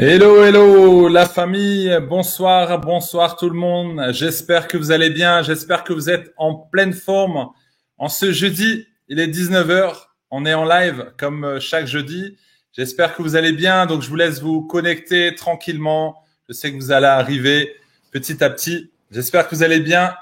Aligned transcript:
Hello, 0.00 0.44
hello, 0.44 1.08
la 1.08 1.26
famille. 1.26 1.92
Bonsoir, 2.08 2.80
bonsoir 2.80 3.34
tout 3.34 3.50
le 3.50 3.58
monde. 3.58 4.12
J'espère 4.12 4.68
que 4.68 4.76
vous 4.76 4.92
allez 4.92 5.10
bien. 5.10 5.42
J'espère 5.42 5.82
que 5.82 5.92
vous 5.92 6.08
êtes 6.08 6.32
en 6.36 6.54
pleine 6.54 6.92
forme. 6.92 7.48
En 7.96 8.08
ce 8.08 8.30
jeudi, 8.30 8.86
il 9.08 9.18
est 9.18 9.26
19h. 9.26 10.04
On 10.30 10.46
est 10.46 10.54
en 10.54 10.64
live 10.64 11.12
comme 11.18 11.44
euh, 11.44 11.58
chaque 11.58 11.86
jeudi. 11.86 12.38
J'espère 12.72 13.16
que 13.16 13.22
vous 13.22 13.34
allez 13.34 13.50
bien. 13.50 13.86
Donc, 13.86 14.02
je 14.02 14.08
vous 14.08 14.14
laisse 14.14 14.40
vous 14.40 14.62
connecter 14.62 15.34
tranquillement. 15.34 16.22
Je 16.48 16.52
sais 16.52 16.70
que 16.70 16.76
vous 16.76 16.92
allez 16.92 17.06
arriver 17.06 17.74
petit 18.12 18.44
à 18.44 18.50
petit. 18.50 18.92
J'espère 19.10 19.48
que 19.48 19.56
vous 19.56 19.64
allez 19.64 19.80
bien. 19.80 20.14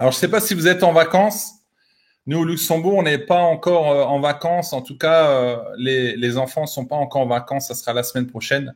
Alors, 0.00 0.10
je 0.10 0.16
ne 0.16 0.20
sais 0.20 0.28
pas 0.28 0.40
si 0.40 0.52
vous 0.52 0.66
êtes 0.66 0.82
en 0.82 0.92
vacances. 0.92 1.53
Nous, 2.26 2.38
au 2.38 2.44
Luxembourg, 2.44 2.94
on 2.94 3.02
n'est 3.02 3.18
pas 3.18 3.40
encore 3.40 3.90
euh, 3.90 4.04
en 4.04 4.20
vacances. 4.20 4.72
En 4.72 4.80
tout 4.80 4.96
cas, 4.96 5.28
euh, 5.28 5.56
les, 5.76 6.16
les 6.16 6.38
enfants 6.38 6.62
ne 6.62 6.66
sont 6.66 6.86
pas 6.86 6.96
encore 6.96 7.22
en 7.22 7.26
vacances. 7.26 7.68
Ça 7.68 7.74
sera 7.74 7.92
la 7.92 8.02
semaine 8.02 8.26
prochaine. 8.26 8.74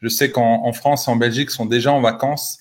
Je 0.00 0.08
sais 0.08 0.30
qu'en 0.30 0.72
France 0.72 1.08
et 1.08 1.10
en 1.10 1.16
Belgique 1.16 1.50
sont 1.50 1.66
déjà 1.66 1.92
en 1.92 2.00
vacances. 2.00 2.58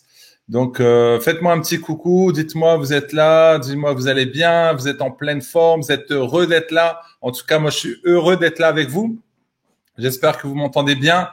Donc, 0.48 0.80
euh, 0.80 1.20
faites-moi 1.20 1.54
un 1.54 1.60
petit 1.60 1.80
coucou. 1.80 2.32
Dites-moi, 2.32 2.78
vous 2.78 2.94
êtes 2.94 3.14
là. 3.14 3.60
Dites-moi, 3.60 3.94
vous 3.94 4.08
allez 4.08 4.26
bien. 4.26 4.74
Vous 4.74 4.88
êtes 4.88 5.02
en 5.02 5.12
pleine 5.12 5.42
forme. 5.42 5.82
Vous 5.82 5.92
êtes 5.92 6.12
heureux 6.12 6.48
d'être 6.48 6.72
là. 6.72 7.02
En 7.22 7.32
tout 7.32 7.46
cas, 7.46 7.60
moi, 7.60 7.70
je 7.70 7.78
suis 7.78 7.96
heureux 8.06 8.38
d'être 8.38 8.60
là 8.60 8.68
avec 8.68 8.90
vous. 8.90 9.20
J'espère 9.98 10.38
que 10.38 10.48
vous 10.48 10.56
m'entendez 10.56 10.96
bien, 10.96 11.30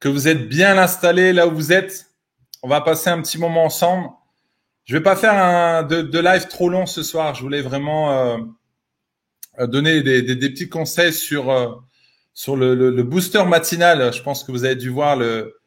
que 0.00 0.08
vous 0.08 0.26
êtes 0.26 0.48
bien 0.48 0.76
installé 0.76 1.32
là 1.32 1.46
où 1.46 1.54
vous 1.54 1.72
êtes. 1.72 2.06
On 2.62 2.68
va 2.68 2.80
passer 2.80 3.10
un 3.10 3.22
petit 3.22 3.38
moment 3.38 3.64
ensemble. 3.64 4.08
Je 4.86 4.94
vais 4.94 5.02
pas 5.02 5.16
faire 5.16 5.34
un 5.34 5.82
de, 5.82 6.18
live 6.20 6.46
trop 6.46 6.68
long 6.68 6.86
ce 6.86 7.02
soir. 7.02 7.34
Je 7.34 7.42
voulais 7.42 7.60
vraiment 7.60 8.12
euh, 8.12 8.38
euh, 9.58 9.66
donner 9.66 10.00
des, 10.02 10.22
petits 10.36 10.68
conseils 10.68 11.12
sur 11.12 11.50
euh, 11.50 11.74
sur 12.34 12.56
le, 12.56 13.02
booster 13.02 13.44
matinal. 13.44 14.12
Je 14.12 14.22
pense 14.22 14.44
que 14.44 14.52
vous 14.52 14.64
avez 14.64 14.76
dû 14.76 14.88
voir 14.88 15.16
le 15.16 15.58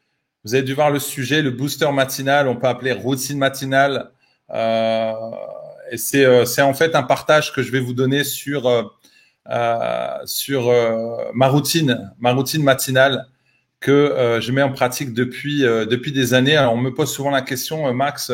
vous 0.44 0.54
avez 0.54 0.62
dû 0.62 0.72
voir 0.72 0.90
le 0.90 0.98
sujet, 0.98 1.42
le 1.42 1.50
booster 1.50 1.92
matinal. 1.92 2.48
On 2.48 2.56
peut 2.56 2.66
appeler 2.66 2.92
routine 2.92 3.36
matinale. 3.36 4.10
et 4.50 5.98
c'est 5.98 6.46
c'est 6.46 6.62
en 6.62 6.72
fait 6.72 6.94
un 6.94 7.02
partage 7.02 7.52
que 7.52 7.62
je 7.62 7.72
vais 7.72 7.80
vous 7.80 7.92
donner 7.92 8.24
sur 8.24 8.62
sur 10.24 10.72
ma 11.34 11.48
routine, 11.48 12.10
ma 12.20 12.32
routine 12.32 12.62
matinale 12.62 13.26
que 13.80 14.38
je 14.40 14.50
mets 14.52 14.62
en 14.62 14.72
pratique 14.72 15.12
depuis 15.12 15.60
depuis 15.60 16.12
des 16.12 16.32
années. 16.32 16.56
Alors 16.56 16.72
on 16.72 16.78
me 16.78 16.94
pose 16.94 17.12
souvent 17.12 17.30
la 17.30 17.42
question, 17.42 17.92
Max 17.92 18.32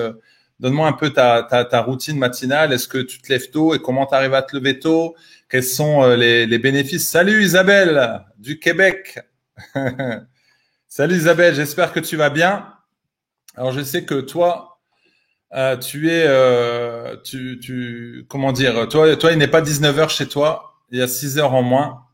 Donne-moi 0.58 0.88
un 0.88 0.92
peu 0.92 1.10
ta, 1.10 1.42
ta, 1.42 1.64
ta, 1.64 1.82
routine 1.82 2.18
matinale. 2.18 2.72
Est-ce 2.72 2.88
que 2.88 2.98
tu 2.98 3.20
te 3.20 3.30
lèves 3.30 3.50
tôt 3.50 3.74
et 3.74 3.78
comment 3.80 4.06
tu 4.06 4.14
arrives 4.14 4.32
à 4.32 4.42
te 4.42 4.56
lever 4.56 4.78
tôt? 4.78 5.14
Quels 5.50 5.62
sont 5.62 6.02
euh, 6.02 6.16
les, 6.16 6.46
les, 6.46 6.58
bénéfices? 6.58 7.08
Salut 7.08 7.42
Isabelle 7.42 8.24
du 8.38 8.58
Québec. 8.58 9.18
Salut 10.88 11.16
Isabelle, 11.16 11.54
j'espère 11.54 11.92
que 11.92 12.00
tu 12.00 12.16
vas 12.16 12.30
bien. 12.30 12.72
Alors 13.54 13.72
je 13.72 13.82
sais 13.82 14.04
que 14.04 14.20
toi, 14.20 14.78
euh, 15.52 15.76
tu 15.76 16.10
es, 16.10 16.24
euh, 16.26 17.16
tu, 17.22 17.58
tu, 17.60 18.24
comment 18.28 18.52
dire, 18.52 18.88
toi, 18.88 19.14
toi, 19.16 19.32
il 19.32 19.38
n'est 19.38 19.48
pas 19.48 19.60
19 19.60 19.98
heures 19.98 20.10
chez 20.10 20.26
toi, 20.26 20.80
il 20.90 20.98
y 20.98 21.02
a 21.02 21.08
6 21.08 21.38
heures 21.38 21.54
en 21.54 21.62
moins. 21.62 22.06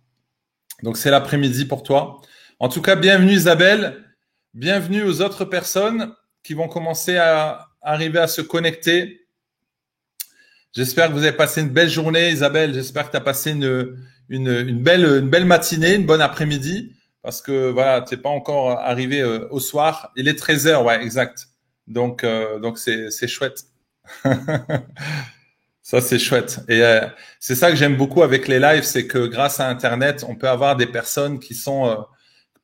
Donc 0.82 0.96
c'est 0.96 1.10
l'après-midi 1.10 1.64
pour 1.64 1.84
toi. 1.84 2.20
En 2.58 2.68
tout 2.68 2.82
cas, 2.82 2.96
bienvenue 2.96 3.32
Isabelle, 3.32 4.04
bienvenue 4.52 5.04
aux 5.04 5.20
autres 5.20 5.44
personnes 5.44 6.12
qui 6.42 6.54
vont 6.54 6.66
commencer 6.66 7.16
à 7.16 7.71
arriver 7.82 8.18
à 8.18 8.28
se 8.28 8.40
connecter. 8.40 9.26
J'espère 10.72 11.08
que 11.08 11.12
vous 11.12 11.24
avez 11.24 11.36
passé 11.36 11.60
une 11.60 11.68
belle 11.68 11.90
journée, 11.90 12.30
Isabelle. 12.30 12.72
J'espère 12.72 13.06
que 13.06 13.10
tu 13.10 13.16
as 13.16 13.20
passé 13.20 13.50
une, 13.50 13.98
une, 14.28 14.48
une, 14.48 14.82
belle, 14.82 15.04
une 15.04 15.28
belle 15.28 15.44
matinée, 15.44 15.94
une 15.94 16.06
bonne 16.06 16.22
après-midi, 16.22 16.94
parce 17.22 17.42
que 17.42 17.70
voilà, 17.70 18.00
tu 18.00 18.14
n'es 18.14 18.20
pas 18.20 18.30
encore 18.30 18.70
arrivé 18.70 19.20
euh, 19.20 19.46
au 19.50 19.60
soir. 19.60 20.12
Il 20.16 20.28
est 20.28 20.38
13 20.38 20.66
heures, 20.68 20.84
ouais, 20.84 21.02
exact. 21.02 21.48
Donc, 21.86 22.24
euh, 22.24 22.58
donc 22.58 22.78
c'est, 22.78 23.10
c'est 23.10 23.28
chouette. 23.28 23.64
ça, 25.82 26.00
c'est 26.00 26.18
chouette. 26.18 26.60
Et 26.68 26.82
euh, 26.82 27.06
c'est 27.38 27.54
ça 27.54 27.70
que 27.70 27.76
j'aime 27.76 27.96
beaucoup 27.96 28.22
avec 28.22 28.48
les 28.48 28.58
lives, 28.58 28.84
c'est 28.84 29.06
que 29.06 29.26
grâce 29.26 29.60
à 29.60 29.68
Internet, 29.68 30.24
on 30.26 30.36
peut 30.36 30.48
avoir 30.48 30.76
des 30.76 30.86
personnes 30.86 31.38
qui 31.38 31.54
sont 31.54 32.06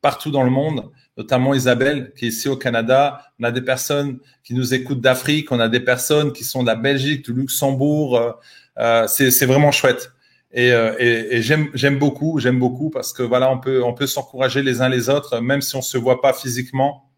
partout 0.00 0.30
dans 0.30 0.44
le 0.44 0.50
monde 0.50 0.90
notamment 1.18 1.52
Isabelle 1.52 2.12
qui 2.16 2.26
est 2.26 2.28
ici 2.28 2.48
au 2.48 2.56
Canada. 2.56 3.20
On 3.40 3.44
a 3.44 3.50
des 3.50 3.60
personnes 3.60 4.20
qui 4.44 4.54
nous 4.54 4.72
écoutent 4.72 5.00
d'Afrique, 5.00 5.50
on 5.50 5.58
a 5.58 5.68
des 5.68 5.80
personnes 5.80 6.32
qui 6.32 6.44
sont 6.44 6.62
de 6.62 6.68
la 6.68 6.76
Belgique, 6.76 7.24
du 7.24 7.32
Luxembourg. 7.34 8.16
Euh, 8.16 8.32
euh 8.78 9.06
c'est 9.08 9.46
vraiment 9.46 9.72
chouette. 9.72 10.12
Et, 10.52 10.72
euh, 10.72 10.94
et, 10.98 11.36
et 11.36 11.42
j'aime 11.42 11.98
beaucoup, 11.98 12.38
j'aime 12.38 12.58
beaucoup 12.58 12.88
parce 12.88 13.12
que 13.12 13.22
voilà, 13.22 13.50
on 13.50 13.58
peut 13.58 13.82
on 13.82 13.92
peut 13.92 14.06
s'encourager 14.06 14.62
les 14.62 14.80
uns 14.80 14.88
les 14.88 15.10
autres, 15.10 15.40
même 15.40 15.60
si 15.60 15.76
on 15.76 15.82
se 15.82 15.98
voit 15.98 16.22
pas 16.22 16.32
physiquement. 16.32 17.10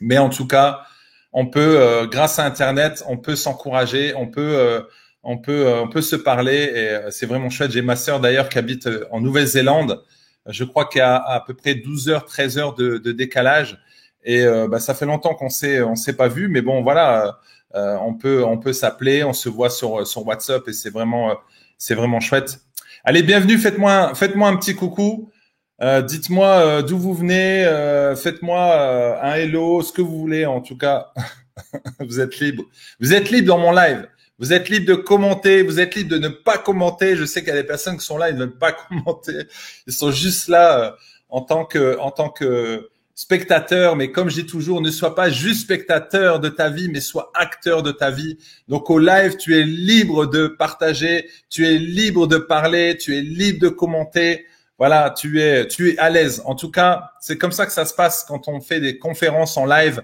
Mais 0.00 0.18
en 0.18 0.28
tout 0.28 0.46
cas, 0.46 0.82
on 1.32 1.46
peut, 1.46 1.80
euh, 1.80 2.06
grâce 2.06 2.38
à 2.38 2.44
Internet, 2.44 3.02
on 3.08 3.16
peut 3.16 3.36
s'encourager, 3.36 4.14
on 4.14 4.28
peut 4.28 4.84
on 5.22 5.38
peut 5.38 5.66
on 5.84 5.88
peut 5.88 6.02
se 6.02 6.16
parler 6.16 6.60
et 6.80 7.10
c'est 7.10 7.26
vraiment 7.26 7.50
chouette. 7.50 7.72
J'ai 7.72 7.82
ma 7.82 7.96
sœur 7.96 8.20
d'ailleurs 8.20 8.48
qui 8.50 8.58
habite 8.58 8.88
en 9.10 9.20
Nouvelle-Zélande 9.20 10.02
je 10.46 10.64
crois 10.64 10.86
qu'il 10.86 10.98
y 10.98 11.02
a 11.02 11.16
à 11.16 11.40
peu 11.40 11.54
près 11.54 11.74
12 11.74 12.08
heures, 12.08 12.24
13 12.26 12.58
heures 12.58 12.74
de, 12.74 12.98
de 12.98 13.12
décalage. 13.12 13.78
Et 14.24 14.42
euh, 14.42 14.68
bah, 14.68 14.78
ça 14.78 14.94
fait 14.94 15.06
longtemps 15.06 15.34
qu'on 15.34 15.50
s'est 15.50 15.82
on 15.82 15.96
s'est 15.96 16.16
pas 16.16 16.28
vu, 16.28 16.48
mais 16.48 16.62
bon 16.62 16.82
voilà, 16.82 17.38
euh, 17.74 17.96
on 18.02 18.14
peut 18.14 18.44
on 18.44 18.58
peut 18.58 18.72
s'appeler, 18.72 19.24
on 19.24 19.32
se 19.32 19.48
voit 19.48 19.70
sur 19.70 20.06
sur 20.06 20.26
WhatsApp 20.26 20.68
et 20.68 20.72
c'est 20.72 20.90
vraiment 20.90 21.36
c'est 21.78 21.94
vraiment 21.94 22.20
chouette. 22.20 22.60
Allez, 23.04 23.22
bienvenue, 23.22 23.58
faites-moi 23.58 24.14
faites-moi 24.14 24.48
un 24.48 24.56
petit 24.56 24.76
coucou. 24.76 25.32
Euh, 25.82 26.00
dites-moi 26.00 26.46
euh, 26.46 26.82
d'où 26.82 26.96
vous 26.96 27.14
venez, 27.14 27.64
euh, 27.64 28.14
faites-moi 28.14 29.20
un 29.20 29.34
hello, 29.34 29.82
ce 29.82 29.92
que 29.92 30.00
vous 30.00 30.16
voulez. 30.18 30.46
En 30.46 30.60
tout 30.60 30.76
cas, 30.76 31.12
vous 32.00 32.20
êtes 32.20 32.38
libre. 32.38 32.64
Vous 33.00 33.12
êtes 33.12 33.30
libre 33.30 33.48
dans 33.48 33.58
mon 33.58 33.72
live. 33.72 34.06
Vous 34.42 34.52
êtes 34.52 34.68
libre 34.70 34.86
de 34.86 34.96
commenter, 34.96 35.62
vous 35.62 35.78
êtes 35.78 35.94
libre 35.94 36.10
de 36.10 36.18
ne 36.18 36.26
pas 36.26 36.58
commenter. 36.58 37.14
Je 37.14 37.24
sais 37.24 37.44
qu'il 37.44 37.54
y 37.54 37.56
a 37.56 37.62
des 37.62 37.66
personnes 37.66 37.96
qui 37.96 38.04
sont 38.04 38.18
là, 38.18 38.28
ils 38.28 38.34
ne 38.34 38.40
veulent 38.40 38.58
pas 38.58 38.72
commenter. 38.88 39.46
Ils 39.86 39.92
sont 39.92 40.10
juste 40.10 40.48
là 40.48 40.80
euh, 40.80 40.90
en 41.28 41.42
tant 41.42 41.64
que, 41.64 41.96
en 42.00 42.10
tant 42.10 42.28
que 42.28 42.90
spectateur. 43.14 43.94
Mais 43.94 44.10
comme 44.10 44.30
je 44.30 44.40
dis 44.40 44.46
toujours, 44.46 44.80
ne 44.80 44.90
sois 44.90 45.14
pas 45.14 45.30
juste 45.30 45.60
spectateur 45.60 46.40
de 46.40 46.48
ta 46.48 46.70
vie, 46.70 46.88
mais 46.88 47.00
sois 47.00 47.30
acteur 47.34 47.84
de 47.84 47.92
ta 47.92 48.10
vie. 48.10 48.36
Donc 48.66 48.90
au 48.90 48.98
live, 48.98 49.36
tu 49.36 49.56
es 49.56 49.62
libre 49.62 50.26
de 50.26 50.48
partager, 50.48 51.28
tu 51.48 51.64
es 51.64 51.78
libre 51.78 52.26
de 52.26 52.38
parler, 52.38 52.96
tu 52.98 53.16
es 53.16 53.20
libre 53.20 53.60
de 53.60 53.68
commenter. 53.68 54.46
Voilà, 54.76 55.14
tu 55.16 55.40
es, 55.40 55.68
tu 55.68 55.90
es 55.90 55.98
à 55.98 56.10
l'aise. 56.10 56.42
En 56.46 56.56
tout 56.56 56.72
cas, 56.72 57.12
c'est 57.20 57.38
comme 57.38 57.52
ça 57.52 57.64
que 57.64 57.72
ça 57.72 57.84
se 57.84 57.94
passe 57.94 58.24
quand 58.26 58.48
on 58.48 58.60
fait 58.60 58.80
des 58.80 58.98
conférences 58.98 59.56
en 59.56 59.66
live. 59.66 60.02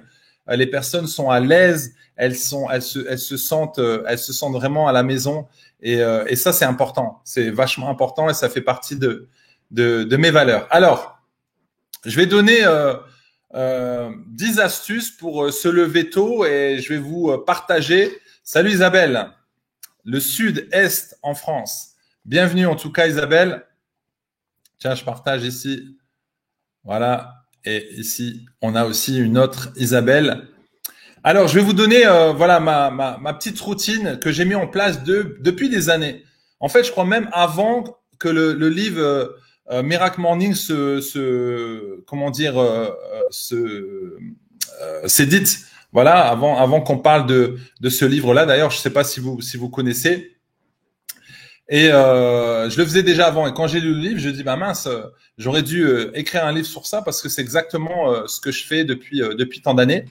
Euh, 0.48 0.56
les 0.56 0.66
personnes 0.66 1.06
sont 1.06 1.30
à 1.30 1.40
l'aise 1.40 1.94
euh, 2.18 2.24
elles 3.06 3.18
se 3.18 3.36
sentent 3.36 4.52
vraiment 4.52 4.88
à 4.88 4.92
la 4.92 5.02
maison. 5.02 5.46
Et, 5.80 6.00
euh, 6.00 6.24
et 6.26 6.36
ça, 6.36 6.52
c'est 6.52 6.64
important. 6.64 7.20
C'est 7.24 7.50
vachement 7.50 7.90
important 7.90 8.28
et 8.28 8.34
ça 8.34 8.48
fait 8.48 8.60
partie 8.60 8.96
de, 8.96 9.28
mes 9.70 10.30
valeurs. 10.30 10.66
Alors, 10.70 11.20
je 12.04 12.16
vais 12.16 12.26
donner 12.26 12.64
euh, 12.64 12.94
euh, 13.54 14.10
10 14.28 14.60
astuces 14.60 15.10
pour 15.10 15.52
se 15.52 15.68
lever 15.68 16.10
tôt 16.10 16.44
et 16.44 16.80
je 16.80 16.88
vais 16.92 16.98
vous 16.98 17.36
partager. 17.38 18.18
Salut 18.42 18.70
Isabelle, 18.70 19.30
le 20.04 20.20
sud-est 20.20 21.18
en 21.22 21.34
France. 21.34 21.90
Bienvenue 22.24 22.66
en 22.66 22.76
tout 22.76 22.90
cas 22.90 23.06
Isabelle. 23.06 23.64
Tiens, 24.78 24.94
je 24.94 25.04
partage 25.04 25.44
ici. 25.44 25.98
Voilà. 26.84 27.37
Et 27.64 27.88
ici, 27.96 28.46
on 28.62 28.74
a 28.74 28.84
aussi 28.84 29.18
une 29.18 29.38
autre 29.38 29.70
Isabelle. 29.76 30.48
Alors, 31.24 31.48
je 31.48 31.54
vais 31.54 31.64
vous 31.64 31.72
donner 31.72 32.06
euh, 32.06 32.32
voilà 32.32 32.60
ma, 32.60 32.90
ma, 32.90 33.34
petite 33.34 33.60
routine 33.60 34.18
que 34.20 34.30
j'ai 34.30 34.44
mis 34.44 34.54
en 34.54 34.66
place 34.66 35.02
de, 35.02 35.36
depuis 35.40 35.68
des 35.68 35.90
années. 35.90 36.24
En 36.60 36.68
fait, 36.68 36.84
je 36.84 36.90
crois 36.90 37.04
même 37.04 37.28
avant 37.32 37.98
que 38.18 38.28
le, 38.28 38.68
livre 38.68 39.00
euh, 39.00 39.26
euh 39.70 39.82
Miracle 39.82 40.20
Morning 40.20 40.54
se, 40.54 41.00
se 41.00 42.00
comment 42.06 42.30
dire 42.30 42.58
euh, 42.58 42.90
se 43.30 44.16
s'édite. 45.06 45.66
Voilà, 45.92 46.28
avant 46.28 46.56
avant 46.58 46.80
qu'on 46.80 46.98
parle 46.98 47.26
de 47.26 47.56
de 47.80 47.88
ce 47.88 48.04
livre-là. 48.04 48.46
D'ailleurs, 48.46 48.70
je 48.70 48.78
sais 48.78 48.90
pas 48.90 49.04
si 49.04 49.20
vous 49.20 49.40
si 49.40 49.56
vous 49.56 49.68
connaissez. 49.68 50.37
Et 51.68 51.92
euh, 51.92 52.70
je 52.70 52.78
le 52.78 52.84
faisais 52.84 53.02
déjà 53.02 53.26
avant. 53.26 53.46
Et 53.46 53.52
quand 53.52 53.66
j'ai 53.66 53.80
lu 53.80 53.92
le 53.94 54.00
livre, 54.00 54.20
je 54.20 54.30
dis 54.30 54.42
bah 54.42 54.56
mince, 54.56 54.88
j'aurais 55.36 55.62
dû 55.62 55.86
écrire 56.14 56.44
un 56.44 56.52
livre 56.52 56.66
sur 56.66 56.86
ça 56.86 57.02
parce 57.02 57.20
que 57.20 57.28
c'est 57.28 57.42
exactement 57.42 58.26
ce 58.26 58.40
que 58.40 58.50
je 58.50 58.64
fais 58.64 58.84
depuis 58.84 59.18
depuis 59.20 59.60
tant 59.60 59.74
d'années. 59.74 60.06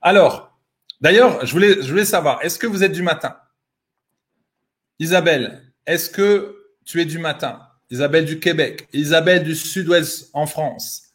Alors, 0.00 0.58
d'ailleurs, 1.00 1.44
je 1.44 1.52
voulais, 1.52 1.82
je 1.82 1.88
voulais 1.88 2.04
savoir, 2.04 2.38
est-ce 2.42 2.58
que 2.58 2.66
vous 2.66 2.84
êtes 2.84 2.92
du 2.92 3.02
matin? 3.02 3.36
Isabelle, 4.98 5.62
est-ce 5.86 6.08
que 6.08 6.56
tu 6.84 7.00
es 7.00 7.04
du 7.04 7.18
matin? 7.18 7.60
Isabelle 7.90 8.24
du 8.24 8.40
Québec, 8.40 8.88
Isabelle 8.92 9.42
du 9.42 9.54
Sud-Ouest 9.54 10.30
en 10.32 10.46
France. 10.46 11.14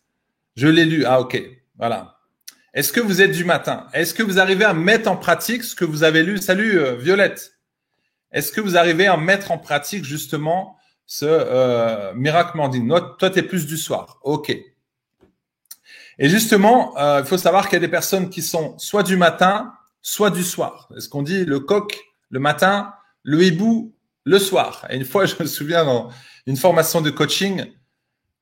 Je 0.56 0.68
l'ai 0.68 0.86
lu. 0.86 1.06
Ah, 1.06 1.20
ok. 1.20 1.42
Voilà. 1.78 2.20
Est-ce 2.74 2.94
que 2.94 3.00
vous 3.00 3.22
êtes 3.22 3.32
du 3.32 3.46
matin? 3.46 3.88
Est-ce 3.94 4.14
que 4.14 4.24
vous 4.24 4.40
arrivez 4.40 4.66
à 4.66 4.74
mettre 4.74 5.10
en 5.10 5.18
pratique 5.18 5.64
ce 5.64 5.76
que 5.76 5.86
vous 5.86 6.04
avez 6.04 6.24
lu? 6.24 6.38
Salut 6.38 6.80
euh, 6.80 6.96
Violette. 6.96 7.59
Est-ce 8.32 8.52
que 8.52 8.62
vous 8.62 8.78
arrivez 8.78 9.08
à 9.08 9.18
mettre 9.18 9.52
en 9.52 9.58
pratique 9.58 10.04
justement 10.04 10.78
ce 11.06 11.26
euh, 11.26 12.14
miracle 12.14 12.56
morning 12.56 12.88
Toi, 13.18 13.30
tu 13.30 13.40
es 13.40 13.44
plus 13.44 13.66
du 13.66 13.78
soir. 13.78 14.20
Ok. 14.24 14.56
Et 16.22 16.30
justement, 16.30 16.98
euh, 17.00 17.22
il 17.22 17.26
faut 17.26 17.38
savoir 17.38 17.68
qu'il 17.68 17.74
y 17.74 17.78
a 17.78 17.80
des 17.80 17.88
personnes 17.88 18.30
qui 18.30 18.42
sont 18.42 18.78
soit 18.78 19.04
du 19.04 19.18
matin, 19.18 19.74
soit 20.02 20.30
du 20.30 20.44
soir. 20.44 20.90
Est-ce 20.96 21.10
qu'on 21.10 21.24
dit 21.24 21.46
le 21.46 21.60
coq 21.60 21.98
le 22.30 22.40
matin, 22.40 22.94
le 23.24 23.42
hibou 23.42 23.96
le 24.26 24.38
soir 24.38 24.86
Et 24.90 24.98
une 24.98 25.06
fois, 25.06 25.26
je 25.28 25.36
me 25.40 25.48
souviens 25.48 25.84
dans 25.86 26.10
une 26.46 26.58
formation 26.58 27.02
de 27.02 27.10
coaching, 27.10 27.66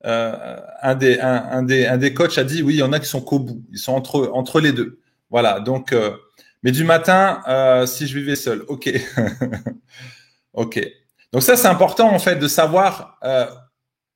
euh, 0.04 0.60
un, 0.82 0.94
des, 0.94 1.18
un, 1.20 1.62
des, 1.62 1.86
un 1.86 1.96
des 1.96 2.12
coachs 2.12 2.36
a 2.36 2.44
dit 2.44 2.62
oui, 2.62 2.74
il 2.74 2.78
y 2.78 2.82
en 2.82 2.92
a 2.92 3.00
qui 3.00 3.06
sont 3.06 3.22
qu'au 3.22 3.38
bout, 3.38 3.64
ils 3.72 3.78
sont 3.78 3.94
entre, 3.94 4.30
entre 4.34 4.60
les 4.60 4.72
deux. 4.72 5.00
Voilà, 5.30 5.60
donc, 5.60 5.94
mais 6.62 6.72
du 6.72 6.84
matin, 6.84 7.42
euh, 7.48 7.86
si 7.86 8.06
je 8.06 8.18
vivais 8.18 8.36
seul, 8.36 8.64
ok. 8.68 8.90
ok. 10.52 10.80
Donc 11.32 11.42
ça, 11.42 11.56
c'est 11.56 11.68
important 11.68 12.12
en 12.12 12.18
fait 12.18 12.36
de 12.36 12.48
savoir 12.48 13.18
euh, 13.22 13.46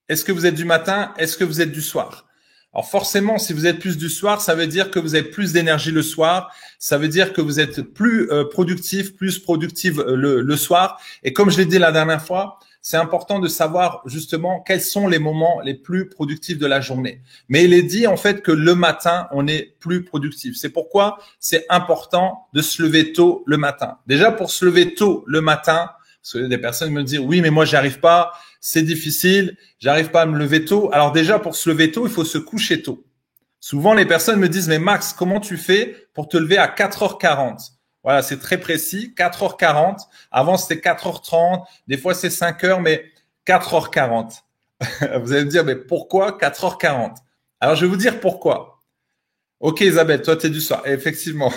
est-ce 0.09 0.25
que 0.25 0.33
vous 0.33 0.47
êtes 0.47 0.55
du 0.55 0.65
matin, 0.65 1.13
est-ce 1.19 1.37
que 1.37 1.45
vous 1.45 1.61
êtes 1.61 1.73
du 1.73 1.83
soir? 1.83 2.27
Alors 2.75 2.89
forcément, 2.89 3.39
si 3.39 3.53
vous 3.53 3.67
êtes 3.67 3.79
plus 3.79 3.99
du 3.99 4.09
soir, 4.09 4.41
ça 4.41 4.55
veut 4.55 4.67
dire 4.67 4.91
que 4.91 4.99
vous 4.99 5.15
avez 5.15 5.29
plus 5.29 5.53
d'énergie 5.53 5.91
le 5.91 6.03
soir. 6.03 6.55
Ça 6.79 6.97
veut 6.97 7.09
dire 7.09 7.35
que 7.35 7.43
vous 7.43 7.61
êtes 7.61 7.83
plus 7.83 8.31
euh, 8.31 8.45
productif, 8.45 9.15
plus 9.15 9.39
productive 9.39 10.01
euh, 10.01 10.43
le, 10.43 10.57
soir. 10.57 10.99
Et 11.23 11.35
comme 11.35 11.51
je 11.51 11.59
l'ai 11.59 11.67
dit 11.67 11.79
la 11.79 11.93
dernière 11.93 12.25
fois, 12.25 12.59
c'est 12.81 12.97
important 12.97 13.41
de 13.41 13.47
savoir 13.47 14.03
justement 14.07 14.61
quels 14.61 14.81
sont 14.81 15.07
les 15.07 15.19
moments 15.19 15.61
les 15.61 15.75
plus 15.75 16.09
productifs 16.09 16.59
de 16.59 16.67
la 16.67 16.81
journée. 16.81 17.21
Mais 17.49 17.65
il 17.65 17.75
est 17.75 17.83
dit 17.83 18.07
en 18.07 18.17
fait 18.17 18.41
que 18.41 18.51
le 18.51 18.75
matin, 18.75 19.29
on 19.33 19.47
est 19.47 19.77
plus 19.79 20.03
productif. 20.03 20.57
C'est 20.57 20.71
pourquoi 20.71 21.19
c'est 21.39 21.67
important 21.69 22.47
de 22.55 22.63
se 22.63 22.83
lever 22.83 23.13
tôt 23.13 23.45
le 23.47 23.59
matin. 23.59 23.99
Déjà 24.07 24.33
pour 24.33 24.51
se 24.51 24.65
lever 24.65 24.95
tôt 24.95 25.25
le 25.27 25.43
matin, 25.43 25.91
parce 26.23 26.33
que 26.33 26.39
des 26.39 26.59
personnes 26.59 26.93
me 26.93 27.05
disent 27.05 27.19
oui, 27.19 27.43
mais 27.43 27.51
moi 27.51 27.67
j'y 27.67 27.77
arrive 27.77 28.01
pas, 28.01 28.33
c'est 28.65 28.83
difficile, 28.83 29.57
j'arrive 29.81 30.11
pas 30.11 30.23
à 30.23 30.27
me 30.27 30.39
lever 30.39 30.65
tôt. 30.65 30.89
Alors 30.93 31.11
déjà 31.11 31.41
pour 31.41 31.57
se 31.57 31.69
lever 31.69 31.91
tôt, 31.91 32.07
il 32.07 32.13
faut 32.13 32.25
se 32.25 32.39
coucher 32.39 32.81
tôt. 32.81 33.05
Souvent 33.59 33.93
les 33.93 34.07
personnes 34.07 34.39
me 34.39 34.49
disent 34.49 34.69
mais 34.69 34.79
Max, 34.79 35.13
comment 35.13 35.41
tu 35.41 35.57
fais 35.57 36.07
pour 36.15 36.29
te 36.29 36.37
lever 36.37 36.59
à 36.59 36.69
4h40 36.69 37.73
Voilà, 38.05 38.23
c'est 38.23 38.39
très 38.39 38.59
précis, 38.59 39.15
4h40. 39.19 40.07
Avant 40.31 40.57
c'était 40.57 40.81
4h30, 40.81 41.65
des 41.89 41.99
fois 41.99 42.15
c'est 42.15 42.29
5h 42.29 42.81
mais 42.81 43.11
4h40. 43.49 44.43
vous 45.23 45.33
allez 45.33 45.45
me 45.45 45.51
dire 45.51 45.65
mais 45.65 45.77
pourquoi 45.77 46.39
4h40 46.39 47.17
Alors 47.59 47.75
je 47.75 47.85
vais 47.85 47.91
vous 47.91 47.97
dire 47.97 48.21
pourquoi. 48.21 48.72
Ok 49.63 49.81
Isabelle, 49.83 50.23
toi 50.23 50.35
tu 50.35 50.49
es 50.49 50.51
du 50.51 50.61
soir. 50.61 50.83
effectivement, 50.87 51.53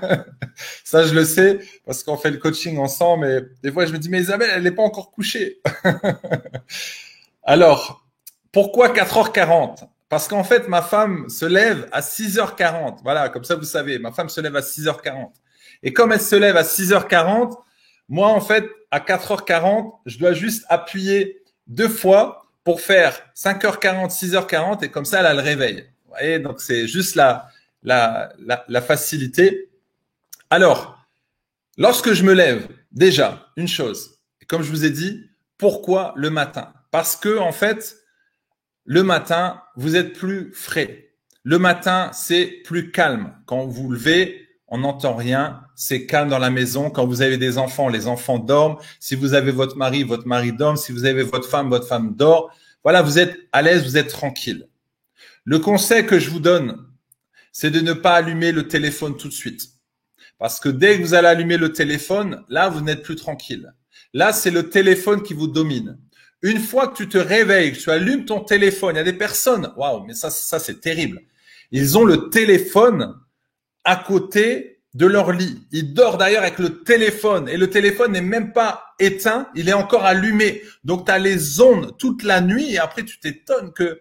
ça 0.84 1.02
je 1.02 1.12
le 1.12 1.24
sais 1.24 1.58
parce 1.84 2.04
qu'on 2.04 2.16
fait 2.16 2.30
le 2.30 2.36
coaching 2.36 2.78
ensemble. 2.78 3.26
Et 3.26 3.40
des 3.60 3.72
fois 3.72 3.86
je 3.86 3.92
me 3.92 3.98
dis 3.98 4.08
mais 4.08 4.20
Isabelle, 4.20 4.50
elle 4.54 4.62
n'est 4.62 4.70
pas 4.70 4.84
encore 4.84 5.10
couchée. 5.10 5.58
Alors, 7.42 8.06
pourquoi 8.52 8.90
4h40 8.90 9.80
Parce 10.08 10.28
qu'en 10.28 10.44
fait 10.44 10.68
ma 10.68 10.80
femme 10.80 11.28
se 11.28 11.44
lève 11.44 11.88
à 11.90 12.02
6h40. 12.02 12.98
Voilà, 13.02 13.28
comme 13.30 13.42
ça 13.42 13.56
vous 13.56 13.64
savez, 13.64 13.98
ma 13.98 14.12
femme 14.12 14.28
se 14.28 14.40
lève 14.40 14.54
à 14.54 14.60
6h40. 14.60 15.32
Et 15.82 15.92
comme 15.92 16.12
elle 16.12 16.20
se 16.20 16.36
lève 16.36 16.56
à 16.56 16.62
6h40, 16.62 17.56
moi 18.08 18.28
en 18.28 18.40
fait 18.40 18.64
à 18.92 19.00
4h40, 19.00 19.90
je 20.06 20.18
dois 20.18 20.34
juste 20.34 20.64
appuyer 20.68 21.42
deux 21.66 21.88
fois 21.88 22.46
pour 22.62 22.80
faire 22.80 23.20
5h40, 23.34 24.16
6h40 24.16 24.84
et 24.84 24.88
comme 24.88 25.04
ça 25.04 25.18
elle 25.18 25.26
a 25.26 25.34
le 25.34 25.42
réveil 25.42 25.88
voyez, 26.18 26.38
donc 26.38 26.60
c'est 26.60 26.86
juste 26.86 27.14
la, 27.14 27.50
la, 27.84 28.80
facilité. 28.80 29.70
Alors, 30.50 30.98
lorsque 31.76 32.12
je 32.12 32.22
me 32.22 32.32
lève, 32.32 32.68
déjà, 32.92 33.48
une 33.56 33.68
chose, 33.68 34.18
comme 34.48 34.62
je 34.62 34.70
vous 34.70 34.84
ai 34.84 34.90
dit, 34.90 35.28
pourquoi 35.58 36.12
le 36.16 36.30
matin? 36.30 36.72
Parce 36.90 37.16
que, 37.16 37.38
en 37.38 37.52
fait, 37.52 37.96
le 38.84 39.02
matin, 39.02 39.62
vous 39.76 39.96
êtes 39.96 40.12
plus 40.12 40.52
frais. 40.52 41.10
Le 41.42 41.58
matin, 41.58 42.10
c'est 42.12 42.46
plus 42.64 42.90
calme. 42.90 43.34
Quand 43.46 43.66
vous 43.66 43.84
vous 43.84 43.90
levez, 43.90 44.44
on 44.68 44.78
n'entend 44.78 45.14
rien, 45.14 45.60
c'est 45.74 46.06
calme 46.06 46.28
dans 46.28 46.38
la 46.38 46.50
maison. 46.50 46.90
Quand 46.90 47.06
vous 47.06 47.22
avez 47.22 47.36
des 47.36 47.58
enfants, 47.58 47.88
les 47.88 48.06
enfants 48.06 48.38
dorment. 48.38 48.76
Si 48.98 49.14
vous 49.14 49.34
avez 49.34 49.52
votre 49.52 49.76
mari, 49.76 50.04
votre 50.04 50.26
mari 50.26 50.52
dort. 50.52 50.78
Si 50.78 50.92
vous 50.92 51.04
avez 51.04 51.22
votre 51.22 51.48
femme, 51.48 51.68
votre 51.68 51.86
femme 51.86 52.14
dort. 52.14 52.50
Voilà, 52.82 53.02
vous 53.02 53.18
êtes 53.18 53.36
à 53.52 53.62
l'aise, 53.62 53.84
vous 53.84 53.96
êtes 53.96 54.08
tranquille. 54.08 54.66
Le 55.44 55.58
conseil 55.58 56.06
que 56.06 56.18
je 56.18 56.30
vous 56.30 56.40
donne, 56.40 56.86
c'est 57.52 57.70
de 57.70 57.80
ne 57.80 57.92
pas 57.92 58.14
allumer 58.14 58.50
le 58.50 58.66
téléphone 58.66 59.16
tout 59.16 59.28
de 59.28 59.32
suite. 59.32 59.68
Parce 60.38 60.58
que 60.58 60.68
dès 60.68 60.98
que 60.98 61.02
vous 61.02 61.14
allez 61.14 61.28
allumer 61.28 61.56
le 61.56 61.72
téléphone, 61.72 62.44
là, 62.48 62.68
vous 62.68 62.80
n'êtes 62.80 63.02
plus 63.02 63.16
tranquille. 63.16 63.72
Là, 64.12 64.32
c'est 64.32 64.50
le 64.50 64.70
téléphone 64.70 65.22
qui 65.22 65.34
vous 65.34 65.46
domine. 65.46 65.98
Une 66.42 66.58
fois 66.58 66.88
que 66.88 66.96
tu 66.96 67.08
te 67.08 67.18
réveilles, 67.18 67.72
que 67.72 67.78
tu 67.78 67.90
allumes 67.90 68.24
ton 68.24 68.40
téléphone, 68.40 68.96
il 68.96 68.98
y 68.98 69.00
a 69.00 69.04
des 69.04 69.12
personnes, 69.12 69.72
waouh, 69.76 70.04
mais 70.04 70.14
ça, 70.14 70.30
ça 70.30 70.58
c'est 70.58 70.80
terrible. 70.80 71.20
Ils 71.70 71.96
ont 71.96 72.04
le 72.04 72.28
téléphone 72.30 73.14
à 73.84 73.96
côté 73.96 74.82
de 74.94 75.06
leur 75.06 75.32
lit. 75.32 75.66
Ils 75.72 75.92
dorment 75.92 76.18
d'ailleurs 76.18 76.42
avec 76.42 76.58
le 76.58 76.82
téléphone 76.82 77.48
et 77.48 77.56
le 77.56 77.68
téléphone 77.68 78.12
n'est 78.12 78.20
même 78.20 78.52
pas 78.52 78.84
éteint, 78.98 79.48
il 79.54 79.68
est 79.68 79.74
encore 79.74 80.04
allumé. 80.04 80.62
Donc 80.84 81.06
tu 81.06 81.12
as 81.12 81.18
les 81.18 81.60
ondes 81.60 81.96
toute 81.98 82.22
la 82.22 82.40
nuit 82.40 82.72
et 82.72 82.78
après 82.78 83.04
tu 83.04 83.18
t'étonnes 83.18 83.72
que 83.72 84.00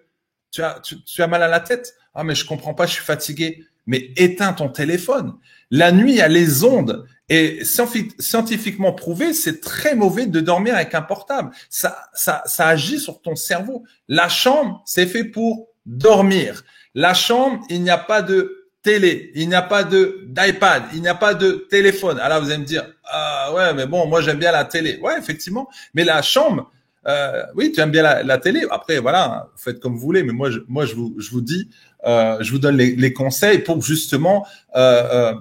tu 0.54 0.62
as, 0.62 1.28
mal 1.28 1.44
à 1.44 1.48
la 1.48 1.60
tête. 1.60 1.96
Ah, 2.14 2.24
mais 2.24 2.36
je 2.36 2.46
comprends 2.46 2.74
pas, 2.74 2.86
je 2.86 2.94
suis 2.94 3.04
fatigué. 3.04 3.66
Mais 3.86 4.12
éteins 4.16 4.54
ton 4.54 4.70
téléphone. 4.70 5.34
La 5.72 5.92
nuit, 5.92 6.14
il 6.14 6.18
y 6.18 6.22
a 6.22 6.28
les 6.28 6.64
ondes. 6.64 7.06
Et 7.28 7.64
scientifiquement 7.66 8.94
prouvé, 8.94 9.34
c'est 9.34 9.60
très 9.60 9.96
mauvais 9.96 10.28
de 10.28 10.40
dormir 10.40 10.76
avec 10.76 10.94
un 10.94 11.02
portable. 11.02 11.52
Ça, 11.70 11.98
ça, 12.14 12.44
ça 12.46 12.68
agit 12.68 13.00
sur 13.00 13.22
ton 13.22 13.36
cerveau. 13.36 13.84
La 14.08 14.30
chambre, 14.30 14.84
c'est 14.86 15.08
fait 15.08 15.24
pour 15.24 15.68
dormir. 15.86 16.64
La 16.94 17.14
chambre, 17.14 17.66
il 17.70 17.82
n'y 17.82 17.90
a 17.90 17.98
pas 17.98 18.22
de 18.22 18.70
télé, 18.84 19.32
il 19.34 19.50
n'y 19.50 19.56
a 19.56 19.62
pas 19.62 19.84
de 19.84 20.26
d'iPad, 20.28 20.84
il 20.94 21.02
n'y 21.02 21.08
a 21.08 21.16
pas 21.16 21.34
de 21.34 21.66
téléphone. 21.70 22.20
Alors 22.20 22.42
vous 22.42 22.50
allez 22.50 22.60
me 22.60 22.66
dire, 22.66 22.86
ah 23.06 23.52
ouais, 23.54 23.74
mais 23.74 23.88
bon, 23.88 24.06
moi 24.06 24.22
j'aime 24.22 24.38
bien 24.38 24.52
la 24.52 24.66
télé. 24.66 25.00
Ouais, 25.02 25.18
effectivement. 25.18 25.70
Mais 25.94 26.04
la 26.04 26.22
chambre, 26.22 26.70
euh, 27.08 27.44
oui, 27.56 27.72
tu 27.72 27.82
aimes 27.82 27.92
bien 27.92 28.24
la, 28.24 28.38
télé. 28.38 28.66
Après, 28.72 29.00
voilà, 29.00 29.50
faites 29.56 29.80
comme 29.80 29.94
vous 29.94 30.02
voulez. 30.02 30.24
Mais 30.24 30.34
moi, 30.34 30.50
je, 30.50 30.60
moi, 30.68 30.86
je 30.86 30.96
vous, 30.96 31.16
je 31.18 31.30
vous 31.32 31.42
dis, 31.42 31.70
euh, 32.06 32.38
je 32.42 32.52
vous 32.52 32.60
donne 32.60 32.78
les, 32.78 32.96
les, 32.96 33.14
conseils 33.14 33.60
pour 33.60 33.82
justement 33.82 34.46
euh, 34.76 35.04
euh, 35.12 35.34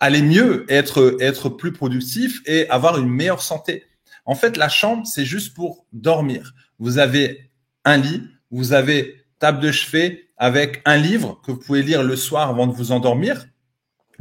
aller 0.00 0.22
mieux, 0.22 0.64
être, 0.68 1.16
être 1.20 1.48
plus 1.48 1.72
productif 1.72 2.40
et 2.46 2.68
avoir 2.70 2.98
une 2.98 3.08
meilleure 3.08 3.42
santé. 3.42 3.84
En 4.24 4.34
fait, 4.34 4.56
la 4.56 4.68
chambre, 4.68 5.06
c'est 5.06 5.24
juste 5.24 5.54
pour 5.54 5.86
dormir. 5.92 6.54
Vous 6.78 6.98
avez 6.98 7.50
un 7.84 7.96
lit, 7.96 8.22
vous 8.50 8.72
avez 8.72 9.24
table 9.38 9.60
de 9.60 9.72
chevet 9.72 10.28
avec 10.36 10.82
un 10.84 10.96
livre 10.96 11.40
que 11.44 11.52
vous 11.52 11.58
pouvez 11.58 11.82
lire 11.82 12.02
le 12.02 12.16
soir 12.16 12.48
avant 12.48 12.66
de 12.66 12.72
vous 12.72 12.92
endormir 12.92 13.46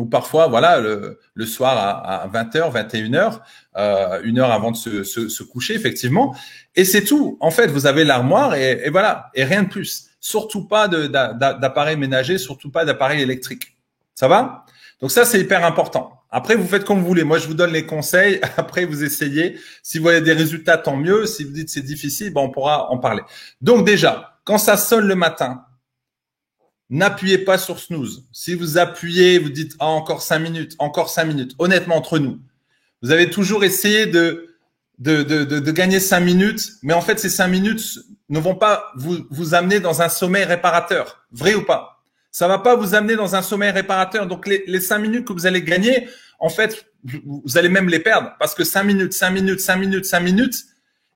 ou 0.01 0.05
parfois, 0.05 0.48
voilà, 0.48 0.79
le, 0.79 1.46
soir 1.46 1.77
à, 1.77 2.24
à, 2.24 2.27
20h, 2.27 2.74
21h, 2.74 3.39
euh, 3.77 4.20
une 4.24 4.39
heure 4.39 4.51
avant 4.51 4.72
de 4.72 4.75
se, 4.75 5.43
coucher, 5.43 5.75
effectivement. 5.75 6.36
Et 6.75 6.86
c'est 6.86 7.03
tout. 7.03 7.38
En 7.39 7.51
fait, 7.51 7.67
vous 7.67 7.86
avez 7.86 8.03
l'armoire 8.03 8.55
et, 8.55 8.81
et, 8.84 8.89
voilà, 8.89 9.29
et 9.36 9.43
rien 9.43 9.62
de 9.62 9.70
plus. 9.70 10.08
Surtout 10.20 10.67
pas 10.67 10.88
d'appareil 10.88 11.98
ménager, 11.98 12.39
surtout 12.39 12.72
pas 12.72 12.84
d'appareil 12.84 13.22
électrique. 13.22 13.77
Ça 14.15 14.27
va? 14.27 14.65
Donc 15.01 15.12
ça, 15.12 15.24
c'est 15.24 15.39
hyper 15.39 15.63
important. 15.63 16.24
Après, 16.31 16.55
vous 16.55 16.67
faites 16.67 16.84
comme 16.84 17.00
vous 17.00 17.05
voulez. 17.05 17.24
Moi, 17.24 17.38
je 17.38 17.46
vous 17.46 17.53
donne 17.53 17.72
les 17.72 17.86
conseils. 17.86 18.39
Après, 18.58 18.86
vous 18.86 19.03
essayez. 19.03 19.60
Si 19.84 20.00
vous 20.00 20.03
voyez 20.03 20.22
des 20.22 20.34
résultats, 20.34 20.77
tant 20.77 20.98
mieux. 20.98 21.27
Si 21.27 21.43
vous 21.43 21.51
dites 21.51 21.70
c'est 21.70 21.81
difficile, 21.81 22.34
ben, 22.34 22.41
on 22.41 22.50
pourra 22.50 22.89
en 22.89 22.98
parler. 22.98 23.22
Donc 23.62 23.86
déjà, 23.86 24.39
quand 24.46 24.58
ça 24.58 24.77
sonne 24.77 25.05
le 25.05 25.15
matin, 25.15 25.65
N'appuyez 26.91 27.38
pas 27.38 27.57
sur 27.57 27.79
snooze. 27.79 28.25
Si 28.33 28.53
vous 28.53 28.77
appuyez, 28.77 29.39
vous 29.39 29.50
dites 29.50 29.77
ah, 29.79 29.86
encore 29.86 30.21
cinq 30.21 30.39
minutes, 30.39 30.75
encore 30.77 31.10
cinq 31.10 31.24
minutes. 31.24 31.55
Honnêtement, 31.57 31.95
entre 31.95 32.19
nous, 32.19 32.41
vous 33.01 33.12
avez 33.12 33.29
toujours 33.29 33.63
essayé 33.63 34.07
de, 34.07 34.50
gagner 35.00 36.01
cinq 36.01 36.19
minutes, 36.19 36.74
mais 36.83 36.93
en 36.93 37.00
fait, 37.00 37.17
ces 37.17 37.29
cinq 37.29 37.48
minutes 37.48 37.98
ne 38.27 38.39
vont 38.39 38.55
pas 38.55 38.91
vous, 38.95 39.53
amener 39.55 39.79
dans 39.79 40.01
un 40.01 40.10
sommeil 40.10 40.43
réparateur. 40.43 41.25
Vrai 41.31 41.55
ou 41.55 41.63
pas? 41.63 42.03
Ça 42.29 42.50
va 42.50 42.60
pas 42.60 42.75
vous 42.75 42.93
amener 42.93 43.15
dans 43.15 43.38
un 43.38 43.41
sommeil 43.41 43.71
réparateur. 43.71 44.27
Donc, 44.27 44.45
les, 44.45 44.65
les 44.67 44.81
cinq 44.81 45.00
minutes 45.00 45.25
que 45.25 45.31
vous 45.31 45.45
allez 45.45 45.62
gagner, 45.63 46.10
en 46.39 46.50
fait, 46.50 46.88
vous 47.05 47.57
allez 47.57 47.69
même 47.69 47.88
les 47.88 48.00
perdre 48.00 48.33
parce 48.38 48.53
que 48.53 48.65
cinq 48.65 48.83
minutes, 48.83 49.13
cinq 49.13 49.31
minutes, 49.31 49.62
cinq 49.62 49.77
minutes, 49.77 50.03
cinq 50.03 50.19
minutes. 50.19 50.65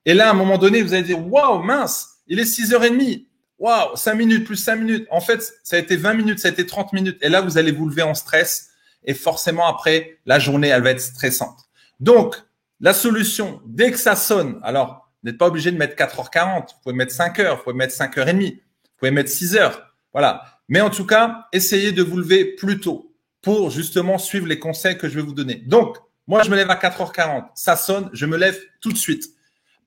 Et 0.05 0.13
là, 0.13 0.29
à 0.29 0.31
un 0.31 0.35
moment 0.35 0.57
donné, 0.57 0.81
vous 0.81 0.93
allez 0.93 1.03
dire 1.03 1.19
waouh, 1.19 1.61
mince, 1.61 2.21
il 2.27 2.39
est 2.39 2.43
6h30 2.43 3.25
waouh, 3.65 3.95
5 3.95 4.13
minutes 4.13 4.45
plus 4.45 4.57
5 4.57 4.75
minutes. 4.75 5.07
En 5.09 5.21
fait, 5.21 5.41
ça 5.63 5.75
a 5.75 5.79
été 5.79 5.95
20 5.95 6.13
minutes, 6.13 6.39
ça 6.39 6.49
a 6.49 6.51
été 6.51 6.67
30 6.67 6.93
minutes. 6.93 7.17
Et 7.21 7.29
là, 7.29 7.41
vous 7.41 7.57
allez 7.57 7.71
vous 7.71 7.89
lever 7.89 8.03
en 8.03 8.13
stress. 8.13 8.69
Et 9.03 9.15
forcément, 9.15 9.67
après, 9.67 10.19
la 10.27 10.37
journée, 10.37 10.67
elle 10.67 10.83
va 10.83 10.91
être 10.91 11.01
stressante. 11.01 11.57
Donc, 11.99 12.35
la 12.79 12.93
solution, 12.93 13.61
dès 13.65 13.91
que 13.91 13.97
ça 13.97 14.15
sonne, 14.15 14.59
alors, 14.61 15.09
vous 15.23 15.29
n'êtes 15.29 15.39
pas 15.39 15.47
obligé 15.47 15.71
de 15.71 15.77
mettre 15.77 15.95
4h40. 15.95 16.67
Vous 16.67 16.81
pouvez 16.83 16.95
mettre 16.95 17.13
5 17.13 17.39
heures, 17.39 17.57
vous 17.57 17.63
pouvez 17.63 17.75
mettre 17.75 17.95
5h30, 17.95 18.53
vous 18.53 18.59
pouvez 18.97 19.11
mettre 19.11 19.31
6 19.31 19.55
heures. 19.55 19.95
Voilà. 20.13 20.43
Mais 20.69 20.81
en 20.81 20.91
tout 20.91 21.05
cas, 21.05 21.47
essayez 21.51 21.91
de 21.91 22.03
vous 22.03 22.17
lever 22.17 22.45
plus 22.45 22.79
tôt 22.79 23.15
pour 23.41 23.71
justement 23.71 24.19
suivre 24.19 24.45
les 24.45 24.59
conseils 24.59 24.97
que 24.97 25.09
je 25.09 25.15
vais 25.15 25.21
vous 25.21 25.33
donner. 25.33 25.55
Donc, 25.65 25.97
moi, 26.27 26.43
je 26.43 26.51
me 26.51 26.55
lève 26.55 26.69
à 26.69 26.75
4h40. 26.75 27.45
Ça 27.55 27.75
sonne, 27.75 28.11
je 28.13 28.27
me 28.27 28.37
lève 28.37 28.59
tout 28.81 28.91
de 28.91 28.97
suite. 28.97 29.25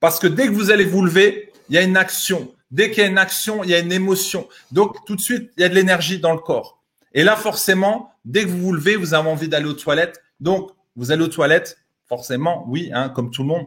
Parce 0.01 0.19
que 0.19 0.27
dès 0.27 0.47
que 0.47 0.51
vous 0.51 0.69
allez 0.69 0.85
vous 0.85 1.01
lever, 1.01 1.53
il 1.69 1.75
y 1.75 1.77
a 1.77 1.81
une 1.81 1.97
action 1.97 2.53
dès 2.71 2.91
qu'il 2.91 3.03
y 3.03 3.05
a 3.05 3.09
une 3.09 3.17
action, 3.17 3.63
il 3.63 3.69
y 3.69 3.75
a 3.75 3.79
une 3.79 3.91
émotion. 3.91 4.47
Donc 4.71 5.05
tout 5.05 5.15
de 5.15 5.21
suite, 5.21 5.51
il 5.57 5.61
y 5.61 5.63
a 5.63 5.69
de 5.69 5.75
l'énergie 5.75 6.19
dans 6.19 6.33
le 6.33 6.39
corps. 6.39 6.79
Et 7.13 7.23
là, 7.23 7.35
forcément, 7.35 8.11
dès 8.25 8.43
que 8.43 8.49
vous 8.49 8.59
vous 8.59 8.73
levez, 8.73 8.95
vous 8.95 9.13
avez 9.13 9.29
envie 9.29 9.47
d'aller 9.47 9.65
aux 9.65 9.73
toilettes. 9.73 10.21
Donc, 10.39 10.71
vous 10.95 11.11
allez 11.11 11.23
aux 11.23 11.29
toilettes, 11.29 11.77
forcément, 12.07 12.65
oui, 12.67 12.91
hein, 12.93 13.09
comme 13.09 13.31
tout 13.31 13.41
le 13.41 13.47
monde. 13.47 13.65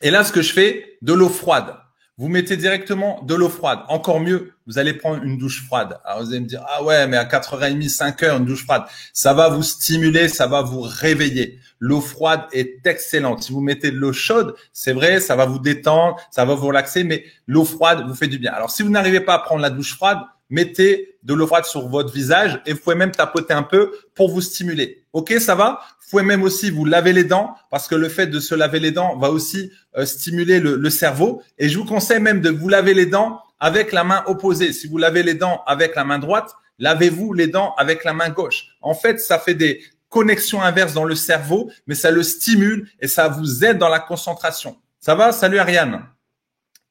Et 0.00 0.10
là, 0.10 0.24
ce 0.24 0.32
que 0.32 0.42
je 0.42 0.52
fais, 0.52 0.98
de 1.02 1.12
l'eau 1.12 1.28
froide. 1.28 1.76
Vous 2.16 2.28
mettez 2.28 2.56
directement 2.56 3.22
de 3.22 3.34
l'eau 3.34 3.48
froide. 3.48 3.80
Encore 3.88 4.20
mieux, 4.20 4.52
vous 4.68 4.78
allez 4.78 4.92
prendre 4.92 5.22
une 5.24 5.38
douche 5.38 5.64
froide. 5.64 5.98
Alors 6.04 6.22
vous 6.22 6.30
allez 6.30 6.40
me 6.40 6.46
dire, 6.46 6.62
ah 6.68 6.84
ouais, 6.84 7.08
mais 7.08 7.16
à 7.16 7.24
4h30, 7.24 7.90
5h, 7.90 8.36
une 8.36 8.44
douche 8.44 8.64
froide. 8.64 8.82
Ça 9.14 9.32
va 9.32 9.48
vous 9.48 9.62
stimuler, 9.62 10.28
ça 10.28 10.46
va 10.46 10.60
vous 10.60 10.82
réveiller. 10.82 11.58
L'eau 11.80 12.02
froide 12.02 12.42
est 12.52 12.86
excellente. 12.86 13.42
Si 13.42 13.52
vous 13.52 13.62
mettez 13.62 13.90
de 13.90 13.96
l'eau 13.96 14.12
chaude, 14.12 14.54
c'est 14.74 14.92
vrai, 14.92 15.20
ça 15.20 15.36
va 15.36 15.46
vous 15.46 15.58
détendre, 15.58 16.16
ça 16.30 16.44
va 16.44 16.54
vous 16.54 16.66
relaxer, 16.66 17.02
mais 17.02 17.24
l'eau 17.46 17.64
froide 17.64 18.04
vous 18.06 18.14
fait 18.14 18.28
du 18.28 18.38
bien. 18.38 18.52
Alors 18.52 18.70
si 18.70 18.82
vous 18.82 18.90
n'arrivez 18.90 19.20
pas 19.20 19.34
à 19.34 19.38
prendre 19.38 19.62
la 19.62 19.70
douche 19.70 19.94
froide, 19.94 20.18
mettez 20.50 21.16
de 21.22 21.34
l'eau 21.34 21.46
froide 21.46 21.64
sur 21.64 21.88
votre 21.88 22.12
visage 22.12 22.60
et 22.66 22.74
vous 22.74 22.78
pouvez 22.78 22.96
même 22.96 23.12
tapoter 23.12 23.54
un 23.54 23.62
peu 23.62 23.92
pour 24.14 24.30
vous 24.30 24.42
stimuler. 24.42 25.04
Ok, 25.14 25.32
ça 25.40 25.54
va? 25.54 25.80
Vous 26.02 26.10
pouvez 26.10 26.22
même 26.22 26.42
aussi 26.42 26.70
vous 26.70 26.84
laver 26.84 27.12
les 27.12 27.24
dents 27.24 27.54
parce 27.70 27.88
que 27.88 27.94
le 27.94 28.08
fait 28.08 28.26
de 28.26 28.40
se 28.40 28.54
laver 28.54 28.80
les 28.80 28.90
dents 28.90 29.16
va 29.16 29.30
aussi 29.30 29.70
euh, 29.96 30.04
stimuler 30.04 30.60
le, 30.60 30.76
le, 30.76 30.90
cerveau. 30.90 31.42
Et 31.58 31.68
je 31.68 31.78
vous 31.78 31.84
conseille 31.84 32.20
même 32.20 32.40
de 32.40 32.50
vous 32.50 32.68
laver 32.68 32.94
les 32.94 33.06
dents 33.06 33.40
avec 33.60 33.92
la 33.92 34.04
main 34.04 34.22
opposée. 34.26 34.72
Si 34.72 34.86
vous 34.86 34.98
lavez 34.98 35.22
les 35.22 35.34
dents 35.34 35.62
avec 35.66 35.94
la 35.94 36.04
main 36.04 36.18
droite, 36.18 36.54
lavez-vous 36.78 37.32
les 37.32 37.46
dents 37.46 37.74
avec 37.76 38.04
la 38.04 38.12
main 38.12 38.30
gauche. 38.30 38.76
En 38.80 38.94
fait, 38.94 39.20
ça 39.20 39.38
fait 39.38 39.54
des 39.54 39.82
connexions 40.08 40.62
inverses 40.62 40.94
dans 40.94 41.04
le 41.04 41.14
cerveau, 41.14 41.70
mais 41.86 41.94
ça 41.94 42.10
le 42.10 42.22
stimule 42.22 42.88
et 43.00 43.08
ça 43.08 43.28
vous 43.28 43.64
aide 43.64 43.78
dans 43.78 43.88
la 43.88 44.00
concentration. 44.00 44.76
Ça 45.00 45.14
va? 45.14 45.32
Salut 45.32 45.58
Ariane. 45.58 46.06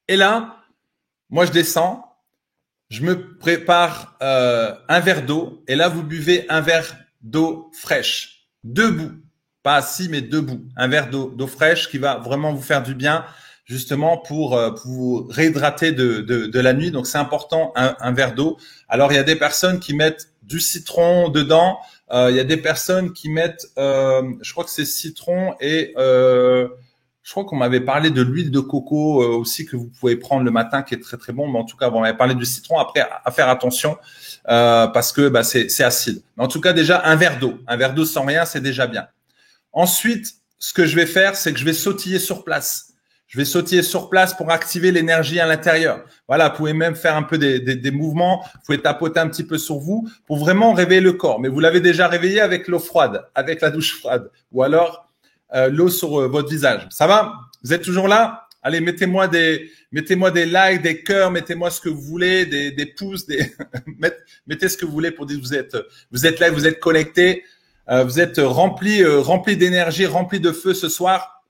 Et 0.07 0.15
là, 0.15 0.57
moi 1.29 1.45
je 1.45 1.51
descends 1.51 2.07
je 2.89 3.01
me 3.01 3.35
prépare 3.37 4.15
euh, 4.21 4.73
un 4.87 4.99
verre 4.99 5.25
d'eau 5.25 5.63
et 5.67 5.75
là 5.75 5.89
vous 5.89 6.03
buvez 6.03 6.45
un 6.49 6.61
verre 6.61 6.95
d'eau 7.21 7.69
fraîche, 7.73 8.47
debout, 8.63 9.11
pas 9.63 9.75
assis 9.75 10.07
mais 10.09 10.21
debout, 10.21 10.65
un 10.77 10.87
verre 10.87 11.09
d'eau 11.09 11.47
fraîche 11.47 11.89
qui 11.89 11.97
va 11.97 12.17
vraiment 12.17 12.53
vous 12.53 12.61
faire 12.61 12.83
du 12.83 12.95
bien 12.95 13.25
justement 13.67 14.17
pour, 14.17 14.57
euh, 14.57 14.71
pour 14.71 14.91
vous 14.91 15.27
réhydrater 15.29 15.91
de, 15.91 16.21
de, 16.21 16.59
la 16.59 16.73
nuit. 16.73 16.89
Donc 16.89 17.05
c'est 17.05 17.17
important 17.17 17.73
un, 17.75 18.11
verre 18.13 18.33
d'eau. 18.33 18.57
Alors 18.87 19.11
il 19.11 19.15
y 19.15 19.19
a 19.19 19.23
des 19.23 19.35
personnes 19.35 19.79
qui 19.79 19.93
mettent 19.93 20.29
du 20.43 20.59
citron 20.61 21.27
dedans, 21.27 21.77
euh, 22.11 22.29
il 22.31 22.37
y 22.37 22.39
a 22.39 22.45
des 22.45 22.57
personnes 22.57 23.11
qui 23.11 23.29
mettent, 23.29 23.67
euh, 23.77 24.23
je 24.41 24.51
crois 24.53 24.63
que 24.63 24.69
c'est 24.69 24.85
citron 24.85 25.53
et 25.59 25.93
euh, 25.97 26.69
je 27.21 27.31
crois 27.31 27.43
qu'on 27.43 27.57
m'avait 27.57 27.81
parlé 27.81 28.09
de 28.09 28.21
l'huile 28.21 28.51
de 28.51 28.61
coco 28.61 29.21
euh, 29.21 29.35
aussi 29.35 29.65
que 29.65 29.75
vous 29.75 29.91
pouvez 29.99 30.15
prendre 30.15 30.45
le 30.45 30.51
matin, 30.51 30.81
qui 30.83 30.95
est 30.95 31.03
très 31.03 31.17
très 31.17 31.33
bon. 31.33 31.49
Mais 31.49 31.59
en 31.59 31.65
tout 31.65 31.75
cas, 31.75 31.89
on 31.91 31.99
m'avait 31.99 32.15
parlé 32.15 32.35
du 32.35 32.45
citron. 32.45 32.79
Après, 32.79 33.05
à 33.25 33.31
faire 33.31 33.49
attention 33.49 33.97
parce 34.45 35.11
que 35.11 35.27
bah, 35.27 35.43
c'est 35.43 35.83
acide. 35.83 36.21
Mais 36.37 36.45
en 36.45 36.47
tout 36.47 36.61
cas, 36.61 36.71
déjà 36.71 37.01
un 37.03 37.17
verre 37.17 37.37
d'eau, 37.37 37.59
un 37.67 37.75
verre 37.75 37.93
d'eau 37.93 38.05
sans 38.05 38.23
rien, 38.23 38.45
c'est 38.45 38.61
déjà 38.61 38.87
bien. 38.87 39.07
Ensuite, 39.73 40.35
ce 40.57 40.71
que 40.71 40.85
je 40.85 40.95
vais 40.95 41.05
faire, 41.05 41.35
c'est 41.35 41.51
que 41.51 41.59
je 41.59 41.65
vais 41.65 41.73
sautiller 41.73 42.19
sur 42.19 42.45
place. 42.45 42.86
Je 43.27 43.37
vais 43.37 43.45
sautiller 43.45 43.83
sur 43.83 44.09
place 44.09 44.33
pour 44.33 44.49
activer 44.51 44.91
l'énergie 44.91 45.39
à 45.39 45.45
l'intérieur. 45.45 46.05
Voilà, 46.27 46.49
vous 46.49 46.55
pouvez 46.55 46.73
même 46.73 46.95
faire 46.95 47.15
un 47.17 47.23
peu 47.23 47.37
des, 47.37 47.59
des, 47.59 47.75
des, 47.75 47.91
mouvements, 47.91 48.41
vous 48.53 48.59
pouvez 48.65 48.81
tapoter 48.81 49.19
un 49.19 49.27
petit 49.27 49.43
peu 49.43 49.57
sur 49.57 49.79
vous 49.79 50.09
pour 50.25 50.37
vraiment 50.37 50.73
réveiller 50.73 51.01
le 51.01 51.13
corps. 51.13 51.39
Mais 51.41 51.49
vous 51.49 51.59
l'avez 51.59 51.81
déjà 51.81 52.07
réveillé 52.07 52.39
avec 52.39 52.69
l'eau 52.69 52.79
froide, 52.79 53.27
avec 53.35 53.59
la 53.59 53.69
douche 53.69 53.99
froide, 53.99 54.31
ou 54.53 54.63
alors 54.63 55.07
euh, 55.55 55.69
l'eau 55.69 55.89
sur 55.89 56.21
euh, 56.21 56.27
votre 56.27 56.49
visage. 56.49 56.87
Ça 56.89 57.07
va? 57.07 57.33
Vous 57.63 57.73
êtes 57.73 57.81
toujours 57.81 58.07
là? 58.07 58.47
Allez, 58.63 58.81
mettez-moi 58.81 59.27
des, 59.27 59.71
mettez-moi 59.91 60.31
des 60.31 60.45
likes, 60.45 60.81
des 60.81 61.03
cœurs, 61.03 61.31
mettez-moi 61.31 61.69
ce 61.69 61.79
que 61.79 61.89
vous 61.89 62.01
voulez, 62.01 62.45
des, 62.45 62.71
des 62.71 62.85
pouces, 62.85 63.25
des, 63.25 63.53
mettez 64.47 64.67
ce 64.67 64.77
que 64.77 64.85
vous 64.85 64.91
voulez 64.91 65.11
pour 65.11 65.25
dire 65.25 65.37
que 65.37 65.41
vous 65.41 65.53
êtes, 65.53 65.77
vous 66.11 66.25
êtes 66.25 66.39
là, 66.39 66.49
vous 66.49 66.67
êtes 66.67 66.79
connecté, 66.79 67.43
euh, 67.89 68.03
vous 68.03 68.19
êtes 68.19 68.39
rempli, 68.39 69.05
rempli 69.05 69.55
d'énergie, 69.55 70.05
rempli 70.05 70.41
de 70.41 70.51
feu 70.51 70.73
ce 70.73 70.89
soir. 70.89 71.43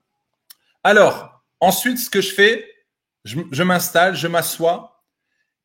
Alors, 0.84 1.37
ensuite, 1.60 1.98
ce 1.98 2.10
que 2.10 2.20
je 2.20 2.32
fais, 2.32 2.66
je, 3.24 3.62
m'installe, 3.62 4.16
je 4.16 4.28
m'assois, 4.28 5.04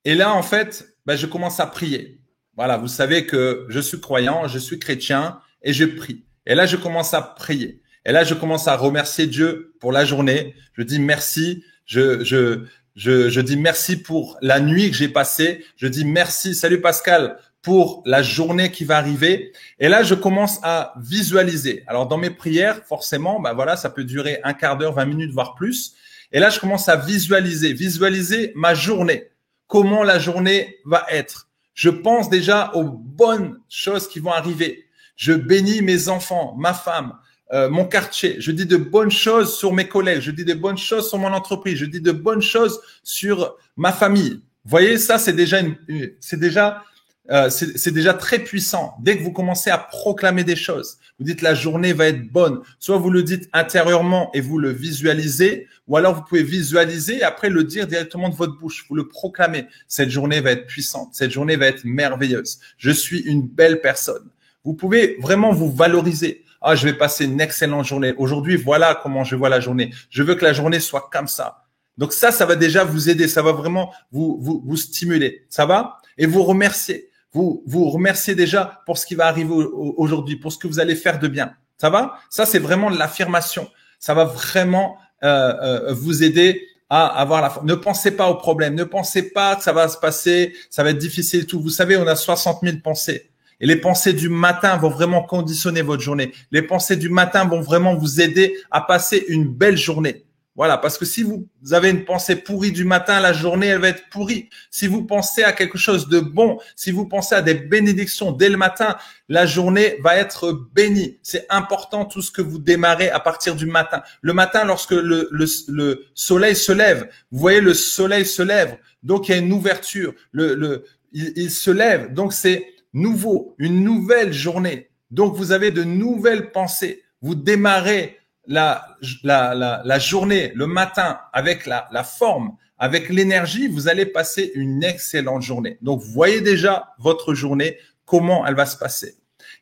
et 0.06 0.16
là, 0.16 0.34
en 0.34 0.44
fait, 0.44 0.86
ben, 1.06 1.16
je 1.16 1.26
commence 1.26 1.60
à 1.60 1.68
prier. 1.68 2.22
Voilà, 2.56 2.78
vous 2.78 2.88
savez 2.88 3.26
que 3.26 3.66
je 3.70 3.80
suis 3.80 4.00
croyant, 4.00 4.48
je 4.48 4.60
suis 4.60 4.80
chrétien, 4.80 5.40
et 5.62 5.74
je 5.74 5.86
prie. 5.86 6.26
Et 6.46 6.56
là, 6.56 6.66
je 6.66 6.76
commence 6.76 7.14
à 7.14 7.22
prier. 7.22 7.82
Et 8.06 8.12
là, 8.12 8.24
je 8.24 8.34
commence 8.34 8.68
à 8.68 8.76
remercier 8.76 9.28
Dieu 9.28 9.76
pour 9.80 9.92
la 9.92 10.04
journée. 10.04 10.56
Je 10.74 10.84
dis 10.84 11.00
merci. 11.00 11.64
Je, 11.86 12.24
je, 12.24 12.66
je, 12.96 13.30
je 13.30 13.42
dis 13.42 13.56
merci 13.56 14.02
pour 14.02 14.38
la 14.42 14.60
nuit 14.60 14.92
que 14.92 14.98
j'ai 14.98 15.08
passée. 15.08 15.66
Je 15.78 15.88
dis 15.88 16.04
merci. 16.04 16.54
Salut 16.54 16.82
Pascal 16.82 17.38
pour 17.64 18.04
la 18.06 18.22
journée 18.22 18.72
qui 18.72 18.84
va 18.84 18.98
arriver. 18.98 19.54
Et 19.80 19.88
là, 19.88 20.04
je 20.04 20.14
commence 20.14 20.60
à 20.62 20.94
visualiser. 21.02 21.84
Alors, 21.88 22.08
dans 22.08 22.18
mes 22.18 22.30
prières, 22.30 22.84
forcément, 22.86 23.40
bah 23.40 23.54
voilà, 23.54 23.78
ça 23.78 23.90
peut 23.90 24.04
durer 24.04 24.40
un 24.44 24.54
quart 24.54 24.78
d'heure, 24.78 24.94
20 24.94 25.06
minutes, 25.06 25.32
voire 25.32 25.56
plus. 25.56 25.96
Et 26.32 26.40
là, 26.40 26.50
je 26.50 26.60
commence 26.60 26.90
à 26.90 26.98
visualiser, 26.98 27.74
visualiser 27.74 28.52
ma 28.56 28.76
journée. 28.76 29.30
Comment 29.68 30.04
la 30.04 30.20
journée 30.20 30.78
va 30.86 31.06
être. 31.10 31.48
Je 31.74 31.90
pense 31.90 32.30
déjà 32.30 32.72
aux 32.76 32.84
bonnes 32.84 33.58
choses 33.70 34.08
qui 34.08 34.20
vont 34.20 34.34
arriver. 34.34 34.86
Je 35.16 35.34
bénis 35.34 35.82
mes 35.82 36.10
enfants, 36.10 36.56
ma 36.58 36.74
femme, 36.74 37.14
euh, 37.54 37.70
mon 37.70 37.86
quartier, 37.86 38.36
je 38.40 38.52
dis 38.52 38.66
de 38.66 38.78
bonnes 38.78 39.12
choses 39.12 39.56
sur 39.56 39.74
mes 39.74 39.88
collègues, 39.88 40.22
je 40.22 40.32
dis 40.32 40.44
de 40.44 40.54
bonnes 40.56 40.78
choses 40.78 41.08
sur 41.08 41.20
mon 41.20 41.32
entreprise, 41.34 41.78
je 41.78 41.86
dis 41.86 42.02
de 42.02 42.12
bonnes 42.12 42.42
choses 42.42 42.82
sur 43.04 43.56
ma 43.78 43.92
famille. 43.92 44.42
Vous 44.66 44.70
voyez, 44.70 44.98
ça 44.98 45.20
c'est 45.20 45.34
déjà 45.34 45.60
une, 45.60 45.76
c'est 46.20 46.40
déjà 46.40 46.84
euh, 47.32 47.50
c'est 47.50 47.92
déjà 47.92 48.14
très 48.14 48.40
puissant. 48.40 48.96
Dès 49.00 49.18
que 49.18 49.24
vous 49.24 49.32
commencez 49.32 49.70
à 49.70 49.78
proclamer 49.78 50.44
des 50.44 50.58
choses, 50.58 50.98
vous 51.20 51.26
dites 51.26 51.42
la 51.42 51.54
journée 51.54 51.94
va 51.94 52.08
être 52.08 52.30
bonne. 52.30 52.60
Soit 52.80 52.98
vous 52.98 53.10
le 53.10 53.24
dites 53.24 53.50
intérieurement 53.54 54.30
et 54.34 54.42
vous 54.42 54.58
le 54.58 54.72
visualisez, 54.72 55.68
ou 55.88 55.96
alors 55.96 56.16
vous 56.16 56.24
pouvez 56.24 56.44
visualiser 56.44 57.20
et 57.20 57.24
après 57.24 57.50
le 57.50 57.64
dire 57.64 57.88
directement 57.88 58.28
de 58.28 58.36
votre 58.36 58.58
bouche. 58.58 58.86
Vous 58.90 58.96
le 58.96 59.08
proclamez. 59.08 59.68
Cette 59.88 60.10
journée 60.10 60.42
va 60.42 60.52
être 60.52 60.68
puissante. 60.68 61.10
Cette 61.14 61.32
journée 61.32 61.56
va 61.56 61.68
être 61.68 61.86
merveilleuse. 61.86 62.60
Je 62.78 62.92
suis 62.92 63.20
une 63.20 63.48
belle 63.48 63.80
personne. 63.80 64.30
Vous 64.66 64.74
pouvez 64.74 65.18
vraiment 65.22 65.54
vous 65.54 65.72
valoriser 65.72 66.44
ah, 66.66 66.76
je 66.76 66.86
vais 66.86 66.94
passer 66.94 67.26
une 67.26 67.42
excellente 67.42 67.86
journée. 67.86 68.14
Aujourd'hui, 68.18 68.56
voilà 68.56 68.96
comment 68.96 69.26
je 69.26 69.36
vois 69.36 69.50
la 69.50 69.60
journée. 69.60 69.92
Je 70.10 70.24
veux 70.24 70.34
que 70.36 70.46
la 70.46 70.54
journée 70.54 70.80
soit 70.80 71.10
comme 71.12 71.28
ça. 71.28 71.66
Donc 71.98 72.14
ça, 72.14 72.32
ça 72.32 72.46
va 72.46 72.56
déjà 72.56 72.86
vous 72.86 73.10
aider. 73.10 73.28
Ça 73.28 73.42
va 73.42 73.52
vraiment 73.52 73.94
vous, 74.14 74.38
vous, 74.40 74.64
vous 74.66 74.78
stimuler. 74.78 75.46
Ça 75.50 75.66
va? 75.66 75.98
Et 76.18 76.26
vous 76.26 76.42
remercier. 76.42 77.10
Vous, 77.34 77.64
vous 77.66 77.90
remerciez 77.90 78.36
déjà 78.36 78.82
pour 78.86 78.98
ce 78.98 79.06
qui 79.06 79.16
va 79.16 79.28
arriver 79.28 79.54
aujourd'hui, 79.54 80.36
pour 80.36 80.52
ce 80.52 80.58
que 80.58 80.68
vous 80.68 80.80
allez 80.80 80.96
faire 80.96 81.20
de 81.20 81.28
bien. 81.28 81.54
Ça 81.78 81.90
va? 81.90 82.20
Ça, 82.30 82.46
c'est 82.46 82.60
vraiment 82.60 82.90
l'affirmation. 82.90 83.70
Ça 84.00 84.14
va 84.14 84.26
vraiment 84.26 84.98
euh, 85.24 85.54
euh, 85.62 85.94
vous 85.94 86.24
aider 86.24 86.68
à 86.90 87.08
avoir 87.08 87.42
la 87.42 87.54
Ne 87.64 87.76
pensez 87.76 88.12
pas 88.12 88.30
au 88.30 88.36
problème. 88.36 88.76
Ne 88.76 88.84
pensez 88.84 89.32
pas 89.32 89.56
que 89.56 89.64
ça 89.64 89.74
va 89.74 89.88
se 89.88 89.98
passer, 89.98 90.54
ça 90.70 90.84
va 90.84 90.92
être 90.92 90.98
difficile 90.98 91.42
et 91.42 91.46
tout. 91.46 91.60
Vous 91.60 91.70
savez, 91.70 91.98
on 91.98 92.06
a 92.06 92.16
60 92.16 92.60
000 92.62 92.78
pensées. 92.84 93.32
Et 93.60 93.66
les 93.66 93.78
pensées 93.78 94.14
du 94.14 94.30
matin 94.30 94.78
vont 94.78 94.90
vraiment 94.90 95.24
conditionner 95.24 95.82
votre 95.82 96.04
journée. 96.04 96.34
Les 96.52 96.62
pensées 96.62 96.98
du 96.98 97.10
matin 97.10 97.46
vont 97.46 97.62
vraiment 97.62 97.96
vous 97.96 98.22
aider 98.22 98.56
à 98.70 98.82
passer 98.82 99.26
une 99.30 99.48
belle 99.48 99.78
journée. 99.78 100.26
Voilà, 100.56 100.78
parce 100.78 101.00
que 101.00 101.06
si 101.06 101.24
vous 101.24 101.50
avez 101.72 101.90
une 101.90 102.06
pensée 102.06 102.36
pourrie 102.36 102.72
du 102.72 102.86
matin, 102.86 103.20
la 103.20 103.34
journée, 103.34 103.68
elle 103.68 103.82
va 103.82 103.90
être 103.90 104.08
pourrie. 104.10 104.50
Si 104.70 104.86
vous 104.86 105.04
pensez 105.04 105.44
à 105.44 105.52
quelque 105.52 105.80
chose 105.80 106.08
de 106.10 106.20
bon, 106.20 106.60
si 106.76 106.92
vous 106.92 107.08
pensez 107.08 107.34
à 107.34 107.42
des 107.42 107.56
bénédictions 107.56 108.32
dès 108.32 108.50
le 108.50 108.58
matin, 108.58 108.96
la 109.30 109.48
journée 109.48 109.98
va 110.02 110.16
être 110.16 110.52
bénie. 110.76 111.18
C'est 111.24 111.48
important 111.50 112.06
tout 112.06 112.22
ce 112.22 112.30
que 112.30 112.44
vous 112.44 112.60
démarrez 112.60 113.10
à 113.10 113.20
partir 113.20 113.56
du 113.56 113.66
matin. 113.66 114.04
Le 114.22 114.34
matin, 114.34 114.64
lorsque 114.64 114.92
le, 114.92 115.28
le, 115.32 116.06
soleil 116.14 116.56
se 116.56 116.72
lève, 116.72 117.10
vous 117.32 117.40
voyez, 117.40 117.60
le 117.60 117.74
soleil 117.74 118.26
se 118.26 118.44
lève. 118.44 118.78
Donc, 119.02 119.30
il 119.30 119.32
y 119.32 119.36
a 119.36 119.40
une 119.40 119.52
ouverture. 119.52 120.14
Le, 120.32 120.54
le, 120.54 120.86
il 121.14 121.50
se 121.50 121.72
lève. 121.72 122.14
Donc, 122.14 122.32
c'est 122.32 122.68
nouveau, 122.94 123.56
une 123.58 123.84
nouvelle 123.84 124.34
journée. 124.34 124.92
Donc, 125.10 125.36
vous 125.36 125.52
avez 125.52 125.72
de 125.72 125.84
nouvelles 125.84 126.52
pensées. 126.52 127.04
Vous 127.24 127.34
démarrez 127.34 128.20
la, 128.48 128.98
la, 129.24 129.82
la, 129.84 130.00
journée, 130.00 130.52
le 130.56 130.68
matin, 130.68 131.20
avec 131.32 131.66
la, 131.66 131.88
la 131.92 132.04
forme, 132.04 132.56
avec 132.78 133.10
l'énergie, 133.10 133.68
vous 133.68 133.88
allez 133.88 134.06
passer 134.06 134.52
une 134.56 134.84
excellente 134.84 135.42
journée. 135.42 135.78
Donc, 135.82 136.02
vous 136.02 136.12
voyez 136.12 136.42
déjà 136.42 136.94
votre 137.00 137.34
journée, 137.34 137.78
comment 138.06 138.46
elle 138.46 138.56
va 138.56 138.66
se 138.66 138.78
passer. 138.78 139.16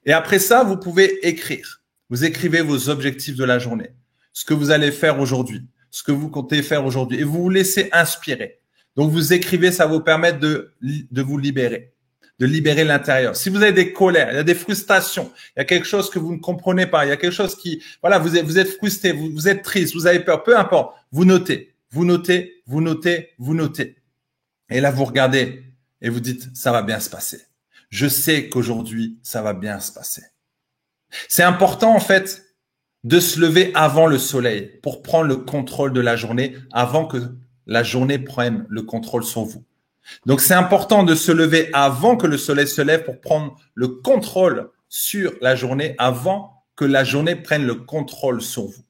Et 0.06 0.14
après 0.14 0.40
ça, 0.40 0.64
vous 0.64 0.78
pouvez 0.78 1.28
écrire. 1.28 1.82
Vous 2.10 2.26
écrivez 2.26 2.62
vos 2.62 2.90
objectifs 2.90 3.36
de 3.36 3.46
la 3.46 3.60
journée, 3.60 3.92
ce 4.34 4.44
que 4.46 4.54
vous 4.54 4.72
allez 4.72 4.92
faire 4.92 5.20
aujourd'hui, 5.20 5.66
ce 5.92 6.04
que 6.04 6.12
vous 6.12 6.30
comptez 6.30 6.62
faire 6.64 6.86
aujourd'hui, 6.86 7.20
et 7.20 7.24
vous 7.24 7.44
vous 7.44 7.50
laissez 7.50 7.90
inspirer. 7.92 8.60
Donc, 8.96 9.12
vous 9.12 9.34
écrivez, 9.34 9.72
ça 9.72 9.86
vous 9.86 10.02
permet 10.02 10.34
de, 10.34 10.74
de 10.82 11.22
vous 11.22 11.38
libérer 11.38 11.94
de 12.42 12.48
libérer 12.48 12.84
l'intérieur. 12.84 13.36
Si 13.36 13.52
vous 13.52 13.62
avez 13.62 13.72
des 13.72 13.94
colères, 13.94 14.32
il 14.32 14.36
y 14.36 14.40
a 14.40 14.44
des 14.44 14.56
frustrations, 14.56 15.32
il 15.56 15.60
y 15.60 15.62
a 15.62 15.64
quelque 15.64 15.86
chose 15.86 16.10
que 16.10 16.18
vous 16.18 16.34
ne 16.34 16.40
comprenez 16.40 16.88
pas, 16.88 17.06
il 17.06 17.10
y 17.10 17.12
a 17.12 17.16
quelque 17.16 17.36
chose 17.36 17.56
qui, 17.56 17.84
voilà, 18.02 18.18
vous 18.18 18.36
êtes, 18.36 18.46
vous 18.46 18.72
frustré, 18.78 19.12
vous, 19.12 19.30
vous 19.32 19.48
êtes 19.48 19.62
triste, 19.62 19.94
vous 19.94 20.08
avez 20.08 20.22
peur, 20.22 20.42
peu 20.42 20.58
importe, 20.58 20.96
vous 21.12 21.24
notez, 21.24 21.76
vous 21.92 22.04
notez, 22.04 22.64
vous 22.66 22.82
notez, 22.82 23.30
vous 23.38 23.54
notez. 23.54 23.96
Et 24.72 24.82
là, 24.82 24.90
vous 24.90 25.06
regardez 25.06 25.62
et 26.02 26.10
vous 26.10 26.20
dites, 26.20 26.50
ça 26.56 26.72
va 26.72 26.82
bien 26.82 27.00
se 27.00 27.12
passer. 27.12 27.46
Je 27.92 28.08
sais 28.08 28.50
qu'aujourd'hui, 28.50 29.20
ça 29.22 29.44
va 29.44 29.54
bien 29.54 29.80
se 29.80 29.92
passer. 29.92 30.24
C'est 31.30 31.44
important, 31.44 31.96
en 31.96 32.00
fait, 32.00 32.56
de 33.04 33.20
se 33.20 33.40
lever 33.40 33.72
avant 33.76 34.08
le 34.08 34.18
soleil 34.18 34.80
pour 34.82 35.04
prendre 35.04 35.28
le 35.28 35.36
contrôle 35.36 35.94
de 35.94 36.02
la 36.02 36.16
journée 36.16 36.56
avant 36.72 37.06
que 37.06 37.18
la 37.68 37.84
journée 37.84 38.18
prenne 38.18 38.66
le 38.68 38.82
contrôle 38.82 39.24
sur 39.24 39.44
vous. 39.44 39.64
Donc, 40.26 40.42
c'est 40.42 40.54
important 40.54 41.04
de 41.04 41.16
se 41.16 41.32
lever 41.32 41.70
avant 41.74 42.16
que 42.18 42.28
le 42.28 42.38
soleil 42.38 42.68
se 42.68 42.82
lève 42.82 43.04
pour 43.04 43.22
prendre 43.22 43.56
le 43.76 43.88
contrôle 43.88 44.70
sur 44.90 45.34
la 45.42 45.56
journée 45.56 45.96
avant 45.98 46.64
que 46.76 46.86
la 46.86 47.04
journée 47.04 47.36
prenne 47.36 47.66
le 47.66 47.76
contrôle 47.76 48.42
sur 48.42 48.64
vous. 48.64 48.84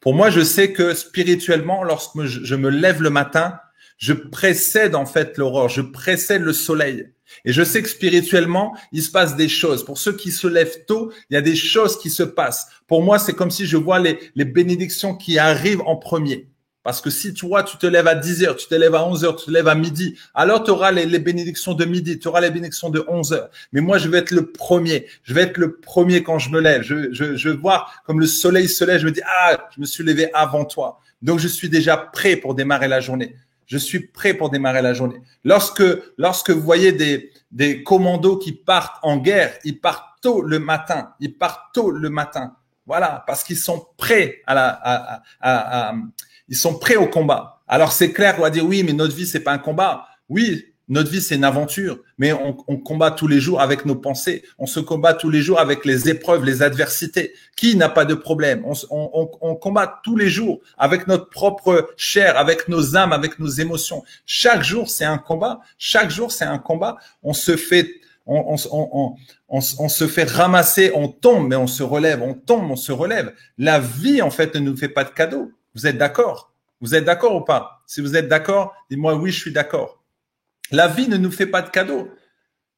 Pour 0.00 0.14
moi, 0.14 0.30
je 0.30 0.40
sais 0.40 0.72
que 0.72 0.94
spirituellement, 0.94 1.82
lorsque 1.82 2.22
je 2.22 2.54
me 2.54 2.68
lève 2.68 3.02
le 3.02 3.10
matin, 3.10 3.58
je 3.96 4.12
précède 4.12 4.94
en 4.94 5.06
fait 5.06 5.36
l'aurore, 5.38 5.68
je 5.68 5.80
précède 5.80 6.42
le 6.42 6.52
soleil. 6.52 7.12
Et 7.44 7.52
je 7.52 7.62
sais 7.62 7.82
que 7.82 7.88
spirituellement, 7.88 8.76
il 8.92 9.02
se 9.02 9.10
passe 9.10 9.36
des 9.36 9.48
choses. 9.48 9.84
Pour 9.84 9.98
ceux 9.98 10.12
qui 10.12 10.30
se 10.30 10.46
lèvent 10.46 10.84
tôt, 10.86 11.12
il 11.30 11.34
y 11.34 11.36
a 11.36 11.42
des 11.42 11.56
choses 11.56 11.98
qui 11.98 12.10
se 12.10 12.22
passent. 12.22 12.68
Pour 12.86 13.02
moi, 13.02 13.18
c'est 13.18 13.34
comme 13.34 13.50
si 13.50 13.66
je 13.66 13.76
vois 13.76 13.98
les, 13.98 14.18
les 14.34 14.44
bénédictions 14.44 15.14
qui 15.14 15.38
arrivent 15.38 15.82
en 15.82 15.96
premier. 15.96 16.48
Parce 16.88 17.02
que 17.02 17.10
si 17.10 17.34
toi, 17.34 17.64
tu 17.64 17.76
te 17.76 17.84
lèves 17.86 18.06
à 18.06 18.14
10 18.14 18.44
heures, 18.44 18.56
tu 18.56 18.66
te 18.66 18.74
lèves 18.74 18.94
à 18.94 19.04
11 19.04 19.22
heures, 19.22 19.36
tu 19.36 19.44
te 19.44 19.50
lèves 19.50 19.68
à 19.68 19.74
midi, 19.74 20.18
alors 20.32 20.64
tu 20.64 20.70
auras 20.70 20.90
les, 20.90 21.04
les, 21.04 21.18
bénédictions 21.18 21.74
de 21.74 21.84
midi, 21.84 22.18
tu 22.18 22.28
auras 22.28 22.40
les 22.40 22.50
bénédictions 22.50 22.88
de 22.88 23.04
11 23.06 23.34
heures. 23.34 23.50
Mais 23.72 23.82
moi, 23.82 23.98
je 23.98 24.08
vais 24.08 24.16
être 24.16 24.30
le 24.30 24.52
premier. 24.52 25.04
Je 25.22 25.34
vais 25.34 25.42
être 25.42 25.58
le 25.58 25.76
premier 25.76 26.22
quand 26.22 26.38
je 26.38 26.48
me 26.48 26.60
lève. 26.60 26.80
Je, 26.80 27.12
je, 27.12 27.36
je 27.36 27.50
vois 27.50 27.88
comme 28.06 28.20
le 28.20 28.26
soleil 28.26 28.70
se 28.70 28.86
lève, 28.86 29.00
je 29.00 29.04
me 29.04 29.10
dis, 29.10 29.20
ah, 29.26 29.68
je 29.76 29.82
me 29.82 29.84
suis 29.84 30.02
levé 30.02 30.32
avant 30.32 30.64
toi. 30.64 30.98
Donc, 31.20 31.40
je 31.40 31.46
suis 31.46 31.68
déjà 31.68 31.98
prêt 31.98 32.36
pour 32.36 32.54
démarrer 32.54 32.88
la 32.88 33.00
journée. 33.00 33.36
Je 33.66 33.76
suis 33.76 34.06
prêt 34.06 34.32
pour 34.32 34.48
démarrer 34.48 34.80
la 34.80 34.94
journée. 34.94 35.20
Lorsque, 35.44 35.84
lorsque 36.16 36.48
vous 36.48 36.62
voyez 36.62 36.92
des, 36.92 37.30
des 37.50 37.82
commandos 37.82 38.38
qui 38.38 38.52
partent 38.52 38.96
en 39.02 39.18
guerre, 39.18 39.52
ils 39.62 39.78
partent 39.78 40.22
tôt 40.22 40.40
le 40.40 40.58
matin. 40.58 41.10
Ils 41.20 41.36
partent 41.36 41.74
tôt 41.74 41.90
le 41.90 42.08
matin. 42.08 42.54
Voilà, 42.88 43.22
parce 43.26 43.44
qu'ils 43.44 43.58
sont 43.58 43.86
prêts 43.98 44.40
à 44.46 44.54
la, 44.54 44.68
à, 44.68 45.22
à, 45.42 45.90
à, 45.90 45.94
ils 46.48 46.56
sont 46.56 46.78
prêts 46.78 46.96
au 46.96 47.06
combat. 47.06 47.62
Alors 47.66 47.92
c'est 47.92 48.12
clair, 48.12 48.36
on 48.38 48.42
va 48.42 48.50
dire 48.50 48.64
oui, 48.64 48.82
mais 48.82 48.92
notre 48.92 49.14
vie 49.14 49.26
c'est 49.26 49.40
pas 49.40 49.52
un 49.52 49.58
combat. 49.58 50.06
Oui, 50.28 50.64
notre 50.88 51.10
vie, 51.10 51.20
c'est 51.20 51.34
une 51.34 51.44
aventure, 51.44 51.98
mais 52.16 52.32
on, 52.32 52.54
combat 52.78 53.10
tous 53.10 53.26
les 53.26 53.40
jours 53.40 53.60
avec 53.60 53.84
nos 53.84 53.94
pensées. 53.94 54.42
On 54.58 54.64
se 54.66 54.80
combat 54.80 55.12
tous 55.12 55.28
les 55.28 55.42
jours 55.42 55.60
avec 55.60 55.84
les 55.84 56.08
épreuves, 56.08 56.44
les 56.44 56.62
adversités. 56.62 57.34
Qui 57.56 57.76
n'a 57.76 57.90
pas 57.90 58.06
de 58.06 58.14
problème? 58.14 58.64
On, 58.90 59.54
combat 59.56 60.00
tous 60.02 60.16
les 60.16 60.30
jours 60.30 60.60
avec 60.78 61.06
notre 61.06 61.28
propre 61.28 61.90
chair, 61.98 62.38
avec 62.38 62.68
nos 62.68 62.96
âmes, 62.96 63.12
avec 63.12 63.38
nos 63.38 63.48
émotions. 63.48 64.02
Chaque 64.24 64.62
jour, 64.62 64.88
c'est 64.88 65.04
un 65.04 65.18
combat. 65.18 65.60
Chaque 65.76 66.10
jour, 66.10 66.32
c'est 66.32 66.46
un 66.46 66.58
combat. 66.58 66.96
On 67.22 67.34
se 67.34 67.58
fait, 67.58 67.90
on, 68.24 68.56
se 68.56 70.06
fait 70.06 70.30
ramasser, 70.30 70.90
on 70.94 71.08
tombe, 71.08 71.48
mais 71.48 71.56
on 71.56 71.66
se 71.66 71.82
relève. 71.82 72.22
On 72.22 72.32
tombe, 72.32 72.70
on 72.70 72.76
se 72.76 72.92
relève. 72.92 73.34
La 73.58 73.78
vie, 73.78 74.22
en 74.22 74.30
fait, 74.30 74.54
ne 74.54 74.60
nous 74.60 74.76
fait 74.76 74.88
pas 74.88 75.04
de 75.04 75.10
cadeaux. 75.10 75.52
Vous 75.78 75.86
êtes 75.86 75.96
d'accord? 75.96 76.52
Vous 76.80 76.96
êtes 76.96 77.04
d'accord 77.04 77.36
ou 77.36 77.42
pas? 77.42 77.84
Si 77.86 78.00
vous 78.00 78.16
êtes 78.16 78.26
d'accord, 78.26 78.74
dites-moi 78.90 79.14
oui, 79.14 79.30
je 79.30 79.38
suis 79.38 79.52
d'accord. 79.52 80.02
La 80.72 80.88
vie 80.88 81.06
ne 81.06 81.16
nous 81.16 81.30
fait 81.30 81.46
pas 81.46 81.62
de 81.62 81.70
cadeaux. 81.70 82.10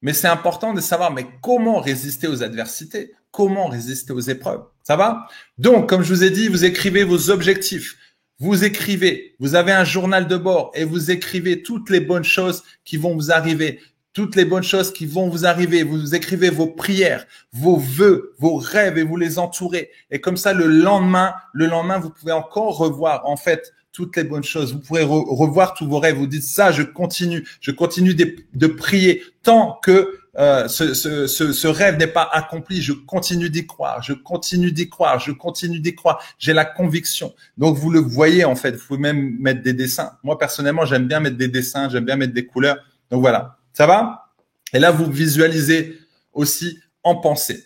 Mais 0.03 0.13
c'est 0.13 0.27
important 0.27 0.71
de 0.71 0.81
savoir, 0.81 1.11
mais 1.11 1.25
comment 1.41 1.79
résister 1.79 2.27
aux 2.27 2.43
adversités? 2.43 3.15
Comment 3.31 3.69
résister 3.69 4.13
aux 4.13 4.19
épreuves? 4.19 4.63
Ça 4.83 4.97
va? 4.97 5.25
Donc, 5.57 5.89
comme 5.89 6.03
je 6.03 6.13
vous 6.13 6.23
ai 6.23 6.29
dit, 6.29 6.47
vous 6.47 6.63
écrivez 6.63 7.03
vos 7.03 7.31
objectifs. 7.31 7.97
Vous 8.37 8.63
écrivez, 8.63 9.35
vous 9.39 9.55
avez 9.55 9.71
un 9.71 9.83
journal 9.83 10.27
de 10.27 10.37
bord 10.37 10.71
et 10.75 10.83
vous 10.83 11.09
écrivez 11.09 11.63
toutes 11.63 11.89
les 11.89 12.01
bonnes 12.01 12.23
choses 12.23 12.63
qui 12.85 12.97
vont 12.97 13.15
vous 13.15 13.31
arriver, 13.31 13.79
toutes 14.13 14.35
les 14.35 14.45
bonnes 14.45 14.63
choses 14.63 14.91
qui 14.91 15.05
vont 15.05 15.29
vous 15.29 15.45
arriver. 15.45 15.83
Vous 15.83 16.15
écrivez 16.15 16.49
vos 16.49 16.67
prières, 16.67 17.25
vos 17.53 17.77
vœux, 17.77 18.33
vos 18.39 18.55
rêves 18.55 18.97
et 18.97 19.03
vous 19.03 19.17
les 19.17 19.39
entourez. 19.39 19.89
Et 20.09 20.19
comme 20.19 20.37
ça, 20.37 20.53
le 20.53 20.67
lendemain, 20.67 21.33
le 21.53 21.67
lendemain, 21.67 21.99
vous 21.99 22.09
pouvez 22.09 22.33
encore 22.33 22.77
revoir, 22.77 23.25
en 23.25 23.37
fait, 23.37 23.73
toutes 23.93 24.15
les 24.15 24.23
bonnes 24.23 24.43
choses. 24.43 24.73
Vous 24.73 24.79
pourrez 24.79 25.03
revoir 25.03 25.73
tous 25.73 25.87
vos 25.87 25.99
rêves. 25.99 26.15
Vous 26.15 26.27
dites 26.27 26.43
ça, 26.43 26.71
je 26.71 26.83
continue, 26.83 27.45
je 27.59 27.71
continue 27.71 28.13
de, 28.13 28.67
prier 28.67 29.21
tant 29.43 29.79
que 29.83 30.19
euh, 30.37 30.69
ce, 30.69 30.93
ce, 30.93 31.67
rêve 31.67 31.97
n'est 31.97 32.07
pas 32.07 32.29
accompli. 32.31 32.81
Je 32.81 32.93
continue 32.93 33.49
d'y 33.49 33.67
croire, 33.67 34.01
je 34.01 34.13
continue 34.13 34.71
d'y 34.71 34.89
croire, 34.89 35.19
je 35.19 35.31
continue 35.31 35.79
d'y 35.79 35.93
croire. 35.93 36.21
J'ai 36.37 36.53
la 36.53 36.65
conviction. 36.65 37.33
Donc 37.57 37.77
vous 37.77 37.89
le 37.89 37.99
voyez 37.99 38.45
en 38.45 38.55
fait. 38.55 38.71
Vous 38.71 38.87
pouvez 38.87 38.99
même 38.99 39.35
mettre 39.39 39.61
des 39.61 39.73
dessins. 39.73 40.13
Moi 40.23 40.37
personnellement, 40.37 40.85
j'aime 40.85 41.07
bien 41.07 41.19
mettre 41.19 41.37
des 41.37 41.49
dessins, 41.49 41.89
j'aime 41.89 42.05
bien 42.05 42.15
mettre 42.15 42.33
des 42.33 42.45
couleurs. 42.45 42.77
Donc 43.09 43.19
voilà, 43.19 43.57
ça 43.73 43.87
va? 43.87 44.33
Et 44.73 44.79
là, 44.79 44.91
vous 44.91 45.11
visualisez 45.11 45.97
aussi 46.33 46.79
en 47.03 47.15
pensée. 47.15 47.65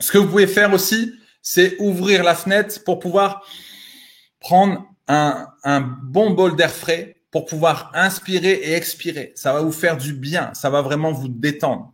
Ce 0.00 0.12
que 0.12 0.18
vous 0.18 0.28
pouvez 0.28 0.46
faire 0.46 0.72
aussi, 0.72 1.14
c'est 1.42 1.76
ouvrir 1.78 2.22
la 2.22 2.34
fenêtre 2.34 2.82
pour 2.84 2.98
pouvoir 2.98 3.44
prendre 4.40 4.84
un, 5.08 5.80
bon 6.04 6.30
bol 6.30 6.54
d'air 6.56 6.70
frais 6.70 7.16
pour 7.30 7.46
pouvoir 7.46 7.90
inspirer 7.94 8.52
et 8.52 8.74
expirer. 8.74 9.32
Ça 9.34 9.52
va 9.52 9.60
vous 9.60 9.72
faire 9.72 9.96
du 9.96 10.12
bien. 10.12 10.52
Ça 10.54 10.70
va 10.70 10.82
vraiment 10.82 11.12
vous 11.12 11.28
détendre. 11.28 11.92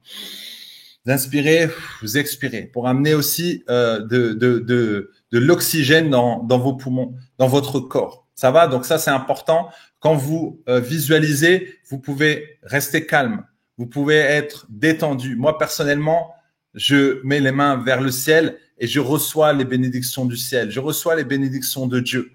Vous 1.05 1.13
inspirez, 1.13 1.69
vous 2.03 2.19
expirez 2.19 2.63
pour 2.63 2.89
amener 2.89 3.15
aussi 3.15 3.65
euh, 3.69 4.01
de, 4.01 5.11
l'oxygène 5.33 6.11
dans 6.11 6.59
vos 6.59 6.75
poumons, 6.75 7.15
dans 7.39 7.49
votre 7.49 7.81
corps. 7.81 8.25
Ça 8.35 8.51
va? 8.51 8.67
Donc 8.67 8.85
ça, 8.85 8.99
c'est 8.99 9.11
important. 9.11 9.71
Quand 10.05 10.17
vous 10.17 10.63
euh, 10.69 10.81
visualisez, 10.81 11.79
vous 11.89 11.99
pouvez 11.99 12.59
rester 12.63 13.07
calme. 13.07 13.47
Vous 13.79 13.87
pouvez 13.87 14.17
être 14.17 14.67
détendu. 14.69 15.35
Moi, 15.35 15.57
personnellement, 15.57 16.35
je 16.75 17.23
mets 17.25 17.41
les 17.41 17.53
mains 17.53 17.83
vers 17.83 18.03
le 18.03 18.11
ciel 18.11 18.59
et 18.77 18.87
je 18.87 19.01
reçois 19.01 19.55
les 19.55 19.65
bénédictions 19.65 20.27
du 20.27 20.37
ciel. 20.37 20.71
Je 20.71 20.79
reçois 20.79 21.17
les 21.17 21.25
bénédictions 21.25 21.87
de 21.87 22.01
Dieu. 22.01 22.33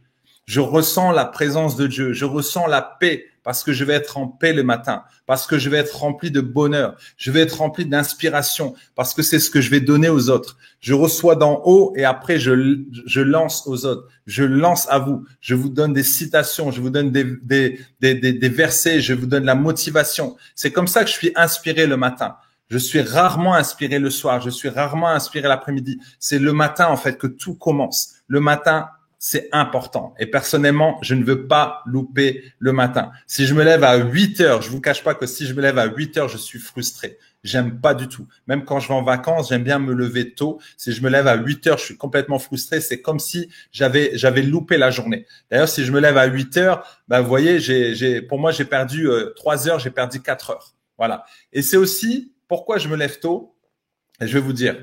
Je 0.47 0.59
ressens 0.59 1.11
la 1.11 1.25
présence 1.25 1.75
de 1.75 1.85
Dieu. 1.85 2.11
Je 2.11 2.25
ressens 2.25 2.65
la 2.65 2.81
paix 2.81 3.25
parce 3.43 3.63
que 3.63 3.73
je 3.73 3.83
vais 3.83 3.93
être 3.93 4.17
en 4.17 4.27
paix 4.27 4.53
le 4.53 4.63
matin, 4.63 5.03
parce 5.25 5.47
que 5.47 5.57
je 5.57 5.69
vais 5.69 5.77
être 5.77 5.97
rempli 5.97 6.31
de 6.31 6.41
bonheur. 6.41 6.95
Je 7.17 7.31
vais 7.31 7.41
être 7.41 7.59
rempli 7.59 7.85
d'inspiration 7.85 8.75
parce 8.95 9.13
que 9.13 9.21
c'est 9.21 9.39
ce 9.39 9.49
que 9.49 9.61
je 9.61 9.69
vais 9.69 9.79
donner 9.81 10.09
aux 10.09 10.29
autres. 10.29 10.57
Je 10.79 10.93
reçois 10.93 11.35
d'en 11.35 11.61
haut 11.65 11.93
et 11.95 12.05
après 12.05 12.39
je, 12.39 12.51
lance 13.21 13.67
aux 13.67 13.85
autres. 13.85 14.07
Je 14.25 14.43
lance 14.43 14.87
à 14.89 14.99
vous. 14.99 15.25
Je 15.41 15.55
vous 15.55 15.69
donne 15.69 15.93
des 15.93 16.03
citations. 16.03 16.71
Je 16.71 16.81
vous 16.81 16.89
donne 16.89 17.11
des, 17.11 17.25
des, 17.41 17.79
des, 17.99 18.15
des, 18.15 18.33
des 18.33 18.49
versets. 18.49 19.01
Je 19.01 19.13
vous 19.13 19.25
donne 19.25 19.45
la 19.45 19.55
motivation. 19.55 20.35
C'est 20.55 20.71
comme 20.71 20.87
ça 20.87 21.03
que 21.03 21.09
je 21.09 21.15
suis 21.15 21.31
inspiré 21.35 21.87
le 21.87 21.97
matin. 21.97 22.35
Je 22.69 22.77
suis 22.77 23.01
rarement 23.01 23.55
inspiré 23.55 23.97
le 23.97 24.11
soir. 24.11 24.41
Je 24.41 24.51
suis 24.51 24.69
rarement 24.69 25.09
inspiré 25.09 25.47
l'après-midi. 25.47 25.99
C'est 26.19 26.37
le 26.37 26.53
matin, 26.53 26.87
en 26.87 26.97
fait, 26.97 27.17
que 27.17 27.25
tout 27.25 27.55
commence. 27.55 28.13
Le 28.27 28.39
matin, 28.39 28.89
c'est 29.19 29.49
important. 29.51 30.15
Et 30.17 30.25
personnellement, 30.25 30.97
je 31.01 31.13
ne 31.13 31.25
veux 31.25 31.45
pas 31.45 31.83
louper 31.85 32.41
le 32.57 32.71
matin. 32.71 33.11
Si 33.27 33.45
je 33.45 33.53
me 33.53 33.63
lève 33.63 33.83
à 33.83 33.97
8 33.97 34.39
heures, 34.39 34.61
je 34.61 34.69
vous 34.69 34.79
cache 34.79 35.03
pas 35.03 35.13
que 35.13 35.25
si 35.25 35.45
je 35.45 35.53
me 35.53 35.61
lève 35.61 35.77
à 35.77 35.87
8 35.87 36.17
heures, 36.17 36.29
je 36.29 36.37
suis 36.37 36.57
frustré. 36.57 37.19
J'aime 37.43 37.81
pas 37.81 37.93
du 37.93 38.07
tout. 38.07 38.27
Même 38.47 38.63
quand 38.63 38.79
je 38.79 38.87
vais 38.87 38.93
en 38.93 39.03
vacances, 39.03 39.49
j'aime 39.49 39.63
bien 39.63 39.77
me 39.77 39.93
lever 39.93 40.33
tôt. 40.33 40.61
Si 40.77 40.93
je 40.93 41.03
me 41.03 41.09
lève 41.09 41.27
à 41.27 41.35
8 41.35 41.67
heures, 41.67 41.77
je 41.77 41.83
suis 41.83 41.97
complètement 41.97 42.39
frustré. 42.39 42.79
C'est 42.79 43.01
comme 43.01 43.19
si 43.19 43.49
j'avais, 43.73 44.11
j'avais 44.13 44.41
loupé 44.41 44.77
la 44.77 44.89
journée. 44.89 45.25
D'ailleurs, 45.51 45.69
si 45.69 45.83
je 45.83 45.91
me 45.91 45.99
lève 45.99 46.17
à 46.17 46.25
8 46.25 46.55
heures, 46.57 47.01
bah, 47.09 47.19
vous 47.19 47.27
voyez, 47.27 47.59
j'ai, 47.59 47.95
j'ai, 47.95 48.21
pour 48.21 48.39
moi, 48.39 48.51
j'ai 48.51 48.65
perdu 48.65 49.09
euh, 49.09 49.33
3 49.35 49.67
heures, 49.67 49.79
j'ai 49.79 49.91
perdu 49.91 50.21
4 50.21 50.51
heures. 50.51 50.75
Voilà. 50.97 51.25
Et 51.51 51.61
c'est 51.61 51.77
aussi 51.77 52.33
pourquoi 52.47 52.77
je 52.77 52.87
me 52.87 52.95
lève 52.95 53.19
tôt. 53.19 53.53
Et 54.21 54.27
je 54.27 54.33
vais 54.33 54.43
vous 54.43 54.53
dire. 54.53 54.77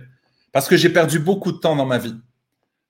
Parce 0.52 0.68
que 0.68 0.76
j'ai 0.76 0.90
perdu 0.90 1.18
beaucoup 1.18 1.52
de 1.52 1.58
temps 1.58 1.76
dans 1.76 1.86
ma 1.86 1.98
vie. 1.98 2.16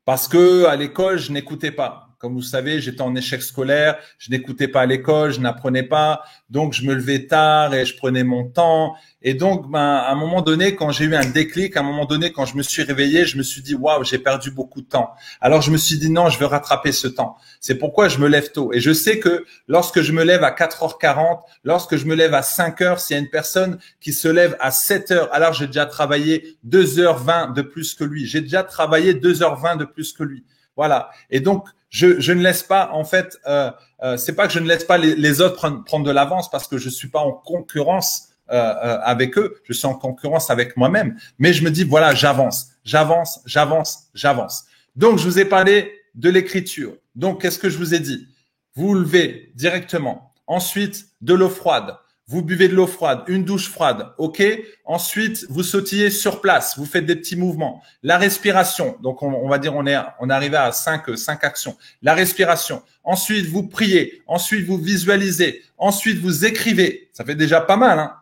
Parce 0.06 0.28
que 0.28 0.66
à 0.66 0.76
l'école, 0.76 1.18
je 1.18 1.32
n'écoutais 1.32 1.72
pas. 1.72 2.05
Comme 2.18 2.34
vous 2.34 2.42
savez, 2.42 2.80
j'étais 2.80 3.02
en 3.02 3.14
échec 3.14 3.42
scolaire, 3.42 3.98
je 4.18 4.30
n'écoutais 4.30 4.68
pas 4.68 4.80
à 4.80 4.86
l'école, 4.86 5.32
je 5.32 5.40
n'apprenais 5.40 5.82
pas, 5.82 6.22
donc 6.48 6.72
je 6.72 6.82
me 6.86 6.94
levais 6.94 7.26
tard 7.26 7.74
et 7.74 7.84
je 7.84 7.94
prenais 7.96 8.24
mon 8.24 8.48
temps. 8.48 8.94
Et 9.20 9.34
donc, 9.34 9.70
ben, 9.70 9.80
à 9.80 10.12
un 10.12 10.14
moment 10.14 10.40
donné, 10.40 10.76
quand 10.76 10.90
j'ai 10.92 11.04
eu 11.04 11.14
un 11.14 11.28
déclic, 11.28 11.76
à 11.76 11.80
un 11.80 11.82
moment 11.82 12.04
donné, 12.04 12.32
quand 12.32 12.46
je 12.46 12.56
me 12.56 12.62
suis 12.62 12.82
réveillé, 12.82 13.26
je 13.26 13.36
me 13.36 13.42
suis 13.42 13.60
dit, 13.60 13.74
waouh, 13.74 14.04
j'ai 14.04 14.18
perdu 14.18 14.50
beaucoup 14.50 14.80
de 14.80 14.86
temps. 14.86 15.10
Alors, 15.40 15.62
je 15.62 15.70
me 15.70 15.76
suis 15.76 15.98
dit, 15.98 16.08
non, 16.08 16.28
je 16.28 16.38
veux 16.38 16.46
rattraper 16.46 16.92
ce 16.92 17.08
temps. 17.08 17.36
C'est 17.60 17.74
pourquoi 17.74 18.08
je 18.08 18.18
me 18.18 18.28
lève 18.28 18.52
tôt. 18.52 18.72
Et 18.72 18.80
je 18.80 18.92
sais 18.92 19.18
que 19.18 19.44
lorsque 19.68 20.00
je 20.00 20.12
me 20.12 20.22
lève 20.22 20.44
à 20.44 20.52
4h40, 20.52 21.40
lorsque 21.64 21.96
je 21.96 22.06
me 22.06 22.14
lève 22.14 22.34
à 22.34 22.42
5h, 22.42 22.98
s'il 22.98 23.16
y 23.16 23.18
a 23.18 23.22
une 23.22 23.30
personne 23.30 23.78
qui 24.00 24.12
se 24.12 24.28
lève 24.28 24.56
à 24.60 24.70
7h, 24.70 25.28
alors 25.32 25.52
j'ai 25.52 25.66
déjà 25.66 25.86
travaillé 25.86 26.56
2h20 26.66 27.52
de 27.52 27.62
plus 27.62 27.94
que 27.94 28.04
lui. 28.04 28.26
J'ai 28.26 28.40
déjà 28.40 28.62
travaillé 28.62 29.12
2h20 29.12 29.76
de 29.76 29.84
plus 29.84 30.12
que 30.12 30.22
lui. 30.22 30.44
Voilà. 30.76 31.10
Et 31.30 31.40
donc, 31.40 31.66
je, 31.88 32.32
ne 32.32 32.42
laisse 32.42 32.62
pas, 32.62 32.90
en 32.92 33.04
fait, 33.04 33.38
euh, 33.46 33.70
euh, 34.02 34.16
c'est 34.16 34.34
pas 34.34 34.46
que 34.46 34.52
je 34.52 34.58
ne 34.58 34.66
laisse 34.66 34.84
pas 34.84 34.98
les, 34.98 35.40
autres 35.40 35.56
prendre, 35.56 35.84
prendre 35.84 36.04
de 36.04 36.10
l'avance 36.10 36.50
parce 36.50 36.68
que 36.68 36.78
je 36.78 36.88
suis 36.88 37.08
pas 37.08 37.20
en 37.20 37.32
concurrence 37.32 38.30
euh, 38.50 38.54
euh, 38.54 38.98
avec 39.02 39.36
eux, 39.38 39.60
je 39.64 39.72
suis 39.72 39.86
en 39.86 39.94
concurrence 39.94 40.50
avec 40.50 40.76
moi-même, 40.76 41.16
mais 41.38 41.52
je 41.52 41.64
me 41.64 41.70
dis 41.70 41.82
voilà, 41.82 42.14
j'avance, 42.14 42.68
j'avance, 42.84 43.40
j'avance, 43.44 44.04
j'avance. 44.14 44.66
Donc, 44.94 45.18
je 45.18 45.24
vous 45.24 45.38
ai 45.40 45.44
parlé 45.44 45.92
de 46.14 46.30
l'écriture. 46.30 46.96
Donc, 47.16 47.42
qu'est-ce 47.42 47.58
que 47.58 47.68
je 47.68 47.76
vous 47.76 47.92
ai 47.94 47.98
dit? 47.98 48.28
Vous 48.76 48.94
levez 48.94 49.50
directement. 49.56 50.32
Ensuite, 50.46 51.06
de 51.22 51.34
l'eau 51.34 51.48
froide. 51.48 51.96
Vous 52.28 52.42
buvez 52.42 52.66
de 52.66 52.74
l'eau 52.74 52.88
froide, 52.88 53.22
une 53.28 53.44
douche 53.44 53.70
froide, 53.70 54.08
ok. 54.18 54.42
Ensuite, 54.84 55.46
vous 55.48 55.62
sautillez 55.62 56.10
sur 56.10 56.40
place, 56.40 56.76
vous 56.76 56.84
faites 56.84 57.06
des 57.06 57.14
petits 57.14 57.36
mouvements. 57.36 57.82
La 58.02 58.18
respiration, 58.18 58.96
donc 59.00 59.22
on, 59.22 59.48
va 59.48 59.58
dire 59.58 59.76
on 59.76 59.86
est 59.86 59.96
on 60.18 60.28
est 60.28 60.32
arrivé 60.32 60.56
à 60.56 60.72
cinq 60.72 61.16
cinq 61.16 61.44
actions. 61.44 61.76
La 62.02 62.14
respiration. 62.14 62.82
Ensuite, 63.04 63.46
vous 63.46 63.68
priez. 63.68 64.22
Ensuite, 64.26 64.66
vous 64.66 64.76
visualisez. 64.76 65.62
Ensuite, 65.78 66.18
vous 66.18 66.44
écrivez. 66.44 67.10
Ça 67.12 67.24
fait 67.24 67.36
déjà 67.36 67.60
pas 67.60 67.76
mal. 67.76 67.98
Hein 67.98 68.16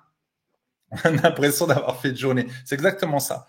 on 1.04 1.18
a 1.18 1.22
l'impression 1.22 1.66
d'avoir 1.66 2.00
fait 2.00 2.10
une 2.10 2.16
journée. 2.16 2.46
C'est 2.64 2.74
exactement 2.74 3.20
ça. 3.20 3.46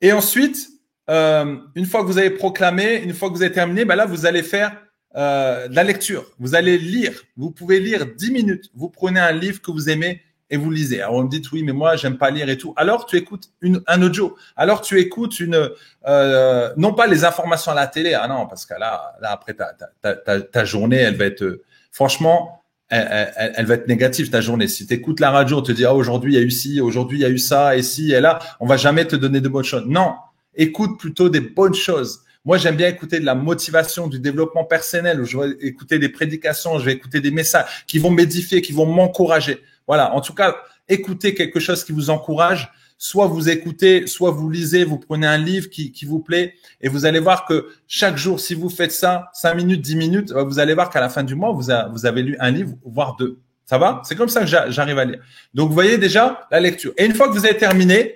Et 0.00 0.12
ensuite, 0.12 0.68
euh, 1.10 1.56
une 1.74 1.86
fois 1.86 2.02
que 2.02 2.06
vous 2.06 2.18
avez 2.18 2.30
proclamé, 2.30 2.96
une 2.96 3.14
fois 3.14 3.30
que 3.30 3.34
vous 3.34 3.42
avez 3.42 3.52
terminé, 3.52 3.84
ben 3.84 3.96
là, 3.96 4.06
vous 4.06 4.26
allez 4.26 4.42
faire 4.42 4.76
euh, 5.16 5.68
la 5.70 5.84
lecture. 5.84 6.24
Vous 6.38 6.54
allez 6.54 6.78
lire. 6.78 7.12
Vous 7.36 7.50
pouvez 7.50 7.80
lire 7.80 8.06
10 8.16 8.30
minutes. 8.32 8.70
Vous 8.74 8.88
prenez 8.88 9.20
un 9.20 9.32
livre 9.32 9.60
que 9.60 9.70
vous 9.70 9.88
aimez 9.88 10.22
et 10.50 10.56
vous 10.56 10.70
lisez. 10.70 11.00
Alors 11.00 11.16
on 11.16 11.24
me 11.24 11.28
dit 11.28 11.42
oui, 11.52 11.62
mais 11.62 11.72
moi 11.72 11.96
j'aime 11.96 12.18
pas 12.18 12.30
lire 12.30 12.48
et 12.48 12.58
tout. 12.58 12.74
Alors 12.76 13.06
tu 13.06 13.16
écoutes 13.16 13.50
une, 13.60 13.80
un 13.86 14.02
audio. 14.02 14.36
Alors 14.56 14.80
tu 14.80 14.98
écoutes 14.98 15.40
une 15.40 15.70
euh, 16.06 16.72
non 16.76 16.94
pas 16.94 17.06
les 17.06 17.24
informations 17.24 17.72
à 17.72 17.74
la 17.74 17.86
télé. 17.86 18.14
Ah 18.14 18.28
non, 18.28 18.46
parce 18.46 18.66
que 18.66 18.74
là, 18.74 19.14
là 19.20 19.30
après 19.30 19.54
ta, 19.54 19.72
ta, 20.02 20.40
ta, 20.40 20.64
journée, 20.64 20.96
elle 20.96 21.16
va 21.16 21.26
être 21.26 21.62
franchement. 21.92 22.60
Elle, 22.88 23.32
elle, 23.36 23.52
elle, 23.56 23.66
va 23.66 23.74
être 23.74 23.88
négative 23.88 24.30
ta 24.30 24.40
journée. 24.40 24.68
Si 24.68 24.86
tu 24.86 24.94
écoutes 24.94 25.18
la 25.18 25.30
radio, 25.30 25.58
on 25.58 25.62
te 25.62 25.72
dit 25.72 25.86
ah 25.86 25.94
aujourd'hui 25.94 26.34
il 26.34 26.36
y 26.38 26.42
a 26.42 26.44
eu 26.44 26.50
ci, 26.50 26.80
aujourd'hui 26.80 27.18
il 27.18 27.22
y 27.22 27.24
a 27.24 27.30
eu 27.30 27.38
ça 27.38 27.76
et 27.76 27.82
ci 27.82 28.12
et 28.12 28.20
là, 28.20 28.38
on 28.60 28.66
va 28.66 28.76
jamais 28.76 29.06
te 29.06 29.16
donner 29.16 29.40
de 29.40 29.48
bonnes 29.48 29.64
choses. 29.64 29.86
Non, 29.86 30.14
écoute 30.54 30.98
plutôt 30.98 31.28
des 31.28 31.40
bonnes 31.40 31.74
choses. 31.74 32.23
Moi, 32.44 32.58
j'aime 32.58 32.76
bien 32.76 32.88
écouter 32.88 33.20
de 33.20 33.24
la 33.24 33.34
motivation, 33.34 34.06
du 34.06 34.20
développement 34.20 34.64
personnel, 34.64 35.24
je 35.24 35.38
vais 35.38 35.56
écouter 35.60 35.98
des 35.98 36.10
prédications, 36.10 36.78
je 36.78 36.84
vais 36.84 36.92
écouter 36.92 37.20
des 37.20 37.30
messages 37.30 37.84
qui 37.86 37.98
vont 37.98 38.10
m'édifier, 38.10 38.60
qui 38.60 38.72
vont 38.72 38.84
m'encourager. 38.84 39.62
Voilà. 39.86 40.14
En 40.14 40.20
tout 40.20 40.34
cas, 40.34 40.56
écoutez 40.88 41.34
quelque 41.34 41.58
chose 41.58 41.84
qui 41.84 41.92
vous 41.92 42.10
encourage. 42.10 42.70
Soit 42.96 43.26
vous 43.26 43.48
écoutez, 43.48 44.06
soit 44.06 44.30
vous 44.30 44.48
lisez, 44.48 44.84
vous 44.84 44.98
prenez 44.98 45.26
un 45.26 45.36
livre 45.36 45.68
qui, 45.68 46.04
vous 46.06 46.20
plaît 46.20 46.54
et 46.80 46.88
vous 46.88 47.06
allez 47.06 47.18
voir 47.18 47.44
que 47.44 47.68
chaque 47.88 48.16
jour, 48.16 48.38
si 48.38 48.54
vous 48.54 48.70
faites 48.70 48.92
ça, 48.92 49.30
5 49.34 49.54
minutes, 49.54 49.80
10 49.80 49.96
minutes, 49.96 50.32
vous 50.32 50.58
allez 50.58 50.74
voir 50.74 50.90
qu'à 50.90 51.00
la 51.00 51.08
fin 51.08 51.24
du 51.24 51.34
mois, 51.34 51.50
vous, 51.52 51.70
vous 51.92 52.06
avez 52.06 52.22
lu 52.22 52.36
un 52.38 52.50
livre, 52.50 52.76
voire 52.84 53.16
deux. 53.16 53.40
Ça 53.66 53.78
va? 53.78 54.00
C'est 54.04 54.14
comme 54.14 54.28
ça 54.28 54.42
que 54.42 54.46
j'arrive 54.46 54.98
à 54.98 55.04
lire. 55.04 55.20
Donc, 55.54 55.68
vous 55.68 55.74
voyez 55.74 55.98
déjà 55.98 56.46
la 56.50 56.60
lecture. 56.60 56.92
Et 56.96 57.04
une 57.04 57.14
fois 57.14 57.28
que 57.28 57.32
vous 57.32 57.44
avez 57.44 57.56
terminé, 57.56 58.14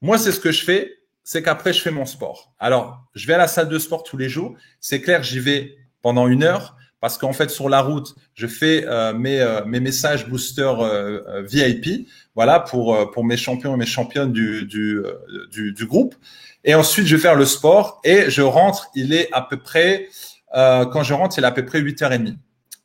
moi, 0.00 0.16
c'est 0.16 0.32
ce 0.32 0.40
que 0.40 0.52
je 0.52 0.64
fais 0.64 0.97
c'est 1.30 1.42
qu'après, 1.42 1.74
je 1.74 1.82
fais 1.82 1.90
mon 1.90 2.06
sport. 2.06 2.54
Alors, 2.58 3.04
je 3.14 3.26
vais 3.26 3.34
à 3.34 3.36
la 3.36 3.48
salle 3.48 3.68
de 3.68 3.78
sport 3.78 4.02
tous 4.02 4.16
les 4.16 4.30
jours. 4.30 4.54
C'est 4.80 5.02
clair, 5.02 5.22
j'y 5.22 5.40
vais 5.40 5.76
pendant 6.00 6.26
une 6.26 6.42
heure 6.42 6.74
parce 7.00 7.18
qu'en 7.18 7.34
fait, 7.34 7.50
sur 7.50 7.68
la 7.68 7.82
route, 7.82 8.14
je 8.32 8.46
fais 8.46 8.86
euh, 8.86 9.12
mes, 9.12 9.38
euh, 9.38 9.62
mes 9.66 9.78
messages 9.78 10.26
booster 10.26 10.72
euh, 10.80 11.42
VIP, 11.46 12.08
voilà, 12.34 12.60
pour, 12.60 13.10
pour 13.10 13.26
mes 13.26 13.36
champions 13.36 13.74
et 13.74 13.76
mes 13.76 13.84
championnes 13.84 14.32
du, 14.32 14.64
du, 14.64 15.02
du, 15.50 15.86
groupe. 15.86 16.14
Et 16.64 16.74
ensuite, 16.74 17.06
je 17.06 17.16
vais 17.16 17.20
faire 17.20 17.34
le 17.36 17.44
sport 17.44 18.00
et 18.04 18.30
je 18.30 18.40
rentre. 18.40 18.88
Il 18.94 19.12
est 19.12 19.28
à 19.30 19.42
peu 19.42 19.58
près, 19.58 20.08
quand 20.54 21.02
je 21.02 21.12
rentre, 21.12 21.36
il 21.38 21.44
est 21.44 21.46
à 21.46 21.52
peu 21.52 21.66
près 21.66 21.82
8h30. 21.82 22.36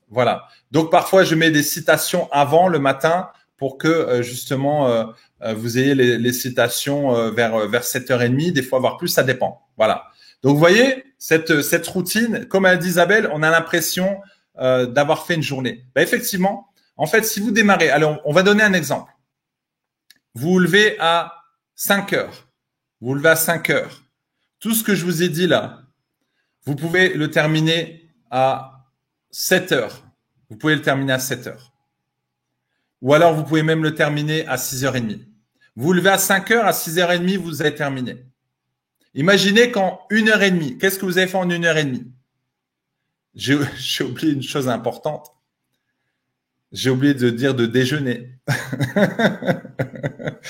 Voilà. 0.10 0.48
Donc, 0.70 0.92
parfois, 0.92 1.24
je 1.24 1.36
mets 1.36 1.50
des 1.50 1.64
citations 1.64 2.28
avant 2.34 2.68
le 2.68 2.80
matin 2.80 3.30
pour 3.56 3.78
que 3.78 4.22
justement 4.22 5.14
vous 5.52 5.78
ayez 5.78 5.96
les, 5.96 6.34
citations 6.34 7.16
euh, 7.16 7.32
vers 7.32 7.56
euh, 7.56 7.68
vers 7.68 7.84
7h30, 7.84 8.54
des 8.54 8.64
fois 8.64 8.80
voire 8.80 8.98
plus, 8.98 9.10
ça 9.10 9.24
dépend. 9.24 9.68
Voilà. 9.76 10.06
Donc 10.42 10.54
vous 10.54 10.60
voyez 10.60 11.04
cette 11.18 11.62
cette 11.62 11.86
routine, 11.88 12.46
comme 12.46 12.66
a 12.66 12.78
dit 12.78 12.88
Isabelle, 12.88 13.30
on 13.34 13.44
a 13.44 13.50
l'impression 13.50 14.20
d'avoir 14.56 15.26
fait 15.26 15.34
une 15.34 15.42
journée. 15.42 15.84
Ben, 15.96 16.04
effectivement, 16.04 16.68
en 16.96 17.08
fait, 17.08 17.24
si 17.24 17.40
vous 17.40 17.50
démarrez, 17.50 17.90
alors 17.90 18.22
on 18.24 18.34
va 18.34 18.44
donner 18.44 18.62
un 18.62 18.74
exemple. 18.74 19.12
Vous 20.36 20.52
vous 20.52 20.60
levez 20.60 20.96
à 21.00 21.34
5 21.76 22.14
heures. 22.14 22.48
Vous 23.02 23.10
vous 23.10 23.16
levez 23.16 23.30
à 23.30 23.36
5 23.36 23.70
heures. 23.72 24.04
Tout 24.60 24.74
ce 24.74 24.84
que 24.84 24.94
je 24.94 25.06
vous 25.06 25.24
ai 25.24 25.30
dit 25.30 25.48
là, 25.48 25.82
vous 26.66 26.76
pouvez 26.76 27.14
le 27.14 27.32
terminer 27.32 28.10
à 28.30 28.86
7 29.32 29.72
heures. 29.72 30.04
Vous 30.50 30.58
pouvez 30.58 30.76
le 30.76 30.82
terminer 30.82 31.14
à 31.14 31.20
7 31.20 31.48
heures. 31.48 31.74
Ou 33.02 33.14
alors 33.14 33.34
vous 33.34 33.44
pouvez 33.44 33.64
même 33.64 33.84
le 33.84 33.96
terminer 33.96 34.48
à 34.48 34.56
6h30. 34.56 35.33
Vous 35.76 35.94
levez 35.94 36.10
à 36.10 36.18
5 36.18 36.52
heures, 36.52 36.66
à 36.66 36.72
6h30, 36.72 37.38
vous 37.38 37.62
avez 37.62 37.74
terminé. 37.74 38.26
Imaginez 39.16 39.72
qu'en 39.72 40.02
une 40.10 40.30
heure 40.30 40.42
et 40.42 40.52
demie, 40.52 40.78
qu'est-ce 40.78 41.00
que 41.00 41.06
vous 41.06 41.18
avez 41.18 41.28
fait 41.28 41.38
en 41.38 41.50
une 41.50 41.66
heure 41.66 41.78
et 41.78 41.86
demie? 41.86 42.12
J'ai 43.36 43.56
oublié 44.04 44.34
une 44.34 44.44
chose 44.44 44.70
importante. 44.70 45.28
J'ai 46.72 46.90
oublié 46.90 47.14
de 47.14 47.30
dire 47.30 47.54
de 47.54 47.66
déjeuner. 47.66 48.40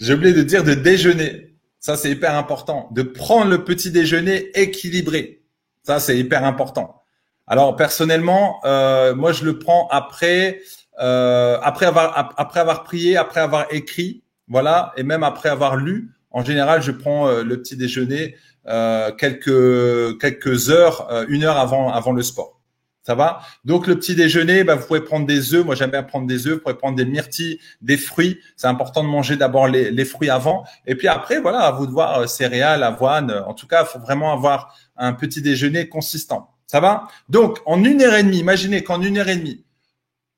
J'ai 0.00 0.14
oublié 0.14 0.34
de 0.34 0.42
dire 0.42 0.64
de 0.64 0.74
déjeuner. 0.74 1.56
Ça, 1.78 1.96
c'est 1.96 2.10
hyper 2.10 2.36
important. 2.36 2.88
De 2.92 3.02
prendre 3.02 3.50
le 3.50 3.64
petit 3.64 3.92
déjeuner 3.92 4.50
équilibré. 4.58 5.44
Ça, 5.84 6.00
c'est 6.00 6.18
hyper 6.18 6.44
important. 6.44 7.02
Alors, 7.46 7.76
personnellement, 7.76 8.60
euh, 8.64 9.14
moi, 9.14 9.32
je 9.32 9.44
le 9.44 9.58
prends 9.58 9.88
après, 9.88 10.60
euh, 11.00 11.58
après 11.62 11.86
avoir, 11.86 12.34
après 12.38 12.60
avoir 12.60 12.82
prié, 12.82 13.16
après 13.16 13.40
avoir 13.40 13.72
écrit. 13.72 14.24
Voilà, 14.52 14.92
et 14.98 15.02
même 15.02 15.22
après 15.22 15.48
avoir 15.48 15.76
lu, 15.76 16.10
en 16.30 16.44
général, 16.44 16.82
je 16.82 16.92
prends 16.92 17.26
euh, 17.26 17.42
le 17.42 17.62
petit 17.62 17.74
déjeuner 17.74 18.36
euh, 18.68 19.10
quelques 19.10 20.20
quelques 20.20 20.68
heures, 20.68 21.10
euh, 21.10 21.24
une 21.30 21.44
heure 21.44 21.56
avant 21.56 21.90
avant 21.90 22.12
le 22.12 22.22
sport. 22.22 22.60
Ça 23.02 23.14
va? 23.14 23.40
Donc 23.64 23.86
le 23.86 23.96
petit 23.96 24.14
déjeuner, 24.14 24.62
bah, 24.62 24.74
vous 24.74 24.86
pouvez 24.86 25.00
prendre 25.00 25.26
des 25.26 25.54
œufs. 25.54 25.64
Moi, 25.64 25.74
j'aime 25.74 25.90
bien 25.90 26.02
prendre 26.02 26.26
des 26.26 26.46
œufs. 26.46 26.56
Vous 26.56 26.60
pouvez 26.60 26.74
prendre 26.74 26.96
des 26.96 27.06
myrtilles, 27.06 27.60
des 27.80 27.96
fruits. 27.96 28.40
C'est 28.56 28.66
important 28.66 29.02
de 29.02 29.08
manger 29.08 29.36
d'abord 29.36 29.68
les, 29.68 29.90
les, 29.90 30.04
fruits 30.04 30.28
avant. 30.28 30.64
Et 30.86 30.96
puis 30.96 31.08
après, 31.08 31.40
voilà, 31.40 31.60
à 31.60 31.72
vous 31.72 31.86
de 31.86 31.90
voir 31.90 32.28
céréales, 32.28 32.82
avoine. 32.82 33.30
En 33.46 33.54
tout 33.54 33.66
cas, 33.66 33.84
il 33.84 33.86
faut 33.86 34.00
vraiment 34.00 34.34
avoir 34.34 34.76
un 34.98 35.14
petit 35.14 35.40
déjeuner 35.40 35.88
consistant. 35.88 36.50
Ça 36.66 36.78
va? 36.78 37.08
Donc, 37.30 37.58
en 37.64 37.82
une 37.82 38.02
heure 38.02 38.14
et 38.14 38.22
demie, 38.22 38.38
imaginez 38.38 38.84
qu'en 38.84 39.00
une 39.00 39.16
heure 39.16 39.28
et 39.28 39.36
demie, 39.36 39.64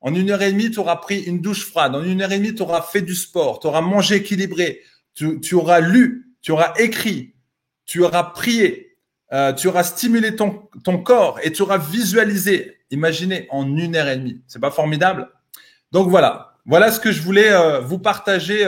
en 0.05 0.15
une 0.15 0.31
heure 0.31 0.43
et 0.43 0.53
demie, 0.53 0.71
tu 0.71 0.81
auras 0.81 0.97
pris 0.97 1.21
une 1.21 1.41
douche 1.41 1.65
froide. 1.65 1.95
En 1.97 2.05
une 2.05 2.21
heure 2.21 2.31
et 2.31 2.37
demie, 2.37 2.55
tu 2.55 2.61
auras 2.61 2.83
fait 2.83 3.01
du 3.01 3.15
sport. 3.15 3.59
Tu 3.59 3.69
auras 3.69 3.81
mangé 3.81 4.17
équilibré. 4.17 4.83
Tu, 5.15 5.55
auras 5.55 5.81
lu. 5.81 6.35
Tu 6.43 6.53
auras 6.53 6.75
écrit. 6.77 7.35
Tu 7.87 8.05
auras 8.05 8.25
prié. 8.25 8.99
Euh, 9.33 9.55
tu 9.55 9.67
auras 9.67 9.83
stimulé 9.83 10.37
ton, 10.37 10.69
corps 11.03 11.41
et 11.43 11.53
tu 11.53 11.63
auras 11.63 11.79
visualisé. 11.79 12.81
Imaginez 12.91 13.49
en 13.51 13.67
une 13.79 13.97
heure 13.97 14.09
et 14.09 14.19
demie. 14.19 14.43
C'est 14.47 14.61
pas 14.61 14.71
formidable? 14.71 15.31
Donc 15.91 16.11
voilà. 16.11 16.59
Voilà 16.67 16.93
ce 16.93 17.01
que 17.01 17.11
je 17.11 17.23
voulais 17.23 17.51
euh, 17.51 17.81
vous 17.81 17.99
partager 17.99 18.63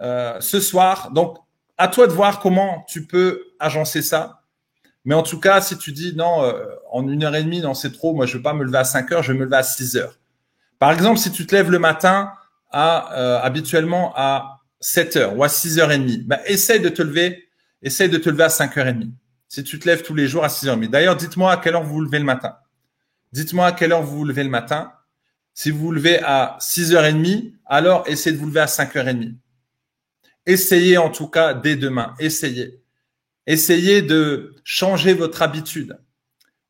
euh, 0.00 0.40
ce 0.40 0.60
soir. 0.60 1.10
Donc 1.12 1.38
à 1.78 1.88
toi 1.88 2.06
de 2.06 2.12
voir 2.12 2.38
comment 2.38 2.84
tu 2.86 3.06
peux 3.06 3.44
agencer 3.58 4.02
ça. 4.02 4.42
Mais 5.06 5.14
en 5.14 5.22
tout 5.22 5.40
cas, 5.40 5.62
si 5.62 5.78
tu 5.78 5.92
dis 5.92 6.14
non, 6.14 6.52
en 6.92 7.08
une 7.08 7.24
heure 7.24 7.34
et 7.34 7.42
demie, 7.42 7.62
non, 7.62 7.72
c'est 7.72 7.92
trop, 7.92 8.12
moi 8.12 8.26
je 8.26 8.36
veux 8.36 8.42
pas 8.42 8.52
me 8.52 8.64
lever 8.64 8.76
à 8.76 8.84
5 8.84 9.10
heures, 9.12 9.22
je 9.22 9.32
vais 9.32 9.38
me 9.38 9.44
lever 9.44 9.56
à 9.56 9.62
6 9.62 9.96
heures. 9.96 10.19
Par 10.80 10.92
exemple, 10.92 11.18
si 11.18 11.30
tu 11.30 11.46
te 11.46 11.54
lèves 11.54 11.70
le 11.70 11.78
matin 11.78 12.32
à 12.72 13.14
euh, 13.18 13.38
habituellement 13.42 14.14
à 14.16 14.60
7 14.80 15.16
heures 15.16 15.36
ou 15.36 15.44
à 15.44 15.48
6 15.50 15.78
heures 15.78 15.92
et 15.92 15.98
demie, 15.98 16.24
bah, 16.24 16.40
essaye 16.46 16.80
de 16.80 16.88
te 16.88 17.02
lever, 17.02 17.48
essaye 17.82 18.08
de 18.08 18.16
te 18.16 18.30
lever 18.30 18.44
à 18.44 18.48
5 18.48 18.78
heures 18.78 18.88
et 18.88 18.94
demie. 18.94 19.12
Si 19.46 19.62
tu 19.62 19.78
te 19.78 19.86
lèves 19.86 20.02
tous 20.02 20.14
les 20.14 20.26
jours 20.26 20.42
à 20.42 20.48
6 20.48 20.68
heures 20.68 20.74
et 20.74 20.76
demie. 20.78 20.88
D'ailleurs, 20.88 21.16
dites-moi 21.16 21.52
à 21.52 21.58
quelle 21.58 21.74
heure 21.74 21.82
vous 21.82 21.94
vous 21.94 22.00
levez 22.00 22.18
le 22.18 22.24
matin. 22.24 22.56
Dites-moi 23.32 23.66
à 23.66 23.72
quelle 23.72 23.92
heure 23.92 24.02
vous 24.02 24.16
vous 24.16 24.24
levez 24.24 24.42
le 24.42 24.48
matin. 24.48 24.90
Si 25.52 25.70
vous 25.70 25.80
vous 25.80 25.92
levez 25.92 26.18
à 26.22 26.56
6 26.60 26.94
heures 26.94 27.04
et 27.04 27.12
demie, 27.12 27.54
alors 27.66 28.04
essayez 28.06 28.34
de 28.34 28.40
vous 28.40 28.46
lever 28.46 28.60
à 28.60 28.66
5 28.66 28.96
heures 28.96 29.08
et 29.08 29.14
demie. 29.14 29.36
Essayez 30.46 30.96
en 30.96 31.10
tout 31.10 31.28
cas 31.28 31.52
dès 31.52 31.76
demain. 31.76 32.14
Essayez. 32.18 32.80
Essayez 33.46 34.00
de 34.00 34.54
changer 34.64 35.12
votre 35.12 35.42
habitude. 35.42 35.98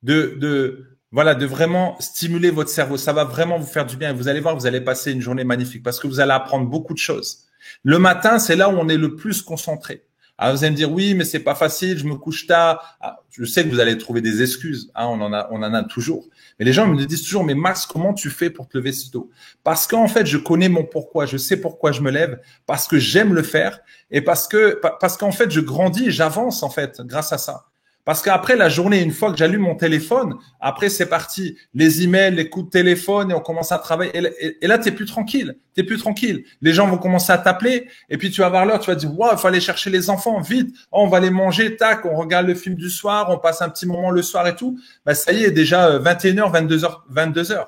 De, 0.02 0.34
de, 0.40 0.89
voilà, 1.12 1.34
de 1.34 1.46
vraiment 1.46 1.96
stimuler 2.00 2.50
votre 2.50 2.70
cerveau. 2.70 2.96
Ça 2.96 3.12
va 3.12 3.24
vraiment 3.24 3.58
vous 3.58 3.66
faire 3.66 3.86
du 3.86 3.96
bien. 3.96 4.12
Vous 4.12 4.28
allez 4.28 4.40
voir, 4.40 4.56
vous 4.56 4.66
allez 4.66 4.80
passer 4.80 5.12
une 5.12 5.20
journée 5.20 5.44
magnifique 5.44 5.82
parce 5.82 5.98
que 5.98 6.06
vous 6.06 6.20
allez 6.20 6.32
apprendre 6.32 6.68
beaucoup 6.68 6.94
de 6.94 6.98
choses. 6.98 7.46
Le 7.82 7.98
matin, 7.98 8.38
c'est 8.38 8.56
là 8.56 8.68
où 8.68 8.72
on 8.72 8.88
est 8.88 8.96
le 8.96 9.16
plus 9.16 9.42
concentré. 9.42 10.04
Alors 10.38 10.56
vous 10.56 10.64
allez 10.64 10.70
me 10.70 10.76
dire 10.76 10.90
oui, 10.90 11.12
mais 11.12 11.24
c'est 11.24 11.40
pas 11.40 11.54
facile, 11.54 11.98
je 11.98 12.06
me 12.06 12.14
couche 12.14 12.46
tard. 12.46 12.96
Ah, 13.02 13.20
je 13.30 13.44
sais 13.44 13.62
que 13.62 13.68
vous 13.68 13.78
allez 13.78 13.98
trouver 13.98 14.22
des 14.22 14.40
excuses. 14.40 14.90
Hein, 14.94 15.06
on 15.08 15.20
en 15.20 15.34
a, 15.34 15.48
on 15.50 15.62
en 15.62 15.74
a 15.74 15.82
toujours. 15.82 16.26
Mais 16.58 16.64
les 16.64 16.72
gens 16.72 16.86
me 16.86 17.04
disent 17.04 17.22
toujours, 17.22 17.44
mais 17.44 17.54
Max, 17.54 17.84
comment 17.84 18.14
tu 18.14 18.30
fais 18.30 18.48
pour 18.48 18.66
te 18.66 18.78
lever 18.78 18.92
si 18.92 19.10
tôt? 19.10 19.30
Parce 19.64 19.86
qu'en 19.86 20.08
fait, 20.08 20.24
je 20.24 20.38
connais 20.38 20.70
mon 20.70 20.84
pourquoi. 20.84 21.26
Je 21.26 21.36
sais 21.36 21.58
pourquoi 21.58 21.92
je 21.92 22.00
me 22.00 22.10
lève, 22.10 22.40
parce 22.64 22.88
que 22.88 22.98
j'aime 22.98 23.34
le 23.34 23.42
faire 23.42 23.80
et 24.10 24.22
parce 24.22 24.48
que 24.48 24.80
parce 25.00 25.18
qu'en 25.18 25.32
fait, 25.32 25.50
je 25.50 25.60
grandis, 25.60 26.10
j'avance 26.10 26.62
en 26.62 26.70
fait 26.70 27.02
grâce 27.02 27.34
à 27.34 27.38
ça. 27.38 27.69
Parce 28.04 28.22
qu'après 28.22 28.56
la 28.56 28.68
journée, 28.68 29.02
une 29.02 29.10
fois 29.10 29.30
que 29.30 29.36
j'allume 29.36 29.62
mon 29.62 29.74
téléphone, 29.74 30.34
après 30.58 30.88
c'est 30.88 31.06
parti, 31.06 31.56
les 31.74 32.02
emails, 32.02 32.34
les 32.34 32.48
coups 32.48 32.66
de 32.66 32.70
téléphone 32.70 33.30
et 33.30 33.34
on 33.34 33.40
commence 33.40 33.72
à 33.72 33.78
travailler. 33.78 34.10
Et, 34.16 34.66
là, 34.66 34.78
là, 34.78 34.90
plus 34.90 35.04
tranquille, 35.04 35.56
t'es 35.74 35.84
plus 35.84 35.98
tranquille. 35.98 36.44
Les 36.62 36.72
gens 36.72 36.88
vont 36.88 36.96
commencer 36.96 37.30
à 37.30 37.38
t'appeler 37.38 37.88
et 38.08 38.16
puis 38.16 38.30
tu 38.30 38.40
vas 38.40 38.48
voir 38.48 38.64
l'heure, 38.64 38.80
tu 38.80 38.90
vas 38.90 38.96
dire 38.96 39.16
waouh, 39.16 39.32
il 39.32 39.38
faut 39.38 39.46
aller 39.48 39.60
chercher 39.60 39.90
les 39.90 40.08
enfants 40.08 40.40
vite. 40.40 40.74
Oh, 40.90 41.02
on 41.04 41.08
va 41.08 41.20
les 41.20 41.30
manger, 41.30 41.76
tac, 41.76 42.04
on 42.06 42.16
regarde 42.16 42.46
le 42.46 42.54
film 42.54 42.74
du 42.74 42.88
soir, 42.88 43.28
on 43.28 43.38
passe 43.38 43.60
un 43.60 43.68
petit 43.68 43.86
moment 43.86 44.10
le 44.10 44.22
soir 44.22 44.46
et 44.46 44.56
tout. 44.56 44.78
Bah 45.04 45.14
ça 45.14 45.32
y 45.32 45.44
est, 45.44 45.50
déjà 45.50 45.98
21h, 45.98 46.52
22h, 46.52 46.94
22h. 47.12 47.66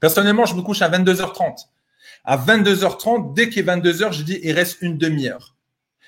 Personnellement, 0.00 0.46
je 0.46 0.54
me 0.54 0.62
couche 0.62 0.80
à 0.80 0.88
22h30. 0.88 1.66
À 2.24 2.36
22h30, 2.38 3.34
dès 3.34 3.50
qu'il 3.50 3.68
est 3.68 3.72
22h, 3.72 4.12
je 4.12 4.22
dis, 4.22 4.40
il 4.42 4.52
reste 4.52 4.78
une 4.80 4.96
demi-heure. 4.96 5.54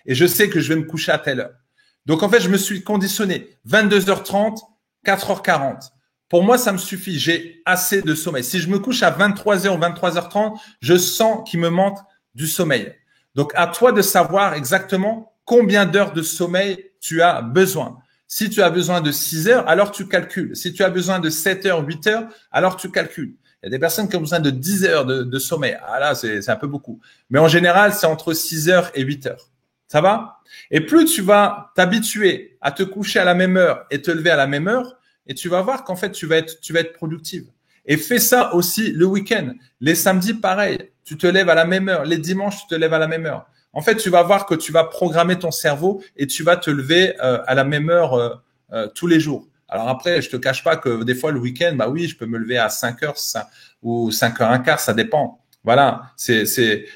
Et 0.07 0.15
je 0.15 0.27
sais 0.27 0.49
que 0.49 0.61
je 0.61 0.73
vais 0.73 0.81
me 0.81 0.87
coucher 0.87 1.13
à 1.13 1.19
telle 1.19 1.41
heure. 1.41 1.62
Donc, 2.07 2.23
en 2.23 2.29
fait, 2.29 2.41
je 2.41 2.49
me 2.49 2.57
suis 2.57 2.83
conditionné 2.83 3.49
22h30, 3.69 4.59
4h40. 5.07 5.91
Pour 6.29 6.43
moi, 6.43 6.59
ça 6.59 6.73
me 6.73 6.79
suffit. 6.79 7.19
J'ai 7.19 7.63
assez 7.67 8.03
de 8.03 8.15
sommeil. 8.15 8.43
Si 8.43 8.59
je 8.59 8.69
me 8.69 8.79
couche 8.79 9.03
à 9.03 9.11
23h 9.11 9.69
ou 9.69 9.79
23h30, 9.79 10.59
je 10.81 10.97
sens 10.97 11.49
qu'il 11.49 11.61
me 11.61 11.69
manque 11.69 11.99
du 12.35 12.47
sommeil. 12.47 12.95
Donc, 13.35 13.53
à 13.55 13.67
toi 13.67 13.93
de 13.93 14.03
savoir 14.03 14.55
exactement 14.55 15.35
combien 15.45 15.87
d'heures 15.87 16.13
de 16.13 16.23
sommeil 16.23 16.85
tu 17.01 17.23
as 17.23 17.43
besoin. 17.43 17.99
Si 18.27 18.49
tu 18.49 18.63
as 18.63 18.71
besoin 18.71 19.03
de 19.03 19.13
6 19.13 19.49
heures, 19.49 19.69
alors 19.69 19.91
tu 19.91 20.09
calcules. 20.09 20.57
Si 20.57 20.73
tu 20.73 20.83
as 20.83 20.89
besoin 20.89 21.19
de 21.21 21.29
7 21.29 21.67
heures, 21.67 21.87
8 21.87 22.07
heures, 22.07 22.29
alors 22.51 22.77
tu 22.77 22.91
calcules. 22.91 23.37
Il 23.63 23.67
y 23.67 23.69
a 23.69 23.71
des 23.71 23.79
personnes 23.79 24.09
qui 24.09 24.17
ont 24.17 24.21
besoin 24.21 24.41
de 24.41 24.51
10 24.51 24.85
heures 24.87 25.05
de, 25.05 25.39
sommeil. 25.39 25.77
Ah 25.87 26.01
là, 26.01 26.15
c'est 26.15 26.49
un 26.49 26.57
peu 26.57 26.67
beaucoup. 26.67 26.99
Mais 27.29 27.39
en 27.39 27.49
général, 27.49 27.93
c'est 27.93 28.07
entre 28.07 28.33
6 28.33 28.71
heures 28.71 28.91
et 28.95 29.03
8 29.03 29.27
heures. 29.27 29.52
Ça 29.93 30.01
va? 30.01 30.39
Et 30.71 30.81
plus 30.81 31.05
tu 31.05 31.21
vas 31.21 31.71
t'habituer 31.77 32.57
à 32.63 32.73
te 32.73 32.83
coucher 32.83 33.19
à 33.19 33.27
la 33.27 33.35
même 33.35 33.59
heure 33.59 33.85
et 33.91 34.01
te 34.01 34.11
lever 34.11 34.31
à 34.31 34.37
la 34.37 34.47
même 34.47 34.67
heure, 34.67 34.97
et 35.27 35.35
tu 35.35 35.51
vas 35.51 35.61
voir 35.61 35.85
qu'en 35.85 35.97
fait, 35.97 36.13
tu 36.13 36.25
vas 36.25 36.39
être, 36.39 36.61
tu 36.63 36.73
vas 36.73 36.81
être 36.81 36.95
productive. 36.95 37.45
Et 37.85 37.99
fais 37.99 38.19
ça 38.19 38.55
aussi 38.55 38.91
le 38.93 39.05
week-end. 39.05 39.53
Les 39.83 39.95
samedis, 39.95 40.33
pareil. 40.33 40.79
Tu 41.05 41.19
te 41.19 41.27
lèves 41.27 41.51
à 41.51 41.55
la 41.55 41.67
même 41.67 41.91
heure. 41.91 42.07
Les 42.07 42.17
dimanches, 42.17 42.63
tu 42.63 42.69
te 42.69 42.75
lèves 42.75 42.95
à 42.95 42.99
la 42.99 43.07
même 43.07 43.27
heure. 43.27 43.45
En 43.75 43.83
fait, 43.83 43.97
tu 43.97 44.09
vas 44.09 44.23
voir 44.23 44.47
que 44.47 44.55
tu 44.55 44.73
vas 44.73 44.85
programmer 44.85 45.39
ton 45.39 45.51
cerveau 45.51 46.03
et 46.17 46.27
tu 46.27 46.43
vas 46.43 46.57
te 46.57 46.71
lever 46.71 47.15
euh, 47.23 47.43
à 47.47 47.55
la 47.55 47.65
même 47.65 47.91
heure 47.91 48.15
euh, 48.15 48.31
euh, 48.73 48.89
tous 48.95 49.07
les 49.07 49.21
jours. 49.21 49.47
Alors 49.69 49.91
après, 49.91 50.23
je 50.23 50.31
te 50.31 50.39
cache 50.39 50.65
pas 50.65 50.77
que 50.77 51.05
des 51.05 51.15
fois 51.15 51.33
le 51.33 51.39
week-end, 51.39 51.75
bah 51.77 51.91
oui, 51.91 52.09
je 52.09 52.17
peux 52.17 52.25
me 52.25 52.39
lever 52.39 52.57
à 52.57 52.71
5 52.71 53.03
heures 53.03 53.17
ou 53.83 54.11
5 54.11 54.41
heures 54.41 54.51
un 54.53 54.59
quart, 54.61 54.81
ça 54.81 54.95
dépend. 54.95 55.43
Voilà, 55.65 56.13
c'est 56.17 56.47
c'est 56.47 56.87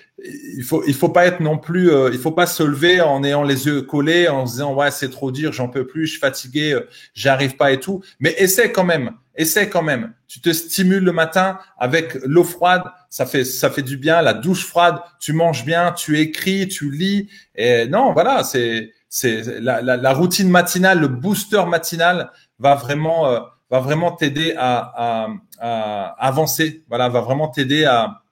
il 0.56 0.62
faut 0.62 0.82
il 0.86 0.94
faut 0.94 1.08
pas 1.08 1.26
être 1.26 1.40
non 1.40 1.58
plus 1.58 1.90
euh, 1.90 2.10
il 2.12 2.18
faut 2.18 2.32
pas 2.32 2.46
se 2.46 2.62
lever 2.62 3.00
en 3.00 3.22
ayant 3.24 3.42
les 3.42 3.66
yeux 3.66 3.82
collés 3.82 4.28
en 4.28 4.46
se 4.46 4.52
disant 4.52 4.74
ouais 4.74 4.90
c'est 4.90 5.10
trop 5.10 5.30
dur 5.30 5.52
j'en 5.52 5.68
peux 5.68 5.86
plus 5.86 6.06
je 6.06 6.12
suis 6.12 6.20
fatigué 6.20 6.72
euh, 6.72 6.88
j'arrive 7.14 7.56
pas 7.56 7.72
et 7.72 7.80
tout. 7.80 8.02
Mais 8.20 8.34
essaie 8.38 8.72
quand 8.72 8.84
même 8.84 9.12
essaie 9.38 9.68
quand 9.68 9.82
même. 9.82 10.14
Tu 10.28 10.40
te 10.40 10.50
stimules 10.52 11.04
le 11.04 11.12
matin 11.12 11.58
avec 11.78 12.14
l'eau 12.24 12.44
froide 12.44 12.84
ça 13.10 13.26
fait 13.26 13.44
ça 13.44 13.70
fait 13.70 13.82
du 13.82 13.96
bien 13.96 14.22
la 14.22 14.34
douche 14.34 14.64
froide 14.64 14.98
tu 15.20 15.32
manges 15.32 15.64
bien 15.64 15.92
tu 15.92 16.18
écris 16.18 16.68
tu 16.68 16.90
lis. 16.90 17.28
Et 17.54 17.86
non 17.86 18.12
voilà 18.12 18.44
c'est 18.44 18.90
c'est 19.08 19.60
la, 19.60 19.80
la, 19.80 20.12
routine 20.12 20.50
matinale 20.50 21.00
le 21.00 21.08
booster 21.08 21.64
matinal 21.66 22.30
va 22.58 22.74
vraiment 22.74 23.28
euh, 23.28 23.40
va 23.70 23.80
vraiment 23.80 24.12
t'aider 24.12 24.54
à, 24.56 24.92
à, 24.96 25.28
à 25.60 26.26
avancer. 26.26 26.84
Voilà 26.88 27.08
va 27.08 27.20
vraiment 27.20 27.48
t'aider 27.48 27.84
à 27.84 28.22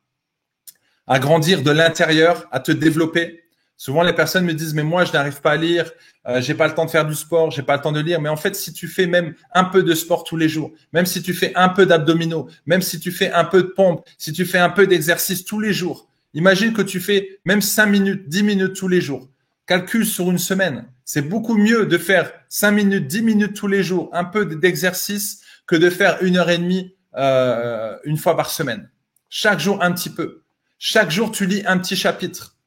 à 1.07 1.19
grandir 1.19 1.63
de 1.63 1.71
l'intérieur, 1.71 2.47
à 2.51 2.61
te 2.61 2.73
développer. 2.73 3.45
Souvent, 3.77 4.03
les 4.03 4.13
personnes 4.13 4.45
me 4.45 4.55
disent, 4.55 4.73
mais 4.73 4.85
moi, 4.85 5.05
je 5.05 5.13
n'arrive 5.13 5.41
pas 5.41 5.53
à 5.53 5.57
lire, 5.57 5.91
euh, 6.27 6.41
j'ai 6.41 6.55
pas 6.55 6.69
le 6.69 6.75
temps 6.75 6.85
de 6.85 6.91
faire 6.91 7.05
du 7.05 7.15
sport, 7.15 7.51
j'ai 7.51 7.63
pas 7.63 7.77
le 7.77 7.83
temps 7.83 7.93
de 7.93 8.01
lire. 8.01 8.21
Mais 8.21 8.29
en 8.29 8.37
fait, 8.37 8.55
si 8.55 8.73
tu 8.73 8.87
fais 8.87 9.07
même 9.07 9.35
un 9.53 9.65
peu 9.65 9.83
de 9.83 9.95
sport 9.95 10.25
tous 10.25 10.37
les 10.37 10.49
jours, 10.49 10.73
même 10.93 11.07
si 11.07 11.23
tu 11.23 11.35
fais 11.35 11.53
un 11.57 11.69
peu 11.69 11.85
d'abdominaux, 11.85 12.49
même 12.67 12.83
si 12.83 13.01
tu 13.01 13.11
fais 13.11 13.33
un 13.33 13.45
peu 13.45 13.63
de 13.63 13.69
pompe, 13.69 14.07
si 14.17 14.33
tu 14.33 14.45
fais 14.47 14.59
un 14.59 14.71
peu 14.71 14.87
d'exercice 14.87 15.45
tous 15.45 15.59
les 15.59 15.73
jours, 15.73 16.09
imagine 16.35 16.73
que 16.73 16.83
tu 16.83 17.01
fais 17.01 17.41
même 17.45 17.61
5 17.61 17.87
minutes, 17.87 18.29
10 18.29 18.43
minutes 18.45 18.77
tous 18.77 18.89
les 18.89 19.01
jours. 19.01 19.29
Calcule 19.67 20.07
sur 20.07 20.31
une 20.31 20.39
semaine. 20.39 20.87
C'est 21.05 21.23
beaucoup 21.23 21.57
mieux 21.57 21.87
de 21.87 21.99
faire 21.99 22.33
5 22.49 22.71
minutes, 22.71 23.09
10 23.09 23.23
minutes 23.23 23.55
tous 23.55 23.67
les 23.67 23.83
jours, 23.83 24.09
un 24.13 24.25
peu 24.25 24.47
d'exercice, 24.47 25.41
que 25.67 25.77
de 25.77 25.91
faire 25.91 26.23
une 26.23 26.37
heure 26.37 26.51
et 26.51 26.59
demie 26.59 26.95
euh, 27.17 27.97
une 28.05 28.19
fois 28.19 28.37
par 28.37 28.51
semaine. 28.51 28.89
Chaque 29.29 29.59
jour, 29.59 29.83
un 29.83 29.93
petit 29.93 30.11
peu. 30.11 30.44
Chaque 30.87 31.11
jour, 31.11 31.33
tu 31.33 31.47
lis 31.47 31.63
un 31.65 31.79
petit 31.79 31.97
chapitre. 31.97 32.59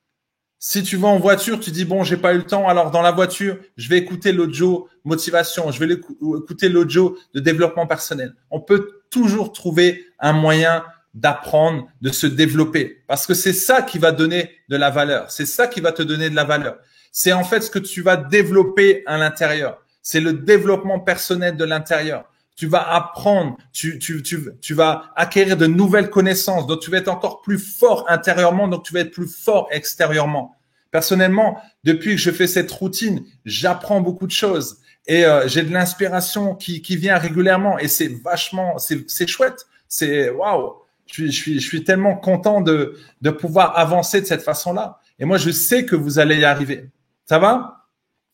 Si 0.57 0.81
tu 0.81 0.97
vas 0.97 1.07
en 1.07 1.19
voiture, 1.19 1.59
tu 1.59 1.69
dis 1.69 1.85
bon, 1.85 2.03
j'ai 2.03 2.17
pas 2.17 2.33
eu 2.33 2.37
le 2.37 2.47
temps, 2.47 2.67
alors 2.67 2.89
dans 2.89 3.03
la 3.03 3.11
voiture, 3.11 3.59
je 3.75 3.87
vais 3.89 3.99
écouter 3.99 4.31
l'audio 4.31 4.89
motivation, 5.03 5.71
je 5.71 5.79
vais 5.79 5.93
écouter 5.93 6.67
l'audio 6.67 7.15
de 7.35 7.39
développement 7.39 7.85
personnel. 7.85 8.33
On 8.49 8.59
peut 8.59 9.03
toujours 9.11 9.53
trouver 9.53 10.03
un 10.17 10.33
moyen 10.33 10.83
d'apprendre, 11.13 11.89
de 12.01 12.09
se 12.09 12.25
développer, 12.25 13.03
parce 13.07 13.27
que 13.27 13.35
c'est 13.35 13.53
ça 13.53 13.83
qui 13.83 13.99
va 13.99 14.11
donner 14.11 14.49
de 14.67 14.77
la 14.77 14.89
valeur. 14.89 15.29
C'est 15.29 15.45
ça 15.45 15.67
qui 15.67 15.79
va 15.79 15.91
te 15.91 16.01
donner 16.01 16.31
de 16.31 16.35
la 16.35 16.43
valeur. 16.43 16.79
C'est 17.11 17.33
en 17.33 17.43
fait 17.43 17.61
ce 17.61 17.69
que 17.69 17.77
tu 17.77 18.01
vas 18.01 18.17
développer 18.17 19.03
à 19.05 19.19
l'intérieur. 19.19 19.77
C'est 20.01 20.21
le 20.21 20.33
développement 20.33 20.99
personnel 20.99 21.55
de 21.55 21.65
l'intérieur 21.65 22.27
tu 22.57 22.65
vas 22.67 22.93
apprendre, 22.93 23.55
tu, 23.71 23.99
tu, 23.99 24.21
tu, 24.23 24.49
tu 24.59 24.73
vas 24.73 25.11
acquérir 25.15 25.55
de 25.55 25.67
nouvelles 25.67 26.09
connaissances, 26.09 26.65
donc 26.67 26.81
tu 26.81 26.91
vas 26.91 26.97
être 26.97 27.07
encore 27.07 27.41
plus 27.41 27.59
fort 27.59 28.05
intérieurement, 28.09 28.67
donc 28.67 28.83
tu 28.83 28.93
vas 28.93 29.01
être 29.01 29.11
plus 29.11 29.27
fort 29.27 29.69
extérieurement. 29.71 30.55
Personnellement, 30.91 31.61
depuis 31.83 32.15
que 32.15 32.21
je 32.21 32.31
fais 32.31 32.47
cette 32.47 32.71
routine, 32.71 33.23
j'apprends 33.45 34.01
beaucoup 34.01 34.25
de 34.25 34.31
choses 34.31 34.79
et 35.05 35.23
euh, 35.23 35.47
j'ai 35.47 35.61
de 35.61 35.71
l'inspiration 35.71 36.55
qui, 36.55 36.81
qui 36.81 36.97
vient 36.97 37.19
régulièrement 37.19 37.77
et 37.77 37.87
c'est 37.87 38.07
vachement, 38.23 38.77
c'est 38.79 39.27
chouette, 39.27 39.67
c'est 39.87 40.31
waouh. 40.31 40.73
Je 41.05 41.13
suis, 41.13 41.31
je, 41.31 41.41
suis, 41.41 41.59
je 41.59 41.65
suis 41.65 41.83
tellement 41.83 42.15
content 42.15 42.59
de, 42.59 42.97
de 43.21 43.29
pouvoir 43.29 43.77
avancer 43.77 44.19
de 44.19 44.25
cette 44.25 44.41
façon-là. 44.41 44.99
Et 45.19 45.25
moi, 45.25 45.37
je 45.37 45.51
sais 45.51 45.85
que 45.85 45.95
vous 45.95 46.19
allez 46.19 46.39
y 46.39 46.43
arriver. 46.43 46.89
Ça 47.25 47.39
va? 47.39 47.85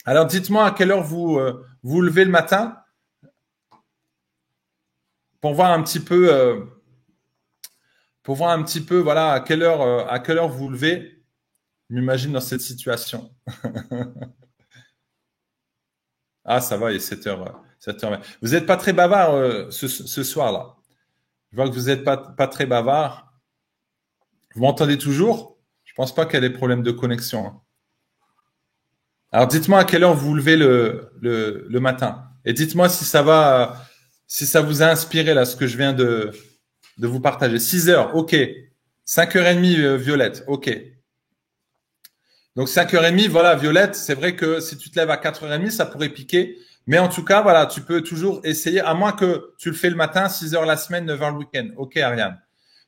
Alors, 0.06 0.26
dites-moi 0.26 0.66
à 0.66 0.72
quelle 0.72 0.92
heure 0.92 1.04
vous 1.04 1.38
euh, 1.38 1.64
vous 1.84 2.02
levez 2.02 2.26
le 2.26 2.32
matin? 2.32 2.78
Pour 5.44 5.54
voir 5.56 5.72
un 5.74 5.84
petit 5.84 6.00
peu, 6.00 6.34
euh, 6.34 6.64
pour 8.24 8.36
voir 8.36 8.52
un 8.52 8.64
petit 8.64 8.80
peu, 8.80 9.00
voilà, 9.00 9.34
à 9.34 9.42
quelle 9.42 9.62
heure, 9.62 9.82
euh, 9.82 10.48
vous 10.48 10.70
levez. 10.70 11.22
M'imagine 11.90 12.32
dans 12.32 12.40
cette 12.40 12.62
situation. 12.62 13.30
ah, 16.46 16.62
ça 16.62 16.78
va, 16.78 16.94
il 16.94 16.96
est 16.96 17.00
7 17.00 17.26
h 17.26 17.56
7 17.78 18.06
Vous 18.42 18.52
n'êtes 18.52 18.66
pas 18.66 18.78
très 18.78 18.94
bavard 18.94 19.34
euh, 19.34 19.70
ce, 19.70 20.24
soir-là. 20.24 20.78
Je 21.52 21.58
vois 21.58 21.68
que 21.68 21.74
vous 21.74 21.88
n'êtes 21.88 22.06
pas, 22.06 22.48
très 22.48 22.66
bavard. 22.66 23.34
Vous 24.56 24.62
m'entendez 24.62 24.98
toujours? 24.98 25.58
Je 25.84 25.92
ne 25.92 25.96
pense 25.98 26.16
pas 26.16 26.26
qu'il 26.26 26.36
y 26.36 26.38
ait 26.38 26.50
des 26.50 26.56
problèmes 26.56 26.84
de 26.84 26.92
connexion. 26.92 27.48
Hein. 27.48 27.62
Alors, 29.34 29.48
dites-moi 29.48 29.80
à 29.80 29.84
quelle 29.84 30.06
heure 30.06 30.16
vous 30.16 30.36
levez 30.36 30.56
le, 30.56 31.12
le, 31.20 31.66
le 31.68 31.80
matin. 31.82 32.30
Et 32.46 32.54
dites-moi 32.54 32.88
si 32.88 33.04
ça 33.04 33.22
va 33.24 33.90
si 34.34 34.48
ça 34.48 34.62
vous 34.62 34.82
a 34.82 34.88
inspiré 34.88 35.36
là, 35.36 35.46
ce 35.46 35.56
que 35.56 35.68
je 35.68 35.78
viens 35.78 35.94
de, 35.94 36.32
de 36.98 37.08
vous 37.08 37.20
partager. 37.20 37.60
6 37.60 37.90
heures, 37.90 38.16
ok. 38.16 38.36
5h30, 39.06 39.80
euh, 39.80 39.96
Violette, 39.96 40.44
ok. 40.48 40.76
Donc 42.56 42.68
5h30, 42.68 43.30
voilà, 43.30 43.54
Violette, 43.54 43.94
c'est 43.94 44.16
vrai 44.16 44.36
que 44.36 44.60
si 44.60 44.76
tu 44.76 44.90
te 44.90 45.00
lèves 45.00 45.12
à 45.12 45.18
4h30, 45.18 45.70
ça 45.70 45.86
pourrait 45.86 46.10
piquer. 46.10 46.58
Mais 46.88 46.98
en 46.98 47.10
tout 47.10 47.24
cas, 47.24 47.44
voilà, 47.44 47.68
tu 47.68 47.82
peux 47.82 48.02
toujours 48.02 48.42
essayer, 48.44 48.80
à 48.80 48.96
moins 48.96 49.12
que 49.12 49.54
tu 49.60 49.70
le 49.70 49.76
fais 49.76 49.92
le 49.92 49.96
matin, 49.96 50.28
6 50.28 50.56
heures 50.56 50.66
la 50.66 50.78
semaine, 50.78 51.06
9 51.06 51.22
heures 51.22 51.32
le 51.32 51.38
week-end. 51.38 51.68
Ok, 51.78 51.98
Ariane. 51.98 52.42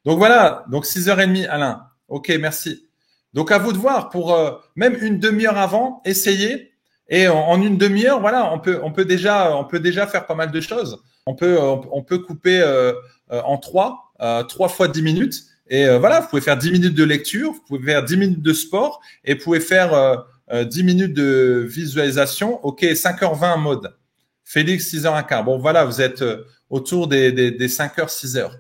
Donc 0.03 0.17
voilà, 0.17 0.65
donc 0.71 0.88
6h30, 0.88 1.47
Alain. 1.47 1.84
Ok, 2.08 2.36
merci. 2.39 2.88
Donc 3.36 3.51
à 3.51 3.60
vous 3.60 3.71
de 3.71 3.77
voir 3.77 4.10
pour 4.10 4.34
euh, 4.34 4.53
même 4.75 4.97
une 4.99 5.19
demi-heure 5.19 5.60
avant, 5.60 6.01
essayer. 6.05 6.73
Et 7.10 7.28
en, 7.28 7.62
une 7.62 7.78
demi-heure, 7.78 8.20
voilà, 8.20 8.52
on 8.52 8.60
peut, 8.60 8.80
on 8.84 8.91
peut 8.91 9.06
déjà, 9.06 9.56
on 9.56 9.63
peut 9.63 9.80
déjà 9.80 10.08
faire 10.08 10.26
pas 10.26 10.36
mal 10.36 10.52
de 10.52 10.60
choses 10.60 11.00
on 11.26 11.34
peut, 11.34 11.58
on 11.60 12.04
peut 12.04 12.20
couper 12.20 12.62
euh, 12.62 12.94
euh, 13.32 13.41
en 13.41 13.58
trois, 13.58 14.13
euh, 14.22 14.44
trois 14.44 14.70
fois 14.70 14.88
dix 14.88 15.02
minutes. 15.02 15.44
Et 15.68 15.88
voilà, 15.98 16.20
vous 16.20 16.28
pouvez 16.28 16.44
faire 16.44 16.58
dix 16.58 16.72
minutes 16.72 16.94
de 16.94 17.04
lecture, 17.04 17.52
vous 17.52 17.62
pouvez 17.68 17.91
faire 17.94 18.04
dix 18.04 18.18
minutes 18.18 18.44
de 18.44 18.54
sport 18.54 19.02
et 19.24 19.34
vous 19.34 19.44
pouvez 19.44 19.60
faire 19.60 20.24
dix 20.65 20.84
minutes 20.84 21.15
de 21.15 21.65
visualisation. 21.68 22.63
OK, 22.63 22.84
5h20 22.84 23.60
mode. 23.60 23.96
Félix, 24.44 24.94
6h15. 24.94 25.44
Bon, 25.44 25.58
voilà, 25.58 25.84
vous 25.84 26.04
êtes 26.04 26.24
autour 26.70 27.08
des, 27.08 27.32
des, 27.32 27.50
des 27.50 27.68
5h, 27.68 28.15
6h. 28.15 28.52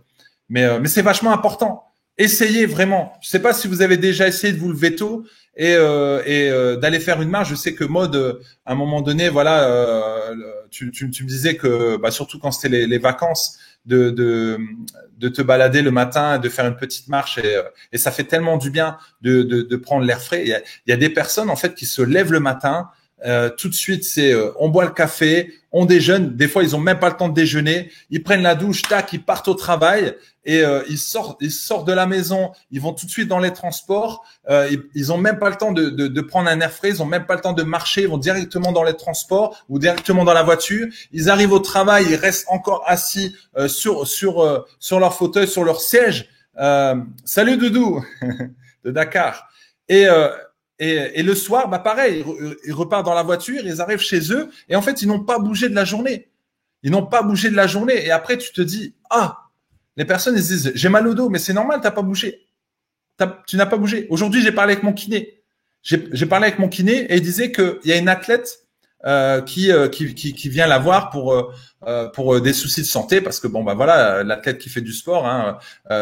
Mais, 0.49 0.79
mais 0.79 0.87
c'est 0.87 1.03
vachement 1.03 1.31
important. 1.31 1.83
Essayez 2.17 2.65
vraiment. 2.65 3.13
Je 3.21 3.27
ne 3.27 3.31
sais 3.31 3.41
pas 3.41 3.53
si 3.53 3.67
vous 3.67 3.81
avez 3.81 3.97
déjà 3.97 4.27
essayé 4.27 4.53
de 4.53 4.59
vous 4.59 4.71
lever 4.71 4.95
tôt 4.95 5.25
et, 5.57 5.73
euh, 5.73 6.21
et 6.25 6.49
euh, 6.49 6.77
d'aller 6.77 7.01
faire 7.01 7.21
une 7.21 7.29
marche. 7.29 7.49
Je 7.49 7.55
sais 7.55 7.75
que 7.75 7.83
mode, 7.83 8.15
euh, 8.15 8.39
à 8.65 8.71
un 8.71 8.75
moment 8.75 9.01
donné, 9.01 9.27
voilà, 9.27 10.31
tu, 10.71 10.85
me 10.85 11.27
disais 11.27 11.55
que, 11.57 11.97
bah, 11.97 12.11
surtout 12.11 12.39
quand 12.39 12.51
c'était 12.51 12.87
les, 12.87 12.97
vacances, 12.97 13.57
de, 13.85 14.57
te 15.19 15.41
balader 15.41 15.81
le 15.81 15.91
matin, 15.91 16.39
de 16.39 16.47
faire 16.47 16.65
une 16.65 16.77
petite 16.77 17.09
marche 17.09 17.37
et, 17.37 17.61
et 17.91 17.97
ça 17.97 18.11
fait 18.11 18.23
tellement 18.23 18.57
du 18.57 18.71
bien 18.71 18.97
de 19.21 19.75
prendre 19.75 20.05
l'air 20.05 20.21
frais. 20.21 20.43
Il 20.43 20.47
y, 20.47 20.53
a, 20.53 20.61
il 20.87 20.91
y 20.91 20.93
a 20.93 20.97
des 20.97 21.09
personnes 21.09 21.49
en 21.49 21.57
fait 21.57 21.75
qui 21.75 21.85
se 21.85 22.01
lèvent 22.01 22.31
le 22.31 22.39
matin. 22.39 22.89
Tout 23.57 23.69
de 23.69 23.73
suite, 23.73 24.03
c'est 24.03 24.33
on 24.59 24.69
boit 24.69 24.85
le 24.85 24.91
café, 24.91 25.53
on 25.77 25.85
déjeune. 25.85 26.37
Des 26.37 26.47
fois, 26.47 26.63
ils 26.63 26.73
ont 26.73 26.79
même 26.79 26.99
pas 26.99 27.09
le 27.09 27.17
temps 27.17 27.27
de 27.27 27.33
déjeuner. 27.33 27.91
Ils 28.09 28.23
prennent 28.23 28.41
la 28.41 28.55
douche, 28.55 28.81
tac, 28.83 29.11
ils 29.11 29.21
partent 29.21 29.49
au 29.49 29.55
travail 29.55 30.15
et 30.45 30.61
euh, 30.61 30.83
ils 30.87 30.97
sortent, 30.97 31.37
ils 31.41 31.51
sortent 31.51 31.85
de 31.85 31.91
la 31.91 32.05
maison, 32.05 32.51
ils 32.71 32.79
vont 32.79 32.93
tout 32.93 33.05
de 33.05 33.11
suite 33.11 33.27
dans 33.27 33.39
les 33.39 33.51
transports. 33.51 34.23
Euh, 34.49 34.69
ils, 34.71 34.83
ils 34.93 35.11
ont 35.11 35.17
même 35.17 35.37
pas 35.37 35.49
le 35.49 35.57
temps 35.57 35.73
de, 35.73 35.89
de, 35.89 36.07
de, 36.07 36.21
prendre 36.21 36.49
un 36.49 36.61
air 36.61 36.71
frais, 36.71 36.89
ils 36.89 37.03
ont 37.03 37.05
même 37.05 37.25
pas 37.25 37.35
le 37.35 37.41
temps 37.41 37.51
de 37.51 37.63
marcher, 37.63 38.03
ils 38.03 38.07
vont 38.07 38.17
directement 38.17 38.71
dans 38.71 38.83
les 38.83 38.93
transports 38.93 39.65
ou 39.67 39.77
directement 39.77 40.23
dans 40.23 40.33
la 40.33 40.43
voiture. 40.43 40.87
Ils 41.11 41.29
arrivent 41.29 41.51
au 41.51 41.59
travail, 41.59 42.05
ils 42.09 42.15
restent 42.15 42.45
encore 42.47 42.83
assis 42.87 43.35
euh, 43.57 43.67
sur 43.67 44.07
sur 44.07 44.41
euh, 44.41 44.65
sur 44.79 44.99
leur 45.01 45.13
fauteuil, 45.13 45.47
sur 45.47 45.65
leur 45.65 45.81
siège. 45.81 46.29
Euh, 46.57 46.95
salut 47.25 47.57
Doudou 47.57 48.01
de 48.85 48.91
Dakar. 48.91 49.49
Et, 49.89 50.07
euh, 50.07 50.29
et, 50.77 51.23
le 51.23 51.35
soir, 51.35 51.69
bah 51.69 51.79
pareil, 51.79 52.25
ils, 52.65 52.73
repartent 52.73 53.05
dans 53.05 53.13
la 53.13 53.23
voiture, 53.23 53.61
ils 53.63 53.79
arrivent 53.81 53.99
chez 53.99 54.33
eux 54.33 54.49
et 54.67 54.75
en 54.75 54.81
fait, 54.81 55.01
ils 55.01 55.07
n'ont 55.07 55.23
pas 55.23 55.39
bougé 55.39 55.69
de 55.69 55.75
la 55.75 55.85
journée. 55.85 56.29
Ils 56.83 56.91
n'ont 56.91 57.05
pas 57.05 57.23
bougé 57.23 57.49
de 57.49 57.55
la 57.55 57.65
journée. 57.65 58.05
Et 58.05 58.11
après, 58.11 58.37
tu 58.37 58.51
te 58.51 58.61
dis, 58.61 58.93
ah, 59.09 59.49
les 59.95 60.05
personnes, 60.05 60.35
ils 60.35 60.43
se 60.43 60.53
disent, 60.53 60.71
j'ai 60.75 60.89
mal 60.89 61.07
au 61.07 61.13
dos, 61.13 61.29
mais 61.29 61.39
c'est 61.39 61.53
normal, 61.53 61.79
t'as 61.81 61.91
pas 61.91 62.01
bougé. 62.01 62.45
tu 63.47 63.55
n'as 63.55 63.65
pas 63.65 63.77
bougé. 63.77 64.05
Aujourd'hui, 64.09 64.41
j'ai 64.41 64.51
parlé 64.51 64.73
avec 64.73 64.83
mon 64.83 64.93
kiné. 64.93 65.41
J'ai 65.81 66.25
parlé 66.25 66.47
avec 66.47 66.59
mon 66.59 66.67
kiné 66.67 67.05
et 67.11 67.15
il 67.15 67.21
disait 67.21 67.51
qu'il 67.51 67.79
y 67.85 67.91
a 67.91 67.97
une 67.97 68.09
athlète 68.09 68.64
euh, 69.05 69.39
qui, 69.41 69.71
euh, 69.71 69.87
qui, 69.87 70.15
qui, 70.15 70.33
qui, 70.33 70.49
vient 70.49 70.65
la 70.65 70.79
voir 70.79 71.11
pour 71.11 71.33
euh, 71.33 71.51
euh 71.85 72.09
pour 72.09 72.41
des 72.41 72.53
soucis 72.53 72.81
de 72.81 72.87
santé 72.87 73.21
parce 73.21 73.39
que 73.39 73.47
bon 73.47 73.63
bah 73.63 73.75
voilà 73.75 74.23
l'athlète 74.23 74.57
qui 74.57 74.69
fait 74.69 74.81
du 74.81 74.93
sport 74.93 75.27
hein, 75.27 75.59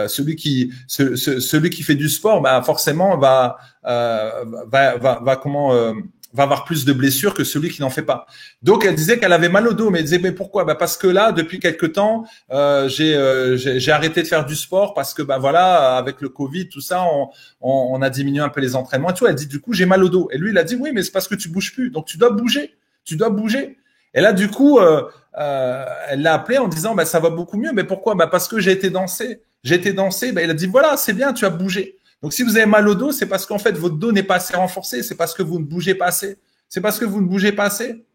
celui 0.07 0.37
qui 0.37 0.71
ce, 0.87 1.17
celui 1.17 1.69
qui 1.69 1.83
fait 1.83 1.95
du 1.95 2.07
sport 2.07 2.39
bah 2.39 2.61
forcément 2.61 3.17
va 3.17 3.57
va, 3.83 4.95
va, 4.95 5.19
va 5.21 5.35
comment 5.35 5.93
va 6.33 6.43
avoir 6.43 6.63
plus 6.63 6.83
de 6.85 6.93
blessures 6.93 7.33
que 7.33 7.43
celui 7.43 7.69
qui 7.69 7.81
n'en 7.81 7.89
fait 7.89 8.01
pas. 8.01 8.25
Donc 8.63 8.85
elle 8.85 8.95
disait 8.95 9.19
qu'elle 9.19 9.33
avait 9.33 9.49
mal 9.49 9.67
au 9.67 9.73
dos, 9.73 9.89
mais 9.89 9.99
elle 9.99 10.05
disait 10.05 10.19
mais 10.19 10.31
pourquoi? 10.31 10.63
Bah 10.65 10.75
parce 10.75 10.97
que 10.97 11.07
là 11.07 11.31
depuis 11.31 11.59
quelque 11.59 11.85
temps 11.85 12.25
euh, 12.51 12.87
j'ai 12.87 13.17
j'ai 13.57 13.91
arrêté 13.91 14.23
de 14.23 14.27
faire 14.27 14.45
du 14.45 14.55
sport 14.55 14.93
parce 14.93 15.13
que 15.13 15.21
bah 15.21 15.37
voilà 15.37 15.97
avec 15.97 16.21
le 16.21 16.29
Covid 16.29 16.69
tout 16.69 16.81
ça 16.81 17.03
on, 17.03 17.29
on, 17.61 17.89
on, 17.91 18.01
a 18.01 18.09
diminué 18.09 18.41
un 18.41 18.49
peu 18.49 18.61
les 18.61 18.75
entraînements 18.75 19.09
et 19.09 19.13
tout. 19.13 19.27
Elle 19.27 19.35
dit 19.35 19.47
du 19.47 19.59
coup 19.59 19.73
j'ai 19.73 19.85
mal 19.85 20.03
au 20.03 20.09
dos 20.09 20.29
et 20.31 20.37
lui 20.37 20.51
il 20.51 20.57
a 20.57 20.63
dit 20.63 20.75
oui 20.75 20.91
mais 20.93 21.03
c'est 21.03 21.11
parce 21.11 21.27
que 21.27 21.35
tu 21.35 21.49
bouges 21.49 21.73
plus 21.73 21.89
donc 21.89 22.05
tu 22.05 22.17
dois 22.17 22.31
bouger 22.31 22.75
tu 23.03 23.15
dois 23.15 23.29
bouger. 23.29 23.77
Et 24.13 24.21
là, 24.21 24.33
du 24.33 24.49
coup, 24.49 24.79
euh, 24.79 25.03
euh, 25.39 25.85
elle 26.09 26.21
l'a 26.21 26.35
appelé 26.35 26.57
en 26.57 26.67
disant, 26.67 26.95
bah, 26.95 27.05
ça 27.05 27.19
va 27.19 27.29
beaucoup 27.29 27.57
mieux. 27.57 27.71
Mais 27.73 27.83
pourquoi? 27.83 28.15
Bah, 28.15 28.27
Parce 28.27 28.47
que 28.47 28.59
j'ai 28.59 28.71
été 28.71 28.89
danser. 28.89 29.41
J'ai 29.63 29.75
été 29.75 29.93
danser. 29.93 30.31
Bah, 30.31 30.43
il 30.43 30.49
a 30.49 30.53
dit, 30.53 30.67
voilà, 30.67 30.97
c'est 30.97 31.13
bien, 31.13 31.33
tu 31.33 31.45
as 31.45 31.49
bougé. 31.49 31.97
Donc, 32.21 32.33
si 32.33 32.43
vous 32.43 32.55
avez 32.55 32.65
mal 32.65 32.87
au 32.87 32.95
dos, 32.95 33.11
c'est 33.11 33.25
parce 33.25 33.45
qu'en 33.45 33.57
fait, 33.57 33.77
votre 33.77 33.95
dos 33.95 34.11
n'est 34.11 34.23
pas 34.23 34.35
assez 34.35 34.55
renforcé. 34.55 35.03
C'est 35.03 35.15
parce 35.15 35.33
que 35.33 35.43
vous 35.43 35.59
ne 35.59 35.65
bougez 35.65 35.95
pas 35.95 36.05
assez. 36.05 36.37
C'est 36.69 36.81
parce 36.81 36.99
que 36.99 37.05
vous 37.05 37.21
ne 37.21 37.27
bougez 37.27 37.51
pas 37.51 37.65
assez. 37.65 38.05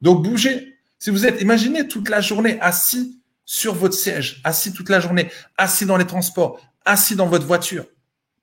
Donc, 0.00 0.22
bougez. 0.22 0.74
Si 0.98 1.10
vous 1.10 1.26
êtes, 1.26 1.40
imaginez 1.40 1.86
toute 1.88 2.08
la 2.08 2.20
journée 2.20 2.58
assis 2.60 3.20
sur 3.44 3.74
votre 3.74 3.94
siège, 3.94 4.40
assis 4.44 4.72
toute 4.72 4.90
la 4.90 5.00
journée, 5.00 5.30
assis 5.56 5.86
dans 5.86 5.96
les 5.96 6.06
transports, 6.06 6.60
assis 6.84 7.16
dans 7.16 7.26
votre 7.26 7.46
voiture. 7.46 7.84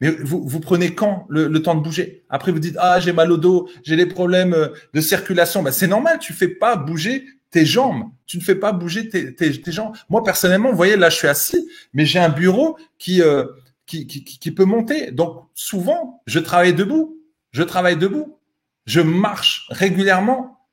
Mais 0.02 0.10
vous, 0.10 0.60
prenez 0.60 0.94
quand 0.94 1.26
le, 1.30 1.62
temps 1.62 1.76
de 1.76 1.82
bouger? 1.82 2.26
Après, 2.30 2.52
vous 2.52 2.60
dites 2.60 2.76
ah 2.80 3.00
j'ai 3.00 3.14
mal 3.14 3.32
au 3.32 3.38
dos, 3.38 3.70
j'ai 3.84 3.96
des 3.96 4.06
problèmes 4.06 4.54
euh, 4.54 4.70
de 4.94 5.02
circulation. 5.02 5.64
Ben, 5.64 5.72
c'est 5.72 5.88
normal, 5.88 6.20
tu 6.20 6.34
fais 6.34 6.50
pas 6.50 6.76
bouger 6.76 7.26
tes 7.50 7.66
jambes. 7.66 8.04
Tu 8.26 8.38
ne 8.38 8.44
fais 8.44 8.56
pas 8.56 8.74
bouger 8.74 9.08
tes, 9.08 9.34
tes, 9.34 9.72
jambes. 9.72 9.96
Moi 10.10 10.24
personnellement, 10.24 10.72
vous 10.72 10.76
voyez 10.76 10.98
là, 10.98 11.10
je 11.10 11.16
suis 11.16 11.28
assis, 11.28 11.70
mais 11.94 12.06
j'ai 12.06 12.20
un 12.20 12.30
bureau 12.30 12.78
qui, 12.98 13.22
euh, 13.22 13.46
qui, 13.86 14.06
qui, 14.08 14.24
qui 14.24 14.52
peut 14.52 14.66
monter. 14.66 15.12
Donc 15.12 15.46
souvent, 15.54 16.22
je 16.28 16.40
travaille 16.40 16.74
debout. 16.74 17.22
Je 17.52 17.64
travaille 17.64 17.96
debout. 17.96 18.38
Je 18.86 19.00
marche 19.00 19.68
régulièrement. 19.70 20.68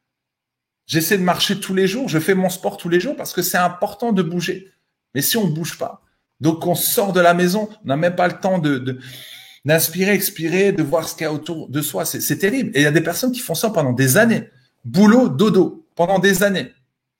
J'essaie 0.86 1.16
de 1.16 1.22
marcher 1.22 1.60
tous 1.60 1.74
les 1.74 1.86
jours. 1.86 2.08
Je 2.08 2.18
fais 2.18 2.34
mon 2.34 2.48
sport 2.48 2.76
tous 2.76 2.88
les 2.88 2.98
jours 2.98 3.14
parce 3.14 3.32
que 3.32 3.42
c'est 3.42 3.58
important 3.58 4.12
de 4.12 4.22
bouger. 4.22 4.68
Mais 5.14 5.22
si 5.22 5.36
on 5.36 5.46
ne 5.46 5.52
bouge 5.52 5.78
pas, 5.78 6.02
donc 6.42 6.66
on 6.66 6.74
sort 6.74 7.12
de 7.12 7.20
la 7.20 7.34
maison, 7.34 7.68
on 7.84 7.88
n'a 7.88 7.96
même 7.96 8.16
pas 8.16 8.26
le 8.26 8.34
temps 8.34 8.58
de, 8.58 8.98
d'inspirer, 9.64 10.12
expirer, 10.12 10.72
de 10.72 10.82
voir 10.82 11.08
ce 11.08 11.14
qu'il 11.14 11.22
y 11.22 11.26
a 11.26 11.32
autour 11.32 11.68
de 11.68 11.80
soi. 11.80 12.04
C'est 12.04 12.36
terrible. 12.36 12.72
Et 12.74 12.80
il 12.80 12.82
y 12.82 12.86
a 12.86 12.90
des 12.90 13.00
personnes 13.00 13.30
qui 13.30 13.38
font 13.38 13.54
ça 13.54 13.70
pendant 13.70 13.92
des 13.92 14.16
années. 14.16 14.50
Boulot, 14.84 15.28
dodo, 15.28 15.86
pendant 15.94 16.18
des 16.18 16.42
années. 16.42 16.72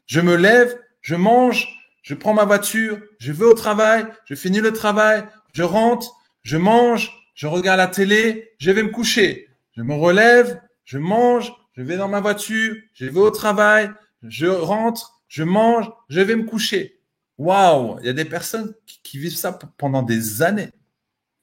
Je 0.06 0.20
me 0.20 0.34
lève, 0.34 0.76
je 1.00 1.14
mange, 1.14 1.68
je 2.02 2.14
prends 2.14 2.34
ma 2.34 2.44
voiture, 2.44 2.98
je 3.18 3.30
vais 3.30 3.44
au 3.44 3.54
travail, 3.54 4.06
je 4.24 4.34
finis 4.34 4.60
le 4.60 4.72
travail, 4.72 5.22
je 5.52 5.62
rentre, 5.62 6.16
je 6.42 6.56
mange, 6.56 7.12
je 7.36 7.46
regarde 7.46 7.78
la 7.78 7.86
télé, 7.86 8.50
je 8.58 8.72
vais 8.72 8.82
me 8.82 8.90
coucher. 8.90 9.46
Je 9.76 9.82
me 9.82 9.94
relève, 9.94 10.60
je 10.84 10.98
mange, 10.98 11.52
je 11.76 11.82
vais 11.82 11.96
dans 11.96 12.08
ma 12.08 12.20
voiture, 12.20 12.74
je 12.92 13.06
vais 13.06 13.20
au 13.20 13.30
travail, 13.30 13.88
je 14.24 14.46
rentre, 14.46 15.20
je 15.28 15.44
mange, 15.44 15.88
je 16.08 16.20
vais 16.20 16.34
me 16.34 16.42
coucher. 16.42 16.98
Waouh, 17.38 17.98
il 18.00 18.06
y 18.06 18.08
a 18.08 18.12
des 18.12 18.24
personnes 18.24 18.74
qui, 19.02 19.18
vivent 19.18 19.36
ça 19.36 19.58
pendant 19.78 20.02
des 20.02 20.42
années. 20.42 20.70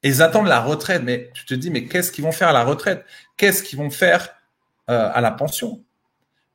Et 0.04 0.10
ils 0.10 0.22
attendent 0.22 0.48
la 0.48 0.62
retraite. 0.62 1.04
Mais 1.04 1.32
tu 1.34 1.46
te 1.46 1.54
dis, 1.54 1.70
mais 1.70 1.86
qu'est-ce 1.86 2.12
qu'ils 2.12 2.24
vont 2.24 2.32
faire 2.32 2.50
à 2.50 2.54
la 2.54 2.64
retraite? 2.64 3.06
Qu'est-ce 3.38 3.64
qu'ils 3.64 3.80
vont 3.80 3.90
faire 3.90 4.30
euh, 4.90 5.12
à 5.14 5.22
la 5.22 5.32
pension? 5.32 5.84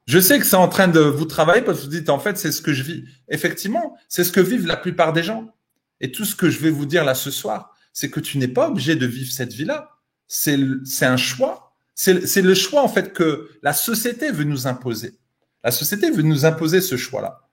Je 0.06 0.18
sais 0.18 0.38
que 0.38 0.44
c'est 0.44 0.56
en 0.56 0.68
train 0.68 0.88
de 0.88 1.00
vous 1.00 1.24
travailler 1.24 1.62
parce 1.62 1.78
que 1.78 1.84
vous 1.84 1.90
dites, 1.90 2.10
en 2.10 2.18
fait, 2.18 2.36
c'est 2.36 2.52
ce 2.52 2.60
que 2.60 2.72
je 2.72 2.82
vis. 2.82 3.04
Effectivement, 3.28 3.96
c'est 4.08 4.24
ce 4.24 4.32
que 4.32 4.40
vivent 4.40 4.66
la 4.66 4.76
plupart 4.76 5.12
des 5.12 5.22
gens. 5.22 5.54
Et 6.00 6.12
tout 6.12 6.24
ce 6.24 6.34
que 6.34 6.50
je 6.50 6.58
vais 6.58 6.70
vous 6.70 6.86
dire 6.86 7.04
là 7.04 7.14
ce 7.14 7.30
soir, 7.30 7.74
c'est 7.92 8.10
que 8.10 8.20
tu 8.20 8.38
n'es 8.38 8.48
pas 8.48 8.68
obligé 8.68 8.96
de 8.96 9.06
vivre 9.06 9.32
cette 9.32 9.52
vie-là. 9.52 9.90
C'est 10.26 10.58
un 11.02 11.16
choix. 11.16 11.74
C'est 11.94 12.42
le 12.42 12.54
choix, 12.54 12.82
en 12.82 12.88
fait, 12.88 13.12
que 13.12 13.48
la 13.62 13.72
société 13.72 14.30
veut 14.30 14.44
nous 14.44 14.66
imposer. 14.66 15.14
La 15.62 15.70
société 15.70 16.10
veut 16.10 16.22
nous 16.22 16.44
imposer 16.44 16.80
ce 16.80 16.96
choix-là. 16.96 17.43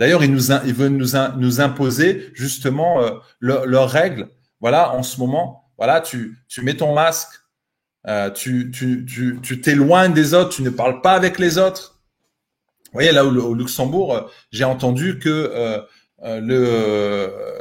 D'ailleurs, 0.00 0.24
ils, 0.24 0.34
veulent 0.34 0.96
nous, 1.36 1.60
imposer 1.60 2.30
justement 2.32 3.02
euh, 3.02 3.10
leurs 3.40 3.90
règles. 3.90 4.30
Voilà, 4.58 4.94
en 4.94 5.02
ce 5.02 5.20
moment, 5.20 5.70
voilà, 5.76 6.00
tu, 6.00 6.38
mets 6.62 6.74
ton 6.74 6.94
masque, 6.94 7.28
euh, 8.06 8.30
tu, 8.30 8.72
t'éloignes 9.62 10.14
des 10.14 10.32
autres, 10.32 10.56
tu 10.56 10.62
ne 10.62 10.70
parles 10.70 11.02
pas 11.02 11.12
avec 11.12 11.38
les 11.38 11.58
autres. 11.58 12.00
Vous 12.86 12.94
voyez, 12.94 13.12
là 13.12 13.26
au, 13.26 13.54
Luxembourg, 13.54 14.14
euh, 14.14 14.22
j'ai 14.50 14.64
entendu 14.64 15.18
que 15.18 15.52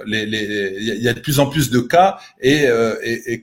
il 0.08 1.04
y 1.04 1.10
a 1.10 1.14
de 1.14 1.20
plus 1.20 1.42
en 1.42 1.48
plus 1.48 1.70
de 1.70 1.82
cas 1.82 2.20
et, 2.40 2.62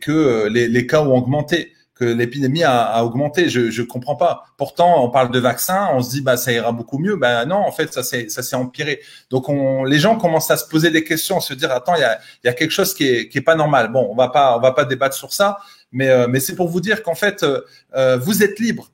que 0.01 0.49
les 0.49 0.87
cas 0.87 1.03
ont 1.03 1.15
augmenté 1.15 1.76
que 1.97 2.05
l'épidémie 2.05 2.63
a, 2.63 2.83
a, 2.83 3.03
augmenté. 3.05 3.49
Je 3.49 3.71
je 3.71 3.83
comprends 3.83 4.17
pas. 4.17 4.45
Pourtant, 4.59 5.03
on 5.03 5.11
parle 5.11 5.31
de 5.33 5.39
vaccins, 5.41 5.89
on 5.95 6.03
se 6.03 6.11
dit 6.11 6.21
bah 6.21 6.37
ça 6.37 6.53
ira 6.53 6.71
beaucoup 6.71 6.99
mieux. 6.99 7.17
Ben 7.17 7.47
non, 7.47 7.57
en 7.57 7.73
fait, 7.73 7.93
ça 7.93 8.03
s'est 8.03 8.29
ça 8.29 8.43
s'est 8.43 8.55
empiré. 8.55 9.01
Donc 9.31 9.49
on, 9.49 9.83
les 9.85 9.99
gens 9.99 10.17
commencent 10.17 10.51
à 10.51 10.59
se 10.59 10.69
poser 10.69 10.91
des 10.91 11.05
questions, 11.05 11.39
à 11.39 11.41
se 11.41 11.55
dire 11.55 11.73
attends, 11.73 11.95
il 11.95 12.03
y 12.03 12.05
a 12.05 12.21
y 12.45 12.49
a 12.49 12.53
quelque 12.53 12.71
chose 12.71 12.95
qui 12.95 13.09
est 13.09 13.29
qui 13.29 13.39
est 13.39 13.43
pas 13.43 13.55
normal. 13.55 13.91
Bon, 13.91 14.09
on 14.11 14.15
va 14.15 14.29
pas 14.29 14.57
on 14.59 14.61
va 14.61 14.73
pas 14.73 14.85
débattre 14.85 15.17
sur 15.17 15.33
ça, 15.33 15.59
mais 15.91 16.09
euh, 16.11 16.29
mais 16.29 16.39
c'est 16.39 16.55
pour 16.55 16.69
vous 16.69 16.81
dire 16.81 17.03
qu'en 17.03 17.15
fait 17.15 17.43
euh, 17.43 17.63
euh, 17.95 18.19
vous 18.19 18.43
êtes 18.43 18.59
libre. 18.61 18.93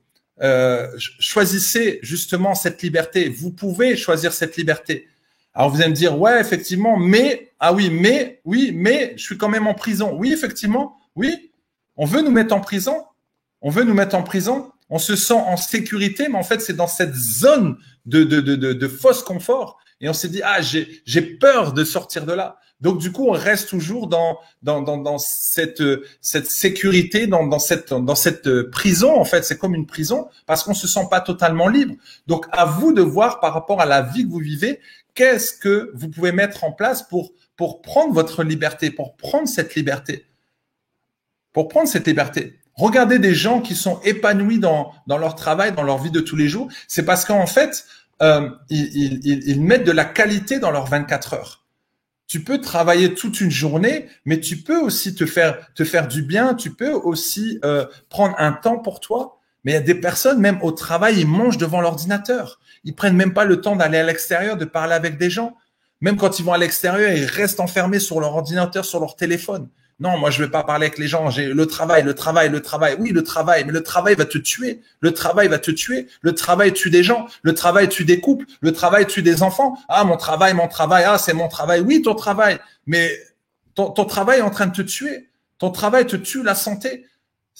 choisissez 1.19 1.99
justement 2.03 2.55
cette 2.55 2.83
liberté. 2.83 3.29
Vous 3.29 3.51
pouvez 3.51 3.97
choisir 3.97 4.33
cette 4.33 4.57
liberté. 4.57 5.09
Alors 5.55 5.71
vous 5.71 5.81
allez 5.81 5.91
me 5.91 5.95
dire 5.95 6.19
ouais 6.19 6.41
effectivement, 6.41 6.97
mais 6.97 7.53
ah 7.59 7.73
oui 7.73 7.91
mais 7.91 8.41
oui 8.45 8.73
mais 8.75 9.12
je 9.17 9.23
suis 9.25 9.38
quand 9.38 9.49
même 9.49 9.67
en 9.67 9.75
prison. 9.75 10.17
Oui 10.19 10.33
effectivement 10.33 10.99
oui 11.17 11.52
on 11.97 12.07
veut 12.07 12.23
nous 12.23 12.31
mettre 12.31 12.55
en 12.55 12.61
prison. 12.61 13.05
On 13.61 13.71
veut 13.71 13.85
nous 13.85 13.95
mettre 13.95 14.17
en 14.17 14.23
prison. 14.23 14.71
On 14.91 14.99
se 14.99 15.17
sent 15.17 15.35
en 15.35 15.57
sécurité, 15.57 16.29
mais 16.29 16.37
en 16.37 16.43
fait, 16.43 16.61
c'est 16.61 16.77
dans 16.77 16.87
cette 16.87 17.15
zone 17.15 17.77
de, 18.05 18.25
de, 18.25 18.41
de, 18.41 18.57
de, 18.57 18.89
fausse 18.89 19.23
confort. 19.23 19.79
Et 20.01 20.09
on 20.09 20.13
s'est 20.13 20.29
dit, 20.29 20.43
ah, 20.45 20.61
j'ai 20.61 21.23
peur 21.23 21.73
de 21.73 21.85
sortir 21.85 22.27
de 22.27 22.33
là. 22.33 22.59
Donc, 22.81 22.99
du 22.99 23.13
coup, 23.13 23.29
on 23.29 23.33
reste 23.33 23.69
toujours 23.69 24.09
dans, 24.09 24.38
dans, 24.63 24.83
dans, 24.83 24.99
dans 24.99 25.17
cette, 25.19 25.83
cette 26.21 26.51
sécurité, 26.51 27.29
dans, 27.29 27.47
dans, 27.47 27.61
cette, 27.61 27.95
dans 27.95 28.17
cette 28.17 28.71
prison. 28.71 29.15
En 29.17 29.25
fait, 29.25 29.45
c'est 29.45 29.57
comme 29.57 29.77
une 29.77 29.87
prison 29.87 30.29
parce 30.47 30.65
qu'on 30.65 30.75
se 30.75 30.88
sent 30.88 31.07
pas 31.09 31.21
totalement 31.21 31.69
libre. 31.69 31.95
Donc, 32.27 32.47
à 32.51 32.65
vous 32.65 32.93
de 32.93 33.01
voir 33.01 33.38
par 33.38 33.55
rapport 33.55 33.81
à 33.81 33.87
la 33.87 34.03
vie 34.03 34.25
que 34.25 34.31
vous 34.31 34.40
vivez, 34.40 34.81
qu'est-ce 35.15 35.55
que 35.55 35.93
vous 35.95 36.09
pouvez 36.09 36.33
mettre 36.33 36.65
en 36.65 36.73
place 36.73 37.05
pour, 37.09 37.33
pour 37.57 37.81
prendre 37.81 38.13
votre 38.13 38.43
liberté, 38.43 38.90
pour 38.90 39.17
prendre 39.17 39.47
cette 39.47 39.77
liberté 39.77 40.27
pour 41.53 41.69
prendre 41.69 41.88
cette 41.88 42.07
liberté. 42.07 42.59
Regardez 42.75 43.19
des 43.19 43.35
gens 43.35 43.61
qui 43.61 43.75
sont 43.75 44.00
épanouis 44.03 44.59
dans, 44.59 44.92
leur 45.07 45.37
travail, 45.37 45.73
dans 45.73 45.83
leur 45.83 45.98
vie 45.98 46.11
de 46.11 46.21
tous 46.21 46.37
les 46.37 46.48
jours. 46.48 46.69
C'est 46.88 47.05
parce 47.05 47.25
qu'en 47.25 47.46
fait, 47.46 47.85
euh, 48.23 48.48
ils, 48.71 49.61
mettent 49.61 49.85
de 49.85 49.92
la 49.92 50.05
qualité 50.05 50.59
dans 50.59 50.71
leurs 50.71 50.87
24 50.87 51.35
heures. 51.35 51.67
Tu 52.27 52.42
peux 52.42 52.61
travailler 52.61 53.13
toute 53.13 53.42
une 53.42 53.50
journée, 53.50 54.07
mais 54.25 54.40
tu 54.40 54.57
peux 54.57 54.81
aussi 54.81 55.15
te 55.15 55.27
faire 55.27 55.59
te 55.75 55.85
faire 55.85 56.09
du 56.09 56.23
bien. 56.23 56.55
Tu 56.55 56.71
peux 56.71 56.92
aussi 56.92 57.59
euh, 57.63 57.85
prendre 58.09 58.35
un 58.38 58.53
temps 58.53 58.79
pour 58.79 59.00
toi. 59.00 59.38
Mais 59.65 59.73
il 59.73 59.75
y 59.75 59.79
a 59.79 59.83
des 59.83 59.94
personnes, 59.94 60.40
même 60.40 60.59
au 60.63 60.73
travail, 60.73 61.21
ils 61.21 61.27
mangent 61.27 61.59
devant 61.59 61.81
l'ordinateur. 61.83 62.59
Ils 62.85 62.94
prennent 62.94 63.17
même 63.17 63.35
pas 63.35 63.44
le 63.44 63.61
temps 63.61 63.77
d'aller 63.77 63.98
à 63.98 64.03
l'extérieur, 64.03 64.57
de 64.57 64.65
parler 64.65 64.94
avec 64.94 65.19
des 65.19 65.31
gens. 65.31 65.57
Même 66.00 66.17
quand 66.17 66.38
ils 66.38 66.44
vont 66.44 66.53
à 66.53 66.59
l'extérieur, 66.59 67.13
ils 67.13 67.27
restent 67.27 67.61
enfermés 67.61 68.00
sur 68.00 68.19
leur 68.19 68.35
ordinateur, 68.35 68.85
sur 68.85 68.98
leur 68.98 69.15
téléphone. 69.15 69.69
Non, 70.03 70.19
moi 70.19 70.31
je 70.33 70.42
vais 70.42 70.50
pas 70.50 70.65
parler 70.65 70.87
avec 70.87 70.98
les 70.98 71.07
gens. 71.07 71.31
J'ai 71.31 71.55
le 71.55 71.67
travail, 71.67 72.03
le 72.03 72.13
travail, 72.13 72.48
le 72.48 72.61
travail. 72.61 72.96
Oui, 72.98 73.11
le 73.11 73.23
travail, 73.23 73.65
mais 73.65 73.71
le 73.71 73.85
travail 73.85 74.17
va 74.17 74.25
te 74.25 74.37
tuer. 74.37 74.83
Le 74.98 75.15
travail 75.15 75.46
va 75.46 75.61
te 75.61 75.71
tuer. 75.71 76.09
Le 76.23 76.35
travail 76.35 76.73
tue 76.73 76.90
des 76.90 77.05
gens. 77.05 77.29
Le 77.42 77.55
travail 77.55 77.88
tue 77.88 78.05
des 78.05 78.21
couples. 78.21 78.44
Le 78.63 78.73
travail 78.73 79.07
tue 79.07 79.23
des 79.23 79.44
enfants. 79.44 79.79
Ah, 79.88 80.03
mon 80.03 80.17
travail, 80.17 80.55
mon 80.55 80.67
travail. 80.67 81.05
Ah, 81.07 81.19
c'est 81.19 81.35
mon 81.35 81.46
travail. 81.46 81.83
Oui, 81.83 82.03
ton 82.03 82.17
travail. 82.17 82.59
Mais 82.85 83.17
ton, 83.77 83.92
travail 83.92 84.40
est 84.40 84.42
en 84.42 84.50
train 84.50 84.67
de 84.67 84.75
te 84.75 84.83
tuer. 84.83 85.29
Ton 85.61 85.71
travail 85.71 86.05
te 86.05 86.17
tue 86.17 86.42
la 86.42 86.57
santé. 86.57 87.07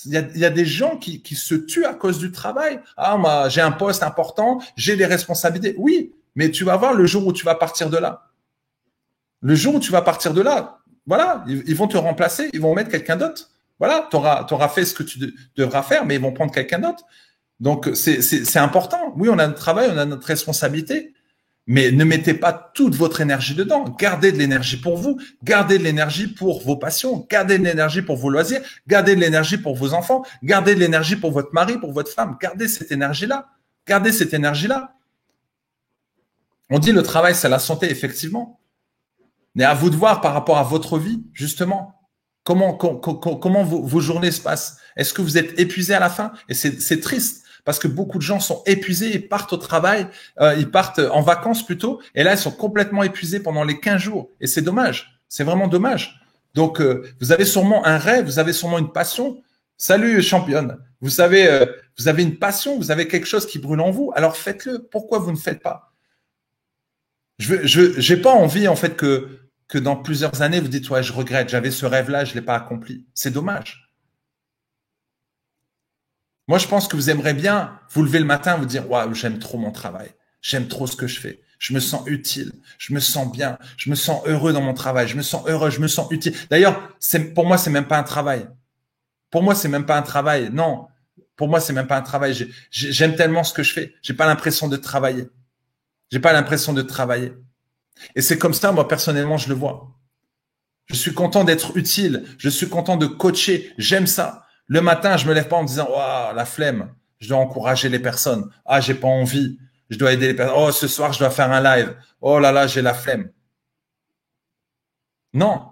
Il 0.07 0.11
y 0.11 0.45
a, 0.45 0.51
des 0.51 0.67
gens 0.67 0.97
qui 0.97 1.37
se 1.37 1.55
tuent 1.55 1.85
à 1.85 1.95
cause 1.95 2.19
du 2.19 2.33
travail. 2.33 2.81
Ah, 2.97 3.17
moi, 3.19 3.51
j'ai 3.51 3.61
un 3.61 3.71
poste 3.71 4.03
important. 4.03 4.61
J'ai 4.75 4.97
des 4.97 5.07
responsabilités. 5.07 5.77
Oui, 5.79 6.13
mais 6.35 6.51
tu 6.51 6.65
vas 6.65 6.77
voir 6.77 6.93
le 6.93 7.07
jour 7.07 7.25
où 7.25 7.33
tu 7.33 7.45
vas 7.45 7.55
partir 7.55 7.89
de 7.89 7.99
là. 7.99 8.27
Le 9.43 9.55
jour 9.55 9.77
où 9.77 9.81
tu 9.81 9.93
vas 9.93 10.03
partir 10.03 10.35
de 10.35 10.41
là, 10.41 10.82
voilà, 11.07 11.45
ils, 11.49 11.75
vont 11.75 11.89
te 11.89 11.97
remplacer, 11.97 12.51
ils 12.53 12.61
vont 12.61 12.75
mettre 12.75 12.91
quelqu'un 12.91 13.17
d'autre. 13.17 13.51
Voilà, 13.79 14.09
tu 14.11 14.17
auras, 14.17 14.69
fait 14.69 14.85
ce 14.85 14.95
que 14.95 15.03
tu 15.03 15.19
devras 15.57 15.83
faire, 15.83 16.05
mais 16.07 16.15
ils 16.15 16.21
vont 16.21 16.33
prendre 16.33 16.53
quelqu'un 16.53 16.79
d'autre. 16.79 17.05
Donc, 17.59 17.91
c'est 17.95 18.57
important. 18.59 19.13
Oui, 19.17 19.29
on 19.29 19.39
a 19.39 19.47
notre 19.47 19.59
travail, 19.59 19.91
on 19.93 19.99
a 19.99 20.05
notre 20.05 20.27
responsabilité, 20.27 21.13
mais 21.67 21.91
ne 21.91 22.05
mettez 22.05 22.35
pas 22.35 22.53
toute 22.53 22.95
votre 22.95 23.21
énergie 23.21 23.55
dedans. 23.55 23.85
Gardez 23.99 24.31
de 24.31 24.39
l'énergie 24.39 24.77
pour 24.77 24.97
vous, 24.97 25.21
gardez 25.43 25.79
de 25.79 25.85
l'énergie 25.85 26.29
pour 26.29 26.63
vos 26.63 26.77
passions, 26.77 27.27
gardez 27.29 27.59
de 27.59 27.65
l'énergie 27.65 28.03
pour 28.03 28.17
vos 28.17 28.31
loisirs, 28.31 28.63
gardez 28.87 29.17
de 29.17 29.21
l'énergie 29.21 29.59
pour 29.59 29.75
vos 29.77 29.95
enfants, 29.95 30.25
gardez 30.43 30.75
de 30.75 30.81
l'énergie 30.81 31.17
pour 31.17 31.33
votre 31.33 31.53
mari, 31.53 31.79
pour 31.79 31.93
votre 31.93 32.13
femme. 32.13 32.37
Gardez 32.41 32.69
cette 32.69 32.93
énergie-là. 32.93 33.49
Gardez 33.87 34.13
cette 34.13 34.35
énergie-là. 34.35 34.95
On 36.71 36.79
dit 36.79 36.93
le 36.93 37.03
travail, 37.03 37.35
c'est 37.35 37.49
la 37.49 37.59
santé, 37.59 37.91
effectivement. 37.91 38.61
Mais 39.55 39.65
à 39.65 39.75
vous 39.75 39.91
de 39.91 39.97
voir 39.97 40.21
par 40.21 40.33
rapport 40.33 40.59
à 40.59 40.63
votre 40.63 40.99
vie, 40.99 41.23
justement, 41.33 42.01
comment, 42.45 42.75
comment, 42.75 43.65
vos, 43.65 44.01
journées 44.01 44.31
se 44.31 44.41
passent. 44.41 44.79
Est-ce 44.97 45.13
que 45.13 45.23
vous 45.23 45.39
êtes 45.39 45.59
épuisé 45.59 45.95
à 45.95 46.01
la 46.01 46.11
fin? 46.11 46.33
Et 46.49 46.55
c'est 46.55 47.01
triste 47.01 47.45
parce 47.65 47.79
que 47.79 47.89
beaucoup 47.89 48.19
de 48.19 48.23
gens 48.23 48.41
sont 48.41 48.63
épuisés, 48.67 49.13
ils 49.15 49.29
partent 49.29 49.53
au 49.53 49.57
travail, 49.57 50.09
euh, 50.41 50.55
ils 50.59 50.71
partent 50.71 50.99
en 50.99 51.23
vacances 51.23 51.65
plutôt, 51.65 52.01
et 52.15 52.25
là, 52.25 52.33
ils 52.33 52.39
sont 52.39 52.51
complètement 52.51 53.05
épuisés 53.05 53.41
pendant 53.41 53.63
les 53.63 53.79
15 53.79 54.01
jours. 54.01 54.31
Et 54.41 54.49
c'est 54.49 54.63
dommage, 54.63 55.21
c'est 55.29 55.45
vraiment 55.45 55.69
dommage. 55.69 56.21
Donc, 56.55 56.81
euh, 56.81 57.09
vous 57.21 57.31
avez 57.31 57.45
sûrement 57.45 57.87
un 57.87 57.99
rêve, 57.99 58.25
vous 58.25 58.39
avez 58.39 58.53
sûrement 58.53 58.79
une 58.79 58.91
passion. 58.91 59.43
Salut 59.77 60.23
championne, 60.23 60.79
vous 61.01 61.11
savez, 61.11 61.49
euh, 61.49 61.67
vous 61.99 62.09
avez 62.09 62.23
une 62.23 62.37
passion, 62.37 62.77
vous 62.79 62.91
avez 62.91 63.09
quelque 63.09 63.27
chose 63.27 63.47
qui 63.47 63.59
brûle 63.59 63.81
en 63.81 63.91
vous, 63.91 64.13
alors 64.15 64.37
faites-le. 64.37 64.87
Pourquoi 64.91 65.19
vous 65.19 65.33
ne 65.33 65.37
faites 65.37 65.63
pas? 65.63 65.93
Je 67.39 68.13
n'ai 68.13 68.21
pas 68.21 68.33
envie 68.33 68.69
en 68.69 68.77
fait 68.77 68.97
que 68.97 69.42
que 69.73 69.79
dans 69.79 69.97
plusieurs 69.97 70.43
années, 70.43 70.61
vous 70.61 70.69
dites, 70.69 70.91
ouais, 70.91 71.03
je 71.03 71.15
regrette, 71.15 71.49
j'avais 71.49 71.71
ce 71.71 71.87
rêve-là, 71.87 72.27
je 72.27 72.33
ne 72.33 72.35
l'ai 72.35 72.45
pas 72.45 72.55
accompli. 72.55 73.07
C'est 73.15 73.31
dommage. 73.31 73.91
Moi, 76.47 76.59
je 76.59 76.69
pense 76.69 76.89
que 76.89 76.95
vous 76.95 77.09
aimeriez 77.09 77.33
bien 77.33 77.81
vous 77.89 78.03
lever 78.03 78.19
le 78.19 78.27
matin, 78.27 78.59
vous 78.59 78.67
dire, 78.67 78.91
ouais, 78.91 79.03
j'aime 79.15 79.39
trop 79.39 79.57
mon 79.57 79.73
travail. 79.73 80.11
J'aime 80.43 80.69
trop 80.69 80.87
ce 80.87 80.95
que 80.95 81.07
je 81.07 81.19
fais. 81.19 81.41
Je 81.59 81.73
me 81.73 81.81
sens 81.81 82.03
utile. 82.05 82.53
Je 82.77 82.93
me 82.93 83.01
sens 83.01 83.33
bien. 83.33 83.57
Je 83.79 83.89
me 83.89 83.95
sens 83.95 84.21
heureux 84.27 84.53
dans 84.53 84.61
mon 84.61 84.75
travail. 84.75 85.09
Je 85.09 85.17
me 85.17 85.23
sens 85.23 85.43
heureux. 85.47 85.71
Je 85.71 85.81
me 85.81 85.89
sens 85.89 86.07
utile. 86.11 86.35
D'ailleurs, 86.51 86.95
pour 87.35 87.47
moi, 87.47 87.57
c'est 87.57 87.71
même 87.71 87.87
pas 87.87 87.97
un 87.97 88.03
travail. 88.03 88.47
Pour 89.31 89.43
moi, 89.43 89.55
c'est 89.55 89.69
même 89.69 89.87
pas 89.87 89.97
un 89.97 90.03
travail. 90.03 90.51
Non. 90.53 90.87
Pour 91.37 91.49
moi, 91.49 91.61
c'est 91.61 91.73
même 91.73 91.87
pas 91.87 91.97
un 91.97 92.03
travail. 92.03 92.47
J'aime 92.71 93.17
tellement 93.17 93.43
ce 93.43 93.55
que 93.55 93.63
je 93.63 93.73
fais. 93.73 93.95
J'ai 94.03 94.13
pas 94.13 94.27
l'impression 94.27 94.69
de 94.69 94.77
travailler. 94.77 95.29
J'ai 96.11 96.21
pas 96.21 96.35
l'impression 96.35 96.75
de 96.75 96.83
travailler. 96.83 97.33
Et 98.15 98.23
c'est 98.23 98.39
comme 98.39 98.55
ça, 98.55 98.73
moi, 98.73 98.89
personnellement, 98.89 99.37
je 99.37 99.49
le 99.49 99.55
vois. 99.55 99.91
Je 100.87 100.95
suis 100.95 101.15
content 101.15 101.45
d'être 101.45 101.77
utile. 101.77 102.25
Je 102.39 102.49
suis 102.49 102.69
content 102.69 102.97
de 102.97 103.07
coacher. 103.07 103.73
J'aime 103.79 104.07
ça. 104.07 104.47
Le 104.67 104.81
matin, 104.81 105.17
je 105.17 105.27
me 105.27 105.35
lève 105.35 105.49
pas 105.49 105.57
en 105.57 105.65
disant, 105.65 105.89
waouh, 105.91 106.35
la 106.35 106.45
flemme. 106.45 106.95
Je 107.21 107.29
dois 107.29 107.39
encourager 107.39 107.89
les 107.89 107.99
personnes. 107.99 108.51
Ah, 108.65 108.81
j'ai 108.81 108.95
pas 108.95 109.09
envie. 109.09 109.59
Je 109.91 109.99
dois 109.99 110.13
aider 110.13 110.29
les 110.29 110.35
personnes. 110.35 110.57
Oh, 110.59 110.73
ce 110.73 110.89
soir, 110.89 111.13
je 111.13 111.19
dois 111.19 111.31
faire 111.31 111.51
un 111.53 111.61
live. 111.61 111.97
Oh 112.21 112.39
là 112.39 112.53
là, 112.53 112.67
j'ai 112.67 112.83
la 112.83 112.95
flemme. 112.95 113.31
Non. 115.33 115.69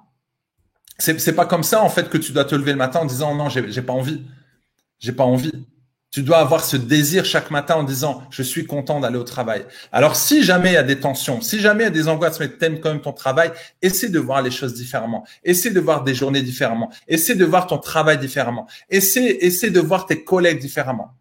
C'est, 0.99 1.19
c'est 1.19 1.35
pas 1.35 1.47
comme 1.47 1.63
ça, 1.63 1.83
en 1.83 1.89
fait, 1.89 2.09
que 2.09 2.19
tu 2.19 2.33
dois 2.33 2.45
te 2.45 2.55
lever 2.55 2.73
le 2.73 2.79
matin 2.79 3.01
en 3.01 3.07
disant, 3.07 3.35
non, 3.35 3.49
j'ai, 3.49 3.71
j'ai 3.71 3.83
pas 3.83 3.93
envie. 3.93 4.27
J'ai 4.99 5.13
pas 5.13 5.25
envie. 5.25 5.67
Tu 6.13 6.23
dois 6.25 6.39
avoir 6.39 6.65
ce 6.65 6.77
désir 6.77 7.25
chaque 7.25 7.53
matin 7.53 7.77
en 7.77 7.85
disant 7.85 8.25
je 8.31 8.43
suis 8.43 8.67
content 8.67 8.99
d'aller 8.99 9.17
au 9.17 9.23
travail. 9.23 9.65
Alors 9.93 10.17
si 10.17 10.43
jamais 10.43 10.71
il 10.71 10.75
y 10.75 10.77
a 10.77 10.83
des 10.83 10.99
tensions, 10.99 11.41
si 11.41 11.61
jamais 11.61 11.85
il 11.85 11.87
y 11.87 11.89
a 11.89 11.91
des 11.91 12.09
angoisses, 12.09 12.41
mais 12.41 12.49
tu 12.49 12.65
aimes 12.65 12.81
quand 12.81 12.91
même 12.91 13.01
ton 13.01 13.13
travail, 13.13 13.53
essaie 13.81 14.09
de 14.09 14.19
voir 14.19 14.43
les 14.43 14.51
choses 14.51 14.75
différemment. 14.75 15.25
Essaie 15.45 15.71
de 15.71 15.79
voir 15.79 16.03
des 16.03 16.17
journées 16.17 16.43
différemment. 16.43 16.91
Essaie 17.07 17.37
de 17.37 17.45
voir 17.45 17.69
ton 17.69 17.79
travail 17.79 18.19
différemment. 18.19 18.67
Essaie, 18.89 19.39
essaie 19.41 19.71
de 19.71 19.79
voir 19.79 20.07
tes 20.07 20.25
collègues 20.25 20.59
différemment. 20.59 21.13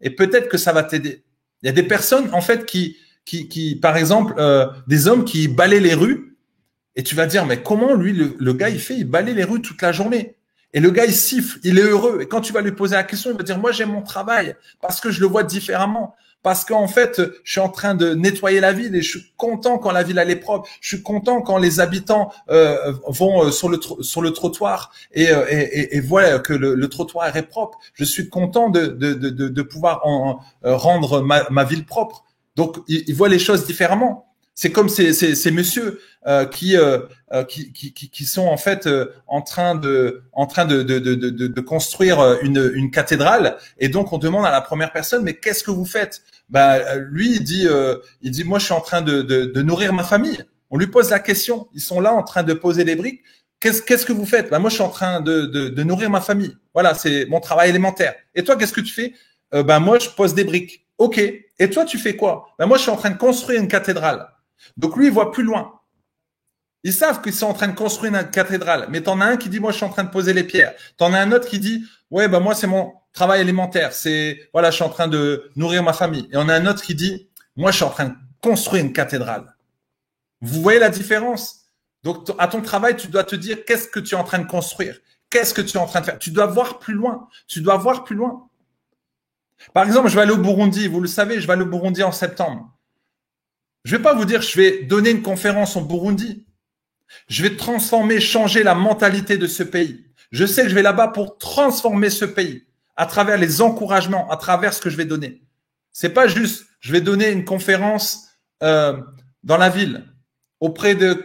Et 0.00 0.08
peut-être 0.08 0.48
que 0.48 0.56
ça 0.56 0.72
va 0.72 0.82
t'aider. 0.82 1.24
Il 1.62 1.66
y 1.66 1.68
a 1.68 1.72
des 1.72 1.82
personnes 1.82 2.32
en 2.32 2.40
fait 2.40 2.64
qui, 2.64 2.96
qui, 3.26 3.48
qui 3.48 3.76
par 3.76 3.98
exemple, 3.98 4.32
euh, 4.38 4.66
des 4.86 5.08
hommes 5.08 5.26
qui 5.26 5.48
balaient 5.48 5.78
les 5.80 5.94
rues. 5.94 6.38
Et 6.96 7.02
tu 7.02 7.14
vas 7.14 7.26
dire 7.26 7.44
mais 7.44 7.62
comment 7.62 7.92
lui 7.92 8.14
le, 8.14 8.34
le 8.38 8.52
gars 8.54 8.70
il 8.70 8.80
fait 8.80 8.96
Il 8.96 9.04
balaye 9.04 9.34
les 9.34 9.44
rues 9.44 9.60
toute 9.60 9.82
la 9.82 9.92
journée? 9.92 10.37
Et 10.74 10.80
le 10.80 10.90
gars, 10.90 11.06
il 11.06 11.14
siffle, 11.14 11.58
il 11.64 11.78
est 11.78 11.82
heureux. 11.82 12.20
Et 12.20 12.28
quand 12.28 12.40
tu 12.40 12.52
vas 12.52 12.60
lui 12.60 12.72
poser 12.72 12.94
la 12.94 13.04
question, 13.04 13.30
il 13.30 13.36
va 13.36 13.42
dire, 13.42 13.58
moi, 13.58 13.72
j'aime 13.72 13.92
mon 13.92 14.02
travail 14.02 14.54
parce 14.80 15.00
que 15.00 15.10
je 15.10 15.20
le 15.20 15.26
vois 15.26 15.42
différemment. 15.42 16.14
Parce 16.42 16.64
qu'en 16.64 16.86
fait, 16.86 17.20
je 17.42 17.50
suis 17.50 17.60
en 17.60 17.68
train 17.68 17.94
de 17.94 18.14
nettoyer 18.14 18.60
la 18.60 18.72
ville 18.72 18.94
et 18.94 19.02
je 19.02 19.18
suis 19.18 19.32
content 19.36 19.76
quand 19.78 19.90
la 19.90 20.04
ville 20.04 20.18
elle 20.18 20.30
est 20.30 20.36
propre. 20.36 20.68
Je 20.80 20.94
suis 20.94 21.02
content 21.02 21.42
quand 21.42 21.58
les 21.58 21.80
habitants 21.80 22.32
euh, 22.48 22.92
vont 23.08 23.46
euh, 23.46 23.50
sur 23.50 23.68
le 23.68 23.80
sur 24.00 24.22
le 24.22 24.30
trottoir 24.30 24.92
et, 25.12 25.30
euh, 25.30 25.44
et, 25.50 25.96
et, 25.96 26.00
voient 26.00 26.38
que 26.38 26.52
le, 26.52 26.88
trottoir 26.88 27.36
est 27.36 27.42
propre. 27.42 27.78
Je 27.94 28.04
suis 28.04 28.28
content 28.28 28.70
de 28.70 28.86
de, 28.86 29.14
de, 29.14 29.48
de 29.48 29.62
pouvoir 29.62 30.06
en, 30.06 30.40
rendre 30.62 31.22
ma, 31.22 31.44
ma 31.50 31.64
ville 31.64 31.84
propre. 31.84 32.24
Donc, 32.54 32.76
il, 32.86 33.02
il 33.08 33.14
voit 33.16 33.28
les 33.28 33.40
choses 33.40 33.66
différemment. 33.66 34.27
C'est 34.60 34.72
comme 34.72 34.88
ces, 34.88 35.12
ces, 35.12 35.36
ces 35.36 35.52
messieurs 35.52 36.00
euh, 36.26 36.44
qui, 36.44 36.76
euh, 36.76 36.98
euh, 37.32 37.44
qui, 37.44 37.72
qui, 37.72 37.92
qui, 37.92 38.24
sont 38.24 38.48
en 38.48 38.56
fait 38.56 38.88
en 39.28 39.40
train 39.40 39.76
de, 39.76 40.24
en 40.32 40.46
train 40.46 40.64
de, 40.64 40.82
de, 40.82 40.98
de, 40.98 41.14
de, 41.46 41.60
construire 41.60 42.38
une, 42.42 42.72
une 42.74 42.90
cathédrale. 42.90 43.56
Et 43.78 43.88
donc 43.88 44.12
on 44.12 44.18
demande 44.18 44.44
à 44.44 44.50
la 44.50 44.60
première 44.60 44.90
personne, 44.90 45.22
mais 45.22 45.34
qu'est-ce 45.34 45.62
que 45.62 45.70
vous 45.70 45.84
faites? 45.84 46.22
Bah 46.48 46.96
lui 46.96 47.36
il 47.36 47.44
dit, 47.44 47.68
il 48.20 48.32
dit, 48.32 48.42
moi 48.42 48.58
je 48.58 48.64
suis 48.64 48.74
en 48.74 48.80
train 48.80 49.00
de, 49.00 49.22
de, 49.22 49.44
de 49.44 49.62
nourrir 49.62 49.92
ma 49.92 50.02
famille. 50.02 50.42
On 50.70 50.76
lui 50.76 50.88
pose 50.88 51.10
la 51.10 51.20
question. 51.20 51.68
Ils 51.72 51.80
sont 51.80 52.00
là 52.00 52.12
en 52.12 52.24
train 52.24 52.42
de 52.42 52.52
poser 52.52 52.82
les 52.82 52.96
briques. 52.96 53.22
Qu'est-ce 53.60 53.80
qu'est-ce 53.80 54.04
que 54.04 54.12
vous 54.12 54.26
faites? 54.26 54.50
Bah, 54.50 54.58
moi 54.58 54.70
je 54.70 54.74
suis 54.74 54.82
en 54.82 54.88
train 54.88 55.20
de, 55.20 55.42
de, 55.42 55.68
de 55.68 55.82
nourrir 55.84 56.10
ma 56.10 56.20
famille. 56.20 56.56
Voilà, 56.74 56.94
c'est 56.94 57.26
mon 57.26 57.38
travail 57.38 57.70
élémentaire. 57.70 58.16
Et 58.34 58.42
toi 58.42 58.56
qu'est-ce 58.56 58.72
que 58.72 58.80
tu 58.80 58.92
fais? 58.92 59.12
Bah, 59.52 59.78
moi 59.78 60.00
je 60.00 60.08
pose 60.08 60.34
des 60.34 60.42
briques. 60.42 60.84
Ok. 60.98 61.18
Et 61.60 61.70
toi 61.70 61.84
tu 61.84 61.96
fais 61.96 62.16
quoi? 62.16 62.48
Bah, 62.58 62.66
moi 62.66 62.76
je 62.76 62.82
suis 62.82 62.90
en 62.90 62.96
train 62.96 63.10
de 63.10 63.18
construire 63.18 63.60
une 63.60 63.68
cathédrale. 63.68 64.26
Donc 64.76 64.96
lui, 64.96 65.06
il 65.06 65.12
voit 65.12 65.32
plus 65.32 65.44
loin. 65.44 65.78
Ils 66.84 66.92
savent 66.92 67.20
qu'ils 67.22 67.34
sont 67.34 67.46
en 67.46 67.54
train 67.54 67.68
de 67.68 67.74
construire 67.74 68.14
une 68.14 68.30
cathédrale, 68.30 68.86
mais 68.88 69.00
t'en 69.00 69.20
as 69.20 69.26
un 69.26 69.36
qui 69.36 69.48
dit 69.48 69.58
moi 69.58 69.72
je 69.72 69.76
suis 69.78 69.84
en 69.84 69.90
train 69.90 70.04
de 70.04 70.10
poser 70.10 70.32
les 70.32 70.44
pierres. 70.44 70.74
T'en 70.96 71.12
as 71.12 71.20
un 71.20 71.32
autre 71.32 71.48
qui 71.48 71.58
dit 71.58 71.84
ouais 72.10 72.28
ben 72.28 72.38
moi 72.38 72.54
c'est 72.54 72.68
mon 72.68 72.94
travail 73.12 73.40
élémentaire, 73.40 73.92
c'est 73.92 74.48
voilà 74.52 74.70
je 74.70 74.76
suis 74.76 74.84
en 74.84 74.88
train 74.88 75.08
de 75.08 75.50
nourrir 75.56 75.82
ma 75.82 75.92
famille. 75.92 76.28
Et 76.32 76.36
on 76.36 76.48
a 76.48 76.54
un 76.54 76.66
autre 76.66 76.82
qui 76.82 76.94
dit 76.94 77.28
moi 77.56 77.72
je 77.72 77.76
suis 77.76 77.84
en 77.84 77.90
train 77.90 78.04
de 78.06 78.14
construire 78.40 78.84
une 78.84 78.92
cathédrale. 78.92 79.56
Vous 80.40 80.62
voyez 80.62 80.78
la 80.78 80.88
différence? 80.88 81.68
Donc 82.04 82.30
à 82.38 82.46
ton 82.46 82.62
travail 82.62 82.96
tu 82.96 83.08
dois 83.08 83.24
te 83.24 83.34
dire 83.34 83.64
qu'est-ce 83.64 83.88
que 83.88 83.98
tu 83.98 84.14
es 84.14 84.18
en 84.18 84.24
train 84.24 84.38
de 84.38 84.46
construire, 84.46 84.96
qu'est-ce 85.30 85.52
que 85.52 85.60
tu 85.60 85.78
es 85.78 85.80
en 85.80 85.86
train 85.86 86.00
de 86.00 86.06
faire? 86.06 86.18
Tu 86.20 86.30
dois 86.30 86.46
voir 86.46 86.78
plus 86.78 86.94
loin. 86.94 87.28
Tu 87.48 87.60
dois 87.60 87.76
voir 87.76 88.04
plus 88.04 88.14
loin. 88.14 88.48
Par 89.74 89.84
exemple 89.84 90.08
je 90.08 90.14
vais 90.14 90.22
aller 90.22 90.32
au 90.32 90.38
Burundi. 90.38 90.86
Vous 90.86 91.00
le 91.00 91.08
savez, 91.08 91.40
je 91.40 91.46
vais 91.48 91.54
aller 91.54 91.62
au 91.62 91.66
Burundi 91.66 92.04
en 92.04 92.12
septembre. 92.12 92.72
Je 93.88 93.96
vais 93.96 94.02
pas 94.02 94.12
vous 94.12 94.26
dire, 94.26 94.42
je 94.42 94.54
vais 94.54 94.82
donner 94.82 95.08
une 95.08 95.22
conférence 95.22 95.74
au 95.74 95.80
Burundi. 95.80 96.44
Je 97.26 97.42
vais 97.42 97.56
transformer, 97.56 98.20
changer 98.20 98.62
la 98.62 98.74
mentalité 98.74 99.38
de 99.38 99.46
ce 99.46 99.62
pays. 99.62 100.04
Je 100.30 100.44
sais 100.44 100.64
que 100.64 100.68
je 100.68 100.74
vais 100.74 100.82
là-bas 100.82 101.08
pour 101.08 101.38
transformer 101.38 102.10
ce 102.10 102.26
pays 102.26 102.66
à 102.96 103.06
travers 103.06 103.38
les 103.38 103.62
encouragements, 103.62 104.30
à 104.30 104.36
travers 104.36 104.74
ce 104.74 104.82
que 104.82 104.90
je 104.90 104.96
vais 104.98 105.06
donner. 105.06 105.40
C'est 105.90 106.10
pas 106.10 106.28
juste, 106.28 106.66
je 106.80 106.92
vais 106.92 107.00
donner 107.00 107.30
une 107.30 107.46
conférence 107.46 108.28
euh, 108.62 109.00
dans 109.42 109.56
la 109.56 109.70
ville 109.70 110.04
auprès 110.60 110.94
de 110.94 111.24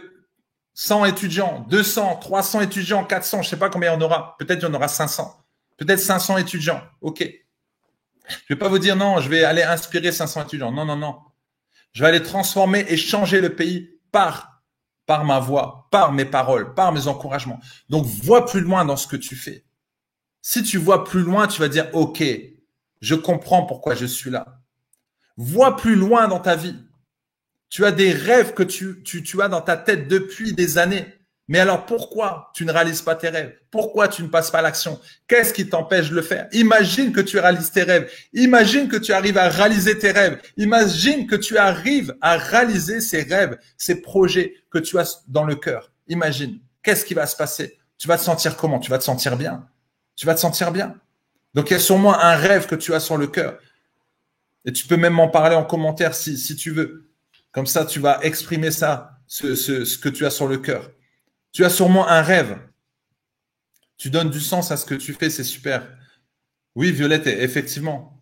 100 0.72 1.04
étudiants, 1.04 1.66
200, 1.68 2.16
300 2.16 2.62
étudiants, 2.62 3.04
400, 3.04 3.42
je 3.42 3.50
sais 3.50 3.58
pas 3.58 3.68
combien 3.68 3.90
il 3.90 3.92
y 3.92 3.96
en 3.98 4.00
aura. 4.00 4.36
Peut-être 4.38 4.60
il 4.60 4.64
y 4.64 4.68
en 4.68 4.72
aura 4.72 4.88
500. 4.88 5.38
Peut-être 5.76 6.00
500 6.00 6.38
étudiants. 6.38 6.80
OK. 7.02 7.28
Je 8.26 8.54
vais 8.54 8.58
pas 8.58 8.68
vous 8.68 8.78
dire 8.78 8.96
non, 8.96 9.20
je 9.20 9.28
vais 9.28 9.44
aller 9.44 9.62
inspirer 9.62 10.12
500 10.12 10.44
étudiants. 10.44 10.72
Non, 10.72 10.86
non, 10.86 10.96
non. 10.96 11.16
Je 11.94 12.02
vais 12.02 12.08
aller 12.08 12.22
transformer 12.22 12.84
et 12.88 12.96
changer 12.96 13.40
le 13.40 13.54
pays 13.54 13.98
par, 14.12 14.62
par 15.06 15.24
ma 15.24 15.38
voix, 15.38 15.88
par 15.90 16.12
mes 16.12 16.24
paroles, 16.24 16.74
par 16.74 16.92
mes 16.92 17.06
encouragements. 17.06 17.60
Donc, 17.88 18.04
vois 18.04 18.44
plus 18.44 18.60
loin 18.60 18.84
dans 18.84 18.96
ce 18.96 19.06
que 19.06 19.16
tu 19.16 19.36
fais. 19.36 19.64
Si 20.42 20.62
tu 20.62 20.76
vois 20.76 21.04
plus 21.04 21.22
loin, 21.22 21.46
tu 21.46 21.60
vas 21.60 21.68
dire, 21.68 21.88
OK, 21.94 22.22
je 23.00 23.14
comprends 23.14 23.64
pourquoi 23.64 23.94
je 23.94 24.06
suis 24.06 24.30
là. 24.30 24.60
Vois 25.36 25.76
plus 25.76 25.94
loin 25.94 26.28
dans 26.28 26.40
ta 26.40 26.56
vie. 26.56 26.76
Tu 27.70 27.84
as 27.84 27.92
des 27.92 28.12
rêves 28.12 28.54
que 28.54 28.62
tu, 28.62 29.02
tu, 29.04 29.22
tu 29.22 29.40
as 29.40 29.48
dans 29.48 29.62
ta 29.62 29.76
tête 29.76 30.08
depuis 30.08 30.52
des 30.52 30.78
années. 30.78 31.06
Mais 31.46 31.58
alors 31.58 31.84
pourquoi 31.84 32.50
tu 32.54 32.64
ne 32.64 32.72
réalises 32.72 33.02
pas 33.02 33.14
tes 33.14 33.28
rêves? 33.28 33.54
Pourquoi 33.70 34.08
tu 34.08 34.22
ne 34.22 34.28
passes 34.28 34.50
pas 34.50 34.62
l'action? 34.62 34.98
Qu'est-ce 35.28 35.52
qui 35.52 35.68
t'empêche 35.68 36.08
de 36.08 36.14
le 36.14 36.22
faire? 36.22 36.48
Imagine 36.52 37.12
que 37.12 37.20
tu 37.20 37.38
réalises 37.38 37.70
tes 37.70 37.82
rêves. 37.82 38.10
Imagine 38.32 38.88
que 38.88 38.96
tu 38.96 39.12
arrives 39.12 39.36
à 39.36 39.50
réaliser 39.50 39.98
tes 39.98 40.10
rêves. 40.10 40.40
Imagine 40.56 41.26
que 41.26 41.36
tu 41.36 41.58
arrives 41.58 42.16
à 42.22 42.38
réaliser 42.38 43.02
ces 43.02 43.22
rêves, 43.22 43.58
ces 43.76 44.00
projets 44.00 44.54
que 44.70 44.78
tu 44.78 44.98
as 44.98 45.22
dans 45.28 45.44
le 45.44 45.54
cœur. 45.54 45.92
Imagine. 46.08 46.60
Qu'est-ce 46.82 47.04
qui 47.04 47.12
va 47.12 47.26
se 47.26 47.36
passer? 47.36 47.78
Tu 47.98 48.08
vas 48.08 48.16
te 48.16 48.22
sentir 48.22 48.56
comment? 48.56 48.78
Tu 48.78 48.90
vas 48.90 48.98
te 48.98 49.04
sentir 49.04 49.36
bien. 49.36 49.68
Tu 50.16 50.24
vas 50.24 50.34
te 50.34 50.40
sentir 50.40 50.72
bien. 50.72 50.96
Donc 51.52 51.70
il 51.70 51.74
y 51.74 51.76
a 51.76 51.80
sûrement 51.80 52.18
un 52.18 52.36
rêve 52.36 52.66
que 52.66 52.74
tu 52.74 52.94
as 52.94 53.00
sur 53.00 53.18
le 53.18 53.26
cœur. 53.26 53.58
Et 54.64 54.72
tu 54.72 54.86
peux 54.86 54.96
même 54.96 55.12
m'en 55.12 55.28
parler 55.28 55.56
en 55.56 55.64
commentaire 55.64 56.14
si, 56.14 56.56
tu 56.56 56.70
veux. 56.70 57.10
Comme 57.52 57.66
ça, 57.66 57.84
tu 57.84 58.00
vas 58.00 58.18
exprimer 58.22 58.70
ça, 58.70 59.18
ce 59.26 59.98
que 59.98 60.08
tu 60.08 60.24
as 60.24 60.30
sur 60.30 60.48
le 60.48 60.56
cœur. 60.56 60.90
Tu 61.54 61.64
as 61.64 61.70
sûrement 61.70 62.06
un 62.08 62.20
rêve. 62.20 62.58
Tu 63.96 64.10
donnes 64.10 64.28
du 64.28 64.40
sens 64.40 64.72
à 64.72 64.76
ce 64.76 64.84
que 64.84 64.94
tu 64.94 65.14
fais, 65.14 65.30
c'est 65.30 65.44
super. 65.44 65.88
Oui, 66.74 66.90
Violette, 66.90 67.28
effectivement. 67.28 68.20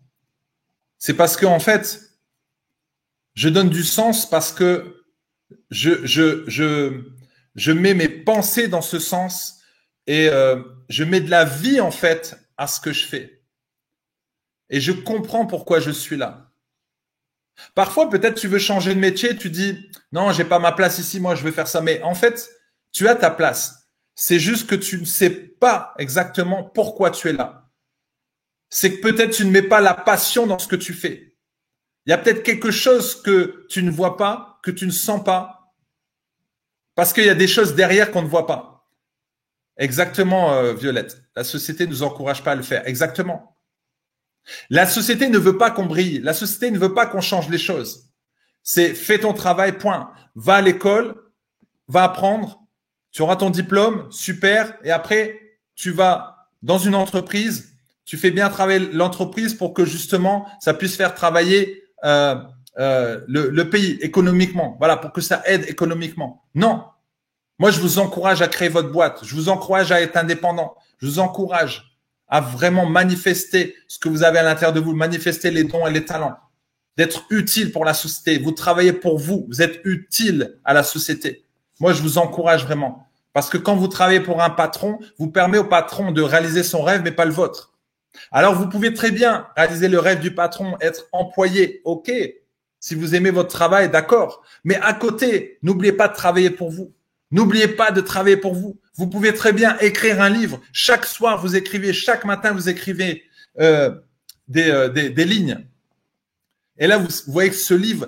C'est 0.99 1.15
parce 1.15 1.35
que, 1.35 1.47
en 1.47 1.59
fait, 1.59 1.99
je 3.33 3.49
donne 3.49 3.69
du 3.71 3.83
sens 3.83 4.29
parce 4.29 4.51
que 4.51 5.03
je, 5.71 6.05
je, 6.05 6.43
je, 6.47 7.11
je 7.55 7.71
mets 7.71 7.95
mes 7.95 8.07
pensées 8.07 8.67
dans 8.67 8.83
ce 8.83 8.99
sens 8.99 9.61
et 10.05 10.29
euh, 10.29 10.61
je 10.87 11.03
mets 11.03 11.19
de 11.19 11.31
la 11.31 11.43
vie, 11.43 11.81
en 11.81 11.91
fait, 11.91 12.37
à 12.57 12.67
ce 12.67 12.79
que 12.79 12.93
je 12.93 13.05
fais. 13.05 13.43
Et 14.69 14.79
je 14.79 14.91
comprends 14.91 15.47
pourquoi 15.47 15.79
je 15.79 15.91
suis 15.91 16.17
là. 16.17 16.51
Parfois, 17.73 18.09
peut-être 18.09 18.39
tu 18.39 18.47
veux 18.47 18.59
changer 18.59 18.93
de 18.93 18.99
métier, 18.99 19.35
tu 19.35 19.49
dis 19.49 19.89
non, 20.11 20.31
j'ai 20.31 20.45
pas 20.45 20.59
ma 20.59 20.71
place 20.71 20.99
ici, 20.99 21.19
moi 21.19 21.35
je 21.35 21.43
veux 21.43 21.51
faire 21.51 21.67
ça. 21.67 21.81
Mais 21.81 22.01
en 22.01 22.15
fait, 22.15 22.49
tu 22.93 23.07
as 23.09 23.15
ta 23.15 23.29
place. 23.29 23.89
C'est 24.15 24.39
juste 24.39 24.69
que 24.69 24.75
tu 24.75 24.99
ne 24.99 25.05
sais 25.05 25.31
pas 25.31 25.93
exactement 25.97 26.63
pourquoi 26.63 27.11
tu 27.11 27.27
es 27.27 27.33
là. 27.33 27.69
C'est 28.69 28.95
que 28.95 29.01
peut-être 29.01 29.31
tu 29.31 29.45
ne 29.45 29.51
mets 29.51 29.63
pas 29.63 29.81
la 29.81 29.93
passion 29.93 30.47
dans 30.47 30.59
ce 30.59 30.67
que 30.67 30.75
tu 30.75 30.93
fais. 30.93 31.35
Il 32.05 32.11
y 32.11 32.13
a 32.13 32.17
peut-être 32.17 32.43
quelque 32.43 32.71
chose 32.71 33.21
que 33.21 33.65
tu 33.69 33.83
ne 33.83 33.91
vois 33.91 34.17
pas, 34.17 34.59
que 34.63 34.71
tu 34.71 34.85
ne 34.85 34.91
sens 34.91 35.23
pas, 35.23 35.73
parce 36.95 37.13
qu'il 37.13 37.25
y 37.25 37.29
a 37.29 37.35
des 37.35 37.47
choses 37.47 37.75
derrière 37.75 38.11
qu'on 38.11 38.21
ne 38.21 38.27
voit 38.27 38.45
pas. 38.45 38.87
Exactement, 39.77 40.53
euh, 40.53 40.73
Violette. 40.73 41.23
La 41.35 41.43
société 41.43 41.85
ne 41.85 41.91
nous 41.91 42.03
encourage 42.03 42.43
pas 42.43 42.51
à 42.51 42.55
le 42.55 42.61
faire. 42.61 42.87
Exactement. 42.87 43.57
La 44.69 44.85
société 44.85 45.29
ne 45.29 45.37
veut 45.37 45.57
pas 45.57 45.71
qu'on 45.71 45.85
brille. 45.85 46.19
La 46.19 46.33
société 46.33 46.69
ne 46.69 46.77
veut 46.77 46.93
pas 46.93 47.07
qu'on 47.07 47.21
change 47.21 47.49
les 47.49 47.57
choses. 47.57 48.11
C'est 48.61 48.93
fais 48.93 49.19
ton 49.19 49.33
travail, 49.33 49.77
point. 49.77 50.13
Va 50.35 50.55
à 50.55 50.61
l'école, 50.61 51.15
va 51.87 52.03
apprendre, 52.03 52.62
tu 53.13 53.21
auras 53.21 53.37
ton 53.37 53.49
diplôme, 53.49 54.11
super. 54.11 54.73
Et 54.83 54.91
après, 54.91 55.39
tu 55.75 55.91
vas 55.91 56.49
dans 56.63 56.79
une 56.79 56.95
entreprise, 56.95 57.73
tu 58.05 58.17
fais 58.17 58.31
bien 58.31 58.49
travailler 58.49 58.79
l'entreprise 58.91 59.53
pour 59.53 59.73
que 59.73 59.85
justement 59.85 60.47
ça 60.59 60.73
puisse 60.73 60.97
faire 60.97 61.13
travailler 61.13 61.83
euh, 62.03 62.35
euh, 62.79 63.21
le, 63.27 63.49
le, 63.49 63.69
pays 63.69 63.99
économiquement. 64.01 64.75
Voilà, 64.79 64.97
pour 64.97 65.11
que 65.11 65.21
ça 65.21 65.41
aide 65.45 65.65
économiquement. 65.69 66.43
Non. 66.55 66.83
Moi, 67.59 67.69
je 67.69 67.79
vous 67.79 67.99
encourage 67.99 68.41
à 68.41 68.47
créer 68.47 68.67
votre 68.67 68.91
boîte. 68.91 69.19
Je 69.23 69.35
vous 69.35 69.47
encourage 69.47 69.91
à 69.91 70.01
être 70.01 70.17
indépendant. 70.17 70.73
Je 70.99 71.05
vous 71.05 71.19
encourage 71.19 71.95
à 72.27 72.41
vraiment 72.41 72.87
manifester 72.87 73.75
ce 73.87 73.99
que 73.99 74.09
vous 74.09 74.23
avez 74.23 74.39
à 74.39 74.43
l'intérieur 74.43 74.73
de 74.73 74.79
vous, 74.79 74.95
manifester 74.95 75.51
les 75.51 75.63
dons 75.63 75.85
et 75.85 75.91
les 75.91 76.03
talents, 76.03 76.35
d'être 76.97 77.25
utile 77.29 77.71
pour 77.71 77.85
la 77.85 77.93
société. 77.93 78.39
Vous 78.39 78.51
travaillez 78.53 78.93
pour 78.93 79.19
vous, 79.19 79.45
vous 79.47 79.61
êtes 79.61 79.81
utile 79.83 80.57
à 80.65 80.73
la 80.73 80.81
société. 80.81 81.45
Moi, 81.83 81.91
je 81.91 82.01
vous 82.01 82.17
encourage 82.17 82.63
vraiment. 82.63 83.09
Parce 83.33 83.49
que 83.49 83.57
quand 83.57 83.75
vous 83.75 83.89
travaillez 83.89 84.21
pour 84.21 84.41
un 84.41 84.49
patron, 84.49 84.99
vous 85.19 85.29
permet 85.29 85.57
au 85.57 85.65
patron 85.65 86.13
de 86.13 86.21
réaliser 86.21 86.63
son 86.63 86.81
rêve, 86.81 87.01
mais 87.03 87.11
pas 87.11 87.25
le 87.25 87.33
vôtre. 87.33 87.73
Alors, 88.31 88.55
vous 88.55 88.69
pouvez 88.69 88.93
très 88.93 89.11
bien 89.11 89.47
réaliser 89.57 89.89
le 89.89 89.99
rêve 89.99 90.21
du 90.21 90.33
patron, 90.33 90.77
être 90.79 91.09
employé. 91.11 91.81
OK. 91.83 92.09
Si 92.79 92.95
vous 92.95 93.15
aimez 93.15 93.31
votre 93.31 93.49
travail, 93.49 93.89
d'accord. 93.89 94.43
Mais 94.63 94.77
à 94.77 94.93
côté, 94.93 95.57
n'oubliez 95.61 95.91
pas 95.91 96.07
de 96.07 96.13
travailler 96.13 96.51
pour 96.51 96.71
vous. 96.71 96.93
N'oubliez 97.31 97.67
pas 97.67 97.91
de 97.91 97.99
travailler 97.99 98.37
pour 98.37 98.53
vous. 98.53 98.79
Vous 98.95 99.07
pouvez 99.07 99.33
très 99.33 99.51
bien 99.51 99.77
écrire 99.79 100.21
un 100.21 100.29
livre. 100.29 100.61
Chaque 100.71 101.05
soir, 101.05 101.41
vous 101.41 101.57
écrivez, 101.57 101.91
chaque 101.91 102.23
matin, 102.23 102.53
vous 102.53 102.69
écrivez 102.69 103.23
euh, 103.59 103.93
des, 104.47 104.69
euh, 104.69 104.87
des, 104.87 105.25
lignes. 105.25 105.59
Et 106.77 106.87
là, 106.87 106.97
vous, 106.97 107.09
voyez 107.27 107.49
que 107.49 107.57
ce 107.57 107.73
livre, 107.73 108.07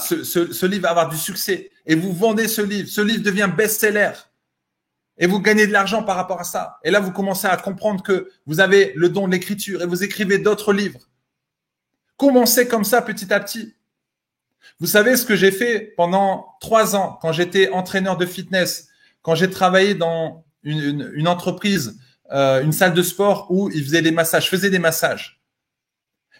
ce, 0.00 0.66
livre 0.66 0.82
va 0.82 0.90
avoir 0.90 1.08
du 1.08 1.16
succès. 1.16 1.70
Et 1.86 1.94
vous 1.94 2.12
vendez 2.12 2.48
ce 2.48 2.60
livre. 2.60 2.88
Ce 2.88 3.00
livre 3.00 3.22
devient 3.22 3.50
best-seller. 3.54 4.12
Et 5.18 5.26
vous 5.26 5.40
gagnez 5.40 5.66
de 5.66 5.72
l'argent 5.72 6.02
par 6.02 6.16
rapport 6.16 6.40
à 6.40 6.44
ça. 6.44 6.78
Et 6.84 6.90
là, 6.90 7.00
vous 7.00 7.12
commencez 7.12 7.46
à 7.46 7.56
comprendre 7.56 8.02
que 8.02 8.30
vous 8.44 8.60
avez 8.60 8.92
le 8.96 9.08
don 9.08 9.26
de 9.26 9.32
l'écriture 9.32 9.82
et 9.82 9.86
vous 9.86 10.04
écrivez 10.04 10.38
d'autres 10.38 10.72
livres. 10.72 11.08
Commencez 12.16 12.68
comme 12.68 12.84
ça 12.84 13.00
petit 13.00 13.32
à 13.32 13.40
petit. 13.40 13.74
Vous 14.80 14.86
savez 14.86 15.16
ce 15.16 15.24
que 15.24 15.36
j'ai 15.36 15.52
fait 15.52 15.94
pendant 15.96 16.56
trois 16.60 16.96
ans 16.96 17.18
quand 17.22 17.32
j'étais 17.32 17.70
entraîneur 17.70 18.16
de 18.16 18.26
fitness 18.26 18.88
quand 19.26 19.34
j'ai 19.34 19.50
travaillé 19.50 19.96
dans 19.96 20.44
une, 20.62 21.10
une, 21.12 21.26
entreprise, 21.26 21.98
euh, 22.30 22.62
une 22.62 22.70
salle 22.70 22.94
de 22.94 23.02
sport 23.02 23.48
où 23.50 23.68
ils 23.70 23.82
faisaient 23.82 24.00
des 24.00 24.12
massages, 24.12 24.44
je 24.44 24.50
faisais 24.50 24.70
des 24.70 24.78
massages. 24.78 25.42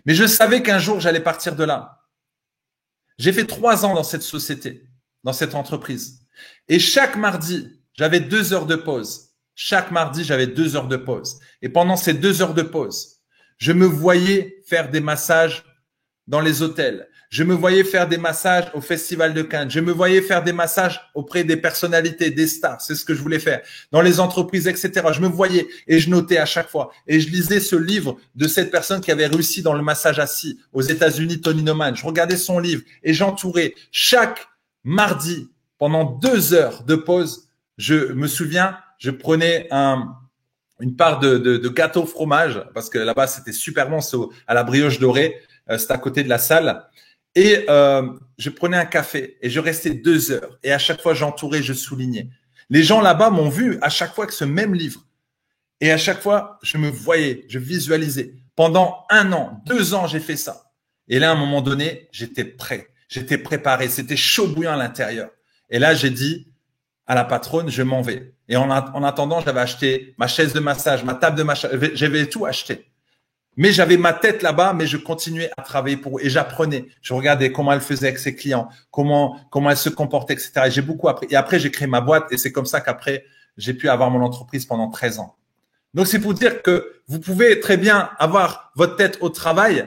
Mais 0.05 0.15
je 0.15 0.25
savais 0.25 0.63
qu'un 0.63 0.79
jour, 0.79 1.01
j'allais 1.01 1.19
partir 1.19 1.57
de 1.57 1.65
là. 1.65 2.05
J'ai 3.19 3.33
fait 3.33 3.45
trois 3.45 3.85
ans 3.85 3.95
dans 3.95 4.05
cette 4.05 4.23
société, 4.23 4.86
dans 5.27 5.33
cette 5.33 5.57
entreprise. 5.57 6.21
Et 6.69 6.79
chaque 6.79 7.17
mardi, 7.17 7.69
j'avais 7.95 8.21
deux 8.21 8.53
heures 8.53 8.65
de 8.65 8.77
pause. 8.77 9.33
Chaque 9.57 9.91
mardi, 9.91 10.23
j'avais 10.23 10.47
deux 10.47 10.77
heures 10.77 10.87
de 10.87 10.97
pause. 10.97 11.41
Et 11.63 11.69
pendant 11.69 11.97
ces 11.97 12.15
deux 12.15 12.43
heures 12.43 12.55
de 12.55 12.63
pause, 12.63 13.17
je 13.59 13.73
me 13.73 13.87
voyais 13.87 14.63
faire 14.69 14.89
des 14.89 15.01
massages 15.01 15.65
dans 16.29 16.41
les 16.41 16.63
hôtels. 16.63 17.09
Je 17.29 17.43
me 17.43 17.55
voyais 17.55 17.83
faire 17.83 18.07
des 18.07 18.19
massages 18.19 18.71
au 18.73 18.81
Festival 18.81 19.35
de 19.35 19.43
Cannes. 19.43 19.69
Je 19.69 19.81
me 19.81 19.91
voyais 19.91 20.23
faire 20.23 20.45
des 20.45 20.53
massages 20.53 21.01
auprès 21.13 21.43
des 21.43 21.57
personnalités, 21.57 22.31
des 22.31 22.47
stars. 22.47 22.81
C'est 22.81 22.95
ce 22.95 23.05
que 23.05 23.13
je 23.13 23.21
voulais 23.21 23.41
faire. 23.41 23.63
Dans 23.91 24.03
les 24.03 24.21
entreprises, 24.21 24.69
etc. 24.69 24.93
Je 25.13 25.21
me 25.21 25.27
voyais 25.27 25.67
et 25.89 25.99
je 25.99 26.09
notais 26.09 26.39
à 26.39 26.47
chaque 26.47 26.69
fois. 26.69 26.93
Et 27.09 27.19
je 27.19 27.29
lisais 27.29 27.59
ce 27.59 27.75
livre 27.75 28.17
de 28.37 28.47
cette 28.47 28.71
personne 28.71 29.01
qui 29.01 29.11
avait 29.11 29.27
réussi 29.27 29.61
dans 29.63 29.75
le 29.75 29.83
massage 29.83 30.21
assis 30.21 30.61
aux 30.73 30.83
États-Unis, 30.83 31.41
Tony 31.41 31.65
Noman. 31.65 31.97
Je 31.97 32.07
regardais 32.07 32.37
son 32.37 32.61
livre 32.61 32.83
et 33.03 33.13
j'entourais 33.13 33.75
chaque 33.91 34.47
mardi 34.87 35.51
pendant 35.77 36.05
deux 36.05 36.55
heures 36.55 36.85
de 36.85 36.95
pause. 36.95 37.51
Je 37.77 38.13
me 38.13 38.27
souviens, 38.27 38.79
je 38.97 39.11
prenais 39.11 39.69
un, 39.71 40.17
une 40.81 40.97
part 40.97 41.19
de, 41.19 41.37
de, 41.37 41.59
de 41.59 41.69
gâteau 41.69 42.07
fromage 42.07 42.65
parce 42.73 42.89
que 42.89 42.99
là-bas 42.99 43.27
c'était 43.27 43.53
super 43.53 43.91
bon, 43.91 44.01
c'est 44.01 44.17
à 44.47 44.55
la 44.55 44.65
brioche 44.65 44.99
dorée. 44.99 45.43
Euh, 45.71 45.79
c'est 45.79 45.91
à 45.91 45.99
côté 45.99 46.23
de 46.23 46.29
la 46.29 46.39
salle. 46.39 46.85
Et 47.35 47.67
euh, 47.69 48.09
je 48.39 48.51
prenais 48.51 48.77
un 48.77 48.87
café 48.87 49.37
et 49.43 49.51
je 49.51 49.61
restais 49.61 49.91
deux 49.91 50.31
heures. 50.31 50.59
Et 50.63 50.73
à 50.73 50.79
chaque 50.79 51.03
fois, 51.03 51.15
j'entourais, 51.15 51.63
je 51.63 51.73
soulignais. 51.73 52.31
Les 52.71 52.83
gens 52.83 53.01
là-bas 53.01 53.31
m'ont 53.31 53.49
vu 53.49 53.79
à 53.83 53.89
chaque 53.89 54.15
fois 54.15 54.27
que 54.27 54.33
ce 54.33 54.45
même 54.45 54.75
livre. 54.75 55.05
Et 55.81 55.91
à 55.93 55.99
chaque 55.99 56.23
fois, 56.23 56.59
je 56.63 56.79
me 56.79 56.89
voyais, 56.89 57.45
je 57.49 57.59
visualisais. 57.59 58.35
Pendant 58.55 59.05
un 59.11 59.33
an, 59.33 59.61
deux 59.67 59.93
ans, 59.93 60.07
j'ai 60.07 60.21
fait 60.21 60.37
ça. 60.37 60.73
Et 61.09 61.19
là, 61.19 61.31
à 61.31 61.33
un 61.35 61.39
moment 61.39 61.61
donné, 61.61 62.09
j'étais 62.11 62.45
prêt. 62.45 62.89
J'étais 63.09 63.39
préparé. 63.39 63.89
C'était 63.89 64.17
chaud 64.17 64.49
bouillant 64.49 64.73
à 64.73 64.77
l'intérieur. 64.77 65.31
Et 65.71 65.79
là, 65.79 65.95
j'ai 65.95 66.11
dit 66.11 66.49
à 67.07 67.15
la 67.15 67.25
patronne, 67.25 67.71
je 67.71 67.83
m'en 67.83 68.03
vais. 68.03 68.35
Et 68.49 68.57
en, 68.57 68.71
en 68.71 69.05
attendant, 69.05 69.41
j'avais 69.41 69.61
acheté 69.61 70.15
ma 70.19 70.27
chaise 70.27 70.53
de 70.53 70.61
massage, 70.61 71.05
ma 71.05 71.15
table 71.15 71.37
de 71.37 71.43
massage. 71.43 71.71
J'avais 71.95 72.27
tout 72.27 72.47
acheté. 72.47 72.91
Mais 73.57 73.73
j'avais 73.73 73.97
ma 73.97 74.13
tête 74.13 74.43
là-bas, 74.43 74.75
mais 74.75 74.87
je 74.87 74.99
continuais 74.99 75.51
à 75.57 75.63
travailler 75.63 75.97
pour 75.97 76.21
et 76.21 76.29
j'apprenais. 76.29 76.87
Je 77.01 77.15
regardais 77.15 77.53
comment 77.53 77.73
elle 77.73 77.81
faisait 77.81 78.09
avec 78.09 78.19
ses 78.19 78.35
clients, 78.35 78.69
comment 78.91 79.41
comment 79.51 79.71
elle 79.71 79.79
se 79.79 79.89
comportait, 79.89 80.35
etc. 80.35 80.53
Et 80.67 80.71
j'ai 80.71 80.83
beaucoup 80.83 81.09
appris. 81.09 81.27
Et 81.31 81.37
après, 81.37 81.59
j'ai 81.59 81.71
créé 81.71 81.89
ma 81.89 82.03
boîte 82.03 82.31
et 82.33 82.37
c'est 82.37 82.53
comme 82.53 82.67
ça 82.67 82.83
qu'après, 82.83 83.25
j'ai 83.57 83.73
pu 83.73 83.89
avoir 83.89 84.11
mon 84.11 84.21
entreprise 84.23 84.67
pendant 84.67 84.91
13 84.91 85.21
ans. 85.21 85.37
Donc, 85.95 86.07
c'est 86.07 86.19
pour 86.19 86.35
dire 86.35 86.61
que 86.61 87.01
vous 87.09 87.19
pouvez 87.19 87.59
très 87.59 87.79
bien 87.79 88.11
avoir 88.19 88.73
votre 88.75 88.97
tête 88.97 89.17
au 89.23 89.31
travail 89.31 89.87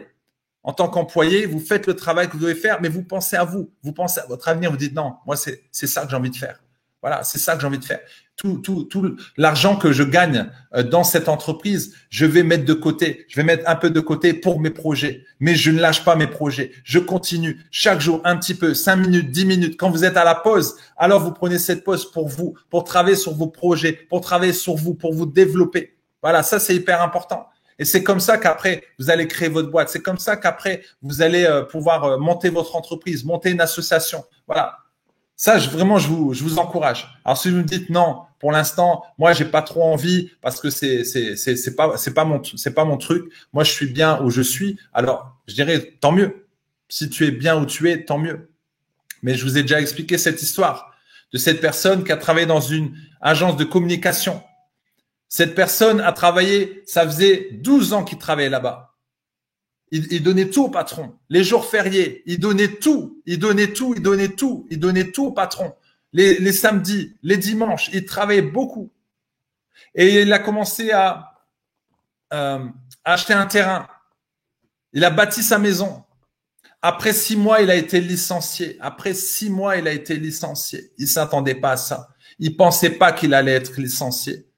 en 0.63 0.73
tant 0.73 0.87
qu'employé. 0.87 1.45
Vous 1.45 1.59
faites 1.59 1.87
le 1.87 1.95
travail 1.95 2.27
que 2.27 2.33
vous 2.33 2.39
devez 2.39 2.55
faire, 2.55 2.81
mais 2.81 2.89
vous 2.89 3.03
pensez 3.03 3.35
à 3.35 3.43
vous. 3.43 3.71
Vous 3.83 3.93
pensez 3.93 4.19
à 4.19 4.25
votre 4.25 4.47
avenir. 4.47 4.71
Vous 4.71 4.77
dites 4.77 4.95
non, 4.95 5.15
moi, 5.25 5.35
c'est 5.35 5.61
ça 5.71 6.03
que 6.03 6.09
j'ai 6.09 6.15
envie 6.15 6.31
de 6.31 6.35
faire. 6.35 6.59
Voilà, 7.01 7.23
c'est 7.23 7.39
ça 7.39 7.55
que 7.55 7.61
j'ai 7.61 7.67
envie 7.67 7.79
de 7.79 7.85
faire. 7.85 8.01
Tout, 8.35 8.57
tout, 8.57 8.83
tout 8.83 9.15
l'argent 9.37 9.77
que 9.77 9.91
je 9.91 10.03
gagne 10.03 10.49
euh, 10.73 10.83
dans 10.83 11.03
cette 11.03 11.29
entreprise, 11.29 11.95
je 12.09 12.25
vais 12.25 12.43
mettre 12.43 12.65
de 12.65 12.73
côté. 12.73 13.25
Je 13.29 13.37
vais 13.37 13.43
mettre 13.43 13.67
un 13.69 13.75
peu 13.75 13.89
de 13.89 13.99
côté 13.99 14.33
pour 14.33 14.59
mes 14.59 14.69
projets. 14.69 15.23
Mais 15.39 15.55
je 15.55 15.71
ne 15.71 15.79
lâche 15.79 16.03
pas 16.03 16.15
mes 16.15 16.27
projets. 16.27 16.71
Je 16.83 16.99
continue 16.99 17.65
chaque 17.71 18.01
jour 18.01 18.21
un 18.25 18.35
petit 18.37 18.53
peu, 18.53 18.73
cinq 18.73 18.97
minutes, 18.97 19.31
dix 19.31 19.45
minutes. 19.45 19.77
Quand 19.77 19.89
vous 19.89 20.03
êtes 20.03 20.17
à 20.17 20.25
la 20.25 20.35
pause, 20.35 20.75
alors 20.97 21.21
vous 21.21 21.31
prenez 21.31 21.57
cette 21.57 21.83
pause 21.85 22.11
pour 22.11 22.27
vous, 22.27 22.53
pour 22.69 22.83
travailler 22.83 23.15
sur 23.15 23.33
vos 23.33 23.47
projets, 23.47 23.93
pour 23.93 24.19
travailler 24.21 24.53
sur 24.53 24.75
vous, 24.75 24.93
pour 24.93 25.13
vous 25.13 25.25
développer. 25.25 25.97
Voilà, 26.21 26.43
ça 26.43 26.59
c'est 26.59 26.75
hyper 26.75 27.01
important. 27.01 27.47
Et 27.79 27.85
c'est 27.85 28.03
comme 28.03 28.19
ça 28.19 28.37
qu'après, 28.37 28.83
vous 28.99 29.09
allez 29.09 29.27
créer 29.27 29.49
votre 29.49 29.71
boîte. 29.71 29.89
C'est 29.89 30.01
comme 30.01 30.19
ça 30.19 30.35
qu'après, 30.35 30.83
vous 31.01 31.21
allez 31.21 31.45
euh, 31.45 31.63
pouvoir 31.63 32.03
euh, 32.03 32.17
monter 32.17 32.49
votre 32.49 32.75
entreprise, 32.75 33.23
monter 33.23 33.51
une 33.51 33.61
association. 33.61 34.25
Voilà. 34.45 34.77
Ça, 35.37 35.57
je, 35.57 35.69
vraiment, 35.69 35.97
je 35.97 36.09
vous, 36.09 36.33
je 36.33 36.43
vous 36.43 36.59
encourage. 36.59 37.07
Alors, 37.23 37.37
si 37.37 37.49
vous 37.49 37.57
me 37.57 37.63
dites 37.63 37.89
non, 37.89 38.23
pour 38.39 38.51
l'instant, 38.51 39.03
moi, 39.17 39.31
j'ai 39.31 39.45
pas 39.45 39.61
trop 39.61 39.83
envie 39.83 40.29
parce 40.41 40.59
que 40.59 40.69
c'est, 40.69 41.05
c'est, 41.05 41.37
c'est, 41.37 41.55
c'est 41.55 41.75
pas, 41.75 41.95
c'est 41.95 42.13
pas 42.13 42.25
mon, 42.25 42.43
c'est 42.43 42.73
pas 42.73 42.83
mon 42.83 42.97
truc. 42.97 43.31
Moi, 43.53 43.63
je 43.63 43.71
suis 43.71 43.87
bien 43.87 44.21
où 44.21 44.29
je 44.29 44.41
suis. 44.41 44.77
Alors, 44.93 45.37
je 45.47 45.55
dirais 45.55 45.97
tant 46.01 46.11
mieux. 46.11 46.45
Si 46.89 47.09
tu 47.09 47.25
es 47.25 47.31
bien 47.31 47.57
où 47.57 47.65
tu 47.65 47.89
es, 47.89 48.03
tant 48.03 48.17
mieux. 48.17 48.51
Mais 49.23 49.35
je 49.35 49.45
vous 49.45 49.57
ai 49.57 49.61
déjà 49.61 49.79
expliqué 49.79 50.17
cette 50.17 50.41
histoire 50.41 50.93
de 51.31 51.37
cette 51.37 51.61
personne 51.61 52.03
qui 52.03 52.11
a 52.11 52.17
travaillé 52.17 52.47
dans 52.47 52.61
une 52.61 52.95
agence 53.21 53.55
de 53.55 53.63
communication. 53.63 54.41
Cette 55.29 55.53
personne 55.53 56.01
a 56.01 56.11
travaillé, 56.11 56.83
ça 56.85 57.05
faisait 57.05 57.49
12 57.51 57.93
ans 57.93 58.03
qu'il 58.03 58.17
travaillait 58.17 58.49
là-bas. 58.49 58.95
Il, 59.91 60.21
donnait 60.21 60.49
tout 60.49 60.65
au 60.65 60.69
patron. 60.69 61.17
Les 61.29 61.43
jours 61.43 61.65
fériés, 61.65 62.21
il 62.27 62.39
donnait 62.39 62.75
tout, 62.75 63.21
il 63.25 63.39
donnait 63.39 63.73
tout, 63.73 63.93
il 63.95 64.03
donnait 64.03 64.29
tout, 64.29 64.67
il 64.69 64.79
donnait 64.79 65.11
tout 65.11 65.27
au 65.27 65.31
patron. 65.31 65.73
les, 66.13 66.51
samedis, 66.51 67.15
les 67.23 67.37
dimanches. 67.37 67.89
Il 67.93 68.05
travaillait 68.05 68.43
beaucoup. 68.43 68.91
Et 69.95 70.21
il 70.21 70.33
a 70.33 70.39
commencé 70.39 70.91
à, 70.91 71.33
euh, 72.33 72.65
acheter 73.03 73.33
un 73.33 73.45
terrain. 73.45 73.87
Il 74.93 75.03
a 75.03 75.09
bâti 75.09 75.41
sa 75.41 75.57
maison. 75.57 76.03
Après 76.81 77.13
six 77.13 77.35
mois, 77.35 77.61
il 77.61 77.69
a 77.69 77.75
été 77.75 77.99
licencié. 77.99 78.77
Après 78.79 79.13
six 79.13 79.49
mois, 79.49 79.77
il 79.77 79.87
a 79.87 79.91
été 79.91 80.15
licencié. 80.15 80.91
Il 80.97 81.07
s'attendait 81.07 81.55
pas 81.55 81.71
à 81.71 81.77
ça. 81.77 82.09
Il 82.37 82.55
pensait 82.55 82.91
pas 82.91 83.11
qu'il 83.11 83.33
allait 83.33 83.53
être 83.53 83.79
licencié. 83.79 84.48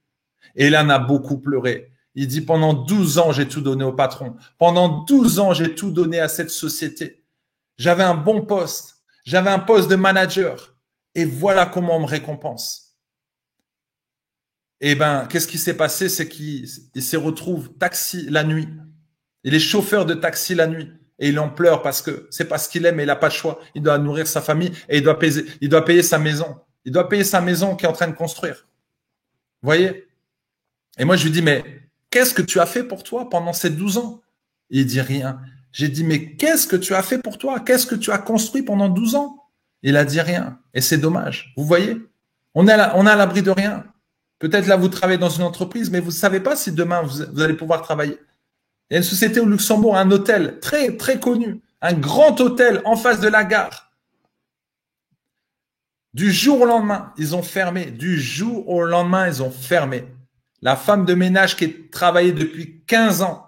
Et 0.55 0.67
il 0.67 0.75
en 0.75 0.89
a 0.89 0.99
beaucoup 0.99 1.37
pleuré. 1.37 1.91
Il 2.15 2.27
dit, 2.27 2.41
pendant 2.41 2.73
12 2.73 3.19
ans, 3.19 3.31
j'ai 3.31 3.47
tout 3.47 3.61
donné 3.61 3.83
au 3.83 3.93
patron. 3.93 4.35
Pendant 4.57 5.03
12 5.05 5.39
ans, 5.39 5.53
j'ai 5.53 5.75
tout 5.75 5.91
donné 5.91 6.19
à 6.19 6.27
cette 6.27 6.49
société. 6.49 7.23
J'avais 7.77 8.03
un 8.03 8.15
bon 8.15 8.41
poste. 8.41 8.97
J'avais 9.25 9.49
un 9.49 9.59
poste 9.59 9.89
de 9.89 9.95
manager. 9.95 10.75
Et 11.15 11.25
voilà 11.25 11.65
comment 11.65 11.97
on 11.97 12.01
me 12.01 12.05
récompense. 12.05 12.97
Eh 14.81 14.95
ben, 14.95 15.27
qu'est-ce 15.29 15.47
qui 15.47 15.57
s'est 15.57 15.77
passé? 15.77 16.09
C'est 16.09 16.27
qu'il 16.27 16.67
se 16.67 17.17
retrouve 17.17 17.73
taxi 17.77 18.27
la 18.29 18.43
nuit. 18.43 18.67
Il 19.43 19.53
est 19.53 19.59
chauffeur 19.59 20.05
de 20.05 20.13
taxi 20.13 20.55
la 20.55 20.67
nuit. 20.67 20.91
Et 21.19 21.29
il 21.29 21.39
en 21.39 21.49
pleure 21.49 21.83
parce 21.83 22.01
que 22.01 22.27
c'est 22.31 22.45
parce 22.45 22.67
qu'il 22.67 22.85
aime 22.87 22.99
et 22.99 23.03
il 23.03 23.07
n'a 23.07 23.15
pas 23.15 23.27
le 23.27 23.33
choix. 23.33 23.59
Il 23.75 23.83
doit 23.83 23.99
nourrir 23.99 24.25
sa 24.25 24.41
famille 24.41 24.71
et 24.89 24.97
il 24.97 25.03
doit 25.03 25.19
payer, 25.19 25.45
il 25.61 25.69
doit 25.69 25.85
payer 25.85 26.01
sa 26.01 26.17
maison. 26.17 26.59
Il 26.83 26.91
doit 26.91 27.07
payer 27.07 27.23
sa 27.23 27.41
maison 27.41 27.75
qu'il 27.75 27.85
est 27.85 27.89
en 27.89 27.93
train 27.93 28.07
de 28.07 28.15
construire. 28.15 28.67
Vous 29.61 29.67
voyez? 29.67 30.07
Et 30.97 31.05
moi, 31.05 31.15
je 31.15 31.23
lui 31.25 31.31
dis, 31.31 31.41
mais 31.41 31.63
qu'est-ce 32.09 32.33
que 32.33 32.41
tu 32.41 32.59
as 32.59 32.65
fait 32.65 32.83
pour 32.83 33.03
toi 33.03 33.29
pendant 33.29 33.53
ces 33.53 33.69
12 33.69 33.97
ans? 33.97 34.21
Il 34.69 34.85
dit 34.85 35.01
rien. 35.01 35.39
J'ai 35.71 35.87
dit, 35.87 36.03
mais 36.03 36.35
qu'est-ce 36.35 36.67
que 36.67 36.75
tu 36.75 36.93
as 36.93 37.03
fait 37.03 37.17
pour 37.17 37.37
toi? 37.37 37.59
Qu'est-ce 37.59 37.85
que 37.85 37.95
tu 37.95 38.11
as 38.11 38.17
construit 38.17 38.63
pendant 38.63 38.89
12 38.89 39.15
ans? 39.15 39.41
Il 39.83 39.97
a 39.97 40.05
dit 40.05 40.21
rien. 40.21 40.59
Et 40.73 40.81
c'est 40.81 40.97
dommage. 40.97 41.53
Vous 41.57 41.65
voyez? 41.65 41.97
On 42.53 42.67
est 42.67 42.73
à, 42.73 43.15
l'abri 43.15 43.41
de 43.41 43.51
rien. 43.51 43.85
Peut-être 44.39 44.67
là, 44.67 44.75
vous 44.75 44.89
travaillez 44.89 45.19
dans 45.19 45.29
une 45.29 45.43
entreprise, 45.43 45.89
mais 45.89 45.99
vous 45.99 46.07
ne 46.07 46.11
savez 46.11 46.39
pas 46.39 46.55
si 46.55 46.71
demain, 46.71 47.01
vous, 47.01 47.41
allez 47.41 47.53
pouvoir 47.53 47.81
travailler. 47.81 48.17
Il 48.89 48.93
y 48.93 48.95
a 48.95 48.97
une 48.97 49.03
société 49.03 49.39
au 49.39 49.45
Luxembourg, 49.45 49.95
un 49.95 50.11
hôtel 50.11 50.59
très, 50.59 50.97
très 50.97 51.19
connu, 51.19 51.61
un 51.81 51.93
grand 51.93 52.39
hôtel 52.41 52.81
en 52.83 52.97
face 52.97 53.21
de 53.21 53.29
la 53.29 53.45
gare. 53.45 53.91
Du 56.13 56.31
jour 56.31 56.61
au 56.61 56.65
lendemain, 56.65 57.13
ils 57.17 57.35
ont 57.35 57.43
fermé. 57.43 57.85
Du 57.85 58.19
jour 58.19 58.67
au 58.67 58.83
lendemain, 58.83 59.27
ils 59.27 59.41
ont 59.41 59.51
fermé. 59.51 60.05
La 60.61 60.75
femme 60.75 61.05
de 61.05 61.13
ménage 61.13 61.55
qui 61.55 61.89
travaillée 61.89 62.33
depuis 62.33 62.83
15 62.85 63.21
ans, 63.23 63.47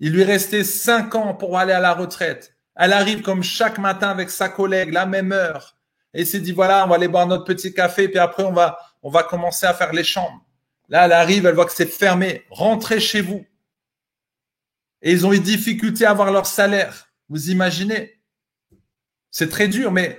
il 0.00 0.12
lui 0.12 0.24
restait 0.24 0.64
cinq 0.64 1.14
ans 1.14 1.34
pour 1.34 1.58
aller 1.58 1.72
à 1.72 1.80
la 1.80 1.94
retraite. 1.94 2.56
Elle 2.74 2.92
arrive 2.92 3.22
comme 3.22 3.42
chaque 3.42 3.78
matin 3.78 4.10
avec 4.10 4.30
sa 4.30 4.48
collègue, 4.48 4.92
la 4.92 5.06
même 5.06 5.32
heure. 5.32 5.76
Et 6.14 6.24
s'est 6.24 6.40
dit, 6.40 6.52
voilà, 6.52 6.84
on 6.84 6.88
va 6.88 6.96
aller 6.96 7.08
boire 7.08 7.26
notre 7.26 7.44
petit 7.44 7.74
café, 7.74 8.08
puis 8.08 8.18
après, 8.18 8.42
on 8.42 8.52
va, 8.52 8.78
on 9.02 9.10
va 9.10 9.22
commencer 9.22 9.66
à 9.66 9.74
faire 9.74 9.92
les 9.92 10.04
chambres. 10.04 10.44
Là, 10.88 11.06
elle 11.06 11.12
arrive, 11.12 11.46
elle 11.46 11.54
voit 11.54 11.66
que 11.66 11.72
c'est 11.72 11.86
fermé. 11.86 12.44
Rentrez 12.50 13.00
chez 13.00 13.20
vous. 13.20 13.44
Et 15.02 15.12
ils 15.12 15.26
ont 15.26 15.32
eu 15.32 15.40
difficulté 15.40 16.06
à 16.06 16.10
avoir 16.10 16.30
leur 16.30 16.46
salaire. 16.46 17.10
Vous 17.28 17.50
imaginez? 17.50 18.20
C'est 19.30 19.50
très 19.50 19.68
dur, 19.68 19.92
mais 19.92 20.18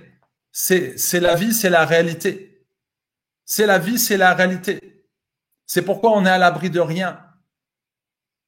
c'est 0.51 1.19
la 1.19 1.35
vie, 1.35 1.53
c'est 1.53 1.69
la 1.69 1.85
réalité. 1.85 2.65
C'est 3.45 3.65
la 3.65 3.79
vie, 3.79 3.97
c'est 3.97 4.17
la 4.17 4.33
réalité. 4.33 4.96
C'est 5.67 5.83
pourquoi 5.83 6.17
on 6.17 6.25
est 6.25 6.29
à 6.29 6.37
l'abri 6.37 6.69
de 6.69 6.79
rien. 6.79 7.19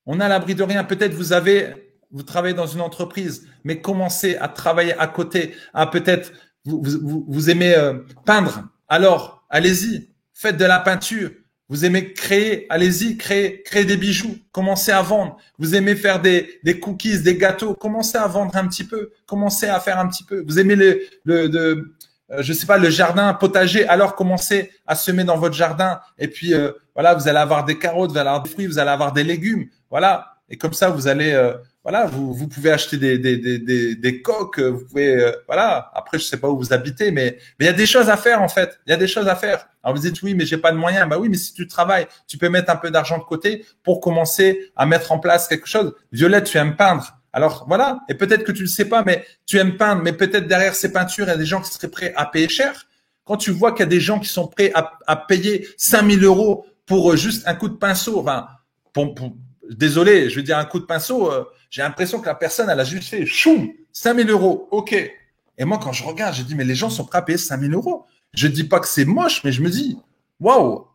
On 0.06 0.20
est 0.20 0.24
à 0.24 0.30
l'abri 0.30 0.56
de 0.56 0.64
rien. 0.64 0.84
Peut-être 0.84 1.14
vous 1.14 1.34
avez, 1.34 1.94
vous 2.12 2.24
travaillez 2.24 2.56
dans 2.56 2.66
une 2.66 2.82
entreprise, 2.82 3.48
mais 3.64 3.82
commencez 3.82 4.38
à 4.38 4.48
travailler 4.48 4.98
à 4.98 5.06
côté, 5.06 5.54
à 5.74 5.86
peut-être 5.86 6.32
vous, 6.66 6.82
vous, 7.28 7.50
aimez 7.50 7.76
euh, 7.76 8.00
peindre. 8.26 8.64
Alors, 8.88 9.46
allez-y, 9.50 10.10
faites 10.34 10.58
de 10.58 10.66
la 10.66 10.80
peinture. 10.80 11.30
Vous 11.68 11.86
aimez 11.86 12.14
créer, 12.14 12.66
allez-y, 12.70 13.16
créez, 13.18 13.62
créez 13.62 13.86
des 13.86 13.98
bijoux, 13.98 14.36
commencez 14.52 14.92
à 14.92 15.04
vendre. 15.04 15.38
Vous 15.60 15.76
aimez 15.76 15.96
faire 15.96 16.20
des, 16.20 16.60
des 16.64 16.80
cookies, 16.80 17.22
des 17.22 17.38
gâteaux, 17.38 17.76
commencez 17.76 18.18
à 18.18 18.26
vendre 18.26 18.56
un 18.56 18.68
petit 18.68 18.86
peu, 18.86 19.12
commencez 19.28 19.68
à 19.68 19.80
faire 19.80 20.00
un 20.00 20.08
petit 20.08 20.24
peu. 20.24 20.44
Vous 20.48 20.58
aimez 20.58 20.76
le, 20.76 21.02
le 21.26 21.48
de, 21.48 21.94
je 22.38 22.54
sais 22.54 22.66
pas, 22.66 22.78
le 22.78 22.90
jardin 22.90 23.34
potager, 23.34 23.88
alors 23.88 24.16
commencez 24.16 24.72
à 24.86 24.96
semer 24.96 25.24
dans 25.24 25.38
votre 25.38 25.56
jardin. 25.56 26.00
Et 26.18 26.28
puis 26.28 26.54
euh, 26.54 26.72
voilà, 26.94 27.16
vous 27.16 27.28
allez 27.28 27.40
avoir 27.40 27.66
des 27.66 27.78
carottes, 27.78 28.12
vous 28.12 28.18
allez 28.18 28.30
avoir 28.30 28.44
des 28.44 28.50
fruits, 28.50 28.68
vous 28.68 28.80
allez 28.80 28.92
avoir 28.92 29.12
des 29.12 29.24
légumes. 29.24 29.68
Voilà. 29.90 30.36
Et 30.52 30.58
comme 30.58 30.74
ça, 30.74 30.90
vous 30.90 31.08
allez, 31.08 31.32
euh, 31.32 31.54
voilà, 31.84 32.06
vous, 32.06 32.34
vous 32.34 32.48
pouvez 32.48 32.72
acheter 32.72 32.98
des, 32.98 33.20
des, 33.20 33.38
des, 33.38 33.96
des, 33.96 34.22
coques, 34.24 34.60
vous 34.60 34.84
pouvez, 34.84 35.32
voilà. 35.46 35.92
Après, 35.94 36.18
je 36.18 36.24
sais 36.24 36.38
pas 36.38 36.50
où 36.50 36.58
vous 36.58 36.74
habitez, 36.74 37.12
mais 37.12 37.38
mais 37.60 37.66
il 37.66 37.68
y 37.68 37.70
a 37.70 37.74
des 37.74 37.86
choses 37.86 38.10
à 38.10 38.18
faire 38.18 38.42
en 38.42 38.48
fait. 38.48 38.80
Il 38.88 38.90
y 38.90 38.94
a 38.94 38.98
des 38.98 39.08
choses 39.08 39.28
à 39.28 39.36
faire. 39.36 39.68
Alors 39.84 39.96
vous 39.96 40.02
dites 40.02 40.22
oui, 40.24 40.34
mais 40.34 40.46
j'ai 40.46 40.58
pas 40.58 40.72
de 40.72 40.78
moyens. 40.78 41.08
Bah 41.08 41.18
oui, 41.20 41.30
mais 41.30 41.38
si 41.38 41.54
tu 41.54 41.68
travailles, 41.68 42.08
tu 42.28 42.38
peux 42.38 42.50
mettre 42.50 42.72
un 42.72 42.76
peu 42.76 42.90
d'argent 42.90 43.18
de 43.18 43.24
côté 43.24 43.66
pour 43.84 44.02
commencer 44.02 44.72
à 44.76 44.86
mettre 44.86 45.12
en 45.12 45.20
place 45.20 45.48
quelque 45.48 45.68
chose. 45.68 45.94
Violette, 46.12 46.46
tu 46.46 46.58
aimes 46.58 46.76
peindre. 46.76 47.19
Alors 47.32 47.66
voilà, 47.68 48.00
et 48.10 48.16
peut-être 48.16 48.44
que 48.44 48.52
tu 48.52 48.64
ne 48.64 48.68
sais 48.68 48.86
pas, 48.86 49.04
mais 49.04 49.26
tu 49.46 49.58
aimes 49.58 49.78
peindre, 49.78 50.02
mais 50.02 50.14
peut-être 50.14 50.48
derrière 50.48 50.76
ces 50.76 50.92
peintures, 50.92 51.26
il 51.26 51.30
y 51.30 51.34
a 51.34 51.38
des 51.38 51.46
gens 51.46 51.62
qui 51.62 51.72
seraient 51.72 51.90
prêts 51.90 52.14
à 52.16 52.26
payer 52.26 52.50
cher. 52.50 52.88
Quand 53.24 53.38
tu 53.38 53.52
vois 53.52 53.72
qu'il 53.72 53.82
y 53.82 53.84
a 53.84 53.86
des 53.86 54.00
gens 54.00 54.20
qui 54.20 54.28
sont 54.28 54.48
prêts 54.48 54.72
à, 54.74 54.98
à 55.06 55.16
payer 55.16 55.68
5000 55.78 56.24
euros 56.24 56.66
pour 56.86 57.12
euh, 57.12 57.16
juste 57.16 57.48
un 57.48 57.54
coup 57.54 57.70
de 57.70 57.76
pinceau, 57.76 58.20
enfin, 58.20 58.48
pour, 58.94 59.14
désolé, 59.70 60.30
je 60.30 60.36
veux 60.36 60.44
dire 60.44 60.58
un 60.58 60.66
coup 60.66 60.80
de 60.80 60.86
pinceau, 60.86 61.32
euh, 61.32 61.46
j'ai 61.70 61.84
l'impression 61.84 62.20
que 62.20 62.26
la 62.26 62.36
personne, 62.36 62.70
elle 62.70 62.80
a 62.80 62.84
juste 62.84 63.10
fait 63.10 63.26
choum, 63.26 63.70
5000 63.94 64.30
euros, 64.30 64.68
ok. 64.72 64.94
Et 64.94 65.66
moi, 65.66 65.78
quand 65.78 65.92
je 65.92 66.04
regarde, 66.04 66.34
je 66.36 66.42
dis, 66.42 66.56
mais 66.56 66.64
les 66.64 66.76
gens 66.76 66.90
sont 66.90 67.06
prêts 67.06 67.20
à 67.20 67.22
payer 67.22 67.38
5000 67.38 67.74
euros. 67.74 68.06
Je 68.34 68.48
dis 68.48 68.64
pas 68.64 68.80
que 68.80 68.88
c'est 68.88 69.06
moche, 69.06 69.44
mais 69.44 69.52
je 69.52 69.62
me 69.62 69.70
dis, 69.70 69.98
waouh, 70.40 70.88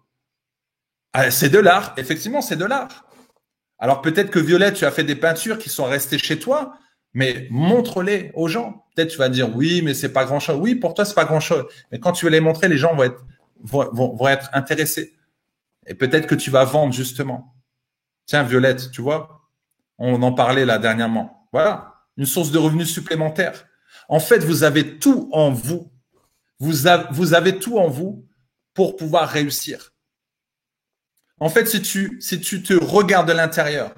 ah, 1.12 1.30
c'est 1.30 1.48
de 1.48 1.58
l'art. 1.58 1.94
Effectivement, 1.96 2.42
c'est 2.42 2.56
de 2.56 2.64
l'art. 2.64 3.03
Alors 3.84 4.00
peut-être 4.00 4.30
que 4.30 4.38
Violette, 4.38 4.76
tu 4.76 4.86
as 4.86 4.90
fait 4.90 5.04
des 5.04 5.14
peintures 5.14 5.58
qui 5.58 5.68
sont 5.68 5.84
restées 5.84 6.16
chez 6.16 6.38
toi, 6.38 6.78
mais 7.12 7.46
montre-les 7.50 8.30
aux 8.32 8.48
gens. 8.48 8.86
Peut-être 8.96 9.10
tu 9.10 9.18
vas 9.18 9.28
dire 9.28 9.54
oui, 9.54 9.82
mais 9.82 9.92
c'est 9.92 10.10
pas 10.10 10.24
grand-chose. 10.24 10.56
Oui, 10.58 10.74
pour 10.74 10.94
toi 10.94 11.04
c'est 11.04 11.14
pas 11.14 11.26
grand-chose. 11.26 11.66
Mais 11.92 12.00
quand 12.00 12.12
tu 12.12 12.24
veux 12.24 12.30
les 12.30 12.40
montrer, 12.40 12.66
les 12.68 12.78
gens 12.78 12.96
vont 13.60 14.26
être 14.26 14.48
intéressés. 14.54 15.14
Et 15.86 15.92
peut-être 15.92 16.26
que 16.26 16.34
tu 16.34 16.50
vas 16.50 16.64
vendre 16.64 16.94
justement. 16.94 17.54
Tiens, 18.24 18.42
Violette, 18.42 18.90
tu 18.90 19.02
vois, 19.02 19.42
on 19.98 20.22
en 20.22 20.32
parlait 20.32 20.64
là 20.64 20.78
dernièrement. 20.78 21.46
Voilà, 21.52 22.06
une 22.16 22.24
source 22.24 22.50
de 22.50 22.56
revenus 22.56 22.90
supplémentaire. 22.90 23.66
En 24.08 24.18
fait, 24.18 24.38
vous 24.38 24.62
avez 24.62 24.98
tout 24.98 25.28
en 25.32 25.50
vous. 25.50 25.92
Vous 26.58 26.86
avez 27.34 27.58
tout 27.58 27.76
en 27.76 27.88
vous 27.88 28.26
pour 28.72 28.96
pouvoir 28.96 29.28
réussir. 29.28 29.93
En 31.40 31.48
fait, 31.48 31.66
si 31.66 31.82
tu, 31.82 32.62
te 32.62 32.74
regardes 32.74 33.28
de 33.28 33.32
l'intérieur, 33.32 33.94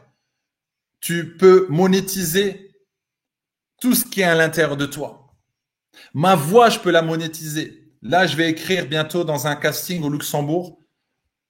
tu 1.00 1.36
peux 1.36 1.66
monétiser 1.68 2.70
tout 3.80 3.94
ce 3.94 4.04
qui 4.04 4.22
est 4.22 4.24
à 4.24 4.34
l'intérieur 4.34 4.76
de 4.76 4.86
toi. 4.86 5.34
Ma 6.14 6.34
voix, 6.34 6.70
je 6.70 6.78
peux 6.78 6.90
la 6.90 7.02
monétiser. 7.02 7.92
Là, 8.02 8.26
je 8.26 8.36
vais 8.36 8.50
écrire 8.50 8.86
bientôt 8.86 9.24
dans 9.24 9.46
un 9.46 9.56
casting 9.56 10.02
au 10.02 10.10
Luxembourg 10.10 10.78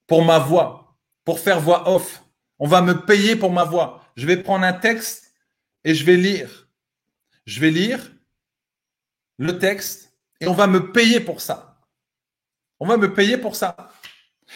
pour 0.07 0.24
ma 0.24 0.39
voix, 0.39 0.99
pour 1.24 1.39
faire 1.39 1.61
voix 1.61 1.89
off. 1.89 2.22
On 2.59 2.66
va 2.66 2.82
me 2.82 3.05
payer 3.05 3.37
pour 3.37 3.53
ma 3.53 3.64
voix. 3.64 4.03
Je 4.16 4.26
vais 4.26 4.37
prendre 4.37 4.64
un 4.64 4.72
texte 4.72 5.34
et 5.84 5.95
je 5.95 6.05
vais 6.05 6.16
lire. 6.16 6.68
Je 7.45 7.61
vais 7.61 7.70
lire 7.70 8.12
le 9.39 9.59
texte 9.59 10.12
et 10.41 10.49
on 10.49 10.55
va 10.55 10.66
me 10.66 10.93
payer 10.93 11.20
pour 11.20 11.41
ça. 11.41 11.80
On 12.80 12.87
va 12.87 12.97
me 12.97 13.12
payer 13.12 13.39
pour 13.39 13.57
ça. 13.57 13.93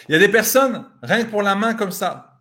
Il 0.08 0.12
y 0.12 0.16
a 0.16 0.18
des 0.18 0.28
personnes, 0.28 0.86
rien 1.02 1.24
que 1.24 1.30
pour 1.30 1.42
la 1.42 1.54
main 1.54 1.74
comme 1.74 1.92
ça, 1.92 2.40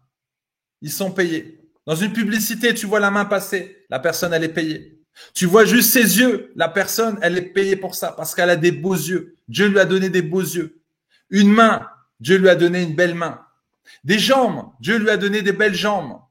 ils 0.81 0.91
sont 0.91 1.11
payés. 1.11 1.59
Dans 1.85 1.95
une 1.95 2.13
publicité, 2.13 2.73
tu 2.73 2.85
vois 2.85 2.99
la 2.99 3.11
main 3.11 3.25
passer, 3.25 3.85
la 3.89 3.99
personne, 3.99 4.33
elle 4.33 4.43
est 4.43 4.53
payée. 4.53 5.03
Tu 5.33 5.45
vois 5.45 5.65
juste 5.65 5.91
ses 5.91 6.19
yeux, 6.19 6.51
la 6.55 6.69
personne, 6.69 7.19
elle 7.21 7.37
est 7.37 7.53
payée 7.53 7.75
pour 7.75 7.95
ça, 7.95 8.11
parce 8.11 8.35
qu'elle 8.35 8.49
a 8.49 8.55
des 8.55 8.71
beaux 8.71 8.93
yeux. 8.95 9.35
Dieu 9.47 9.67
lui 9.67 9.79
a 9.79 9.85
donné 9.85 10.09
des 10.09 10.21
beaux 10.21 10.41
yeux. 10.41 10.81
Une 11.29 11.51
main, 11.51 11.87
Dieu 12.19 12.37
lui 12.37 12.49
a 12.49 12.55
donné 12.55 12.83
une 12.83 12.95
belle 12.95 13.15
main. 13.15 13.45
Des 14.03 14.19
jambes, 14.19 14.71
Dieu 14.79 14.97
lui 14.97 15.09
a 15.09 15.17
donné 15.17 15.41
des 15.41 15.51
belles 15.51 15.75
jambes. 15.75 16.21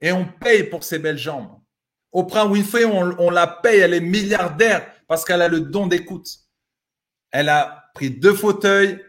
Et 0.00 0.12
on 0.12 0.24
paye 0.24 0.64
pour 0.64 0.84
ces 0.84 0.98
belles 0.98 1.18
jambes. 1.18 1.60
Oprah 2.12 2.46
Winfrey, 2.46 2.84
on, 2.84 3.14
on 3.20 3.30
la 3.30 3.46
paye, 3.46 3.80
elle 3.80 3.94
est 3.94 4.00
milliardaire 4.00 4.86
parce 5.06 5.24
qu'elle 5.24 5.42
a 5.42 5.48
le 5.48 5.60
don 5.60 5.86
d'écoute. 5.86 6.28
Elle 7.30 7.48
a 7.48 7.90
pris 7.94 8.10
deux 8.10 8.34
fauteuils, 8.34 9.02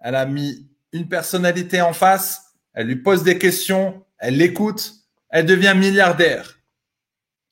elle 0.00 0.14
a 0.14 0.26
mis 0.26 0.70
une 0.94 1.08
personnalité 1.08 1.82
en 1.82 1.92
face, 1.92 2.54
elle 2.72 2.86
lui 2.86 2.96
pose 2.96 3.24
des 3.24 3.36
questions, 3.36 4.04
elle 4.18 4.38
l'écoute, 4.38 4.94
elle 5.28 5.44
devient 5.44 5.74
milliardaire. 5.76 6.58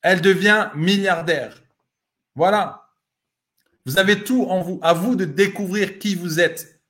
Elle 0.01 0.21
devient 0.21 0.69
milliardaire. 0.75 1.61
Voilà. 2.35 2.89
Vous 3.85 3.99
avez 3.99 4.23
tout 4.23 4.45
en 4.45 4.61
vous. 4.61 4.79
À 4.81 4.93
vous 4.93 5.15
de 5.15 5.25
découvrir 5.25 5.99
qui 5.99 6.15
vous 6.15 6.39
êtes. 6.39 6.81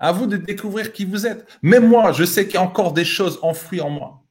À 0.00 0.10
vous 0.10 0.26
de 0.26 0.36
découvrir 0.36 0.92
qui 0.92 1.04
vous 1.04 1.26
êtes. 1.26 1.46
Même 1.62 1.88
moi, 1.88 2.12
je 2.12 2.24
sais 2.24 2.44
qu'il 2.44 2.54
y 2.54 2.58
a 2.58 2.62
encore 2.62 2.92
des 2.92 3.04
choses 3.04 3.38
enfouies 3.42 3.80
en 3.80 3.90
moi. 3.90 4.24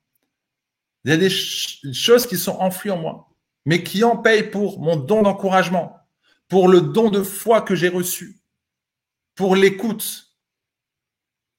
Il 1.05 1.11
y 1.11 1.13
a 1.13 1.17
des 1.17 1.29
choses 1.29 2.27
qui 2.27 2.37
sont 2.37 2.57
enfouies 2.59 2.91
en 2.91 2.97
moi, 2.97 3.29
mais 3.65 3.83
qui 3.83 4.03
en 4.03 4.17
payent 4.17 4.49
pour 4.49 4.79
mon 4.79 4.97
don 4.97 5.21
d'encouragement, 5.21 5.97
pour 6.49 6.67
le 6.67 6.81
don 6.81 7.09
de 7.09 7.23
foi 7.23 7.61
que 7.61 7.75
j'ai 7.75 7.89
reçu. 7.89 8.39
pour 9.35 9.55
l'écoute 9.55 10.32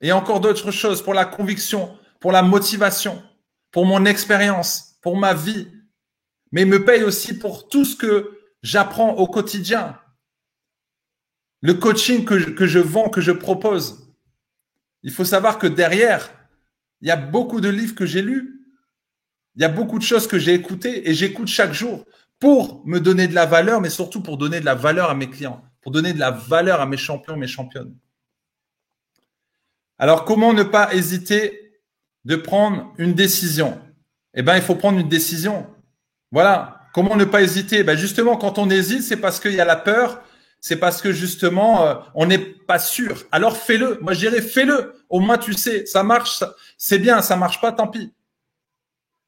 et 0.04 0.12
encore 0.12 0.40
d'autres 0.40 0.70
choses, 0.70 1.02
pour 1.02 1.14
la 1.14 1.24
conviction, 1.24 1.96
pour 2.20 2.30
la 2.30 2.42
motivation, 2.42 3.22
pour 3.70 3.86
mon 3.86 4.04
expérience, 4.04 4.98
pour 5.00 5.16
ma 5.16 5.32
vie, 5.32 5.66
mais 6.52 6.66
me 6.66 6.84
paye 6.84 7.02
aussi 7.02 7.38
pour 7.38 7.70
tout 7.70 7.86
ce 7.86 7.96
que 7.96 8.38
j'apprends 8.62 9.14
au 9.14 9.26
quotidien. 9.26 9.98
Le 11.62 11.72
coaching 11.72 12.26
que 12.26 12.66
je 12.66 12.78
vends, 12.78 13.08
que 13.08 13.22
je 13.22 13.32
propose. 13.32 14.14
Il 15.02 15.10
faut 15.10 15.24
savoir 15.24 15.58
que 15.58 15.66
derrière, 15.66 16.30
il 17.00 17.08
y 17.08 17.10
a 17.10 17.16
beaucoup 17.16 17.62
de 17.62 17.70
livres 17.70 17.94
que 17.94 18.04
j'ai 18.04 18.20
lus. 18.20 18.60
Il 19.56 19.62
y 19.62 19.64
a 19.64 19.70
beaucoup 19.70 19.98
de 19.98 20.04
choses 20.04 20.26
que 20.26 20.38
j'ai 20.38 20.52
écoutées 20.52 21.08
et 21.08 21.14
j'écoute 21.14 21.48
chaque 21.48 21.72
jour 21.72 22.04
pour 22.38 22.86
me 22.86 23.00
donner 23.00 23.26
de 23.26 23.34
la 23.34 23.46
valeur, 23.46 23.80
mais 23.80 23.88
surtout 23.88 24.22
pour 24.22 24.36
donner 24.36 24.60
de 24.60 24.66
la 24.66 24.74
valeur 24.74 25.08
à 25.08 25.14
mes 25.14 25.30
clients, 25.30 25.64
pour 25.80 25.92
donner 25.92 26.12
de 26.12 26.18
la 26.18 26.30
valeur 26.30 26.82
à 26.82 26.86
mes 26.86 26.98
champions, 26.98 27.38
mes 27.38 27.46
championnes. 27.46 27.96
Alors, 29.98 30.24
comment 30.24 30.52
ne 30.52 30.62
pas 30.62 30.94
hésiter 30.94 31.80
de 32.24 32.36
prendre 32.36 32.92
une 32.98 33.14
décision? 33.14 33.80
Eh 34.34 34.42
bien, 34.42 34.56
il 34.56 34.62
faut 34.62 34.74
prendre 34.74 34.98
une 34.98 35.08
décision. 35.08 35.66
Voilà. 36.32 36.80
Comment 36.92 37.16
ne 37.16 37.24
pas 37.24 37.42
hésiter? 37.42 37.82
Ben 37.82 37.96
Justement, 37.96 38.36
quand 38.36 38.58
on 38.58 38.70
hésite, 38.70 39.02
c'est 39.02 39.16
parce 39.16 39.40
qu'il 39.40 39.52
y 39.52 39.60
a 39.60 39.64
la 39.64 39.76
peur, 39.76 40.22
c'est 40.60 40.76
parce 40.76 41.02
que 41.02 41.12
justement, 41.12 41.86
euh, 41.86 41.94
on 42.14 42.26
n'est 42.26 42.38
pas 42.38 42.78
sûr. 42.78 43.24
Alors 43.32 43.56
fais-le. 43.56 43.98
Moi, 44.00 44.14
je 44.14 44.20
dirais 44.20 44.40
fais-le. 44.40 44.94
Au 45.08 45.20
moins, 45.20 45.38
tu 45.38 45.52
sais, 45.52 45.86
ça 45.86 46.02
marche, 46.02 46.42
c'est 46.78 46.98
bien, 46.98 47.20
ça 47.20 47.36
marche 47.36 47.60
pas, 47.60 47.72
tant 47.72 47.88
pis. 47.88 48.14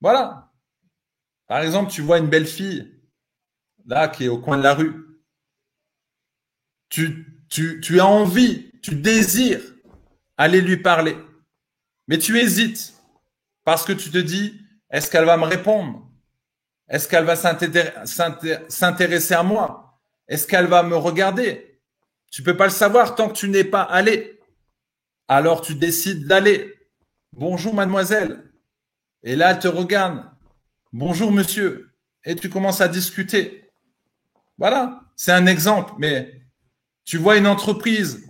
Voilà. 0.00 0.50
Par 1.46 1.60
exemple, 1.60 1.92
tu 1.92 2.02
vois 2.02 2.18
une 2.18 2.28
belle 2.28 2.46
fille, 2.46 2.92
là, 3.84 4.08
qui 4.08 4.24
est 4.24 4.28
au 4.28 4.38
coin 4.38 4.58
de 4.58 4.62
la 4.62 4.74
rue. 4.74 4.94
Tu, 6.88 7.44
tu, 7.48 7.80
tu 7.80 8.00
as 8.00 8.06
envie, 8.06 8.70
tu 8.82 8.94
désires 8.94 9.60
aller 10.36 10.60
lui 10.60 10.76
parler. 10.76 11.16
Mais 12.08 12.18
tu 12.18 12.38
hésites 12.38 12.94
parce 13.64 13.84
que 13.84 13.92
tu 13.92 14.10
te 14.10 14.18
dis, 14.18 14.60
est-ce 14.90 15.10
qu'elle 15.10 15.24
va 15.24 15.36
me 15.36 15.44
répondre? 15.44 16.08
Est-ce 16.88 17.08
qu'elle 17.08 17.24
va 17.24 17.34
s'intéresser 18.68 19.34
à 19.34 19.42
moi? 19.42 20.00
Est-ce 20.28 20.46
qu'elle 20.46 20.66
va 20.66 20.82
me 20.82 20.96
regarder? 20.96 21.80
Tu 22.30 22.42
peux 22.42 22.56
pas 22.56 22.64
le 22.64 22.70
savoir 22.70 23.14
tant 23.14 23.28
que 23.28 23.36
tu 23.36 23.48
n'es 23.48 23.64
pas 23.64 23.82
allé. 23.82 24.40
Alors 25.28 25.62
tu 25.62 25.74
décides 25.74 26.26
d'aller. 26.26 26.74
Bonjour 27.32 27.74
mademoiselle. 27.74 28.52
Et 29.22 29.34
là, 29.34 29.50
elle 29.50 29.58
te 29.58 29.68
regarde. 29.68 30.24
Bonjour 30.92 31.32
monsieur. 31.32 31.90
Et 32.24 32.36
tu 32.36 32.48
commences 32.48 32.80
à 32.80 32.88
discuter. 32.88 33.70
Voilà, 34.58 35.00
c'est 35.16 35.32
un 35.32 35.46
exemple. 35.46 35.94
Mais 35.98 36.42
tu 37.04 37.18
vois 37.18 37.36
une 37.36 37.46
entreprise 37.46 38.25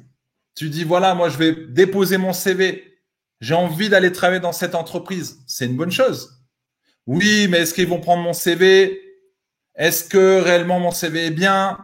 tu 0.56 0.70
dis, 0.70 0.84
voilà, 0.84 1.14
moi, 1.14 1.28
je 1.28 1.36
vais 1.36 1.52
déposer 1.52 2.16
mon 2.16 2.32
CV. 2.32 2.98
J'ai 3.40 3.54
envie 3.54 3.90
d'aller 3.90 4.10
travailler 4.10 4.40
dans 4.40 4.52
cette 4.52 4.74
entreprise. 4.74 5.38
C'est 5.46 5.66
une 5.66 5.76
bonne 5.76 5.92
chose. 5.92 6.42
Oui, 7.06 7.46
mais 7.48 7.58
est-ce 7.58 7.74
qu'ils 7.74 7.86
vont 7.86 8.00
prendre 8.00 8.22
mon 8.22 8.32
CV 8.32 9.00
Est-ce 9.76 10.02
que 10.04 10.40
réellement 10.40 10.80
mon 10.80 10.90
CV 10.90 11.26
est 11.26 11.30
bien? 11.30 11.78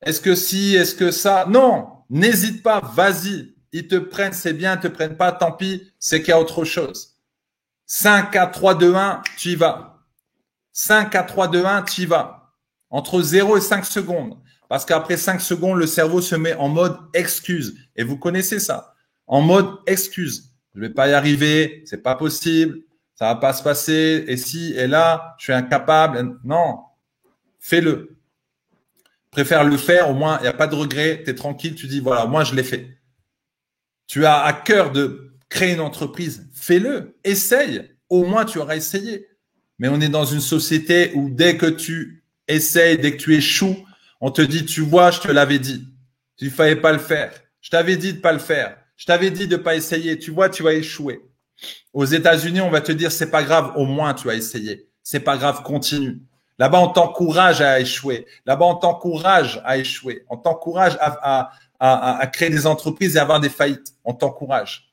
Est-ce 0.00 0.20
que 0.20 0.36
si? 0.36 0.76
Est-ce 0.76 0.94
que 0.94 1.10
ça? 1.10 1.44
Non, 1.48 1.88
n'hésite 2.08 2.62
pas, 2.62 2.80
vas-y. 2.94 3.54
Ils 3.72 3.88
te 3.88 3.96
prennent, 3.96 4.32
c'est 4.32 4.52
bien, 4.52 4.76
ils 4.76 4.80
te 4.80 4.88
prennent 4.88 5.16
pas, 5.16 5.32
tant 5.32 5.52
pis, 5.52 5.92
c'est 5.98 6.20
qu'il 6.20 6.30
y 6.30 6.32
a 6.32 6.40
autre 6.40 6.64
chose. 6.64 7.16
5, 7.86 8.30
4, 8.30 8.52
3, 8.52 8.74
2, 8.76 8.94
1, 8.94 9.22
tu 9.36 9.50
y 9.50 9.54
vas. 9.56 10.04
5, 10.72 11.10
4, 11.10 11.26
3, 11.26 11.48
2, 11.48 11.64
1, 11.64 11.82
tu 11.82 12.02
y 12.02 12.06
vas. 12.06 12.54
Entre 12.90 13.20
0 13.20 13.56
et 13.56 13.60
5 13.60 13.84
secondes. 13.84 14.38
Parce 14.68 14.84
qu'après 14.84 15.16
5 15.16 15.40
secondes, 15.40 15.78
le 15.78 15.86
cerveau 15.86 16.20
se 16.20 16.34
met 16.34 16.54
en 16.54 16.68
mode 16.68 16.96
excuse. 17.14 17.76
Et 17.96 18.04
vous 18.04 18.18
connaissez 18.18 18.58
ça. 18.58 18.94
En 19.26 19.40
mode 19.40 19.68
excuse. 19.86 20.52
Je 20.74 20.80
vais 20.80 20.90
pas 20.90 21.08
y 21.08 21.12
arriver, 21.12 21.82
c'est 21.86 22.02
pas 22.02 22.14
possible, 22.14 22.78
ça 23.14 23.26
va 23.26 23.34
pas 23.34 23.52
se 23.52 23.62
passer. 23.62 24.24
Et 24.28 24.36
si, 24.36 24.74
et 24.74 24.86
là, 24.86 25.34
je 25.38 25.44
suis 25.44 25.52
incapable. 25.52 26.38
Non, 26.44 26.78
fais-le. 27.58 28.16
Préfère 29.30 29.64
le 29.64 29.76
faire, 29.76 30.10
au 30.10 30.14
moins, 30.14 30.38
il 30.38 30.42
n'y 30.42 30.48
a 30.48 30.52
pas 30.52 30.66
de 30.66 30.74
regret, 30.74 31.22
tu 31.24 31.30
es 31.30 31.34
tranquille, 31.34 31.74
tu 31.74 31.86
dis, 31.86 32.00
voilà, 32.00 32.26
moi, 32.26 32.44
je 32.44 32.54
l'ai 32.54 32.62
fait. 32.62 32.98
Tu 34.06 34.24
as 34.24 34.42
à 34.42 34.52
cœur 34.52 34.92
de 34.92 35.34
créer 35.48 35.74
une 35.74 35.80
entreprise, 35.80 36.48
fais-le, 36.54 37.18
essaye. 37.24 37.90
Au 38.08 38.24
moins, 38.24 38.44
tu 38.44 38.58
auras 38.58 38.76
essayé. 38.76 39.26
Mais 39.78 39.88
on 39.88 40.00
est 40.00 40.08
dans 40.08 40.24
une 40.24 40.40
société 40.40 41.12
où 41.14 41.28
dès 41.30 41.56
que 41.56 41.66
tu 41.66 42.24
essayes, 42.46 42.98
dès 42.98 43.12
que 43.12 43.22
tu 43.22 43.34
échoues, 43.34 43.76
on 44.20 44.30
te 44.30 44.42
dit, 44.42 44.64
tu 44.64 44.80
vois, 44.80 45.10
je 45.10 45.20
te 45.20 45.28
l'avais 45.28 45.58
dit. 45.58 45.86
Tu 46.36 46.50
fallait 46.50 46.76
pas 46.76 46.92
le 46.92 46.98
faire. 46.98 47.32
Je 47.60 47.70
t'avais 47.70 47.96
dit 47.96 48.14
de 48.14 48.20
pas 48.20 48.32
le 48.32 48.38
faire. 48.38 48.76
Je 48.96 49.06
t'avais 49.06 49.30
dit 49.30 49.48
de 49.48 49.56
pas 49.56 49.76
essayer. 49.76 50.18
Tu 50.18 50.30
vois, 50.30 50.48
tu 50.48 50.62
vas 50.62 50.72
échouer. 50.72 51.20
Aux 51.92 52.04
États-Unis, 52.04 52.60
on 52.60 52.70
va 52.70 52.80
te 52.80 52.92
dire, 52.92 53.10
c'est 53.12 53.30
pas 53.30 53.42
grave. 53.42 53.72
Au 53.76 53.84
moins, 53.84 54.14
tu 54.14 54.30
as 54.30 54.34
essayé. 54.34 54.88
C'est 55.02 55.20
pas 55.20 55.36
grave. 55.36 55.62
Continue. 55.62 56.20
Là-bas, 56.58 56.80
on 56.80 56.88
t'encourage 56.88 57.60
à 57.60 57.80
échouer. 57.80 58.26
Là-bas, 58.46 58.66
on 58.66 58.74
t'encourage 58.74 59.60
à 59.64 59.78
échouer. 59.78 60.24
On 60.28 60.36
t'encourage 60.36 60.96
à, 61.00 61.50
à, 61.80 62.18
à, 62.20 62.26
créer 62.26 62.50
des 62.50 62.66
entreprises 62.66 63.16
et 63.16 63.18
avoir 63.20 63.40
des 63.40 63.48
faillites. 63.48 63.94
On 64.04 64.14
t'encourage. 64.14 64.92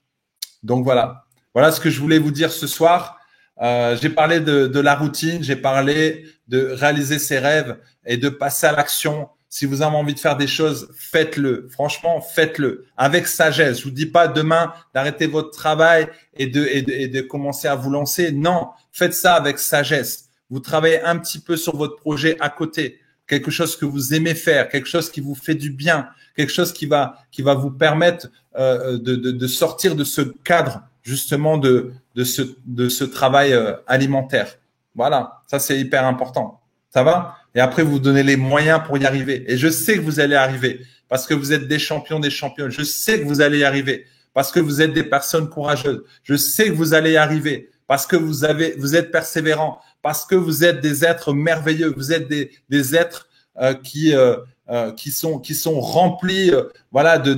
Donc 0.61 0.83
voilà. 0.83 1.25
Voilà 1.53 1.71
ce 1.71 1.79
que 1.79 1.89
je 1.89 1.99
voulais 1.99 2.19
vous 2.19 2.31
dire 2.31 2.51
ce 2.51 2.67
soir. 2.67 3.14
Euh, 3.61 3.97
j'ai 4.01 4.09
parlé 4.09 4.39
de, 4.39 4.67
de, 4.67 4.79
la 4.79 4.95
routine, 4.95 5.41
j'ai 5.43 5.55
parlé 5.55 6.25
de 6.47 6.71
réaliser 6.71 7.19
ses 7.19 7.39
rêves 7.39 7.77
et 8.05 8.17
de 8.17 8.29
passer 8.29 8.67
à 8.67 8.73
l'action. 8.73 9.29
Si 9.47 9.65
vous 9.65 9.81
avez 9.81 9.95
envie 9.95 10.13
de 10.13 10.19
faire 10.19 10.35
des 10.35 10.47
choses, 10.47 10.89
faites-le. 10.97 11.69
Franchement, 11.71 12.19
faites-le 12.19 12.85
avec 12.97 13.27
sagesse. 13.27 13.79
Je 13.79 13.83
vous 13.85 13.91
dis 13.91 14.05
pas 14.07 14.27
demain 14.27 14.73
d'arrêter 14.93 15.27
votre 15.27 15.51
travail 15.51 16.07
et 16.33 16.47
de, 16.47 16.65
et 16.65 16.81
de, 16.81 16.91
et 16.91 17.07
de 17.07 17.21
commencer 17.21 17.69
à 17.69 17.75
vous 17.75 17.89
lancer. 17.89 18.33
Non, 18.33 18.69
faites 18.91 19.13
ça 19.13 19.35
avec 19.35 19.59
sagesse. 19.59 20.25
Vous 20.49 20.59
travaillez 20.59 21.01
un 21.01 21.17
petit 21.17 21.39
peu 21.39 21.55
sur 21.55 21.77
votre 21.77 21.95
projet 21.95 22.35
à 22.41 22.49
côté, 22.49 22.99
quelque 23.27 23.49
chose 23.49 23.77
que 23.77 23.85
vous 23.85 24.13
aimez 24.13 24.35
faire, 24.35 24.67
quelque 24.67 24.89
chose 24.89 25.09
qui 25.09 25.21
vous 25.21 25.35
fait 25.35 25.55
du 25.55 25.71
bien, 25.71 26.09
quelque 26.35 26.51
chose 26.51 26.73
qui 26.73 26.85
va 26.85 27.15
qui 27.31 27.41
va 27.41 27.53
vous 27.53 27.71
permettre 27.71 28.27
euh, 28.57 28.97
de, 28.97 29.15
de, 29.15 29.31
de 29.31 29.47
sortir 29.47 29.95
de 29.95 30.03
ce 30.03 30.21
cadre 30.21 30.81
justement 31.01 31.57
de, 31.57 31.93
de, 32.15 32.23
ce, 32.23 32.41
de 32.65 32.89
ce 32.89 33.03
travail 33.03 33.53
euh, 33.53 33.73
alimentaire. 33.87 34.57
Voilà, 34.95 35.43
ça 35.47 35.59
c'est 35.59 35.77
hyper 35.79 36.05
important. 36.05 36.61
Ça 36.89 37.03
va? 37.03 37.35
Et 37.53 37.59
après, 37.59 37.83
vous 37.83 37.99
donnez 37.99 38.23
les 38.23 38.37
moyens 38.37 38.81
pour 38.85 38.97
y 38.97 39.05
arriver. 39.05 39.43
Et 39.51 39.57
je 39.57 39.67
sais 39.67 39.95
que 39.95 40.01
vous 40.01 40.19
allez 40.19 40.35
arriver 40.35 40.81
parce 41.09 41.27
que 41.27 41.33
vous 41.33 41.51
êtes 41.51 41.67
des 41.67 41.79
champions, 41.79 42.19
des 42.19 42.29
champions. 42.29 42.69
Je 42.69 42.83
sais 42.83 43.19
que 43.19 43.25
vous 43.25 43.41
allez 43.41 43.59
y 43.59 43.63
arriver 43.65 44.05
parce 44.33 44.51
que 44.51 44.59
vous 44.59 44.81
êtes 44.81 44.93
des 44.93 45.03
personnes 45.03 45.49
courageuses. 45.49 46.03
Je 46.23 46.35
sais 46.35 46.67
que 46.69 46.73
vous 46.73 46.93
allez 46.93 47.11
y 47.11 47.17
arriver 47.17 47.69
parce 47.87 48.07
que 48.07 48.15
vous 48.15 48.45
avez, 48.45 48.75
vous 48.77 48.95
êtes 48.95 49.11
persévérants, 49.11 49.79
parce 50.01 50.25
que 50.25 50.35
vous 50.35 50.63
êtes 50.63 50.81
des 50.81 51.05
êtres 51.05 51.33
merveilleux. 51.33 51.93
Vous 51.95 52.11
êtes 52.13 52.27
des, 52.27 52.51
des 52.69 52.95
êtres 52.95 53.27
euh, 53.59 53.73
qui 53.73 54.13
euh, 54.13 54.37
euh, 54.69 54.91
qui 54.93 55.11
sont 55.11 55.37
qui 55.37 55.53
sont 55.53 55.79
remplis 55.79 56.49
euh, 56.49 56.63
voilà 56.91 57.19
de 57.19 57.33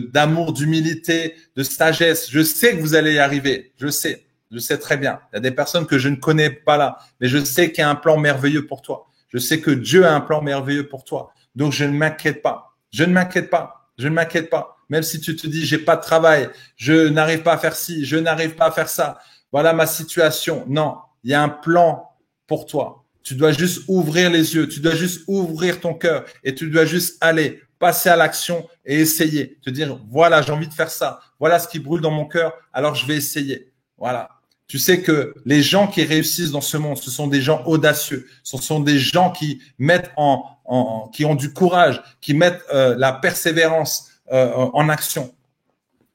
d'amour, 0.00 0.52
de, 0.52 0.58
d'humilité, 0.58 1.34
de 1.56 1.62
sagesse. 1.62 2.30
Je 2.30 2.42
sais 2.42 2.76
que 2.76 2.82
vous 2.82 2.94
allez 2.94 3.14
y 3.14 3.18
arriver. 3.18 3.72
Je 3.78 3.88
sais, 3.88 4.26
je 4.52 4.58
sais 4.58 4.76
très 4.76 4.98
bien. 4.98 5.20
Il 5.32 5.36
y 5.36 5.38
a 5.38 5.40
des 5.40 5.52
personnes 5.52 5.86
que 5.86 5.96
je 5.96 6.10
ne 6.10 6.16
connais 6.16 6.50
pas 6.50 6.76
là, 6.76 6.98
mais 7.18 7.28
je 7.28 7.42
sais 7.42 7.72
qu'il 7.72 7.80
y 7.80 7.84
a 7.84 7.88
un 7.88 7.94
plan 7.94 8.18
merveilleux 8.18 8.66
pour 8.66 8.82
toi. 8.82 9.06
Je 9.28 9.38
sais 9.38 9.60
que 9.60 9.70
Dieu 9.70 10.04
a 10.04 10.14
un 10.14 10.20
plan 10.20 10.42
merveilleux 10.42 10.86
pour 10.86 11.04
toi. 11.04 11.32
Donc 11.54 11.72
je 11.72 11.84
ne 11.84 11.96
m'inquiète 11.96 12.42
pas. 12.42 12.76
Je 12.92 13.04
ne 13.04 13.12
m'inquiète 13.12 13.48
pas. 13.48 13.90
Je 13.96 14.08
ne 14.08 14.12
m'inquiète 14.12 14.50
pas. 14.50 14.76
Même 14.90 15.02
si 15.02 15.18
tu 15.20 15.34
te 15.34 15.46
dis 15.46 15.64
j'ai 15.64 15.78
pas 15.78 15.96
de 15.96 16.02
travail, 16.02 16.50
je 16.76 17.08
n'arrive 17.08 17.42
pas 17.42 17.54
à 17.54 17.58
faire 17.58 17.74
ci, 17.74 18.04
je 18.04 18.16
n'arrive 18.16 18.54
pas 18.54 18.66
à 18.66 18.70
faire 18.70 18.90
ça. 18.90 19.18
Voilà 19.50 19.72
ma 19.72 19.86
situation. 19.86 20.64
Non, 20.68 20.98
il 21.24 21.30
y 21.30 21.34
a 21.34 21.42
un 21.42 21.48
plan 21.48 22.10
pour 22.46 22.66
toi. 22.66 23.05
Tu 23.26 23.34
dois 23.34 23.50
juste 23.50 23.82
ouvrir 23.88 24.30
les 24.30 24.54
yeux, 24.54 24.68
tu 24.68 24.78
dois 24.78 24.94
juste 24.94 25.22
ouvrir 25.26 25.80
ton 25.80 25.94
cœur 25.94 26.24
et 26.44 26.54
tu 26.54 26.70
dois 26.70 26.84
juste 26.84 27.16
aller, 27.20 27.60
passer 27.80 28.08
à 28.08 28.14
l'action 28.14 28.68
et 28.84 29.00
essayer. 29.00 29.58
Te 29.64 29.70
dire, 29.70 29.98
voilà, 30.08 30.42
j'ai 30.42 30.52
envie 30.52 30.68
de 30.68 30.72
faire 30.72 30.90
ça. 30.90 31.18
Voilà 31.40 31.58
ce 31.58 31.66
qui 31.66 31.80
brûle 31.80 32.00
dans 32.00 32.12
mon 32.12 32.26
cœur, 32.26 32.52
alors 32.72 32.94
je 32.94 33.04
vais 33.04 33.16
essayer. 33.16 33.72
Voilà. 33.98 34.28
Tu 34.68 34.78
sais 34.78 35.02
que 35.02 35.34
les 35.44 35.60
gens 35.60 35.88
qui 35.88 36.04
réussissent 36.04 36.52
dans 36.52 36.60
ce 36.60 36.76
monde, 36.76 36.98
ce 36.98 37.10
sont 37.10 37.26
des 37.26 37.40
gens 37.40 37.64
audacieux. 37.66 38.28
Ce 38.44 38.56
sont 38.58 38.78
des 38.78 39.00
gens 39.00 39.32
qui 39.32 39.60
mettent 39.76 40.12
en, 40.16 41.10
qui 41.12 41.24
ont 41.24 41.34
du 41.34 41.52
courage, 41.52 42.00
qui 42.20 42.32
mettent 42.32 42.62
euh, 42.72 42.94
la 42.96 43.12
persévérance 43.12 44.08
euh, 44.30 44.52
en 44.54 44.88
action. 44.88 45.34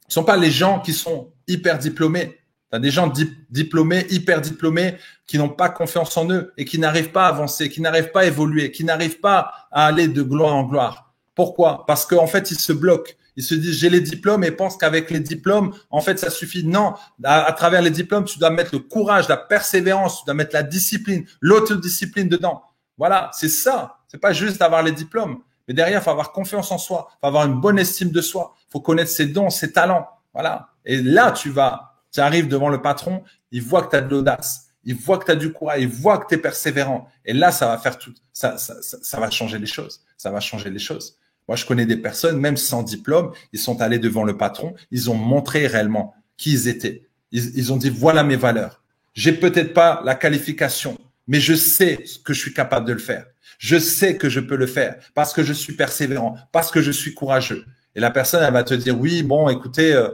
Ce 0.07 0.11
ne 0.11 0.13
sont 0.13 0.23
pas 0.23 0.37
les 0.37 0.51
gens 0.51 0.79
qui 0.79 0.93
sont 0.93 1.29
hyper 1.45 1.77
diplômés. 1.77 2.37
Tu 2.71 2.77
as 2.77 2.79
des 2.79 2.91
gens 2.91 3.11
diplômés, 3.49 4.07
hyper 4.09 4.39
diplômés, 4.39 4.95
qui 5.27 5.37
n'ont 5.37 5.49
pas 5.49 5.69
confiance 5.69 6.15
en 6.15 6.29
eux 6.31 6.53
et 6.57 6.65
qui 6.65 6.79
n'arrivent 6.79 7.11
pas 7.11 7.25
à 7.25 7.29
avancer, 7.29 7.69
qui 7.69 7.81
n'arrivent 7.81 8.11
pas 8.11 8.21
à 8.21 8.25
évoluer, 8.25 8.71
qui 8.71 8.83
n'arrivent 8.83 9.19
pas 9.19 9.51
à 9.71 9.87
aller 9.87 10.07
de 10.07 10.23
gloire 10.23 10.55
en 10.55 10.63
gloire. 10.63 11.13
Pourquoi? 11.35 11.85
Parce 11.85 12.05
qu'en 12.05 12.27
fait, 12.27 12.51
ils 12.51 12.59
se 12.59 12.73
bloquent. 12.73 13.13
Ils 13.35 13.43
se 13.43 13.55
disent, 13.55 13.77
j'ai 13.77 13.89
les 13.89 14.01
diplômes 14.01 14.43
et 14.43 14.51
pensent 14.51 14.77
qu'avec 14.77 15.09
les 15.09 15.19
diplômes, 15.19 15.73
en 15.89 16.01
fait, 16.01 16.19
ça 16.19 16.29
suffit. 16.29 16.65
Non, 16.65 16.93
à, 17.23 17.51
travers 17.53 17.81
les 17.81 17.89
diplômes, 17.89 18.25
tu 18.25 18.39
dois 18.39 18.49
mettre 18.49 18.71
le 18.73 18.79
courage, 18.79 19.27
la 19.29 19.37
persévérance, 19.37 20.19
tu 20.19 20.25
dois 20.25 20.33
mettre 20.33 20.53
la 20.53 20.63
discipline, 20.63 21.25
l'autodiscipline 21.39 22.27
dedans. 22.27 22.63
Voilà, 22.97 23.31
c'est 23.33 23.49
ça. 23.49 23.97
C'est 24.07 24.19
pas 24.19 24.33
juste 24.33 24.59
d'avoir 24.59 24.83
les 24.83 24.91
diplômes. 24.91 25.39
Mais 25.67 25.73
derrière, 25.73 26.01
il 26.01 26.03
faut 26.03 26.09
avoir 26.09 26.33
confiance 26.33 26.71
en 26.71 26.77
soi, 26.77 27.07
il 27.09 27.17
faut 27.21 27.27
avoir 27.27 27.45
une 27.45 27.59
bonne 27.59 27.79
estime 27.79 28.11
de 28.11 28.21
soi, 28.21 28.55
il 28.67 28.71
faut 28.71 28.81
connaître 28.81 29.11
ses 29.11 29.27
dons, 29.27 29.49
ses 29.49 29.71
talents. 29.71 30.07
Voilà. 30.33 30.69
Et 30.85 31.01
là, 31.01 31.31
tu 31.31 31.49
vas, 31.49 31.90
tu 32.11 32.19
arrives 32.19 32.47
devant 32.47 32.69
le 32.69 32.81
patron, 32.81 33.23
il 33.51 33.61
voit 33.61 33.83
que 33.83 33.91
tu 33.91 33.95
as 33.95 34.01
de 34.01 34.09
l'audace, 34.09 34.67
il 34.83 34.95
voit 34.95 35.17
que 35.17 35.25
tu 35.25 35.31
as 35.31 35.35
du 35.35 35.51
courage, 35.51 35.81
il 35.81 35.87
voit 35.87 36.17
que 36.17 36.27
tu 36.27 36.35
es 36.35 36.37
persévérant. 36.37 37.09
Et 37.25 37.33
là, 37.33 37.51
ça 37.51 37.67
va 37.67 37.77
faire 37.77 37.97
tout, 37.97 38.13
ça, 38.33 38.57
ça, 38.57 39.19
va 39.19 39.29
changer 39.29 39.59
les 39.59 39.65
choses. 39.65 40.01
Ça 40.17 40.31
va 40.31 40.39
changer 40.39 40.69
les 40.69 40.79
choses. 40.79 41.17
Moi, 41.47 41.55
je 41.55 41.65
connais 41.65 41.85
des 41.85 41.97
personnes, 41.97 42.39
même 42.39 42.57
sans 42.57 42.83
diplôme, 42.83 43.31
ils 43.53 43.59
sont 43.59 43.81
allés 43.81 43.99
devant 43.99 44.23
le 44.23 44.37
patron, 44.37 44.73
ils 44.91 45.09
ont 45.09 45.15
montré 45.15 45.67
réellement 45.67 46.13
qui 46.37 46.53
ils 46.53 46.67
étaient. 46.67 47.07
Ils, 47.31 47.57
ils 47.57 47.73
ont 47.73 47.77
dit, 47.77 47.89
voilà 47.89 48.23
mes 48.23 48.35
valeurs. 48.35 48.83
J'ai 49.13 49.33
peut-être 49.33 49.73
pas 49.73 50.01
la 50.05 50.15
qualification, 50.15 50.97
mais 51.27 51.39
je 51.39 51.53
sais 51.53 52.03
que 52.23 52.33
je 52.33 52.39
suis 52.39 52.53
capable 52.53 52.87
de 52.87 52.93
le 52.93 52.99
faire. 52.99 53.25
Je 53.57 53.77
sais 53.77 54.17
que 54.17 54.29
je 54.29 54.39
peux 54.39 54.55
le 54.55 54.65
faire 54.65 54.95
parce 55.13 55.33
que 55.33 55.43
je 55.43 55.53
suis 55.53 55.73
persévérant, 55.73 56.35
parce 56.51 56.71
que 56.71 56.81
je 56.81 56.91
suis 56.91 57.13
courageux. 57.13 57.65
Et 57.95 57.99
la 57.99 58.09
personne, 58.09 58.43
elle 58.43 58.53
va 58.53 58.63
te 58.63 58.73
dire, 58.73 58.99
oui, 58.99 59.21
bon, 59.21 59.49
écoutez, 59.49 59.93
euh, 59.93 60.09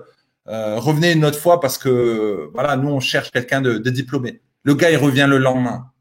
euh, 0.50 0.80
revenez 0.80 1.12
une 1.12 1.26
autre 1.26 1.40
fois 1.40 1.60
parce 1.60 1.78
que, 1.78 2.50
voilà, 2.54 2.78
nous, 2.78 2.90
on 2.90 3.00
cherche 3.00 3.32
quelqu'un 3.32 3.62
de, 3.62 3.78
diplômé. 3.90 4.42
Le 4.64 4.76
gars, 4.76 4.92
il 4.92 4.98
revient 4.98 5.28
le 5.30 5.38
lendemain. 5.38 5.92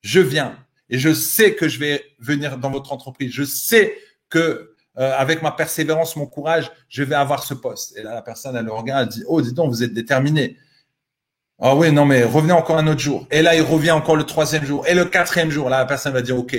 Je 0.00 0.20
viens 0.20 0.56
et 0.90 0.98
je 0.98 1.14
sais 1.14 1.54
que 1.54 1.68
je 1.68 1.78
vais 1.78 2.02
venir 2.18 2.58
dans 2.58 2.70
votre 2.70 2.92
entreprise. 2.92 3.32
Je 3.32 3.44
sais 3.44 3.94
que 4.28 4.74
euh, 4.98 5.12
avec 5.16 5.42
ma 5.42 5.52
persévérance, 5.52 6.16
mon 6.16 6.26
courage, 6.26 6.70
je 6.88 7.02
vais 7.02 7.14
avoir 7.14 7.44
ce 7.44 7.54
poste. 7.54 7.96
Et 7.96 8.02
là, 8.02 8.14
la 8.14 8.22
personne, 8.22 8.56
elle 8.56 8.66
le 8.66 8.72
regarde, 8.72 9.08
elle 9.08 9.08
dit, 9.08 9.24
oh, 9.26 9.40
dis 9.40 9.54
donc, 9.54 9.70
vous 9.70 9.82
êtes 9.82 9.94
déterminé. 9.94 10.56
Ah 11.60 11.76
oui, 11.76 11.92
non, 11.92 12.04
mais 12.04 12.24
revenez 12.24 12.52
encore 12.52 12.78
un 12.78 12.86
autre 12.88 13.00
jour. 13.00 13.26
Et 13.30 13.40
là, 13.40 13.54
il 13.54 13.62
revient 13.62 13.92
encore 13.92 14.16
le 14.16 14.24
troisième 14.24 14.64
jour. 14.64 14.86
Et 14.88 14.94
le 14.94 15.04
quatrième 15.04 15.50
jour, 15.50 15.70
là, 15.70 15.78
la 15.78 15.86
personne 15.86 16.12
va 16.12 16.20
dire, 16.20 16.36
OK, 16.36 16.56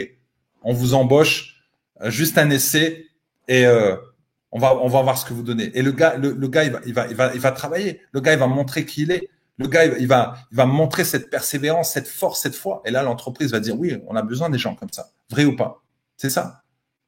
on 0.64 0.74
vous 0.74 0.94
embauche, 0.94 1.58
euh, 2.02 2.10
juste 2.10 2.38
un 2.38 2.50
essai, 2.50 3.06
et 3.50 3.66
on 4.54 4.60
va 4.60 4.76
on 4.76 4.88
va 4.88 5.02
voir 5.02 5.18
ce 5.18 5.26
que 5.26 5.34
vous 5.34 5.44
donnez. 5.44 5.72
Et 5.78 5.82
le 5.82 5.92
gars, 5.92 6.16
le, 6.16 6.32
gars, 6.48 6.64
il 6.64 6.72
va, 6.72 6.80
il 6.86 6.94
va, 6.94 7.08
il 7.08 7.16
va, 7.16 7.34
il 7.34 7.40
va 7.42 7.52
travailler. 7.52 8.02
Le 8.12 8.22
gars, 8.22 8.34
il 8.34 8.40
va 8.40 8.48
montrer 8.48 8.86
qui 8.86 9.02
il 9.02 9.12
est. 9.12 9.30
Le 9.58 9.68
gars, 9.68 9.86
il 9.86 10.08
va, 10.08 10.36
il 10.52 10.56
va 10.56 10.66
montrer 10.66 11.04
cette 11.04 11.30
persévérance, 11.30 11.92
cette 11.92 12.08
force, 12.08 12.42
cette 12.42 12.56
foi. 12.56 12.82
Et 12.86 12.92
là, 12.92 13.02
l'entreprise 13.02 13.52
va 13.52 13.60
dire, 13.60 13.78
oui, 13.78 13.98
on 14.08 14.16
a 14.16 14.22
besoin 14.22 14.50
des 14.50 14.60
gens 14.60 14.76
comme 14.76 14.92
ça. 14.92 15.10
Vrai 15.30 15.46
ou 15.46 15.56
pas? 15.56 15.84
C'est 16.18 16.30
ça. 16.30 16.64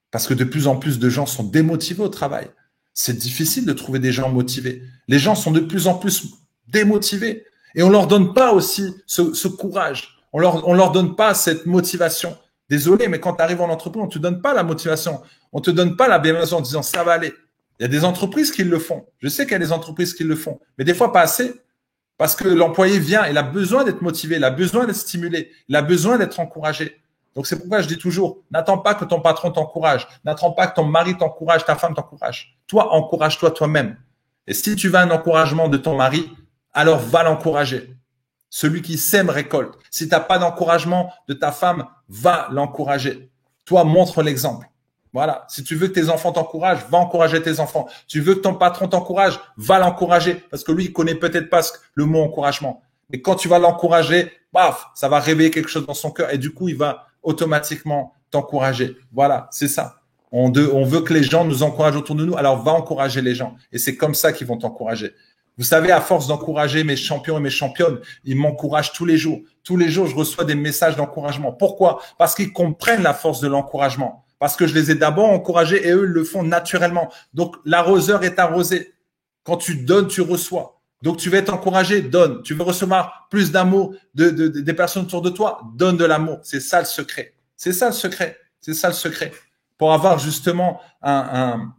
Parce 0.09 0.27
que 0.27 0.33
de 0.33 0.43
plus 0.43 0.67
en 0.67 0.75
plus 0.75 0.97
de 0.97 1.09
gens 1.09 1.27
sont 1.27 1.43
démotivés 1.43 2.03
au 2.03 2.09
travail. 2.09 2.47
C'est 2.93 3.17
difficile 3.17 3.65
de 3.65 3.73
trouver 3.73 3.99
des 3.99 4.11
gens 4.11 4.29
motivés. 4.29 4.81
Les 5.07 5.19
gens 5.19 5.35
sont 5.35 5.51
de 5.51 5.59
plus 5.59 5.87
en 5.87 5.95
plus 5.95 6.33
démotivés. 6.67 7.45
Et 7.75 7.83
on 7.83 7.89
leur 7.89 8.07
donne 8.07 8.33
pas 8.33 8.53
aussi 8.53 8.93
ce, 9.05 9.33
ce 9.33 9.47
courage. 9.47 10.17
On 10.33 10.39
leur, 10.39 10.67
on 10.67 10.73
leur 10.73 10.91
donne 10.91 11.15
pas 11.15 11.33
cette 11.35 11.65
motivation. 11.65 12.35
Désolé, 12.70 13.07
mais 13.07 13.20
quand 13.20 13.36
tu 13.36 13.41
arrives 13.43 13.61
en 13.61 13.70
entreprise, 13.70 14.03
on 14.03 14.07
te 14.07 14.20
donne 14.20 14.41
pas 14.41 14.53
la 14.53 14.63
motivation. 14.63 15.22
On 15.51 15.61
te 15.61 15.72
donne 15.72 15.95
pas 15.95 16.07
la 16.07 16.20
bienveillance 16.20 16.53
en 16.53 16.61
disant 16.61 16.82
ça 16.82 17.03
va 17.03 17.13
aller. 17.13 17.34
Il 17.80 17.84
y 17.84 17.86
a 17.86 17.89
des 17.89 18.05
entreprises 18.05 18.51
qui 18.51 18.63
le 18.63 18.80
font. 18.80 19.05
Je 19.20 19.28
sais 19.28 19.43
qu'il 19.43 19.51
y 19.51 19.55
a 19.55 19.59
des 19.59 19.72
entreprises 19.72 20.13
qui 20.13 20.24
le 20.24 20.36
font, 20.36 20.59
mais 20.78 20.86
des 20.86 20.93
fois 20.93 21.11
pas 21.11 21.22
assez. 21.22 21.61
Parce 22.18 22.36
que 22.36 22.47
l'employé 22.47 22.97
vient, 22.97 23.28
il 23.28 23.38
a 23.38 23.43
besoin 23.43 23.84
d'être 23.84 24.01
motivé, 24.01 24.38
il 24.38 24.43
a 24.45 24.49
besoin 24.49 24.86
d'être 24.86 24.95
stimulé, 24.95 25.51
il 25.68 25.76
a 25.76 25.82
besoin 25.82 26.18
d'être 26.18 26.39
encouragé. 26.39 27.01
Donc 27.36 27.45
c'est 27.45 27.59
pourquoi 27.59 27.82
je 27.82 27.88
dis 27.89 27.97
toujours, 27.97 28.43
n'attends 28.51 28.78
pas 28.78 28.95
que 28.95 29.03
ton 29.03 29.20
patron 29.20 29.51
t'encourage, 29.51 30.07
n'attends 30.24 30.51
pas 30.51 30.68
que 30.68 30.76
ton 30.76 30.86
mari 30.86 31.18
t'encourage, 31.18 31.66
ta 31.66 31.76
femme 31.76 31.93
t'encourage. 31.93 32.57
Toi, 32.68 32.93
encourage-toi 32.93 33.51
toi-même. 33.51 33.97
Et 34.47 34.53
si 34.53 34.76
tu 34.78 34.88
veux 34.88 34.95
un 34.95 35.11
encouragement 35.11 35.68
de 35.68 35.76
ton 35.76 35.97
mari, 35.97 36.32
alors 36.72 36.99
va 36.99 37.24
l'encourager. 37.24 37.93
Celui 38.49 38.82
qui 38.82 38.97
sème 38.97 39.30
récolte. 39.30 39.74
Si 39.91 40.05
tu 40.07 40.11
n'as 40.11 40.22
pas 40.22 40.38
d'encouragement 40.38 41.11
de 41.28 41.34
ta 41.34 41.51
femme, 41.51 41.86
va 42.10 42.47
l'encourager. 42.51 43.30
Toi, 43.66 43.84
montre 43.84 44.22
l'exemple. 44.22 44.68
Voilà. 45.14 45.45
Si 45.47 45.64
tu 45.64 45.76
veux 45.76 45.88
que 45.88 45.93
tes 45.93 46.10
enfants 46.10 46.34
t'encouragent, 46.34 46.86
va 46.89 46.97
encourager 46.97 47.41
tes 47.41 47.60
enfants. 47.60 47.88
Tu 48.08 48.20
veux 48.20 48.36
que 48.36 48.41
ton 48.41 48.53
patron 48.53 48.88
t'encourage, 48.88 49.39
va 49.56 49.80
l'encourager. 49.80 50.43
Parce 50.51 50.64
que 50.64 50.74
lui, 50.74 50.86
il 50.86 50.93
connaît 50.93 51.16
peut-être 51.16 51.49
pas 51.49 51.62
le 51.93 52.06
mot 52.06 52.22
encouragement. 52.22 52.82
Mais 53.10 53.22
quand 53.22 53.36
tu 53.36 53.47
vas 53.47 53.58
l'encourager, 53.58 54.32
paf, 54.51 54.88
ça 54.93 55.08
va 55.08 55.20
réveiller 55.20 55.51
quelque 55.51 55.70
chose 55.70 55.86
dans 55.86 55.93
son 55.93 56.12
cœur. 56.12 56.34
Et 56.34 56.38
du 56.38 56.53
coup, 56.53 56.68
il 56.68 56.76
va 56.76 57.08
automatiquement 57.24 58.14
t'encourager. 58.30 58.97
Voilà, 59.14 59.47
c'est 59.51 59.70
ça. 59.70 60.01
On, 60.32 60.51
on 60.51 60.84
veut 60.84 61.01
que 61.01 61.14
les 61.14 61.24
gens 61.24 61.45
nous 61.45 61.64
encouragent 61.64 61.95
autour 61.95 62.16
de 62.16 62.26
nous. 62.26 62.36
Alors, 62.36 62.62
va 62.62 62.74
encourager 62.74 63.22
les 63.22 63.36
gens. 63.36 63.56
Et 63.72 63.78
c'est 63.78 63.95
comme 63.95 64.16
ça 64.16 64.34
qu'ils 64.34 64.47
vont 64.47 64.58
t'encourager. 64.58 65.14
Vous 65.58 65.64
savez, 65.64 65.91
à 65.91 66.01
force 66.01 66.28
d'encourager 66.28 66.84
mes 66.84 66.97
champions 66.97 67.38
et 67.38 67.41
mes 67.41 67.49
championnes, 67.49 67.99
ils 68.26 68.36
m'encouragent 68.36 68.91
tous 68.91 69.06
les 69.06 69.18
jours. 69.18 69.39
Tous 69.64 69.78
les 69.78 69.89
jours, 69.89 70.08
je 70.08 70.16
reçois 70.16 70.43
des 70.43 70.56
messages 70.56 70.95
d'encouragement. 70.95 71.53
Pourquoi? 71.53 72.01
Parce 72.18 72.36
qu'ils 72.36 72.51
comprennent 72.51 73.03
la 73.03 73.14
force 73.14 73.39
de 73.39 73.47
l'encouragement. 73.47 74.26
Parce 74.38 74.58
que 74.58 74.68
je 74.68 74.74
les 74.74 74.91
ai 74.91 74.95
d'abord 74.95 75.30
encouragés 75.30 75.88
et 75.88 75.91
eux, 75.91 76.06
ils 76.06 76.12
le 76.12 76.24
font 76.26 76.43
naturellement. 76.43 77.10
Donc, 77.34 77.56
l'arroseur 77.64 78.24
est 78.24 78.38
arrosé. 78.38 78.93
Quand 79.43 79.58
tu 79.58 79.78
donnes, 79.78 80.08
tu 80.08 80.22
reçois. 80.22 80.82
Donc, 81.01 81.18
tu 81.18 81.30
veux 81.30 81.38
être 81.38 81.53
encouragé, 81.53 82.01
donne. 82.01 82.41
Tu 82.43 82.53
veux 82.53 82.64
recevoir 82.64 83.28
plus 83.30 83.51
d'amour 83.51 83.93
de, 84.14 84.30
des 84.30 84.74
personnes 84.74 85.03
autour 85.03 85.22
de 85.22 85.30
toi, 85.30 85.62
donne 85.76 85.95
de 85.95 86.06
l'amour. 86.06 86.39
C'est 86.43 86.60
ça 86.60 86.80
le 86.80 86.86
secret. 86.86 87.34
C'est 87.56 87.74
ça 87.74 87.88
le 87.88 87.93
secret. 87.93 88.38
C'est 88.60 88.74
ça 88.74 88.89
le 88.89 88.93
secret. 88.93 89.32
Pour 89.78 89.93
avoir 89.93 90.20
justement 90.20 90.82
un, 91.01 91.28
un, 91.32 91.74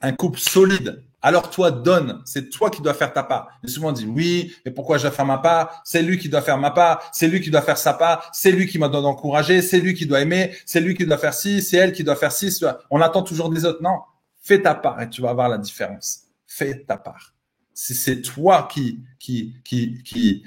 un 0.00 0.12
couple 0.12 0.40
solide, 0.40 1.04
alors 1.22 1.50
toi, 1.50 1.70
donne. 1.70 2.20
C'est 2.24 2.50
toi 2.50 2.68
qui 2.68 2.82
dois 2.82 2.94
faire 2.94 3.12
ta 3.12 3.22
part. 3.22 3.48
Et 3.62 3.68
souvent 3.68 3.92
dit 3.92 4.06
oui, 4.06 4.52
mais 4.64 4.72
pourquoi 4.72 4.98
je 4.98 5.02
dois 5.02 5.12
faire 5.12 5.24
ma 5.24 5.38
part? 5.38 5.80
C'est 5.84 6.02
lui 6.02 6.18
qui 6.18 6.28
doit 6.28 6.42
faire 6.42 6.58
ma 6.58 6.72
part. 6.72 7.08
C'est 7.12 7.28
lui 7.28 7.40
qui 7.40 7.50
doit 7.50 7.62
faire 7.62 7.78
sa 7.78 7.94
part. 7.94 8.28
C'est 8.32 8.50
lui 8.50 8.66
qui 8.66 8.78
m'a 8.78 8.88
donné 8.88 9.06
encouragé. 9.06 9.62
C'est 9.62 9.78
lui 9.78 9.94
qui 9.94 10.04
doit 10.04 10.20
aimer. 10.20 10.52
C'est 10.66 10.80
lui 10.80 10.94
qui 10.96 11.06
doit 11.06 11.18
faire 11.18 11.32
ci. 11.32 11.62
C'est 11.62 11.76
elle 11.76 11.92
qui 11.92 12.02
doit 12.02 12.16
faire 12.16 12.32
ci. 12.32 12.52
On 12.90 13.00
attend 13.00 13.22
toujours 13.22 13.50
des 13.50 13.64
autres. 13.64 13.82
Non, 13.82 14.00
fais 14.42 14.60
ta 14.60 14.74
part 14.74 15.00
et 15.00 15.08
tu 15.08 15.22
vas 15.22 15.32
voir 15.32 15.48
la 15.48 15.58
différence. 15.58 16.24
Fais 16.46 16.84
ta 16.84 16.96
part. 16.96 17.34
Si 17.72 17.94
c'est 17.94 18.20
toi 18.20 18.68
qui 18.70 18.98
qui 19.18 19.54
qui 19.64 20.02
qui 20.02 20.44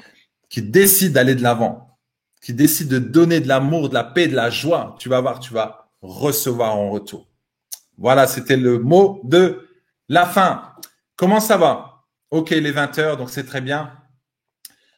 qui 0.50 0.62
décide 0.62 1.14
d'aller 1.14 1.36
de 1.36 1.42
l'avant, 1.42 1.98
qui 2.42 2.54
décide 2.54 2.90
de 2.90 3.00
donner 3.00 3.40
de 3.40 3.48
l'amour, 3.48 3.90
de 3.90 3.94
la 3.94 4.04
paix, 4.04 4.28
de 4.28 4.36
la 4.36 4.50
joie, 4.50 4.96
tu 5.00 5.10
vas 5.10 5.22
voir, 5.22 5.40
tu 5.40 5.54
vas 5.54 5.90
recevoir 6.02 6.76
en 6.76 6.92
retour. 6.92 7.28
Voilà, 7.98 8.28
c'était 8.28 8.58
le 8.58 8.78
mot 8.78 9.22
de 9.24 9.65
la 10.10 10.26
fin. 10.26 10.74
Comment 11.16 11.40
ça 11.40 11.58
va? 11.58 12.06
Ok, 12.32 12.50
les 12.50 12.72
20 12.72 13.00
heures, 13.00 13.18
donc 13.18 13.30
c'est 13.30 13.46
très 13.46 13.62
bien. 13.62 13.94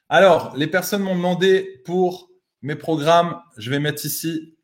Alors, 0.09 0.55
les 0.55 0.67
personnes 0.67 1.01
m'ont 1.01 1.15
demandé 1.15 1.81
pour 1.85 2.29
mes 2.61 2.75
programmes, 2.75 3.41
je 3.57 3.69
vais 3.69 3.79
mettre 3.79 4.05
ici. 4.05 4.57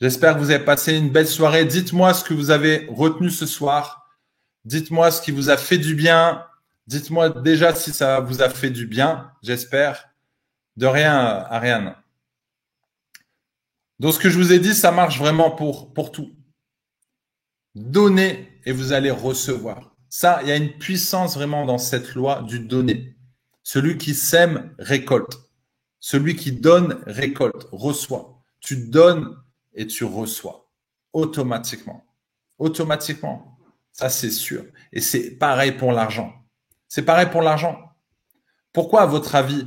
J'espère 0.00 0.34
que 0.34 0.40
vous 0.40 0.50
avez 0.50 0.64
passé 0.64 0.96
une 0.96 1.10
belle 1.10 1.26
soirée. 1.26 1.64
Dites-moi 1.64 2.14
ce 2.14 2.22
que 2.22 2.34
vous 2.34 2.50
avez 2.50 2.86
retenu 2.88 3.30
ce 3.30 3.46
soir. 3.46 4.06
Dites-moi 4.64 5.10
ce 5.10 5.20
qui 5.20 5.32
vous 5.32 5.50
a 5.50 5.56
fait 5.56 5.78
du 5.78 5.94
bien. 5.94 6.44
Dites-moi 6.86 7.30
déjà 7.30 7.74
si 7.74 7.92
ça 7.92 8.20
vous 8.20 8.42
a 8.42 8.48
fait 8.48 8.70
du 8.70 8.86
bien, 8.86 9.32
j'espère. 9.42 10.08
De 10.76 10.86
rien 10.86 11.16
à 11.16 11.58
rien. 11.58 11.96
Donc, 13.98 14.14
ce 14.14 14.18
que 14.20 14.30
je 14.30 14.38
vous 14.38 14.52
ai 14.52 14.60
dit, 14.60 14.74
ça 14.74 14.92
marche 14.92 15.18
vraiment 15.18 15.50
pour, 15.50 15.92
pour 15.92 16.12
tout. 16.12 16.30
Donnez 17.74 18.47
et 18.68 18.72
vous 18.72 18.92
allez 18.92 19.10
recevoir. 19.10 19.96
Ça, 20.10 20.40
il 20.42 20.48
y 20.48 20.52
a 20.52 20.56
une 20.56 20.76
puissance 20.76 21.36
vraiment 21.36 21.64
dans 21.64 21.78
cette 21.78 22.14
loi 22.14 22.42
du 22.42 22.60
donner. 22.60 23.16
Celui 23.62 23.96
qui 23.96 24.14
sème 24.14 24.74
récolte. 24.78 25.38
Celui 26.00 26.36
qui 26.36 26.52
donne 26.52 27.02
récolte, 27.06 27.66
reçoit. 27.72 28.42
Tu 28.60 28.76
donnes 28.76 29.34
et 29.72 29.86
tu 29.86 30.04
reçois 30.04 30.70
automatiquement. 31.14 32.04
Automatiquement. 32.58 33.58
Ça, 33.90 34.10
c'est 34.10 34.30
sûr. 34.30 34.66
Et 34.92 35.00
c'est 35.00 35.30
pareil 35.30 35.72
pour 35.72 35.92
l'argent. 35.92 36.30
C'est 36.88 37.06
pareil 37.06 37.28
pour 37.30 37.40
l'argent. 37.40 37.78
Pourquoi, 38.74 39.00
à 39.00 39.06
votre 39.06 39.34
avis, 39.34 39.66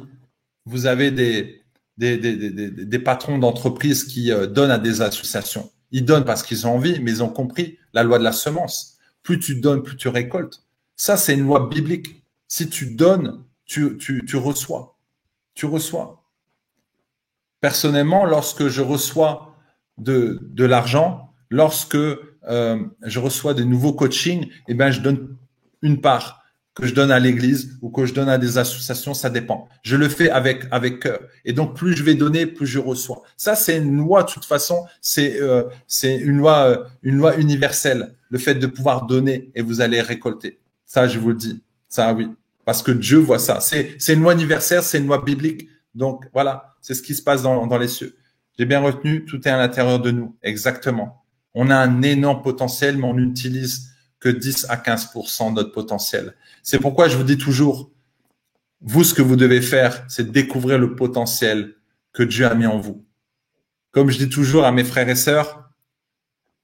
vous 0.66 0.86
avez 0.86 1.10
des, 1.10 1.64
des, 1.98 3.00
patrons 3.00 3.40
d'entreprise 3.40 4.04
qui 4.04 4.32
euh, 4.32 4.46
donnent 4.46 4.70
à 4.70 4.78
des 4.78 5.02
associations? 5.02 5.72
Ils 5.92 6.06
donnent 6.06 6.26
parce 6.26 6.44
qu'ils 6.44 6.68
ont 6.68 6.76
envie, 6.76 7.00
mais 7.00 7.12
ils 7.12 7.24
ont 7.24 7.30
compris 7.30 7.78
la 7.94 8.04
loi 8.04 8.18
de 8.18 8.24
la 8.24 8.32
semence. 8.32 8.98
Plus 9.24 9.40
tu 9.40 9.56
donnes, 9.56 9.84
plus 9.84 9.98
tu 9.98 10.08
récoltes. 10.08 10.64
Ça, 10.96 11.18
c'est 11.18 11.34
une 11.34 11.46
loi 11.46 11.68
biblique. 11.68 12.24
Si 12.48 12.70
tu 12.70 12.96
donnes, 12.96 13.44
tu, 13.66 13.98
tu, 13.98 14.38
reçois. 14.38 14.98
Tu 15.54 15.66
reçois. 15.66 16.24
Personnellement, 17.60 18.26
lorsque 18.26 18.68
je 18.68 18.82
reçois 18.82 19.56
de, 19.98 20.40
de 20.42 20.66
l'argent, 20.66 21.34
lorsque 21.50 21.96
euh, 21.96 22.86
je 23.04 23.20
reçois 23.20 23.54
des 23.54 23.66
nouveaux 23.66 23.94
coachings, 23.94 24.50
eh 24.68 24.74
ben, 24.74 24.92
je 24.92 25.02
donne 25.02 25.38
une 25.82 26.02
part 26.02 26.41
que 26.74 26.88
je 26.88 26.94
donne 26.94 27.12
à 27.12 27.20
l'église 27.20 27.78
ou 27.82 27.90
que 27.90 28.06
je 28.06 28.14
donne 28.14 28.30
à 28.30 28.38
des 28.38 28.58
associations, 28.58 29.14
ça 29.14 29.30
dépend. 29.30 29.68
Je 29.84 29.98
le 29.98 30.08
fais 30.08 30.30
avec 30.30 30.66
avec 30.72 31.02
cœur. 31.02 31.20
Et 31.44 31.54
donc 31.54 31.76
plus 31.76 31.96
je 31.96 32.04
vais 32.04 32.16
donner, 32.16 32.46
plus 32.46 32.68
je 32.68 32.80
reçois. 32.80 33.24
Ça 33.38 33.56
c'est 33.56 33.78
une 33.78 33.98
loi 33.98 34.24
de 34.24 34.32
toute 34.32 34.46
façon, 34.46 34.86
c'est 35.02 35.42
euh, 35.42 35.64
c'est 35.88 36.16
une 36.16 36.38
loi 36.38 36.68
euh, 36.68 36.84
une 37.04 37.18
loi 37.18 37.36
universelle, 37.38 38.16
le 38.30 38.38
fait 38.38 38.56
de 38.56 38.68
pouvoir 38.68 39.06
donner 39.06 39.52
et 39.56 39.62
vous 39.62 39.82
allez 39.82 40.02
récolter. 40.02 40.60
Ça 40.86 41.08
je 41.08 41.20
vous 41.20 41.30
le 41.30 41.36
dis. 41.36 41.62
Ça 41.90 42.14
oui, 42.14 42.30
parce 42.64 42.82
que 42.82 42.92
Dieu 42.92 43.18
voit 43.18 43.40
ça. 43.40 43.60
C'est 43.60 43.96
c'est 44.00 44.14
une 44.14 44.22
loi 44.22 44.34
universelle, 44.34 44.82
c'est 44.82 45.00
une 45.00 45.08
loi 45.08 45.22
biblique. 45.22 45.68
Donc 45.94 46.26
voilà, 46.34 46.76
c'est 46.80 46.94
ce 46.94 47.02
qui 47.02 47.16
se 47.16 47.22
passe 47.22 47.44
dans 47.44 47.68
dans 47.68 47.78
les 47.78 47.90
cieux. 47.90 48.16
J'ai 48.58 48.66
bien 48.66 48.80
retenu, 48.80 49.26
tout 49.26 49.46
est 49.46 49.52
à 49.52 49.58
l'intérieur 49.58 50.00
de 50.00 50.12
nous, 50.12 50.36
exactement. 50.42 51.26
On 51.54 51.70
a 51.70 51.76
un 51.76 52.02
énorme 52.02 52.42
potentiel, 52.42 52.98
mais 52.98 53.06
on 53.06 53.16
n'utilise 53.16 53.92
que 54.22 54.30
10 54.30 54.68
à 54.70 54.78
15% 54.78 55.50
de 55.50 55.56
notre 55.56 55.72
potentiel. 55.72 56.36
C'est 56.64 56.80
pourquoi 56.80 57.08
je 57.08 57.18
vous 57.18 57.24
dis 57.24 57.38
toujours, 57.38 57.92
vous, 58.82 59.04
ce 59.04 59.14
que 59.14 59.22
vous 59.22 59.36
devez 59.36 59.62
faire, 59.62 60.06
c'est 60.08 60.32
découvrir 60.32 60.80
le 60.80 60.96
potentiel 60.96 61.76
que 62.14 62.24
Dieu 62.24 62.46
a 62.46 62.56
mis 62.56 62.66
en 62.66 62.80
vous. 62.80 63.06
Comme 63.92 64.10
je 64.10 64.18
dis 64.18 64.30
toujours 64.30 64.66
à 64.66 64.72
mes 64.72 64.84
frères 64.84 65.10
et 65.10 65.16
sœurs, 65.16 65.70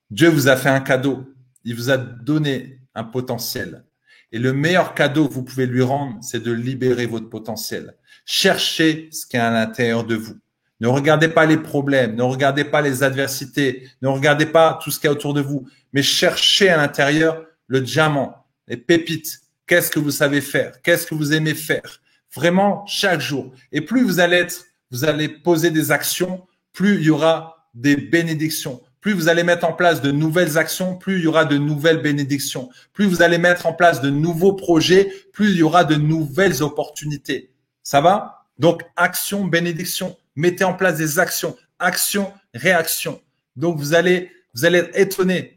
Dieu 0.10 0.30
vous 0.30 0.48
a 0.48 0.56
fait 0.56 0.70
un 0.70 0.80
cadeau. 0.80 1.26
Il 1.64 1.76
vous 1.76 1.90
a 1.90 1.98
donné 1.98 2.80
un 2.96 3.04
potentiel. 3.04 3.86
Et 4.32 4.40
le 4.40 4.54
meilleur 4.54 4.94
cadeau 4.94 5.28
que 5.28 5.34
vous 5.34 5.44
pouvez 5.44 5.68
lui 5.68 5.82
rendre, 5.82 6.18
c'est 6.22 6.42
de 6.42 6.52
libérer 6.52 7.06
votre 7.06 7.30
potentiel. 7.30 7.96
Cherchez 8.26 9.10
ce 9.12 9.26
qui 9.26 9.38
est 9.38 9.42
à 9.42 9.52
l'intérieur 9.52 10.04
de 10.04 10.16
vous. 10.16 10.38
Ne 10.80 10.88
regardez 10.88 11.28
pas 11.28 11.46
les 11.46 11.58
problèmes, 11.58 12.16
ne 12.16 12.24
regardez 12.24 12.64
pas 12.64 12.82
les 12.82 13.04
adversités, 13.04 13.88
ne 14.02 14.08
regardez 14.08 14.46
pas 14.46 14.80
tout 14.84 14.92
ce 14.92 15.00
qui 15.00 15.08
est 15.08 15.10
autour 15.10 15.34
de 15.34 15.42
vous, 15.42 15.68
mais 15.94 16.04
cherchez 16.04 16.70
à 16.70 16.78
l'intérieur 16.78 17.44
le 17.68 17.82
diamant, 17.82 18.46
les 18.68 18.78
pépites. 18.78 19.42
Qu'est-ce 19.68 19.92
que 19.92 20.00
vous 20.00 20.12
savez 20.12 20.40
faire? 20.40 20.82
Qu'est-ce 20.82 21.06
que 21.06 21.14
vous 21.14 21.34
aimez 21.34 21.54
faire? 21.54 22.02
Vraiment 22.34 22.86
chaque 22.88 23.20
jour. 23.20 23.52
Et 23.74 23.82
plus 23.82 24.04
vous 24.04 24.22
allez 24.22 24.38
être, 24.38 24.66
vous 24.92 25.04
allez 25.04 25.28
poser 25.28 25.72
des 25.72 25.92
actions, 25.92 26.48
plus 26.72 26.96
il 26.96 27.04
y 27.04 27.10
aura 27.10 27.70
des 27.74 27.98
bénédictions. 27.98 28.82
Plus 29.02 29.14
vous 29.14 29.28
allez 29.28 29.44
mettre 29.44 29.66
en 29.66 29.74
place 29.74 30.02
de 30.02 30.12
nouvelles 30.12 30.58
actions, 30.58 30.96
plus 30.96 31.18
il 31.18 31.24
y 31.24 31.28
aura 31.28 31.44
de 31.44 31.58
nouvelles 31.58 32.02
bénédictions. 32.02 32.70
Plus 32.94 33.06
vous 33.06 33.22
allez 33.22 33.38
mettre 33.38 33.66
en 33.66 33.74
place 33.74 34.02
de 34.02 34.10
nouveaux 34.10 34.54
projets, 34.54 35.12
plus 35.34 35.52
il 35.52 35.58
y 35.58 35.64
aura 35.64 35.84
de 35.84 35.96
nouvelles 35.96 36.64
opportunités. 36.64 37.52
Ça 37.84 38.00
va? 38.00 38.46
Donc 38.58 38.84
action, 38.96 39.46
bénédiction. 39.46 40.18
Mettez 40.36 40.64
en 40.64 40.74
place 40.74 40.98
des 40.98 41.20
actions, 41.20 41.58
action, 41.80 42.34
réaction. 42.54 43.22
Donc 43.58 43.78
vous 43.78 43.94
allez 43.94 44.32
vous 44.54 44.66
allez 44.66 44.80
être 44.80 44.98
étonné. 44.98 45.57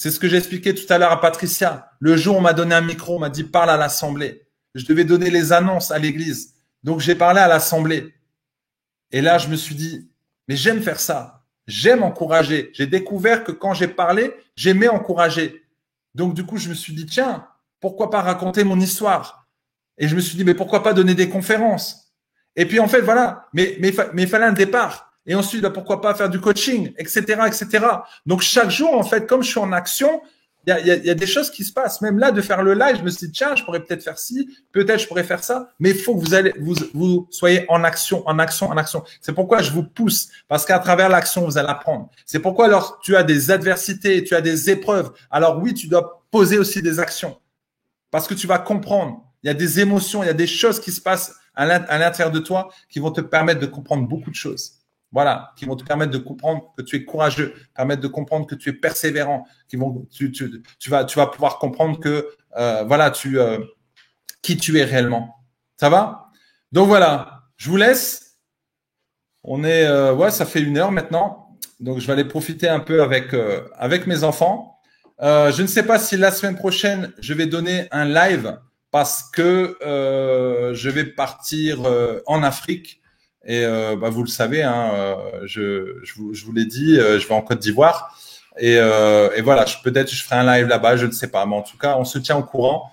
C'est 0.00 0.12
ce 0.12 0.20
que 0.20 0.28
j'expliquais 0.28 0.74
tout 0.76 0.90
à 0.92 0.96
l'heure 0.96 1.10
à 1.10 1.20
Patricia. 1.20 1.90
Le 1.98 2.16
jour 2.16 2.36
où 2.36 2.38
on 2.38 2.40
m'a 2.40 2.52
donné 2.52 2.72
un 2.72 2.80
micro, 2.80 3.16
on 3.16 3.18
m'a 3.18 3.30
dit 3.30 3.42
parle 3.42 3.68
à 3.68 3.76
l'assemblée. 3.76 4.46
Je 4.76 4.86
devais 4.86 5.02
donner 5.02 5.28
les 5.28 5.52
annonces 5.52 5.90
à 5.90 5.98
l'église. 5.98 6.54
Donc 6.84 7.00
j'ai 7.00 7.16
parlé 7.16 7.40
à 7.40 7.48
l'assemblée. 7.48 8.14
Et 9.10 9.20
là, 9.20 9.38
je 9.38 9.48
me 9.48 9.56
suis 9.56 9.74
dit, 9.74 10.08
mais 10.46 10.54
j'aime 10.54 10.82
faire 10.82 11.00
ça. 11.00 11.42
J'aime 11.66 12.04
encourager. 12.04 12.70
J'ai 12.74 12.86
découvert 12.86 13.42
que 13.42 13.50
quand 13.50 13.74
j'ai 13.74 13.88
parlé, 13.88 14.32
j'aimais 14.54 14.86
encourager. 14.86 15.64
Donc 16.14 16.32
du 16.32 16.46
coup, 16.46 16.58
je 16.58 16.68
me 16.68 16.74
suis 16.74 16.92
dit, 16.92 17.04
tiens, 17.04 17.48
pourquoi 17.80 18.08
pas 18.08 18.22
raconter 18.22 18.62
mon 18.62 18.78
histoire? 18.78 19.48
Et 19.98 20.06
je 20.06 20.14
me 20.14 20.20
suis 20.20 20.36
dit, 20.36 20.44
mais 20.44 20.54
pourquoi 20.54 20.84
pas 20.84 20.92
donner 20.92 21.16
des 21.16 21.28
conférences? 21.28 22.14
Et 22.54 22.66
puis 22.66 22.78
en 22.78 22.86
fait, 22.86 23.00
voilà, 23.00 23.48
mais, 23.52 23.76
mais, 23.80 23.88
il 23.88 24.28
fallait 24.28 24.44
un 24.44 24.52
départ. 24.52 25.07
Et 25.28 25.34
ensuite, 25.34 25.62
bah, 25.62 25.70
pourquoi 25.70 26.00
pas 26.00 26.14
faire 26.14 26.30
du 26.30 26.40
coaching, 26.40 26.92
etc., 26.98 27.20
etc. 27.46 27.86
Donc 28.26 28.40
chaque 28.40 28.70
jour, 28.70 28.94
en 28.94 29.04
fait, 29.04 29.26
comme 29.26 29.42
je 29.42 29.50
suis 29.50 29.60
en 29.60 29.72
action, 29.72 30.22
il 30.66 30.86
y 30.86 31.10
a, 31.10 31.14
des 31.14 31.26
choses 31.26 31.50
qui 31.50 31.64
se 31.64 31.72
passent. 31.72 32.02
Même 32.02 32.18
là, 32.18 32.30
de 32.30 32.42
faire 32.42 32.62
le 32.62 32.74
live, 32.74 32.96
je 32.98 33.02
me 33.02 33.10
suis 33.10 33.26
dit, 33.26 33.32
tiens, 33.32 33.54
je 33.54 33.64
pourrais 33.64 33.80
peut-être 33.80 34.02
faire 34.02 34.18
ci, 34.18 34.50
peut-être 34.72 35.00
je 35.00 35.06
pourrais 35.06 35.24
faire 35.24 35.42
ça. 35.42 35.70
Mais 35.78 35.90
il 35.90 35.96
faut 35.96 36.14
que 36.16 36.60
vous, 36.60 36.74
vous 36.92 37.28
soyez 37.30 37.64
en 37.68 37.84
action, 37.84 38.26
en 38.26 38.38
action, 38.38 38.68
en 38.68 38.76
action. 38.76 39.02
C'est 39.20 39.32
pourquoi 39.32 39.62
je 39.62 39.70
vous 39.70 39.82
pousse. 39.82 40.28
Parce 40.46 40.66
qu'à 40.66 40.78
travers 40.78 41.08
l'action, 41.08 41.44
vous 41.44 41.56
allez 41.56 41.68
apprendre. 41.68 42.10
C'est 42.26 42.40
pourquoi 42.40 42.66
alors 42.66 42.98
tu 43.02 43.16
as 43.16 43.22
des 43.22 43.50
adversités, 43.50 44.24
tu 44.24 44.34
as 44.34 44.42
des 44.42 44.68
épreuves. 44.68 45.12
Alors 45.30 45.58
oui, 45.62 45.72
tu 45.72 45.86
dois 45.86 46.22
poser 46.30 46.58
aussi 46.58 46.82
des 46.82 46.98
actions. 46.98 47.38
Parce 48.10 48.26
que 48.26 48.34
tu 48.34 48.46
vas 48.46 48.58
comprendre. 48.58 49.24
Il 49.42 49.46
y 49.46 49.50
a 49.50 49.54
des 49.54 49.80
émotions, 49.80 50.22
il 50.22 50.26
y 50.26 50.30
a 50.30 50.34
des 50.34 50.46
choses 50.46 50.80
qui 50.80 50.92
se 50.92 51.00
passent 51.00 51.34
à 51.54 51.66
l'intérieur 51.66 52.30
de 52.30 52.40
toi 52.40 52.68
qui 52.90 52.98
vont 52.98 53.10
te 53.10 53.20
permettre 53.20 53.60
de 53.60 53.66
comprendre 53.66 54.06
beaucoup 54.06 54.30
de 54.30 54.36
choses. 54.36 54.77
Voilà, 55.10 55.52
qui 55.56 55.64
vont 55.64 55.74
te 55.74 55.84
permettre 55.84 56.12
de 56.12 56.18
comprendre 56.18 56.72
que 56.76 56.82
tu 56.82 56.96
es 56.96 57.04
courageux, 57.04 57.54
permettre 57.74 58.02
de 58.02 58.08
comprendre 58.08 58.46
que 58.46 58.54
tu 58.54 58.68
es 58.68 58.72
persévérant, 58.74 59.46
qui 59.66 59.76
vont, 59.76 60.06
tu, 60.10 60.30
tu, 60.30 60.62
tu 60.78 60.90
vas, 60.90 61.04
pouvoir 61.04 61.58
comprendre 61.58 61.98
que, 61.98 62.28
euh, 62.56 62.84
voilà, 62.84 63.10
tu, 63.10 63.40
euh, 63.40 63.58
qui 64.42 64.58
tu 64.58 64.78
es 64.78 64.84
réellement. 64.84 65.36
Ça 65.78 65.88
va? 65.88 66.30
Donc 66.72 66.88
voilà, 66.88 67.44
je 67.56 67.70
vous 67.70 67.78
laisse. 67.78 68.38
On 69.44 69.64
est, 69.64 69.86
euh, 69.86 70.30
ça 70.30 70.44
fait 70.44 70.60
une 70.60 70.76
heure 70.76 70.92
maintenant, 70.92 71.56
donc 71.80 72.00
je 72.00 72.06
vais 72.06 72.12
aller 72.12 72.26
profiter 72.26 72.68
un 72.68 72.80
peu 72.80 73.00
avec 73.02 74.06
mes 74.06 74.24
enfants. 74.24 74.78
Je 75.20 75.62
ne 75.62 75.66
sais 75.66 75.84
pas 75.84 75.98
si 75.98 76.18
la 76.18 76.32
semaine 76.32 76.56
prochaine 76.56 77.12
je 77.18 77.32
vais 77.32 77.46
donner 77.46 77.88
un 77.92 78.04
live 78.04 78.58
parce 78.90 79.22
que 79.22 79.78
je 79.80 80.90
vais 80.90 81.04
partir 81.04 81.80
en 82.26 82.42
Afrique 82.42 83.00
et 83.48 83.64
euh, 83.64 83.96
bah, 83.96 84.10
vous 84.10 84.22
le 84.22 84.28
savez, 84.28 84.62
hein, 84.62 84.90
euh, 84.92 85.14
je, 85.44 86.00
je, 86.02 86.14
vous, 86.16 86.34
je 86.34 86.44
vous 86.44 86.52
l'ai 86.52 86.66
dit, 86.66 86.98
euh, 86.98 87.18
je 87.18 87.26
vais 87.26 87.34
en 87.34 87.40
Côte 87.40 87.58
d'Ivoire. 87.58 88.14
Et, 88.60 88.74
et, 88.74 89.40
voilà, 89.40 89.64
peut-être 89.84 90.12
je 90.12 90.22
ferai 90.22 90.36
un 90.36 90.44
live 90.44 90.66
là-bas, 90.66 90.96
je 90.96 91.06
ne 91.06 91.12
sais 91.12 91.28
pas. 91.28 91.46
Mais 91.46 91.54
en 91.54 91.62
tout 91.62 91.78
cas, 91.78 91.96
on 91.96 92.04
se 92.04 92.18
tient 92.18 92.36
au 92.36 92.42
courant. 92.42 92.90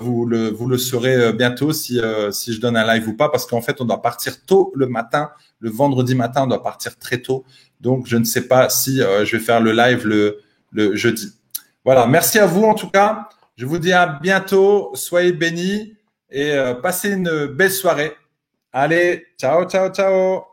vous, 0.00 0.24
le, 0.24 0.48
vous 0.48 0.66
le 0.66 0.78
saurez 0.78 1.34
bientôt 1.34 1.74
si, 1.74 2.00
si 2.30 2.54
je 2.54 2.60
donne 2.62 2.78
un 2.78 2.94
live 2.94 3.08
ou 3.08 3.14
pas, 3.14 3.28
parce 3.28 3.44
qu'en 3.44 3.60
fait, 3.60 3.82
on 3.82 3.84
doit 3.84 4.00
partir 4.00 4.42
tôt 4.46 4.72
le 4.74 4.86
matin. 4.86 5.30
Le 5.58 5.68
vendredi 5.68 6.14
matin, 6.14 6.44
on 6.44 6.46
doit 6.46 6.62
partir 6.62 6.98
très 6.98 7.18
tôt. 7.18 7.44
Donc, 7.78 8.06
je 8.06 8.16
ne 8.16 8.24
sais 8.24 8.48
pas 8.48 8.70
si 8.70 9.00
je 9.00 9.36
vais 9.36 9.42
faire 9.42 9.60
le 9.60 9.72
live 9.72 10.06
le, 10.06 10.40
le 10.70 10.96
jeudi. 10.96 11.34
Voilà, 11.84 12.06
merci 12.06 12.38
à 12.38 12.46
vous 12.46 12.64
en 12.64 12.74
tout 12.74 12.88
cas. 12.88 13.28
Je 13.56 13.66
vous 13.66 13.78
dis 13.78 13.92
à 13.92 14.06
bientôt. 14.06 14.92
Soyez 14.94 15.32
bénis 15.32 15.94
et 16.30 16.54
passez 16.82 17.10
une 17.10 17.48
belle 17.48 17.70
soirée. 17.70 18.14
Allez, 18.72 19.22
ciao, 19.38 19.66
ciao, 19.66 19.90
ciao 19.92 20.51